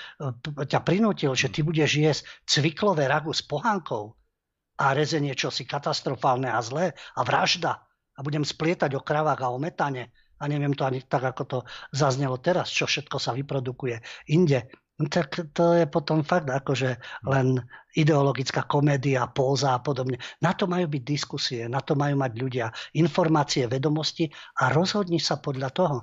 ťa 0.68 0.80
prinútil, 0.84 1.32
že 1.32 1.48
ty 1.48 1.64
budeš 1.64 1.96
jesť 1.96 2.22
cviklové 2.44 3.08
ragu 3.08 3.32
s 3.32 3.40
pohankou 3.40 4.12
a 4.76 4.92
rezenie 4.92 5.32
čosi 5.32 5.64
katastrofálne 5.64 6.52
a 6.52 6.60
zlé 6.60 6.92
a 7.16 7.20
vražda 7.24 7.80
a 8.16 8.20
budem 8.20 8.44
splietať 8.44 8.92
o 8.96 9.04
kravách 9.04 9.40
a 9.40 9.52
o 9.52 9.56
metane 9.56 10.12
a 10.40 10.48
neviem 10.48 10.72
to 10.72 10.88
ani 10.88 11.04
tak, 11.04 11.24
ako 11.24 11.42
to 11.44 11.58
zaznelo 11.92 12.40
teraz, 12.40 12.72
čo 12.72 12.88
všetko 12.88 13.16
sa 13.20 13.36
vyprodukuje 13.36 14.00
inde, 14.32 14.68
tak 15.07 15.55
to 15.55 15.78
je 15.78 15.86
potom 15.86 16.20
fakt 16.26 16.51
akože 16.51 17.01
len 17.24 17.62
ideologická 17.94 18.66
komédia, 18.66 19.30
póza 19.30 19.78
a 19.78 19.80
podobne. 19.80 20.18
Na 20.42 20.53
to 20.53 20.66
majú 20.66 20.90
byť 20.90 21.03
diskusie, 21.03 21.61
na 21.70 21.80
to 21.80 21.96
majú 21.96 22.18
mať 22.18 22.32
ľudia 22.36 22.66
informácie, 22.98 23.70
vedomosti 23.70 24.28
a 24.61 24.74
rozhodni 24.74 25.22
sa 25.22 25.38
podľa 25.38 25.70
toho. 25.72 25.98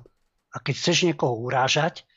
A 0.50 0.64
keď 0.64 0.74
chceš 0.80 0.98
niekoho 1.06 1.36
urážať, 1.38 2.08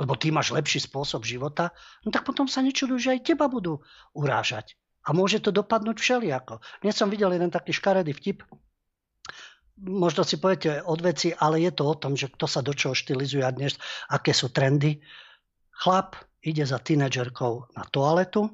lebo 0.00 0.18
ty 0.18 0.34
máš 0.34 0.50
lepší 0.50 0.82
spôsob 0.82 1.22
života, 1.22 1.70
no 2.02 2.10
tak 2.10 2.26
potom 2.26 2.50
sa 2.50 2.64
nečudujú, 2.64 2.98
že 2.98 3.12
aj 3.14 3.30
teba 3.30 3.46
budú 3.46 3.84
urážať. 4.16 4.74
A 5.04 5.12
môže 5.12 5.38
to 5.38 5.52
dopadnúť 5.52 6.00
všelijako. 6.00 6.64
Dnes 6.80 6.96
som 6.96 7.12
videl 7.12 7.30
jeden 7.36 7.52
taký 7.52 7.76
škaredý 7.76 8.16
vtip, 8.16 8.42
možno 9.80 10.22
si 10.22 10.38
poviete 10.38 10.82
od 10.86 11.00
veci, 11.02 11.34
ale 11.34 11.62
je 11.62 11.72
to 11.74 11.84
o 11.86 11.98
tom, 11.98 12.14
že 12.14 12.30
kto 12.30 12.46
sa 12.46 12.62
do 12.62 12.72
čoho 12.74 12.94
štilizuje 12.94 13.42
a 13.42 13.54
dnes, 13.54 13.74
aké 14.10 14.30
sú 14.30 14.54
trendy. 14.54 15.02
Chlap 15.82 16.14
ide 16.44 16.62
za 16.68 16.78
tínedžerkou 16.78 17.74
na 17.74 17.84
toaletu 17.88 18.46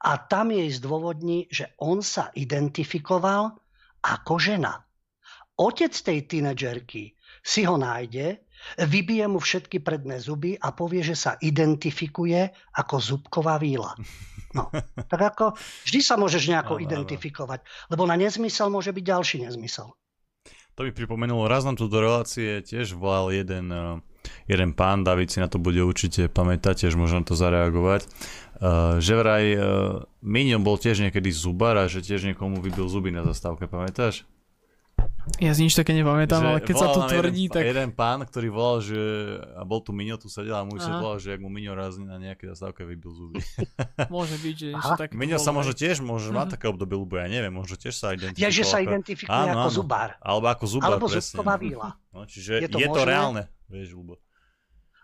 a 0.00 0.16
tam 0.16 0.54
jej 0.54 0.70
zdôvodní, 0.72 1.50
že 1.52 1.74
on 1.82 2.00
sa 2.00 2.32
identifikoval 2.32 3.52
ako 4.00 4.34
žena. 4.40 4.86
Otec 5.56 5.92
tej 5.92 6.24
tínedžerky 6.28 7.16
si 7.40 7.60
ho 7.64 7.76
nájde, 7.76 8.40
vybije 8.80 9.24
mu 9.28 9.40
všetky 9.40 9.80
predné 9.80 10.20
zuby 10.20 10.56
a 10.56 10.72
povie, 10.72 11.04
že 11.04 11.16
sa 11.16 11.32
identifikuje 11.40 12.52
ako 12.76 12.96
zubková 13.00 13.56
víla. 13.60 13.96
No, 14.52 14.72
tak 15.12 15.20
ako 15.36 15.56
vždy 15.84 16.00
sa 16.00 16.16
môžeš 16.16 16.48
nejako 16.52 16.80
no, 16.80 16.82
identifikovať, 16.84 17.60
lebo 17.92 18.04
na 18.08 18.16
nezmysel 18.16 18.68
môže 18.72 18.92
byť 18.92 19.04
ďalší 19.04 19.36
nezmysel. 19.44 19.92
To 20.76 20.84
mi 20.84 20.92
pripomenulo, 20.92 21.48
raz 21.48 21.64
nám 21.64 21.80
tu 21.80 21.88
do 21.88 22.00
relácie 22.04 22.60
tiež 22.60 22.92
volal 22.96 23.32
jeden 23.32 23.66
uh 23.72 23.96
jeden 24.44 24.76
pán, 24.76 25.02
David 25.02 25.32
si 25.32 25.40
na 25.40 25.48
to 25.48 25.56
bude 25.56 25.80
určite 25.80 26.28
pamätať, 26.28 26.86
tiež 26.86 26.94
možno 27.00 27.24
to 27.24 27.32
zareagovať, 27.32 28.04
uh, 28.60 29.00
že 29.00 29.12
vraj 29.16 29.44
uh, 29.56 29.62
Minion 30.20 30.60
bol 30.60 30.76
tiež 30.76 31.00
niekedy 31.00 31.32
zubar 31.32 31.80
a 31.80 31.88
že 31.88 32.04
tiež 32.04 32.28
niekomu 32.28 32.60
vybil 32.60 32.86
zuby 32.86 33.08
na 33.08 33.24
zastávke, 33.24 33.66
pamätáš? 33.66 34.28
Ja 35.42 35.50
si 35.52 35.66
nič 35.66 35.74
také 35.74 35.90
nepamätám, 35.90 36.38
ale 36.38 36.62
keď 36.62 36.74
sa 36.78 36.88
to 36.94 37.02
tvrdí, 37.10 37.50
jeden, 37.50 37.54
tak... 37.58 37.62
Jeden 37.66 37.90
pán, 37.90 38.22
ktorý 38.22 38.46
volal, 38.46 38.78
že... 38.78 39.00
A 39.58 39.66
bol 39.66 39.82
tu 39.82 39.90
Miňo, 39.90 40.22
tu 40.22 40.30
sedel 40.30 40.54
a 40.54 40.62
mu 40.62 40.78
sa 40.78 41.02
volal, 41.02 41.18
že 41.18 41.34
ak 41.34 41.42
mu 41.42 41.50
Miňo 41.50 41.74
raz 41.74 41.98
na 41.98 42.16
nejaké 42.16 42.46
zastávke 42.54 42.86
vybil 42.86 43.10
zuby. 43.10 43.42
môže 44.14 44.38
byť, 44.38 44.54
že 44.54 44.66
niečo 44.70 44.94
také... 44.94 45.12
Miňo 45.18 45.42
sa 45.42 45.50
môže 45.50 45.74
tiež, 45.74 45.98
môže 45.98 46.30
mať 46.30 46.56
také 46.56 46.70
obdobie, 46.70 46.94
lebo 46.94 47.18
ja 47.18 47.26
neviem, 47.26 47.50
môže 47.50 47.74
tiež 47.74 47.98
sa 47.98 48.14
identifikovať. 48.14 48.46
Ja, 48.46 48.54
že 48.54 48.62
sa 48.62 48.78
identifikuje 48.78 49.50
ako 49.50 49.66
áno. 49.66 49.74
zubár. 49.74 50.10
Alebo 50.22 50.46
ako 50.46 50.64
zubár, 50.70 50.88
Alebo 50.94 51.06
zubková 51.10 51.54
víla. 51.58 51.88
No, 52.14 52.22
čiže 52.24 52.62
je 52.62 52.68
to, 52.70 52.78
je 52.78 52.88
to 52.88 53.02
reálne, 53.02 53.42
vieš, 53.66 53.98
Lubo 53.98 54.22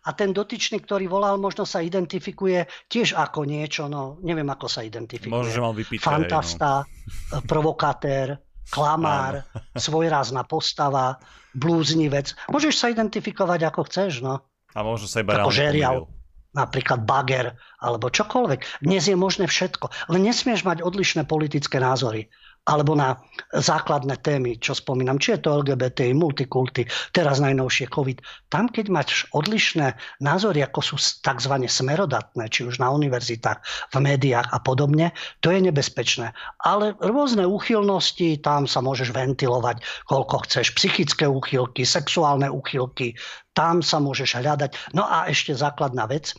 a 0.03 0.11
ten 0.19 0.35
dotyčný, 0.35 0.83
ktorý 0.83 1.07
volal, 1.07 1.39
možno 1.39 1.63
sa 1.63 1.79
identifikuje 1.79 2.67
tiež 2.91 3.15
ako 3.15 3.47
niečo, 3.47 3.87
no 3.87 4.19
neviem 4.27 4.47
ako 4.51 4.67
sa 4.67 4.83
identifikuje. 4.83 5.31
Možno, 5.31 5.51
že 5.55 5.63
mal 5.63 5.75
vypité, 5.79 6.03
Fantasta, 6.03 6.83
no. 6.83 7.39
provokatér, 7.47 8.35
klamár, 8.67 9.47
svojrázna 9.79 10.43
postava, 10.43 11.23
blúznivec. 11.55 12.35
Môžeš 12.51 12.75
sa 12.75 12.87
identifikovať 12.91 13.61
ako 13.71 13.81
chceš, 13.87 14.27
no. 14.27 14.43
A 14.75 14.81
možno 14.83 15.07
sa 15.07 15.23
iba 15.23 15.39
ako 15.39 15.53
žerial, 15.53 16.09
napríklad 16.57 17.05
bager, 17.07 17.55
alebo 17.79 18.11
čokoľvek. 18.11 18.85
Dnes 18.85 19.07
je 19.07 19.17
možné 19.17 19.47
všetko. 19.47 20.11
Len 20.11 20.23
nesmieš 20.25 20.65
mať 20.67 20.83
odlišné 20.83 21.29
politické 21.29 21.79
názory 21.79 22.33
alebo 22.63 22.95
na 22.95 23.19
základné 23.51 24.23
témy, 24.23 24.55
čo 24.63 24.79
spomínam, 24.79 25.19
či 25.19 25.35
je 25.35 25.43
to 25.43 25.67
LGBT, 25.67 26.15
multikulty, 26.15 26.87
teraz 27.11 27.43
najnovšie 27.43 27.91
COVID. 27.91 28.23
Tam, 28.55 28.71
keď 28.71 28.87
máš 28.87 29.27
odlišné 29.35 29.99
názory, 30.23 30.63
ako 30.63 30.95
sú 30.95 30.97
tzv. 30.99 31.55
smerodatné, 31.59 32.47
či 32.47 32.63
už 32.63 32.79
na 32.79 32.95
univerzitách, 32.95 33.59
v 33.91 33.97
médiách 33.99 34.47
a 34.55 34.63
podobne, 34.63 35.11
to 35.43 35.51
je 35.51 35.59
nebezpečné. 35.59 36.31
Ale 36.63 36.95
rôzne 37.03 37.43
úchylnosti, 37.51 38.39
tam 38.39 38.71
sa 38.71 38.79
môžeš 38.79 39.11
ventilovať, 39.11 39.83
koľko 40.07 40.47
chceš, 40.47 40.71
psychické 40.79 41.27
úchylky, 41.27 41.83
sexuálne 41.83 42.47
úchylky, 42.47 43.19
tam 43.59 43.83
sa 43.83 43.99
môžeš 43.99 44.39
hľadať. 44.39 44.95
No 44.95 45.03
a 45.03 45.27
ešte 45.27 45.51
základná 45.51 46.07
vec, 46.07 46.31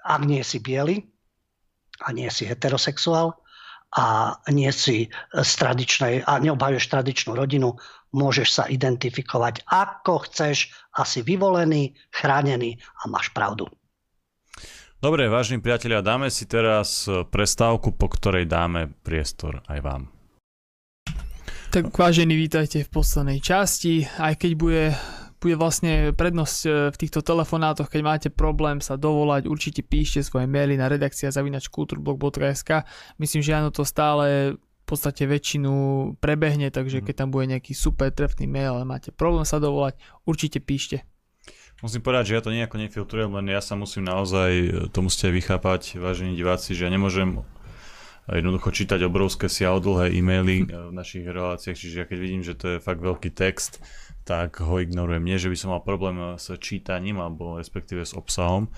ak 0.00 0.24
nie 0.24 0.40
si 0.40 0.64
biely 0.64 1.04
a 2.08 2.16
nie 2.16 2.32
si 2.32 2.48
heterosexuál, 2.48 3.36
a 3.96 4.36
nie 4.52 4.68
si 4.68 5.08
z 5.32 5.52
tradičnej 5.56 6.28
a 6.28 6.36
neobhajuješ 6.42 6.86
tradičnú 6.92 7.32
rodinu, 7.32 7.80
môžeš 8.12 8.48
sa 8.48 8.64
identifikovať 8.68 9.64
ako 9.64 10.28
chceš, 10.28 10.72
asi 10.96 11.24
vyvolený, 11.24 11.96
chránený 12.12 12.76
a 13.04 13.08
máš 13.08 13.32
pravdu. 13.32 13.68
Dobre, 14.98 15.30
vážni 15.30 15.62
priatelia, 15.62 16.02
dáme 16.02 16.26
si 16.26 16.44
teraz 16.50 17.06
prestávku, 17.06 17.94
po 17.94 18.10
ktorej 18.10 18.50
dáme 18.50 18.90
priestor 19.06 19.62
aj 19.70 19.78
vám. 19.80 20.02
Tak 21.68 21.92
vážení, 21.92 22.34
vítajte 22.34 22.82
v 22.82 22.90
poslednej 22.90 23.44
časti, 23.44 24.08
aj 24.18 24.40
keď 24.40 24.52
bude 24.56 24.84
bude 25.38 25.54
vlastne 25.54 26.10
prednosť 26.14 26.58
e, 26.66 26.68
v 26.90 26.96
týchto 26.98 27.22
telefonátoch, 27.22 27.86
keď 27.86 28.02
máte 28.02 28.28
problém 28.28 28.82
sa 28.82 28.98
dovolať, 28.98 29.46
určite 29.46 29.86
píšte 29.86 30.26
svoje 30.26 30.50
maily 30.50 30.74
na 30.74 30.90
redakcia 30.90 31.30
zavinač 31.30 31.70
kulturblog.sk. 31.70 32.82
Myslím, 33.22 33.40
že 33.42 33.54
áno, 33.54 33.70
to 33.70 33.86
stále 33.86 34.58
v 34.58 34.84
podstate 34.84 35.28
väčšinu 35.28 35.72
prebehne, 36.18 36.74
takže 36.74 37.00
mhm. 37.00 37.04
keď 37.06 37.14
tam 37.14 37.28
bude 37.30 37.46
nejaký 37.50 37.72
super 37.72 38.10
trefný 38.10 38.50
mail, 38.50 38.82
ale 38.82 38.86
máte 38.88 39.14
problém 39.14 39.46
sa 39.46 39.62
dovolať, 39.62 39.98
určite 40.26 40.58
píšte. 40.58 41.06
Musím 41.78 42.02
povedať, 42.02 42.34
že 42.34 42.34
ja 42.34 42.42
to 42.42 42.50
nejako 42.50 42.76
nefiltrujem, 42.82 43.30
len 43.38 43.54
ja 43.54 43.62
sa 43.62 43.78
musím 43.78 44.10
naozaj, 44.10 44.50
e, 44.50 44.68
to 44.90 44.98
musíte 45.06 45.30
vychápať, 45.30 46.02
vážení 46.02 46.34
diváci, 46.34 46.74
že 46.74 46.86
ja 46.86 46.90
nemôžem 46.90 47.46
jednoducho 48.28 48.68
čítať 48.68 49.00
obrovské 49.08 49.48
siahodlhé 49.48 50.12
e-maily 50.12 50.68
v 50.68 50.92
našich 50.92 51.24
reláciách, 51.24 51.78
čiže 51.80 51.98
ja 52.04 52.04
keď 52.04 52.18
vidím, 52.20 52.42
že 52.44 52.52
to 52.52 52.76
je 52.76 52.84
fakt 52.84 53.00
veľký 53.00 53.32
text, 53.32 53.80
tak 54.28 54.60
ho 54.60 54.76
ignorujem. 54.76 55.24
Nie, 55.24 55.40
že 55.40 55.48
by 55.48 55.56
som 55.56 55.72
mal 55.72 55.80
problém 55.80 56.36
s 56.36 56.52
čítaním 56.60 57.16
alebo 57.16 57.56
respektíve 57.56 58.04
s 58.04 58.12
obsahom 58.12 58.68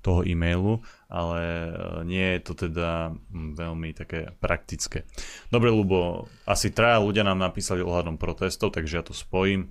toho 0.00 0.22
e-mailu, 0.22 0.80
ale 1.10 1.40
e, 1.42 1.70
nie 2.06 2.26
je 2.38 2.40
to 2.46 2.52
teda 2.56 3.12
hm, 3.12 3.58
veľmi 3.58 3.90
také 3.92 4.32
praktické. 4.38 5.04
Dobre, 5.50 5.68
Lubo, 5.74 6.30
asi 6.46 6.72
traja 6.72 7.02
ľudia 7.02 7.26
nám 7.26 7.42
napísali 7.42 7.84
ohľadom 7.84 8.16
protestov, 8.16 8.72
takže 8.72 8.96
ja 8.96 9.04
to 9.04 9.12
spojím. 9.12 9.66
E, 9.66 9.68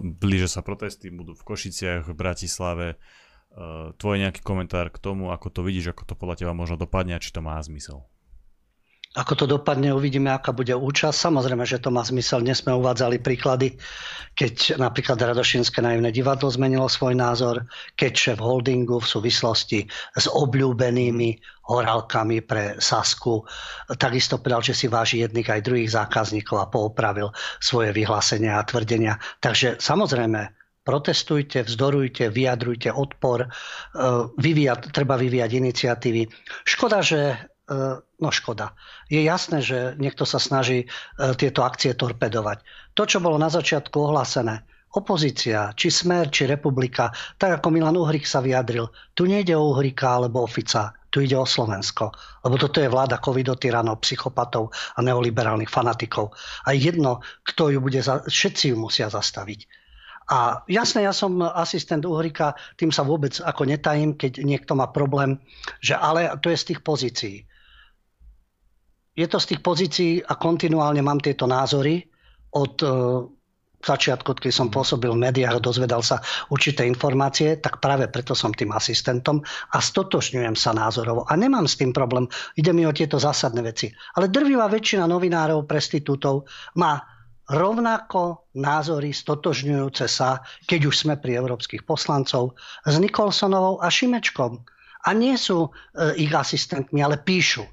blíže 0.00 0.48
sa 0.48 0.64
protesty, 0.64 1.12
budú 1.12 1.36
v 1.36 1.44
Košiciach, 1.44 2.08
v 2.08 2.14
Bratislave. 2.16 2.86
E, 2.94 2.96
tvoj 3.98 4.16
nejaký 4.24 4.40
komentár 4.40 4.88
k 4.88 5.02
tomu, 5.02 5.34
ako 5.34 5.52
to 5.52 5.60
vidíš, 5.66 5.92
ako 5.92 6.08
to 6.08 6.14
podľa 6.16 6.46
teba 6.46 6.56
možno 6.56 6.80
dopadne 6.80 7.18
a 7.18 7.20
či 7.20 7.28
to 7.28 7.44
má 7.44 7.60
zmysel? 7.60 8.08
Ako 9.14 9.38
to 9.38 9.46
dopadne, 9.46 9.94
uvidíme, 9.94 10.26
aká 10.34 10.50
bude 10.50 10.74
účasť. 10.74 11.14
Samozrejme, 11.30 11.62
že 11.62 11.78
to 11.78 11.94
má 11.94 12.02
zmysel. 12.02 12.42
Dnes 12.42 12.66
sme 12.66 12.74
uvádzali 12.74 13.22
príklady, 13.22 13.78
keď 14.34 14.74
napríklad 14.74 15.22
Radošinské 15.22 15.78
naivné 15.78 16.10
divadlo 16.10 16.50
zmenilo 16.50 16.90
svoj 16.90 17.14
názor, 17.14 17.62
keď 17.94 18.10
šéf 18.10 18.38
holdingu 18.42 18.98
v 18.98 19.06
súvislosti 19.06 19.86
s 20.18 20.26
obľúbenými 20.26 21.38
horálkami 21.70 22.42
pre 22.42 22.82
Sasku 22.82 23.46
takisto 23.94 24.42
povedal, 24.42 24.66
že 24.66 24.74
si 24.74 24.90
váži 24.90 25.22
jedných 25.22 25.46
aj 25.46 25.62
druhých 25.62 25.94
zákazníkov 25.94 26.56
a 26.58 26.66
poopravil 26.66 27.30
svoje 27.62 27.94
vyhlásenia 27.94 28.58
a 28.58 28.66
tvrdenia. 28.66 29.22
Takže 29.38 29.78
samozrejme, 29.78 30.50
protestujte, 30.82 31.62
vzdorujte, 31.62 32.28
vyjadrujte 32.34 32.90
odpor, 32.90 33.46
e, 33.46 33.48
vyvíjať, 34.36 34.90
treba 34.90 35.16
vyvíjať 35.16 35.50
iniciatívy. 35.54 36.22
Škoda, 36.66 37.00
že 37.00 37.53
no 38.20 38.28
škoda. 38.28 38.76
Je 39.08 39.24
jasné, 39.24 39.64
že 39.64 39.96
niekto 39.96 40.28
sa 40.28 40.36
snaží 40.36 40.84
e, 40.84 40.86
tieto 41.36 41.64
akcie 41.64 41.96
torpedovať. 41.96 42.60
To, 42.92 43.02
čo 43.08 43.24
bolo 43.24 43.40
na 43.40 43.48
začiatku 43.48 43.96
ohlásené, 43.96 44.64
opozícia, 44.94 45.74
či 45.74 45.90
Smer, 45.90 46.30
či 46.30 46.46
Republika, 46.46 47.10
tak 47.34 47.58
ako 47.58 47.74
Milan 47.74 47.98
Uhrik 47.98 48.28
sa 48.28 48.38
vyjadril, 48.38 48.86
tu 49.16 49.26
nejde 49.26 49.58
o 49.58 49.74
Uhrika 49.74 50.22
alebo 50.22 50.46
Ofica, 50.46 50.94
tu 51.10 51.22
ide 51.22 51.34
o 51.34 51.46
Slovensko. 51.46 52.14
Lebo 52.46 52.54
toto 52.58 52.78
je 52.78 52.90
vláda 52.90 53.18
covidotyranov, 53.18 54.02
psychopatov 54.06 54.70
a 54.94 55.02
neoliberálnych 55.02 55.70
fanatikov. 55.70 56.34
A 56.66 56.74
jedno, 56.74 57.22
kto 57.42 57.74
ju 57.74 57.78
bude, 57.82 57.98
za... 58.02 58.22
všetci 58.22 58.70
ju 58.70 58.76
musia 58.78 59.10
zastaviť. 59.10 59.66
A 60.24 60.64
jasné, 60.72 61.04
ja 61.04 61.12
som 61.12 61.36
asistent 61.42 62.00
Uhrika, 62.08 62.56
tým 62.80 62.88
sa 62.88 63.04
vôbec 63.04 63.36
ako 63.44 63.68
netajím, 63.68 64.16
keď 64.16 64.40
niekto 64.40 64.72
má 64.72 64.88
problém, 64.88 65.36
že 65.84 65.98
ale 65.98 66.32
to 66.40 66.48
je 66.48 66.56
z 66.56 66.66
tých 66.72 66.80
pozícií. 66.80 67.36
Je 69.14 69.26
to 69.30 69.38
z 69.38 69.54
tých 69.54 69.60
pozícií 69.62 70.12
a 70.26 70.34
kontinuálne 70.34 70.98
mám 70.98 71.22
tieto 71.22 71.46
názory 71.46 72.02
od 72.50 72.74
e, 72.82 72.86
začiatku, 73.84 74.34
keď 74.34 74.50
som 74.50 74.72
pôsobil 74.72 75.12
v 75.12 75.22
médiách 75.28 75.60
dozvedal 75.60 76.00
sa 76.00 76.18
určité 76.48 76.88
informácie, 76.88 77.60
tak 77.60 77.78
práve 77.78 78.08
preto 78.08 78.32
som 78.32 78.50
tým 78.50 78.72
asistentom 78.72 79.44
a 79.70 79.78
stotožňujem 79.78 80.56
sa 80.56 80.72
názorovo. 80.72 81.28
A 81.28 81.36
nemám 81.36 81.68
s 81.68 81.78
tým 81.78 81.92
problém, 81.92 82.26
ide 82.56 82.72
mi 82.72 82.88
o 82.88 82.96
tieto 82.96 83.20
zásadné 83.20 83.60
veci. 83.60 83.92
Ale 84.16 84.32
drvivá 84.32 84.66
väčšina 84.66 85.04
novinárov, 85.04 85.68
prestitútov 85.68 86.48
má 86.80 86.98
rovnako 87.44 88.48
názory 88.56 89.12
stotožňujúce 89.12 90.08
sa, 90.08 90.40
keď 90.64 90.88
už 90.88 90.94
sme 91.04 91.14
pri 91.20 91.44
európskych 91.44 91.84
poslancov, 91.84 92.56
s 92.88 92.96
Nikolsonovou 92.96 93.84
a 93.84 93.92
Šimečkom. 93.92 94.64
A 95.04 95.12
nie 95.12 95.36
sú 95.36 95.68
e, 95.68 95.70
ich 96.16 96.32
asistentmi, 96.32 97.04
ale 97.04 97.20
píšu. 97.20 97.68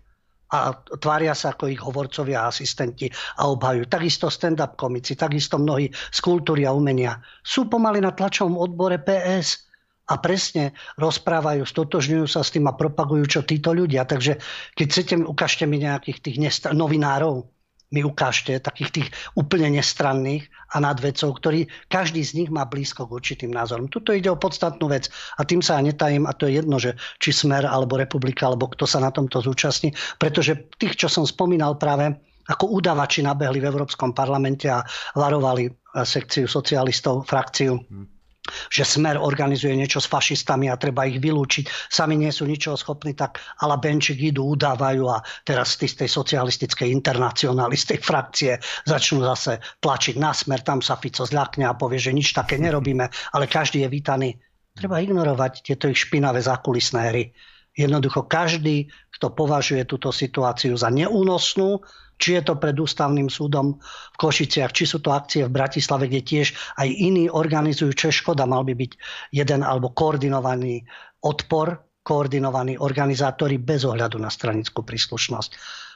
A 0.51 0.75
tvária 0.99 1.31
sa 1.31 1.55
ako 1.55 1.71
ich 1.71 1.79
hovorcovia 1.79 2.43
a 2.43 2.51
asistenti 2.51 3.07
a 3.39 3.47
obhajujú. 3.47 3.87
Takisto 3.87 4.27
stand-up 4.27 4.75
komici, 4.75 5.15
takisto 5.15 5.55
mnohí 5.55 5.87
z 5.87 6.19
kultúry 6.19 6.67
a 6.67 6.75
umenia. 6.75 7.23
Sú 7.39 7.71
pomaly 7.71 8.03
na 8.03 8.11
tlačovom 8.11 8.59
odbore 8.59 8.99
PS 8.99 9.71
a 10.11 10.19
presne 10.19 10.75
rozprávajú, 10.99 11.63
stotožňujú 11.63 12.27
sa 12.27 12.43
s 12.43 12.51
tým 12.51 12.67
a 12.67 12.75
propagujú, 12.75 13.39
čo 13.39 13.41
títo 13.47 13.71
ľudia. 13.71 14.03
Takže 14.03 14.43
keď 14.75 14.87
chcete, 14.91 15.13
ukážte 15.23 15.63
mi 15.63 15.79
nejakých 15.79 16.19
tých 16.19 16.37
novinárov, 16.75 17.47
mi 17.91 18.01
ukážte 18.07 18.55
takých 18.63 18.89
tých 18.91 19.07
úplne 19.35 19.75
nestranných 19.75 20.47
a 20.71 20.79
nadvedcov, 20.79 21.43
ktorí 21.43 21.67
každý 21.91 22.23
z 22.23 22.31
nich 22.39 22.49
má 22.49 22.63
blízko 22.63 23.03
k 23.05 23.15
určitým 23.19 23.51
názorom. 23.51 23.91
Tuto 23.91 24.15
ide 24.15 24.31
o 24.31 24.39
podstatnú 24.39 24.87
vec 24.87 25.11
a 25.35 25.43
tým 25.43 25.59
sa 25.59 25.83
netajím 25.83 26.23
a 26.23 26.31
to 26.31 26.47
je 26.47 26.63
jedno, 26.63 26.79
že 26.79 26.95
či 27.19 27.35
Smer 27.35 27.67
alebo 27.67 27.99
Republika 27.99 28.47
alebo 28.47 28.71
kto 28.71 28.87
sa 28.87 29.03
na 29.03 29.11
tomto 29.11 29.43
zúčastní, 29.43 29.91
pretože 30.15 30.71
tých, 30.79 30.95
čo 30.95 31.07
som 31.11 31.27
spomínal 31.27 31.75
práve, 31.75 32.15
ako 32.47 32.79
udavači 32.79 33.21
nabehli 33.21 33.59
v 33.59 33.69
Európskom 33.69 34.15
parlamente 34.15 34.71
a 34.71 34.81
varovali 35.13 35.69
sekciu 35.91 36.47
socialistov, 36.47 37.27
frakciu. 37.27 37.75
Hmm 37.75 38.20
že 38.69 38.83
Smer 38.87 39.17
organizuje 39.17 39.73
niečo 39.73 40.03
s 40.03 40.07
fašistami 40.07 40.67
a 40.67 40.79
treba 40.79 41.07
ich 41.07 41.19
vylúčiť. 41.21 41.91
Sami 41.91 42.17
nie 42.19 42.29
sú 42.29 42.47
ničoho 42.47 42.75
schopní, 42.75 43.15
tak 43.15 43.41
ala 43.63 43.77
Benčík 43.79 44.19
idú, 44.19 44.53
udávajú 44.53 45.03
a 45.09 45.23
teraz 45.47 45.75
z 45.79 45.95
tej 45.95 46.09
socialistickej 46.09 46.91
internacionalistej 46.91 47.99
frakcie 48.03 48.59
začnú 48.85 49.23
zase 49.25 49.63
tlačiť 49.81 50.15
na 50.19 50.31
Smer. 50.35 50.61
Tam 50.61 50.79
sa 50.79 50.99
Fico 50.99 51.25
zľakne 51.25 51.65
a 51.65 51.77
povie, 51.77 51.97
že 51.97 52.15
nič 52.15 52.35
také 52.35 52.61
nerobíme, 52.61 53.09
ale 53.33 53.45
každý 53.49 53.83
je 53.83 53.89
vítaný. 53.89 54.29
Treba 54.71 55.03
ignorovať 55.03 55.67
tieto 55.67 55.91
ich 55.91 55.99
špinavé 56.07 56.39
zákulisné 56.39 57.01
hry. 57.11 57.23
Jednoducho 57.71 58.27
každý, 58.27 58.91
kto 59.15 59.31
považuje 59.31 59.87
túto 59.87 60.11
situáciu 60.11 60.75
za 60.75 60.91
neúnosnú, 60.91 61.79
či 62.21 62.37
je 62.37 62.45
to 62.45 62.61
pred 62.61 62.77
ústavným 62.77 63.25
súdom 63.33 63.81
v 63.81 64.17
Košiciach, 64.21 64.69
či 64.69 64.85
sú 64.85 65.01
to 65.01 65.09
akcie 65.09 65.41
v 65.49 65.55
Bratislave, 65.57 66.05
kde 66.05 66.21
tiež 66.21 66.53
aj 66.77 66.85
iní 66.85 67.25
organizujú, 67.25 67.97
čo 67.97 68.13
je 68.13 68.19
škoda, 68.21 68.45
mal 68.45 68.61
by 68.61 68.77
byť 68.77 68.91
jeden 69.33 69.65
alebo 69.65 69.89
koordinovaný 69.89 70.85
odpor, 71.25 71.81
koordinovaní 72.05 72.77
organizátori 72.77 73.57
bez 73.57 73.81
ohľadu 73.89 74.21
na 74.21 74.29
stranickú 74.29 74.85
príslušnosť. 74.85 75.51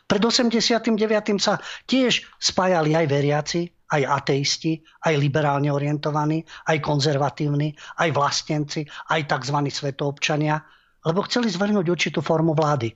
Pred 0.05 0.21
89. 0.21 0.97
sa 1.41 1.57
tiež 1.89 2.29
spájali 2.37 2.93
aj 2.93 3.05
veriaci, 3.09 3.61
aj 3.89 4.01
ateisti, 4.05 4.81
aj 5.01 5.13
liberálne 5.17 5.69
orientovaní, 5.73 6.45
aj 6.69 6.77
konzervatívni, 6.81 7.73
aj 8.01 8.09
vlastenci, 8.13 8.85
aj 8.85 9.21
tzv. 9.29 9.57
svetoobčania, 9.65 10.61
lebo 11.05 11.25
chceli 11.25 11.49
zvrhnúť 11.49 11.85
určitú 11.89 12.21
formu 12.21 12.53
vlády 12.53 12.93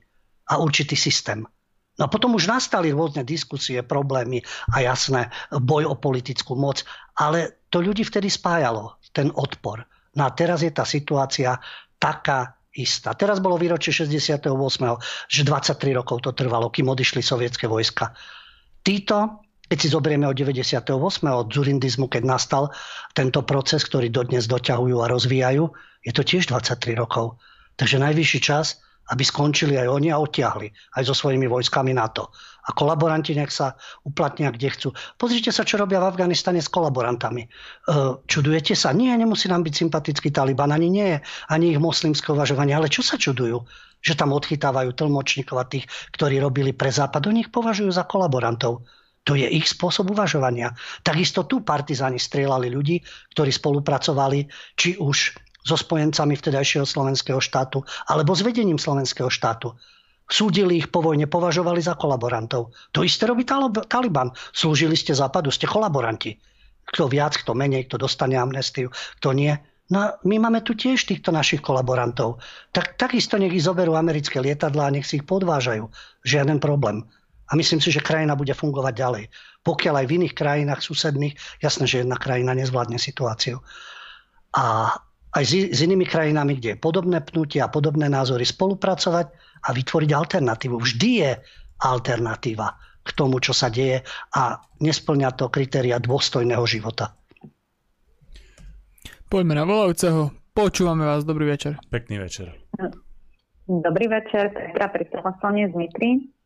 a 0.53 0.61
určitý 0.61 0.93
systém. 0.93 1.45
No 1.99 2.07
a 2.07 2.11
potom 2.11 2.39
už 2.39 2.47
nastali 2.47 2.95
rôzne 2.95 3.27
diskusie, 3.27 3.84
problémy 3.84 4.39
a 4.71 4.88
jasné, 4.88 5.27
boj 5.51 5.91
o 5.91 5.95
politickú 5.99 6.55
moc. 6.55 6.88
Ale 7.19 7.67
to 7.67 7.84
ľudí 7.84 8.07
vtedy 8.07 8.31
spájalo, 8.31 8.95
ten 9.11 9.30
odpor. 9.35 9.84
No 10.15 10.26
a 10.26 10.31
teraz 10.31 10.63
je 10.63 10.71
tá 10.71 10.88
situácia 10.88 11.59
taká 11.99 12.55
istá. 12.71 13.11
Teraz 13.13 13.43
bolo 13.43 13.59
výročie 13.59 13.91
68., 13.91 14.47
že 15.27 15.41
23 15.43 15.99
rokov 15.99 16.23
to 16.23 16.31
trvalo, 16.31 16.71
kým 16.71 16.88
odišli 16.88 17.19
sovietské 17.19 17.67
vojska. 17.67 18.15
Títo, 18.80 19.43
keď 19.67 19.77
si 19.77 19.91
zoberieme 19.91 20.26
od 20.26 20.34
98. 20.34 20.88
od 21.27 21.47
zurindizmu, 21.51 22.07
keď 22.07 22.23
nastal 22.26 22.71
tento 23.11 23.43
proces, 23.43 23.84
ktorý 23.85 24.09
dodnes 24.09 24.47
doťahujú 24.47 24.97
a 25.03 25.11
rozvíjajú, 25.11 25.63
je 26.07 26.11
to 26.15 26.23
tiež 26.23 26.49
23 26.49 26.95
rokov. 26.95 27.38
Takže 27.76 27.99
najvyšší 28.01 28.39
čas, 28.39 28.81
aby 29.10 29.23
skončili 29.26 29.76
aj 29.77 29.88
oni 29.90 30.10
a 30.14 30.22
odtiahli 30.22 30.69
aj 30.98 31.03
so 31.06 31.14
svojimi 31.18 31.49
vojskami 31.49 31.94
NATO. 31.94 32.30
A 32.69 32.76
kolaboranti 32.77 33.34
nech 33.34 33.49
sa 33.49 33.73
uplatnia 34.06 34.53
kde 34.53 34.69
chcú. 34.69 34.88
Pozrite 35.18 35.49
sa, 35.49 35.65
čo 35.65 35.81
robia 35.81 35.98
v 35.98 36.14
Afganistane 36.14 36.61
s 36.61 36.69
kolaborantami. 36.69 37.41
E, 37.41 37.49
čudujete 38.30 38.77
sa? 38.77 38.94
Nie, 38.94 39.18
nemusí 39.18 39.49
nám 39.49 39.65
byť 39.65 39.73
sympatický 39.73 40.30
Taliban, 40.30 40.69
ani 40.69 40.94
nie, 40.94 41.18
ani 41.49 41.73
ich 41.73 41.81
moslimské 41.81 42.30
uvažovanie. 42.30 42.77
Ale 42.77 42.86
čo 42.86 43.02
sa 43.02 43.18
čudujú? 43.18 43.65
Že 44.06 44.14
tam 44.14 44.38
odchytávajú 44.38 44.94
tlmočníkov 44.94 45.57
a 45.57 45.65
tých, 45.65 45.90
ktorí 46.14 46.38
robili 46.38 46.77
pre 46.77 46.94
Západ. 46.94 47.26
Oni 47.26 47.49
ich 47.49 47.52
považujú 47.52 47.90
za 47.90 48.06
kolaborantov. 48.06 48.86
To 49.27 49.34
je 49.34 49.49
ich 49.49 49.65
spôsob 49.65 50.14
uvažovania. 50.14 50.72
Takisto 51.02 51.49
tu 51.49 51.65
partizáni 51.65 52.22
strieľali 52.22 52.69
ľudí, 52.69 53.02
ktorí 53.34 53.49
spolupracovali 53.49 54.45
či 54.77 54.95
už 54.95 55.48
so 55.64 55.76
spojencami 55.76 56.36
vtedajšieho 56.36 56.88
slovenského 56.88 57.40
štátu 57.44 57.84
alebo 58.07 58.31
s 58.36 58.41
vedením 58.41 58.80
slovenského 58.80 59.27
štátu. 59.27 59.76
Súdili 60.30 60.77
ich 60.77 60.94
po 60.94 61.02
vojne, 61.02 61.26
považovali 61.26 61.81
za 61.81 61.98
kolaborantov. 61.98 62.69
To 62.94 63.02
isté 63.02 63.26
robí 63.26 63.49
Taliban. 63.90 64.30
Slúžili 64.53 64.94
ste 64.94 65.18
západu, 65.18 65.49
ste 65.49 65.65
kolaboranti. 65.65 66.38
Kto 66.86 67.10
viac, 67.10 67.34
kto 67.34 67.57
menej, 67.57 67.90
kto 67.90 67.98
dostane 67.98 68.38
amnestiu, 68.38 68.94
kto 69.18 69.34
nie. 69.34 69.57
No 69.90 70.14
my 70.22 70.38
máme 70.38 70.61
tu 70.61 70.77
tiež 70.77 71.02
týchto 71.10 71.34
našich 71.34 71.65
kolaborantov. 71.65 72.38
Tak, 72.69 72.94
takisto 73.02 73.41
nech 73.41 73.57
ich 73.57 73.65
zoberú 73.65 73.98
americké 73.98 74.38
lietadlá 74.38 74.90
a 74.90 74.94
nech 74.94 75.10
si 75.10 75.18
ich 75.18 75.26
podvážajú. 75.26 75.90
Žiaden 76.22 76.61
problém. 76.61 77.10
A 77.49 77.57
myslím 77.57 77.81
si, 77.81 77.90
že 77.90 78.06
krajina 78.06 78.38
bude 78.38 78.53
fungovať 78.53 78.94
ďalej. 78.94 79.23
Pokiaľ 79.65 80.06
aj 80.06 80.06
v 80.06 80.15
iných 80.22 80.38
krajinách 80.38 80.86
susedných, 80.86 81.34
jasné, 81.57 81.90
že 81.90 82.06
jedna 82.06 82.22
krajina 82.22 82.53
nezvládne 82.53 83.02
situáciu. 83.02 83.65
A 84.53 84.94
aj 85.35 85.43
s, 85.45 85.53
s 85.69 85.80
inými 85.85 86.06
krajinami, 86.10 86.57
kde 86.57 86.76
je 86.76 86.81
podobné 86.81 87.22
pnutie 87.22 87.61
a 87.61 87.69
podobné 87.69 88.10
názory 88.10 88.45
spolupracovať 88.45 89.26
a 89.65 89.69
vytvoriť 89.69 90.10
alternatívu. 90.14 90.76
Vždy 90.80 91.10
je 91.22 91.31
alternatíva 91.85 92.76
k 93.06 93.10
tomu, 93.15 93.39
čo 93.41 93.53
sa 93.56 93.69
deje 93.72 94.03
a 94.35 94.60
nesplňa 94.81 95.30
to 95.38 95.49
kritéria 95.49 95.97
dôstojného 96.01 96.64
života. 96.65 97.15
Poďme 99.30 99.61
na 99.61 99.65
volajúceho. 99.65 100.34
Počúvame 100.57 101.06
vás. 101.06 101.22
Dobrý 101.22 101.45
večer. 101.53 101.77
Pekný 101.93 102.18
večer. 102.18 102.49
Dobrý 103.69 104.10
večer. 104.10 104.49
Petra 104.49 104.89
pri 104.89 105.06
telefóne 105.06 105.69
z 105.69 105.73
Nitry. 105.77 106.38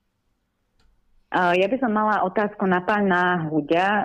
Ja 1.33 1.65
by 1.65 1.77
som 1.81 1.89
mala 1.89 2.21
otázku 2.29 2.61
na 2.69 2.85
pána 2.85 3.49
Hudia, 3.49 3.89
e, 3.89 4.03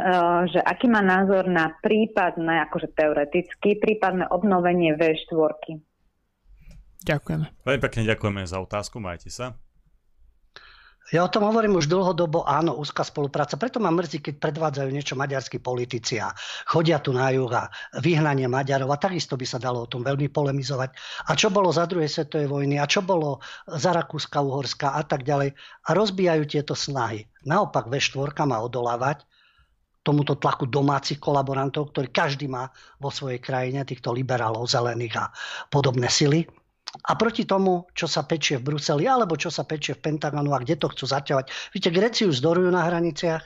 že 0.48 0.60
aký 0.64 0.88
má 0.88 1.04
názor 1.04 1.44
na 1.44 1.76
prípadné, 1.84 2.64
akože 2.64 2.88
teoreticky, 2.96 3.76
prípadné 3.76 4.24
obnovenie 4.32 4.96
V4. 4.96 5.76
Ďakujeme. 7.04 7.46
Veľmi 7.68 7.80
pekne 7.84 8.02
ďakujeme 8.08 8.42
za 8.48 8.64
otázku, 8.64 8.96
majte 8.96 9.28
sa. 9.28 9.60
Ja 11.08 11.24
o 11.24 11.32
tom 11.32 11.48
hovorím 11.48 11.80
už 11.80 11.88
dlhodobo, 11.88 12.44
áno, 12.44 12.76
úzka 12.76 13.00
spolupráca. 13.00 13.56
Preto 13.56 13.80
ma 13.80 13.88
mrzí, 13.88 14.20
keď 14.20 14.44
predvádzajú 14.44 14.88
niečo 14.92 15.16
maďarskí 15.16 15.56
politici 15.56 16.20
a 16.20 16.36
chodia 16.68 17.00
tu 17.00 17.16
na 17.16 17.32
juh 17.32 17.48
a 17.48 17.72
vyhnanie 17.96 18.44
Maďarov. 18.44 18.92
A 18.92 19.00
takisto 19.00 19.40
by 19.40 19.48
sa 19.48 19.56
dalo 19.56 19.84
o 19.84 19.90
tom 19.90 20.04
veľmi 20.04 20.28
polemizovať. 20.28 20.92
A 21.28 21.32
čo 21.32 21.48
bolo 21.48 21.72
za 21.72 21.88
druhej 21.88 22.12
svetovej 22.12 22.52
vojny 22.52 22.76
a 22.76 22.84
čo 22.84 23.00
bolo 23.00 23.40
za 23.64 23.96
Rakúska, 23.96 24.44
Uhorska 24.44 24.92
a 24.92 25.00
tak 25.00 25.24
ďalej. 25.24 25.56
A 25.88 25.88
rozbijajú 25.96 26.44
tieto 26.44 26.76
snahy. 26.76 27.24
Naopak 27.48 27.88
V4 27.88 28.44
má 28.44 28.60
odolávať. 28.60 29.24
tomuto 30.04 30.40
tlaku 30.40 30.64
domácich 30.64 31.20
kolaborantov, 31.20 31.92
ktorý 31.92 32.08
každý 32.08 32.48
má 32.48 32.72
vo 32.96 33.12
svojej 33.12 33.44
krajine, 33.44 33.84
týchto 33.84 34.08
liberálov, 34.12 34.64
zelených 34.64 35.20
a 35.20 35.24
podobné 35.68 36.08
sily. 36.08 36.48
A 36.88 37.12
proti 37.20 37.44
tomu, 37.44 37.84
čo 37.92 38.08
sa 38.08 38.24
pečie 38.24 38.56
v 38.56 38.72
Bruseli, 38.72 39.04
alebo 39.04 39.36
čo 39.36 39.52
sa 39.52 39.68
pečie 39.68 39.92
v 39.92 40.08
Pentagonu 40.08 40.56
a 40.56 40.62
kde 40.64 40.80
to 40.80 40.88
chcú 40.88 41.04
zaťahovať. 41.04 41.46
Víte, 41.76 41.92
Greciu 41.92 42.32
zdorujú 42.32 42.72
na 42.72 42.88
hraniciach, 42.88 43.44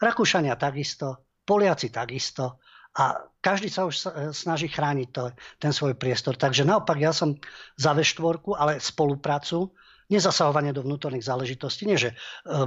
Rakúšania 0.00 0.56
takisto, 0.56 1.28
Poliaci 1.44 1.92
takisto 1.92 2.62
a 2.96 3.18
každý 3.40 3.68
sa 3.68 3.86
už 3.86 3.94
snaží 4.32 4.72
chrániť 4.72 5.08
to, 5.12 5.32
ten 5.60 5.72
svoj 5.72 5.96
priestor. 5.96 6.36
Takže 6.36 6.64
naopak 6.64 6.98
ja 6.98 7.12
som 7.12 7.36
za 7.76 7.92
V4, 7.92 8.40
ale 8.56 8.80
spoluprácu 8.80 9.72
nezasahovanie 10.12 10.76
do 10.76 10.84
vnútorných 10.84 11.24
záležitostí. 11.24 11.88
Nie, 11.88 11.96
že 11.96 12.10
e, 12.12 12.16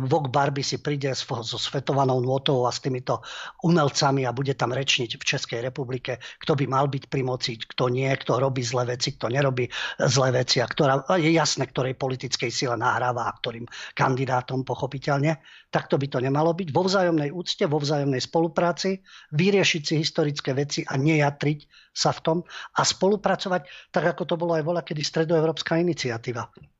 Vok 0.01 0.33
Barbie 0.33 0.65
si 0.65 0.81
príde 0.81 1.13
so 1.13 1.57
svetovanou 1.61 2.17
nôtou 2.19 2.65
a 2.65 2.73
s 2.73 2.81
týmito 2.81 3.21
umelcami 3.61 4.25
a 4.25 4.33
bude 4.33 4.57
tam 4.57 4.73
rečniť 4.73 5.21
v 5.21 5.23
Českej 5.23 5.59
republike, 5.61 6.17
kto 6.41 6.57
by 6.57 6.65
mal 6.65 6.89
byť 6.89 7.03
pri 7.05 7.21
moci, 7.21 7.61
kto 7.61 7.93
nie, 7.93 8.09
kto 8.09 8.41
robí 8.41 8.65
zlé 8.65 8.97
veci, 8.97 9.13
kto 9.13 9.29
nerobí 9.29 9.69
zlé 10.01 10.29
veci 10.41 10.59
a 10.59 10.67
ktorá, 10.67 11.05
je 11.15 11.29
jasné, 11.29 11.69
ktorej 11.69 11.93
politickej 11.95 12.49
sile 12.49 12.75
nahráva 12.75 13.29
a 13.29 13.35
ktorým 13.37 13.69
kandidátom 13.93 14.65
pochopiteľne. 14.65 15.37
Takto 15.69 16.01
by 16.01 16.07
to 16.09 16.19
nemalo 16.23 16.55
byť. 16.55 16.71
Vo 16.71 16.87
vzájomnej 16.87 17.29
úcte, 17.29 17.67
vo 17.69 17.77
vzájomnej 17.77 18.23
spolupráci, 18.23 19.05
vyriešiť 19.35 19.81
si 19.83 19.93
historické 19.99 20.55
veci 20.55 20.81
a 20.87 20.95
nejatriť 20.97 21.91
sa 21.95 22.11
v 22.11 22.19
tom 22.19 22.37
a 22.75 22.81
spolupracovať, 22.83 23.91
tak 23.91 24.03
ako 24.15 24.23
to 24.27 24.35
bolo 24.35 24.55
aj 24.59 24.63
voľa, 24.67 24.81
kedy 24.83 24.99
stredoevropská 25.03 25.79
iniciatíva 25.79 26.74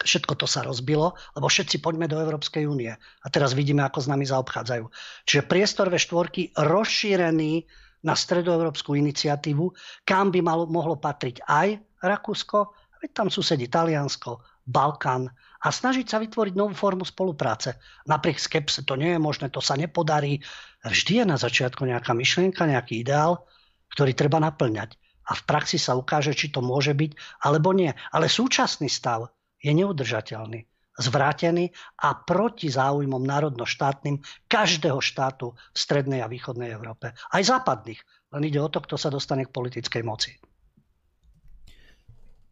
Všetko 0.00 0.32
to 0.40 0.46
sa 0.48 0.64
rozbilo, 0.64 1.12
lebo 1.36 1.46
všetci 1.46 1.84
poďme 1.84 2.08
do 2.08 2.16
Európskej 2.16 2.64
únie. 2.64 2.92
A 2.96 3.26
teraz 3.28 3.52
vidíme, 3.52 3.84
ako 3.84 4.00
s 4.00 4.10
nami 4.10 4.24
zaobchádzajú. 4.24 4.84
Čiže 5.28 5.48
priestor 5.48 5.92
ve 5.92 6.00
štvorky 6.00 6.56
rozšírený 6.56 7.68
na 8.00 8.16
stredoeurópsku 8.16 8.96
iniciatívu, 8.96 9.76
kam 10.08 10.32
by 10.32 10.40
malo, 10.40 10.64
mohlo 10.64 10.96
patriť 10.96 11.44
aj 11.44 11.68
Rakúsko, 12.00 12.72
veď 13.04 13.10
tam 13.12 13.28
susedí 13.28 13.68
Taliansko, 13.68 14.40
Balkán 14.64 15.28
a 15.60 15.68
snažiť 15.68 16.06
sa 16.08 16.16
vytvoriť 16.16 16.56
novú 16.56 16.72
formu 16.72 17.04
spolupráce. 17.04 17.76
Napriek 18.08 18.40
skepse 18.40 18.88
to 18.88 18.96
nie 18.96 19.12
je 19.12 19.20
možné, 19.20 19.52
to 19.52 19.60
sa 19.60 19.76
nepodarí. 19.76 20.40
Vždy 20.80 21.20
je 21.20 21.24
na 21.28 21.36
začiatku 21.36 21.84
nejaká 21.84 22.16
myšlienka, 22.16 22.64
nejaký 22.64 23.04
ideál, 23.04 23.44
ktorý 23.92 24.16
treba 24.16 24.40
naplňať. 24.40 24.96
A 25.28 25.36
v 25.36 25.42
praxi 25.44 25.76
sa 25.76 25.92
ukáže, 25.92 26.32
či 26.32 26.48
to 26.48 26.64
môže 26.64 26.96
byť 26.96 27.44
alebo 27.44 27.76
nie. 27.76 27.92
Ale 28.16 28.32
súčasný 28.32 28.88
stav 28.88 29.28
je 29.60 29.72
neudržateľný, 29.76 30.64
zvrátený 30.96 31.70
a 32.00 32.16
proti 32.16 32.72
záujmom 32.72 33.20
národno-štátnym 33.20 34.20
každého 34.48 35.00
štátu 35.00 35.52
v 35.54 35.76
strednej 35.76 36.24
a 36.24 36.28
východnej 36.28 36.72
Európe. 36.72 37.12
Aj 37.12 37.42
západných. 37.44 38.00
Len 38.32 38.42
ide 38.46 38.60
o 38.60 38.72
to, 38.72 38.80
kto 38.80 38.96
sa 38.96 39.12
dostane 39.12 39.44
k 39.44 39.54
politickej 39.54 40.02
moci. 40.02 40.36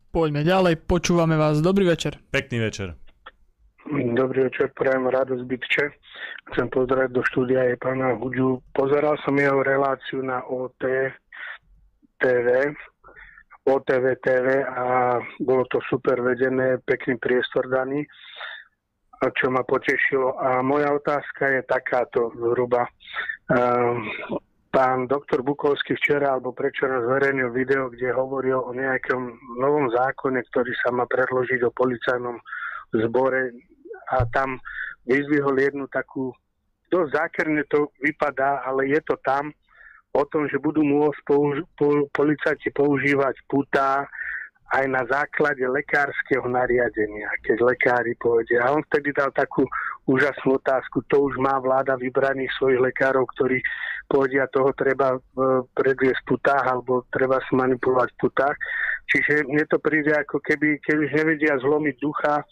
Poďme 0.08 0.40
ďalej, 0.42 0.88
počúvame 0.88 1.36
vás. 1.36 1.60
Dobrý 1.60 1.84
večer. 1.84 2.16
Pekný 2.32 2.64
večer. 2.64 2.96
Dobrý 3.88 4.48
večer, 4.48 4.68
prajem 4.76 5.08
radosť 5.08 5.44
bytče. 5.48 5.84
Chcem 6.52 6.66
pozdraviť 6.72 7.10
do 7.12 7.22
štúdia 7.24 7.72
aj 7.72 7.80
pána 7.80 8.16
Huďu. 8.16 8.60
Pozeral 8.76 9.16
som 9.24 9.36
jeho 9.36 9.64
reláciu 9.64 10.20
na 10.20 10.44
OT 10.44 10.80
TV 12.20 12.72
OTV 13.68 14.04
TV 14.24 14.64
a 14.64 15.18
bolo 15.44 15.68
to 15.68 15.78
super 15.92 16.24
vedené, 16.24 16.80
pekný 16.80 17.20
priestor 17.20 17.68
daný, 17.68 18.08
čo 19.36 19.52
ma 19.52 19.66
potešilo. 19.66 20.40
A 20.40 20.64
moja 20.64 20.88
otázka 20.94 21.52
je 21.58 21.62
takáto 21.68 22.32
zhruba. 22.38 22.88
Ehm, 23.52 24.08
pán 24.68 25.08
doktor 25.08 25.42
Bukovský 25.42 25.96
včera 25.96 26.36
alebo 26.36 26.52
prečo 26.52 26.86
zverejnil 26.86 27.50
video, 27.50 27.90
kde 27.90 28.14
hovoril 28.14 28.62
o 28.62 28.72
nejakom 28.72 29.36
novom 29.58 29.90
zákone, 29.90 30.38
ktorý 30.52 30.72
sa 30.84 30.92
má 30.92 31.08
predložiť 31.08 31.60
o 31.66 31.74
policajnom 31.74 32.36
zbore 32.94 33.52
a 34.12 34.24
tam 34.32 34.60
vyzvihol 35.08 35.56
jednu 35.56 35.88
takú, 35.88 36.32
dosť 36.92 37.10
zákerne 37.16 37.64
to 37.68 37.92
vypadá, 38.00 38.64
ale 38.64 38.92
je 38.92 39.00
to 39.04 39.16
tam, 39.24 39.52
o 40.18 40.24
tom, 40.26 40.50
že 40.50 40.58
budú 40.58 40.82
môcť 40.82 41.20
použ- 41.22 41.66
po- 41.78 42.10
policajti 42.10 42.74
používať 42.74 43.38
putá 43.46 44.10
aj 44.68 44.84
na 44.84 45.00
základe 45.08 45.64
lekárskeho 45.64 46.44
nariadenia, 46.44 47.32
keď 47.40 47.64
lekári 47.64 48.12
povedia. 48.20 48.68
A 48.68 48.76
on 48.76 48.84
vtedy 48.84 49.16
dal 49.16 49.32
takú 49.32 49.64
úžasnú 50.04 50.60
otázku, 50.60 51.00
to 51.08 51.32
už 51.32 51.40
má 51.40 51.56
vláda 51.56 51.96
vybraných 51.96 52.52
svojich 52.60 52.80
lekárov, 52.80 53.24
ktorí 53.32 53.64
povedia, 54.08 54.44
toho 54.52 54.72
treba 54.76 55.16
e, 55.16 55.20
predviesť 55.72 56.20
v 56.24 56.28
putách 56.28 56.64
alebo 56.64 57.04
treba 57.08 57.40
smanipulovať 57.48 58.08
v 58.12 58.20
putách. 58.20 58.56
Čiže 59.08 59.48
mne 59.48 59.64
to 59.72 59.80
príde 59.80 60.12
ako 60.12 60.36
keby, 60.44 60.80
keď 60.84 60.96
už 61.00 61.08
nevedia 61.16 61.54
zlomiť 61.60 61.96
ducha, 61.96 62.44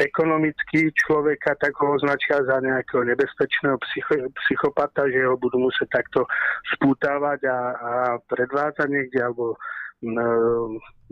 ekonomicky 0.00 0.88
človeka, 0.96 1.52
tak 1.60 1.76
ho 1.76 1.96
označia 2.00 2.40
za 2.48 2.58
nejakého 2.64 3.04
nebezpečného 3.04 3.76
psycho, 3.88 4.32
psychopata, 4.44 5.04
že 5.12 5.28
ho 5.28 5.36
budú 5.36 5.60
musieť 5.68 6.00
takto 6.00 6.24
spútavať 6.76 7.40
a, 7.44 7.58
a 7.76 7.92
predvádzať 8.24 8.88
niekde 8.88 9.20
alebo 9.20 9.60
no, 10.00 10.26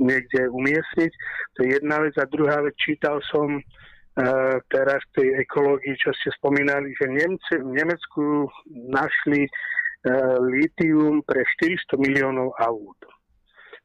niekde 0.00 0.48
umiestniť. 0.48 1.12
To 1.56 1.58
je 1.64 1.68
jedna 1.76 2.00
vec. 2.00 2.16
A 2.16 2.24
druhá 2.24 2.64
vec, 2.64 2.74
čítal 2.80 3.20
som 3.28 3.60
uh, 3.60 4.56
teraz 4.72 5.04
tej 5.12 5.44
ekológii, 5.44 5.94
čo 6.00 6.10
ste 6.16 6.32
spomínali, 6.40 6.96
že 6.96 7.06
Nemci, 7.12 7.60
v 7.60 7.70
Nemecku 7.76 8.48
našli 8.88 9.44
uh, 9.44 10.40
litium 10.40 11.20
pre 11.28 11.44
400 11.62 12.00
miliónov 12.00 12.56
aut 12.56 12.98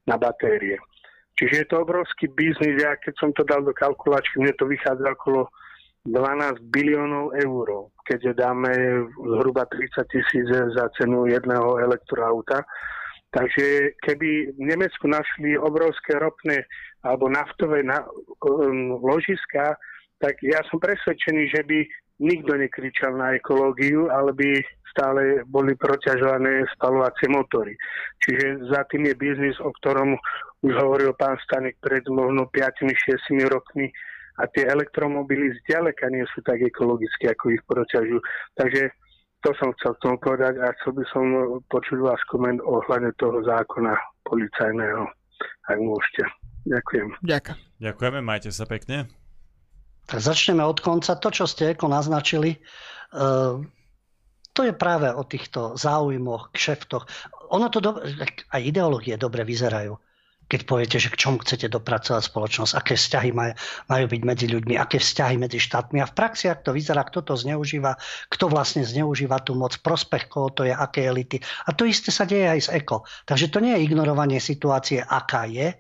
na 0.08 0.16
batérie. 0.16 0.80
Čiže 1.36 1.56
je 1.62 1.68
to 1.68 1.84
obrovský 1.84 2.32
biznis. 2.32 2.80
Ja 2.80 2.96
keď 2.96 3.14
som 3.20 3.30
to 3.36 3.44
dal 3.44 3.62
do 3.64 3.76
kalkulačky, 3.76 4.40
mne 4.40 4.56
to 4.56 4.66
vychádza 4.72 5.12
okolo 5.12 5.52
12 6.08 6.62
biliónov 6.70 7.34
eur, 7.34 7.90
keď 8.06 8.38
dáme 8.38 8.72
zhruba 9.18 9.66
30 9.68 10.06
tisíc 10.06 10.48
za 10.48 10.86
cenu 10.96 11.26
jedného 11.26 11.82
elektroauta. 11.82 12.62
Takže 13.34 13.98
keby 14.00 14.56
v 14.56 14.62
Nemecku 14.64 15.12
našli 15.12 15.60
obrovské 15.60 16.16
ropné 16.16 16.64
alebo 17.04 17.28
naftové 17.28 17.84
na, 17.84 18.06
um, 18.48 18.96
ložiska, 19.04 19.76
tak 20.24 20.40
ja 20.40 20.64
som 20.72 20.80
presvedčený, 20.80 21.52
že 21.52 21.62
by 21.68 21.80
nikto 22.20 22.56
nekričal 22.56 23.16
na 23.18 23.36
ekológiu, 23.36 24.08
ale 24.08 24.32
by 24.32 24.64
stále 24.96 25.44
boli 25.52 25.76
proťažované 25.76 26.64
spalovacie 26.80 27.28
motory. 27.28 27.76
Čiže 28.24 28.72
za 28.72 28.88
tým 28.88 29.12
je 29.12 29.16
biznis, 29.20 29.60
o 29.60 29.76
ktorom 29.76 30.16
už 30.64 30.74
hovoril 30.80 31.12
pán 31.20 31.36
Stanek 31.44 31.76
pred 31.84 32.08
možno 32.08 32.48
5-6 32.48 32.96
rokmi 33.52 33.92
a 34.40 34.48
tie 34.52 34.68
elektromobily 34.68 35.52
zďaleka 35.64 36.08
nie 36.12 36.24
sú 36.32 36.40
tak 36.44 36.64
ekologické, 36.64 37.36
ako 37.36 37.52
ich 37.52 37.64
proťažujú. 37.68 38.20
Takže 38.56 38.82
to 39.44 39.50
som 39.60 39.70
chcel 39.78 39.94
k 40.00 40.04
tomu 40.08 40.18
povedať 40.24 40.58
a 40.64 40.74
chcel 40.80 40.96
by 40.96 41.06
som 41.12 41.24
počuť 41.68 42.00
vás 42.02 42.20
koment 42.32 42.60
ohľadne 42.64 43.12
toho 43.20 43.44
zákona 43.44 43.94
policajného, 44.26 45.04
ak 45.70 45.78
môžete. 45.78 46.24
Ďakujem. 46.66 47.08
Ďakujem. 47.22 47.60
Ďakujeme, 47.78 48.20
majte 48.26 48.50
sa 48.50 48.66
pekne. 48.66 49.25
Tak 50.06 50.22
začneme 50.22 50.62
od 50.62 50.80
konca. 50.80 51.18
To, 51.18 51.30
čo 51.34 51.50
ste 51.50 51.74
ako 51.74 51.90
naznačili, 51.90 52.56
uh, 53.18 53.58
to 54.56 54.62
je 54.64 54.72
práve 54.72 55.12
o 55.12 55.26
týchto 55.28 55.76
záujmoch, 55.76 56.56
kšeftoch. 56.56 57.10
Ono 57.52 57.68
to 57.68 57.84
do, 57.84 58.00
aj 58.50 58.62
ideológie 58.62 59.20
dobre 59.20 59.44
vyzerajú 59.44 60.00
keď 60.46 60.62
poviete, 60.70 60.98
že 61.02 61.10
k 61.10 61.18
čomu 61.18 61.42
chcete 61.42 61.74
dopracovať 61.74 62.22
spoločnosť, 62.22 62.74
aké 62.78 62.94
vzťahy 62.94 63.30
maj, 63.34 63.58
majú 63.90 64.06
byť 64.06 64.22
medzi 64.22 64.46
ľuďmi, 64.46 64.78
aké 64.78 65.02
vzťahy 65.02 65.36
medzi 65.42 65.58
štátmi. 65.58 65.98
A 66.02 66.10
v 66.10 66.14
praxi, 66.14 66.54
ak 66.54 66.62
to 66.62 66.70
vyzerá, 66.70 67.02
kto 67.02 67.26
to 67.26 67.34
zneužíva, 67.34 67.98
kto 68.30 68.46
vlastne 68.46 68.86
zneužíva 68.86 69.42
tú 69.42 69.58
moc, 69.58 69.74
prospech 69.82 70.30
koho 70.30 70.54
to 70.54 70.62
je, 70.70 70.74
aké 70.74 71.10
elity. 71.10 71.42
A 71.66 71.74
to 71.74 71.90
isté 71.90 72.14
sa 72.14 72.30
deje 72.30 72.46
aj 72.46 72.60
s 72.62 72.70
ECO. 72.70 73.10
Takže 73.26 73.50
to 73.50 73.58
nie 73.58 73.74
je 73.74 73.86
ignorovanie 73.90 74.38
situácie, 74.38 75.02
aká 75.02 75.50
je, 75.50 75.74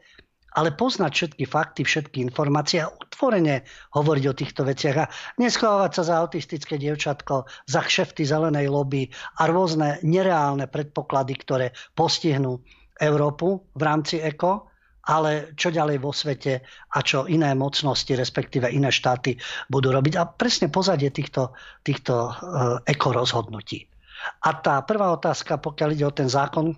ale 0.55 0.71
poznať 0.71 1.11
všetky 1.11 1.43
fakty, 1.43 1.83
všetky 1.83 2.23
informácie 2.23 2.79
a 2.79 2.89
utvorene 2.89 3.67
hovoriť 3.91 4.25
o 4.31 4.37
týchto 4.37 4.61
veciach 4.63 4.97
a 4.97 5.09
neschovávať 5.35 5.91
sa 5.99 6.03
za 6.07 6.15
autistické 6.23 6.79
dievčatko, 6.79 7.43
za 7.67 7.81
kšefty 7.83 8.23
zelenej 8.23 8.71
lobby 8.71 9.11
a 9.43 9.51
rôzne 9.51 9.99
nereálne 10.07 10.71
predpoklady, 10.71 11.33
ktoré 11.43 11.67
postihnú 11.93 12.63
Európu 12.95 13.67
v 13.75 13.81
rámci 13.83 14.23
ECO, 14.23 14.71
ale 15.05 15.53
čo 15.53 15.69
ďalej 15.69 16.01
vo 16.01 16.09
svete 16.09 16.65
a 16.95 16.99
čo 17.05 17.29
iné 17.29 17.53
mocnosti, 17.53 18.09
respektíve 18.15 18.65
iné 18.71 18.89
štáty 18.89 19.37
budú 19.69 19.93
robiť. 19.93 20.13
A 20.17 20.25
presne 20.25 20.71
pozadie 20.71 21.13
týchto, 21.13 21.53
týchto 21.85 22.33
uh, 22.33 22.81
eko 22.89 23.13
rozhodnutí. 23.13 23.85
A 24.41 24.57
tá 24.57 24.81
prvá 24.81 25.13
otázka, 25.13 25.61
pokiaľ 25.61 25.89
ide 25.93 26.05
o 26.09 26.15
ten 26.15 26.25
zákon, 26.25 26.73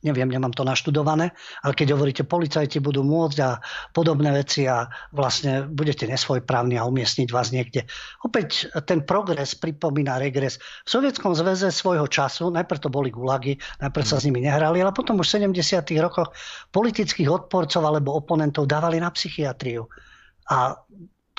neviem, 0.00 0.28
nemám 0.28 0.52
to 0.56 0.64
naštudované, 0.64 1.32
ale 1.60 1.72
keď 1.76 1.96
hovoríte, 1.96 2.24
policajti 2.24 2.80
budú 2.80 3.04
môcť 3.04 3.38
a 3.44 3.60
podobné 3.92 4.32
veci 4.32 4.64
a 4.64 4.88
vlastne 5.12 5.68
budete 5.68 6.08
nesvojprávni 6.08 6.80
a 6.80 6.88
umiestniť 6.88 7.28
vás 7.28 7.52
niekde. 7.52 7.84
Opäť 8.24 8.72
ten 8.88 9.04
progres 9.04 9.52
pripomína 9.56 10.16
regres. 10.16 10.56
V 10.88 10.90
Sovietskom 11.00 11.36
zväze 11.36 11.68
svojho 11.68 12.08
času, 12.08 12.48
najprv 12.48 12.80
to 12.80 12.88
boli 12.88 13.12
gulagy, 13.12 13.60
najprv 13.80 14.04
sa 14.04 14.16
s 14.18 14.26
nimi 14.26 14.40
nehrali, 14.40 14.80
ale 14.80 14.96
potom 14.96 15.20
už 15.20 15.28
v 15.36 15.52
70. 15.52 15.84
rokoch 16.00 16.32
politických 16.72 17.28
odporcov 17.28 17.84
alebo 17.84 18.16
oponentov 18.16 18.64
dávali 18.64 18.98
na 18.98 19.12
psychiatriu. 19.12 19.84
A 20.50 20.74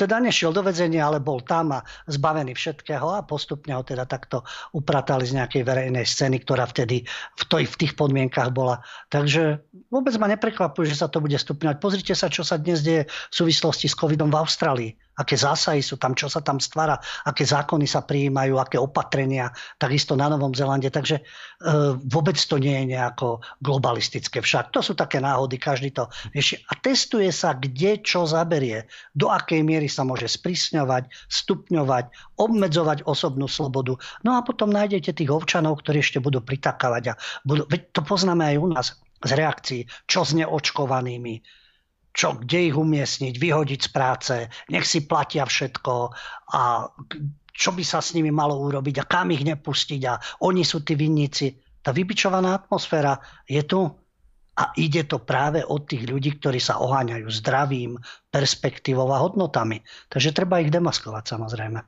teda 0.02 0.18
nešiel 0.18 0.50
do 0.50 0.66
väzenia, 0.66 1.06
ale 1.06 1.22
bol 1.22 1.46
tam 1.46 1.78
a 1.78 1.86
zbavený 2.10 2.58
všetkého 2.58 3.06
a 3.06 3.22
postupne 3.22 3.78
ho 3.78 3.86
teda 3.86 4.10
takto 4.10 4.42
upratali 4.74 5.30
z 5.30 5.38
nejakej 5.38 5.62
verejnej 5.62 6.02
scény, 6.02 6.42
ktorá 6.42 6.66
vtedy 6.66 7.06
v, 7.38 7.44
toj, 7.46 7.70
v 7.70 7.76
tých 7.86 7.94
podmienkach 7.94 8.50
bola. 8.50 8.82
Takže 9.14 9.62
vôbec 9.94 10.18
ma 10.18 10.26
neprekvapuje, 10.26 10.90
že 10.90 11.06
sa 11.06 11.08
to 11.08 11.22
bude 11.22 11.38
stupňovať. 11.38 11.78
Pozrite 11.78 12.14
sa, 12.18 12.34
čo 12.34 12.42
sa 12.42 12.58
dnes 12.58 12.82
deje 12.82 13.06
v 13.06 13.34
súvislosti 13.46 13.86
s 13.86 13.94
covidom 13.94 14.34
v 14.34 14.42
Austrálii 14.42 14.92
aké 15.18 15.36
zásahy 15.36 15.84
sú 15.84 16.00
tam, 16.00 16.16
čo 16.16 16.32
sa 16.32 16.40
tam 16.40 16.58
stvára, 16.64 16.96
aké 17.28 17.44
zákony 17.44 17.86
sa 17.86 18.02
prijímajú, 18.06 18.56
aké 18.58 18.80
opatrenia, 18.80 19.52
takisto 19.76 20.16
na 20.16 20.32
Novom 20.32 20.56
Zelande. 20.56 20.88
Takže 20.88 21.20
e, 21.20 21.24
vôbec 22.08 22.40
to 22.40 22.56
nie 22.58 22.74
je 22.84 22.96
nejako 22.96 23.44
globalistické 23.60 24.40
však. 24.40 24.72
To 24.72 24.80
sú 24.80 24.96
také 24.96 25.20
náhody, 25.20 25.60
každý 25.60 25.92
to 25.92 26.08
rieši. 26.32 26.64
A 26.72 26.80
testuje 26.80 27.30
sa, 27.36 27.54
kde 27.56 28.00
čo 28.00 28.24
zaberie, 28.24 28.88
do 29.12 29.28
akej 29.28 29.62
miery 29.62 29.92
sa 29.92 30.08
môže 30.08 30.32
sprísňovať, 30.32 31.12
stupňovať, 31.28 32.38
obmedzovať 32.40 33.04
osobnú 33.04 33.52
slobodu. 33.52 34.00
No 34.24 34.40
a 34.40 34.46
potom 34.46 34.72
nájdete 34.72 35.12
tých 35.12 35.32
občanov, 35.32 35.84
ktorí 35.84 36.00
ešte 36.00 36.24
budú 36.24 36.40
pritakávať. 36.40 37.04
A 37.12 37.20
budú, 37.44 37.68
veď 37.68 37.92
to 37.92 38.02
poznáme 38.02 38.44
aj 38.48 38.58
u 38.58 38.68
nás 38.72 38.88
z 39.22 39.32
reakcií, 39.38 39.82
čo 40.10 40.26
s 40.26 40.34
neočkovanými, 40.34 41.61
čo, 42.12 42.36
kde 42.36 42.72
ich 42.72 42.76
umiestniť, 42.76 43.34
vyhodiť 43.40 43.80
z 43.88 43.90
práce, 43.90 44.36
nech 44.68 44.84
si 44.84 45.08
platia 45.08 45.48
všetko 45.48 45.94
a 46.52 46.92
čo 47.52 47.70
by 47.76 47.84
sa 47.84 48.00
s 48.00 48.16
nimi 48.16 48.32
malo 48.32 48.60
urobiť 48.60 49.04
a 49.04 49.08
kam 49.08 49.32
ich 49.32 49.44
nepustiť 49.44 50.02
a 50.08 50.20
oni 50.44 50.64
sú 50.64 50.84
tí 50.84 50.96
vinníci. 50.96 51.56
Tá 51.82 51.92
vybičovaná 51.92 52.56
atmosféra 52.56 53.20
je 53.48 53.64
tu 53.64 53.86
a 54.52 54.64
ide 54.76 55.08
to 55.08 55.24
práve 55.24 55.64
od 55.64 55.88
tých 55.88 56.06
ľudí, 56.06 56.38
ktorí 56.38 56.60
sa 56.60 56.84
oháňajú 56.84 57.28
zdravím, 57.32 57.98
perspektívou 58.30 59.08
a 59.16 59.24
hodnotami. 59.24 59.82
Takže 60.12 60.36
treba 60.36 60.60
ich 60.60 60.70
demaskovať 60.70 61.24
samozrejme. 61.24 61.80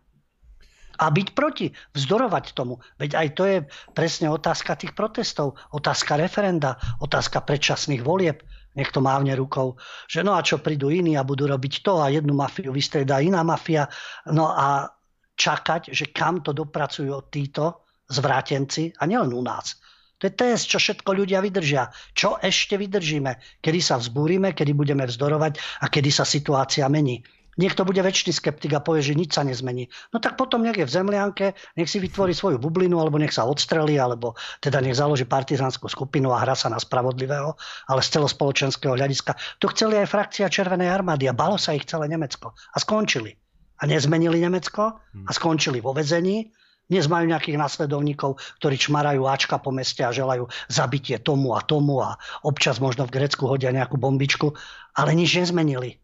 A 0.94 1.06
byť 1.10 1.28
proti, 1.34 1.74
vzdorovať 1.98 2.54
tomu. 2.54 2.80
Veď 3.02 3.18
aj 3.18 3.28
to 3.34 3.44
je 3.50 3.58
presne 3.98 4.30
otázka 4.30 4.78
tých 4.78 4.94
protestov, 4.94 5.58
otázka 5.74 6.16
referenda, 6.16 6.78
otázka 7.02 7.42
predčasných 7.44 8.06
volieb 8.06 8.46
niekto 8.74 9.00
mávne 9.02 9.34
rukou, 9.38 9.78
že 10.10 10.26
no 10.26 10.34
a 10.38 10.46
čo 10.46 10.62
prídu 10.62 10.90
iní 10.90 11.18
a 11.18 11.26
budú 11.26 11.46
robiť 11.50 11.86
to 11.86 12.02
a 12.02 12.10
jednu 12.10 12.34
mafiu 12.34 12.74
vystriedá 12.74 13.22
iná 13.22 13.46
mafia. 13.46 13.88
No 14.30 14.50
a 14.50 14.90
čakať, 15.34 15.94
že 15.94 16.14
kam 16.14 16.42
to 16.46 16.54
dopracujú 16.54 17.30
títo 17.30 17.86
zvrátenci 18.10 18.94
a 18.98 19.04
nielen 19.10 19.34
u 19.34 19.42
nás. 19.42 19.78
To 20.22 20.32
je 20.32 20.40
test, 20.40 20.72
čo 20.72 20.80
všetko 20.80 21.20
ľudia 21.20 21.44
vydržia. 21.44 21.92
Čo 22.16 22.40
ešte 22.40 22.80
vydržíme? 22.80 23.60
Kedy 23.60 23.80
sa 23.84 24.00
vzbúrime, 24.00 24.56
kedy 24.56 24.72
budeme 24.72 25.04
vzdorovať 25.04 25.84
a 25.84 25.92
kedy 25.92 26.10
sa 26.16 26.24
situácia 26.24 26.88
mení. 26.88 27.20
Niekto 27.54 27.86
bude 27.86 28.02
väčší 28.02 28.34
skeptik 28.34 28.74
a 28.74 28.82
povie, 28.82 29.06
že 29.06 29.14
nič 29.14 29.38
sa 29.38 29.46
nezmení. 29.46 29.86
No 30.10 30.18
tak 30.18 30.42
potom 30.42 30.66
nech 30.66 30.78
je 30.78 30.90
v 30.90 30.96
zemlianke, 30.96 31.46
nech 31.78 31.90
si 31.90 32.02
vytvorí 32.02 32.34
svoju 32.34 32.58
bublinu, 32.58 32.98
alebo 32.98 33.22
nech 33.22 33.34
sa 33.34 33.46
odstrelí, 33.46 34.02
alebo 34.02 34.34
teda 34.58 34.82
nech 34.82 34.98
založí 34.98 35.30
partizánsku 35.30 35.86
skupinu 35.86 36.34
a 36.34 36.42
hra 36.42 36.58
sa 36.58 36.74
na 36.74 36.82
spravodlivého, 36.82 37.54
ale 37.86 38.02
z 38.02 38.18
celospoločenského 38.18 38.98
hľadiska. 38.98 39.38
To 39.62 39.70
chceli 39.70 40.02
aj 40.02 40.10
frakcia 40.10 40.50
Červenej 40.50 40.90
armády 40.90 41.30
a 41.30 41.38
balo 41.38 41.62
sa 41.62 41.78
ich 41.78 41.86
celé 41.86 42.10
Nemecko. 42.10 42.58
A 42.74 42.78
skončili. 42.82 43.38
A 43.78 43.86
nezmenili 43.86 44.42
Nemecko 44.42 44.98
a 45.02 45.32
skončili 45.34 45.78
vo 45.78 45.94
vezení. 45.94 46.50
Dnes 46.84 47.08
majú 47.08 47.32
nejakých 47.32 47.58
nasledovníkov, 47.58 48.42
ktorí 48.60 48.76
čmarajú 48.76 49.24
Ačka 49.24 49.56
po 49.56 49.72
meste 49.72 50.04
a 50.04 50.12
želajú 50.12 50.52
zabitie 50.68 51.16
tomu 51.16 51.56
a 51.56 51.64
tomu 51.64 52.04
a 52.04 52.20
občas 52.44 52.84
možno 52.84 53.08
v 53.08 53.24
Grecku 53.24 53.48
hodia 53.48 53.72
nejakú 53.72 53.96
bombičku, 53.96 54.52
ale 55.00 55.16
nič 55.16 55.40
nezmenili 55.40 56.04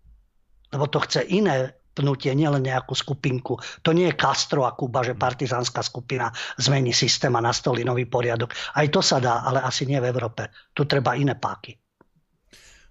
lebo 0.74 0.86
to 0.88 1.02
chce 1.04 1.26
iné 1.30 1.74
pnutie, 1.94 2.32
nielen 2.32 2.64
nejakú 2.64 2.96
skupinku. 2.96 3.60
To 3.84 3.92
nie 3.92 4.08
je 4.08 4.16
Castro 4.16 4.64
a 4.64 4.72
Kuba, 4.72 5.04
že 5.04 5.20
partizánska 5.20 5.84
skupina 5.84 6.32
zmení 6.56 6.96
systém 6.96 7.36
a 7.36 7.44
nastolí 7.44 7.84
nový 7.84 8.08
poriadok. 8.08 8.56
Aj 8.78 8.88
to 8.88 9.04
sa 9.04 9.20
dá, 9.20 9.44
ale 9.44 9.60
asi 9.60 9.84
nie 9.84 10.00
v 10.00 10.08
Európe. 10.08 10.48
Tu 10.72 10.88
treba 10.88 11.20
iné 11.20 11.36
páky. 11.36 11.76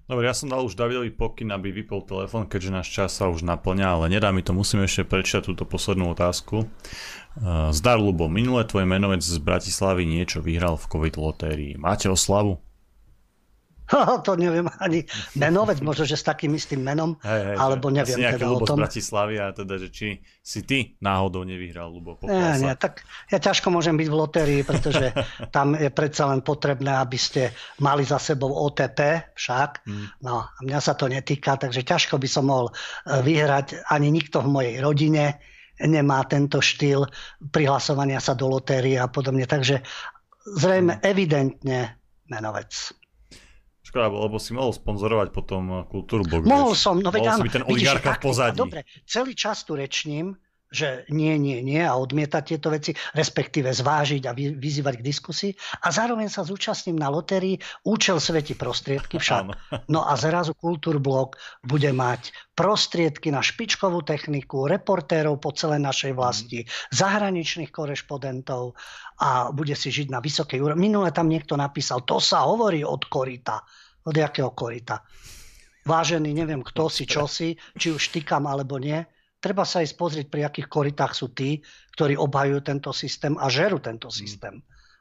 Dobre, 0.08 0.24
ja 0.24 0.32
som 0.32 0.48
dal 0.48 0.64
už 0.64 0.72
Davidovi 0.72 1.12
pokyn, 1.12 1.52
aby 1.52 1.68
vypol 1.68 2.00
telefón, 2.08 2.48
keďže 2.48 2.70
náš 2.72 2.88
čas 2.88 3.10
sa 3.12 3.28
už 3.28 3.44
naplňa, 3.44 3.86
ale 3.92 4.08
nedá 4.08 4.32
mi 4.32 4.40
to, 4.40 4.56
musím 4.56 4.84
ešte 4.84 5.04
prečítať 5.04 5.44
túto 5.44 5.68
poslednú 5.68 6.16
otázku. 6.16 6.64
Zdar 7.76 8.00
Lubo, 8.00 8.24
minulé 8.24 8.64
tvoj 8.64 8.88
menovec 8.88 9.20
z 9.20 9.36
Bratislavy 9.36 10.08
niečo 10.08 10.40
vyhral 10.40 10.80
v 10.80 10.88
COVID 10.88 11.14
lotérii. 11.20 11.72
Máte 11.76 12.08
oslavu? 12.08 12.56
To 14.26 14.36
neviem 14.36 14.68
ani 14.78 15.08
menovec, 15.34 15.80
možno, 15.80 16.04
že 16.04 16.20
s 16.20 16.24
takým 16.24 16.52
istým 16.52 16.84
menom, 16.84 17.16
hej, 17.24 17.42
hej, 17.52 17.56
alebo 17.56 17.88
neviem 17.88 18.20
teda 18.20 18.46
o 18.52 18.60
tom. 18.62 18.84
Bratislavy 18.84 19.40
a 19.40 19.52
teda, 19.56 19.80
že 19.80 19.88
či 19.88 20.20
si 20.44 20.60
ty 20.64 20.96
náhodou 21.00 21.44
nevyhral, 21.44 21.88
Lubo, 21.88 22.20
nie, 22.24 22.64
nie, 22.64 22.74
tak 22.76 23.04
ja 23.32 23.40
ťažko 23.40 23.72
môžem 23.72 23.96
byť 23.96 24.08
v 24.08 24.16
lotérii, 24.16 24.60
pretože 24.64 25.12
tam 25.56 25.76
je 25.76 25.88
predsa 25.88 26.28
len 26.28 26.44
potrebné, 26.44 27.00
aby 27.00 27.18
ste 27.18 27.52
mali 27.80 28.04
za 28.04 28.20
sebou 28.20 28.52
OTP 28.52 29.32
však. 29.34 29.70
Hmm. 29.84 30.06
No 30.24 30.44
a 30.44 30.58
mňa 30.60 30.80
sa 30.80 30.92
to 30.94 31.08
netýka, 31.08 31.56
takže 31.56 31.84
ťažko 31.84 32.20
by 32.20 32.28
som 32.28 32.48
mohol 32.48 32.68
e, 32.70 32.72
vyhrať. 33.24 33.88
Ani 33.88 34.12
nikto 34.12 34.44
v 34.44 34.48
mojej 34.52 34.76
rodine 34.80 35.40
nemá 35.80 36.26
tento 36.26 36.58
štýl 36.58 37.06
prihlasovania 37.54 38.18
sa 38.18 38.34
do 38.34 38.50
lotérie 38.50 38.98
a 38.98 39.06
podobne. 39.06 39.46
Takže 39.46 39.80
zrejme 40.58 40.98
hmm. 40.98 41.04
evidentne 41.04 41.78
menovec. 42.28 42.72
Škoda, 43.88 44.12
lebo 44.12 44.36
si 44.36 44.52
mohol 44.52 44.76
sponzorovať 44.76 45.32
potom 45.32 45.62
eh, 45.72 45.76
kultúru 45.88 46.28
blog. 46.28 46.44
Mohol 46.44 46.76
som, 46.76 47.00
no 47.00 47.08
veď 47.08 47.40
áno. 47.40 47.44
byť 47.48 47.52
ten 47.56 47.64
oligarcha 47.64 48.20
v 48.20 48.20
pozadí. 48.20 48.60
Dobre, 48.60 48.84
celý 49.08 49.32
čas 49.32 49.64
tu 49.64 49.80
rečním, 49.80 50.36
že 50.68 51.08
nie, 51.08 51.40
nie, 51.40 51.64
nie 51.64 51.80
a 51.80 51.96
odmietať 51.96 52.42
tieto 52.44 52.68
veci, 52.68 52.92
respektíve 53.16 53.72
zvážiť 53.72 54.22
a 54.28 54.36
vyzývať 54.36 54.94
k 55.00 55.06
diskusii 55.06 55.52
a 55.80 55.88
zároveň 55.88 56.28
sa 56.28 56.44
zúčastním 56.44 57.00
na 57.00 57.08
lotérii, 57.08 57.56
účel 57.88 58.20
sveti 58.20 58.52
prostriedky 58.52 59.16
však. 59.16 59.44
No 59.88 60.04
a 60.04 60.12
zrazu 60.20 60.52
Kultúrblok 60.52 61.40
bude 61.64 61.88
mať 61.96 62.34
prostriedky 62.52 63.32
na 63.32 63.40
špičkovú 63.40 64.04
techniku, 64.04 64.68
reportérov 64.68 65.40
po 65.40 65.56
celej 65.56 65.80
našej 65.80 66.12
vlasti, 66.12 66.60
mm. 66.64 66.68
zahraničných 66.92 67.72
korešpondentov 67.72 68.76
a 69.24 69.48
bude 69.48 69.72
si 69.72 69.88
žiť 69.88 70.12
na 70.12 70.20
vysokej 70.20 70.60
úrovni. 70.60 70.92
Minule 70.92 71.08
tam 71.14 71.32
niekto 71.32 71.56
napísal, 71.56 72.04
to 72.04 72.20
sa 72.20 72.44
hovorí 72.44 72.84
od 72.84 73.08
korita. 73.08 73.64
Od 74.04 74.12
jakého 74.12 74.52
korita? 74.52 75.00
Vážený, 75.88 76.36
neviem 76.36 76.60
kto 76.60 76.92
si, 76.92 77.08
čo 77.08 77.24
si, 77.24 77.56
či 77.80 77.88
už 77.88 78.12
týkam 78.12 78.44
alebo 78.44 78.76
nie 78.76 79.00
treba 79.38 79.62
sa 79.62 79.82
aj 79.82 79.94
pozrieť, 79.94 80.26
pri 80.28 80.42
akých 80.46 80.68
koritách 80.68 81.12
sú 81.14 81.30
tí, 81.32 81.62
ktorí 81.94 82.18
obhajujú 82.18 82.60
tento 82.62 82.90
systém 82.94 83.34
a 83.38 83.46
žerú 83.50 83.78
tento 83.78 84.10
mm. 84.10 84.14
systém 84.14 84.54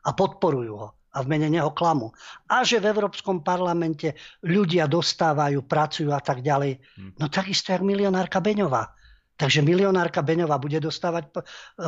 a 0.06 0.10
podporujú 0.14 0.74
ho 0.78 0.90
a 1.18 1.26
v 1.26 1.28
mene 1.34 1.50
neho 1.50 1.74
klamu. 1.74 2.14
A 2.46 2.62
že 2.62 2.78
v 2.78 2.94
Európskom 2.94 3.42
parlamente 3.42 4.14
ľudia 4.46 4.86
dostávajú, 4.86 5.66
pracujú 5.66 6.14
a 6.14 6.22
tak 6.22 6.46
ďalej. 6.46 6.78
Mm. 6.78 7.12
No 7.18 7.26
takisto 7.28 7.74
jak 7.74 7.82
milionárka 7.82 8.38
Beňová. 8.38 8.94
Takže 9.38 9.62
milionárka 9.62 10.22
Beňová 10.26 10.58
bude 10.58 10.82
dostávať 10.82 11.30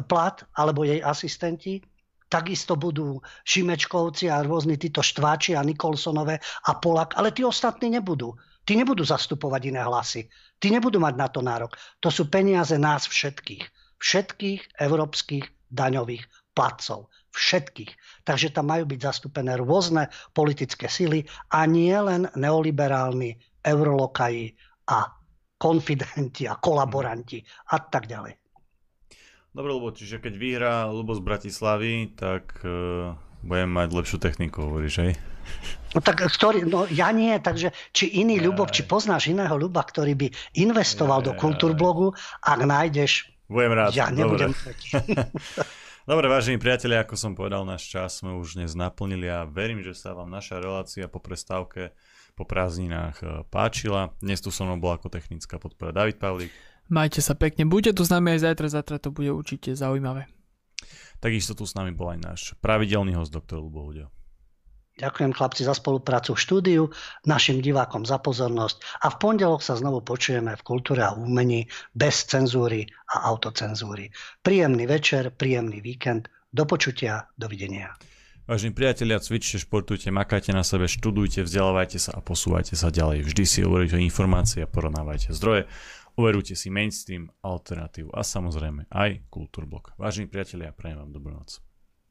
plat, 0.06 0.46
alebo 0.54 0.86
jej 0.86 1.02
asistenti, 1.02 1.82
takisto 2.30 2.78
budú 2.78 3.22
Šimečkovci 3.42 4.30
a 4.30 4.46
rôzni 4.46 4.78
títo 4.78 5.02
Štváči 5.02 5.58
a 5.58 5.66
Nikolsonové 5.66 6.38
a 6.70 6.72
Polak, 6.78 7.18
ale 7.18 7.34
tí 7.34 7.42
ostatní 7.42 7.90
nebudú. 7.90 8.38
Tí 8.70 8.78
nebudú 8.78 9.02
zastupovať 9.02 9.74
iné 9.74 9.82
hlasy. 9.82 10.30
Tí 10.62 10.70
nebudú 10.70 11.02
mať 11.02 11.18
na 11.18 11.26
to 11.26 11.42
nárok. 11.42 11.74
To 12.06 12.14
sú 12.14 12.30
peniaze 12.30 12.78
nás 12.78 13.10
všetkých. 13.10 13.66
Všetkých 13.98 14.78
európskych 14.78 15.74
daňových 15.74 16.30
platcov. 16.54 17.10
Všetkých. 17.34 18.22
Takže 18.30 18.54
tam 18.54 18.70
majú 18.70 18.86
byť 18.86 19.00
zastúpené 19.02 19.58
rôzne 19.58 20.14
politické 20.38 20.86
sily 20.86 21.26
a 21.50 21.66
nie 21.66 21.98
len 21.98 22.30
neoliberálni 22.38 23.42
eurolokaji 23.66 24.54
a 24.94 25.18
konfidenti 25.58 26.46
a 26.46 26.54
kolaboranti 26.62 27.42
a 27.74 27.82
tak 27.82 28.06
ďalej. 28.06 28.38
Dobre, 29.50 29.72
lebo 29.74 29.90
čiže 29.98 30.22
keď 30.22 30.34
vyhrá 30.38 30.76
Lubo 30.94 31.18
z 31.18 31.26
Bratislavy, 31.26 32.14
tak 32.14 32.54
uh, 32.62 33.18
budem 33.44 33.70
mať 33.70 33.90
lepšiu 33.96 34.18
techniku, 34.20 34.68
hovoríš, 34.68 34.96
hej? 35.04 35.14
No 35.98 36.06
tak 36.06 36.22
ktorý, 36.22 36.70
no 36.70 36.86
ja 36.86 37.10
nie, 37.10 37.34
takže 37.42 37.74
či 37.90 38.22
iný 38.22 38.38
ja, 38.38 38.46
Ľubov, 38.46 38.70
či 38.70 38.86
poznáš 38.86 39.34
iného 39.34 39.58
Ľuba, 39.58 39.82
ktorý 39.82 40.14
by 40.14 40.28
investoval 40.62 41.26
ja, 41.26 41.26
do 41.26 41.32
kultúrblogu, 41.34 42.14
ak 42.46 42.60
nájdeš, 42.62 43.34
budem 43.50 43.74
rád. 43.74 43.92
ja 43.98 44.14
nebudem 44.14 44.54
Dobre, 46.10 46.26
vážení 46.26 46.58
priatelia, 46.58 47.06
ako 47.06 47.14
som 47.14 47.38
povedal, 47.38 47.62
náš 47.66 47.86
čas 47.86 48.22
sme 48.22 48.34
už 48.34 48.58
dnes 48.58 48.74
naplnili 48.74 49.30
a 49.30 49.46
verím, 49.46 49.86
že 49.86 49.94
sa 49.94 50.18
vám 50.18 50.30
naša 50.30 50.58
relácia 50.58 51.06
po 51.06 51.22
prestávke 51.22 51.94
po 52.40 52.48
prázdninách 52.48 53.18
e, 53.20 53.26
páčila. 53.52 54.16
Dnes 54.24 54.40
tu 54.40 54.48
so 54.48 54.64
mnou 54.64 54.80
bola 54.80 54.96
ako 54.96 55.12
technická 55.12 55.60
podpora 55.60 55.92
David 55.92 56.24
Pavlík. 56.24 56.56
Majte 56.88 57.20
sa 57.20 57.36
pekne, 57.36 57.68
buďte 57.68 58.00
tu 58.00 58.08
s 58.08 58.10
nami 58.10 58.40
aj 58.40 58.48
zajtra, 58.48 58.80
zajtra 58.80 58.96
to 59.04 59.12
bude 59.12 59.28
určite 59.28 59.76
zaujímavé. 59.76 60.32
Takisto 61.20 61.52
tu 61.56 61.68
s 61.68 61.76
nami 61.76 61.92
bol 61.92 62.16
aj 62.16 62.20
náš 62.20 62.42
pravidelný 62.64 63.16
host, 63.16 63.36
doktor 63.36 63.60
Lubo 63.60 63.84
Hudio. 63.84 64.08
Ďakujem 65.00 65.32
chlapci 65.32 65.64
za 65.64 65.72
spoluprácu 65.72 66.36
v 66.36 66.44
štúdiu, 66.44 66.84
našim 67.24 67.64
divákom 67.64 68.04
za 68.04 68.20
pozornosť 68.20 69.08
a 69.08 69.08
v 69.08 69.16
pondelok 69.16 69.64
sa 69.64 69.80
znovu 69.80 70.04
počujeme 70.04 70.60
v 70.60 70.66
kultúre 70.68 71.08
a 71.08 71.16
umení 71.16 71.72
bez 71.96 72.28
cenzúry 72.28 72.84
a 73.16 73.32
autocenzúry. 73.32 74.12
Príjemný 74.44 74.84
večer, 74.84 75.32
príjemný 75.32 75.80
víkend, 75.80 76.28
do 76.52 76.68
počutia, 76.68 77.32
dovidenia. 77.40 77.96
Vážení 78.50 78.74
priatelia, 78.74 79.22
cvičte, 79.22 79.62
športujte, 79.62 80.10
makajte 80.10 80.50
na 80.58 80.66
sebe, 80.66 80.90
študujte, 80.90 81.46
vzdelávajte 81.46 82.02
sa 82.02 82.18
a 82.18 82.20
posúvajte 82.20 82.74
sa 82.74 82.90
ďalej. 82.90 83.22
Vždy 83.30 83.44
si 83.46 83.60
overujte 83.62 84.02
informácie 84.02 84.66
a 84.66 84.68
porovnávajte 84.68 85.38
zdroje. 85.38 85.70
Overujte 86.20 86.52
si 86.52 86.68
mainstream, 86.68 87.32
alternatívu 87.40 88.12
a 88.12 88.28
samozrejme 88.28 88.92
aj 88.92 89.32
kultúrblok. 89.32 89.96
Vážení 89.96 90.28
priatelia, 90.28 90.76
prajem 90.76 91.00
vám 91.00 91.16
dobrú 91.16 91.32
noc. 91.32 91.64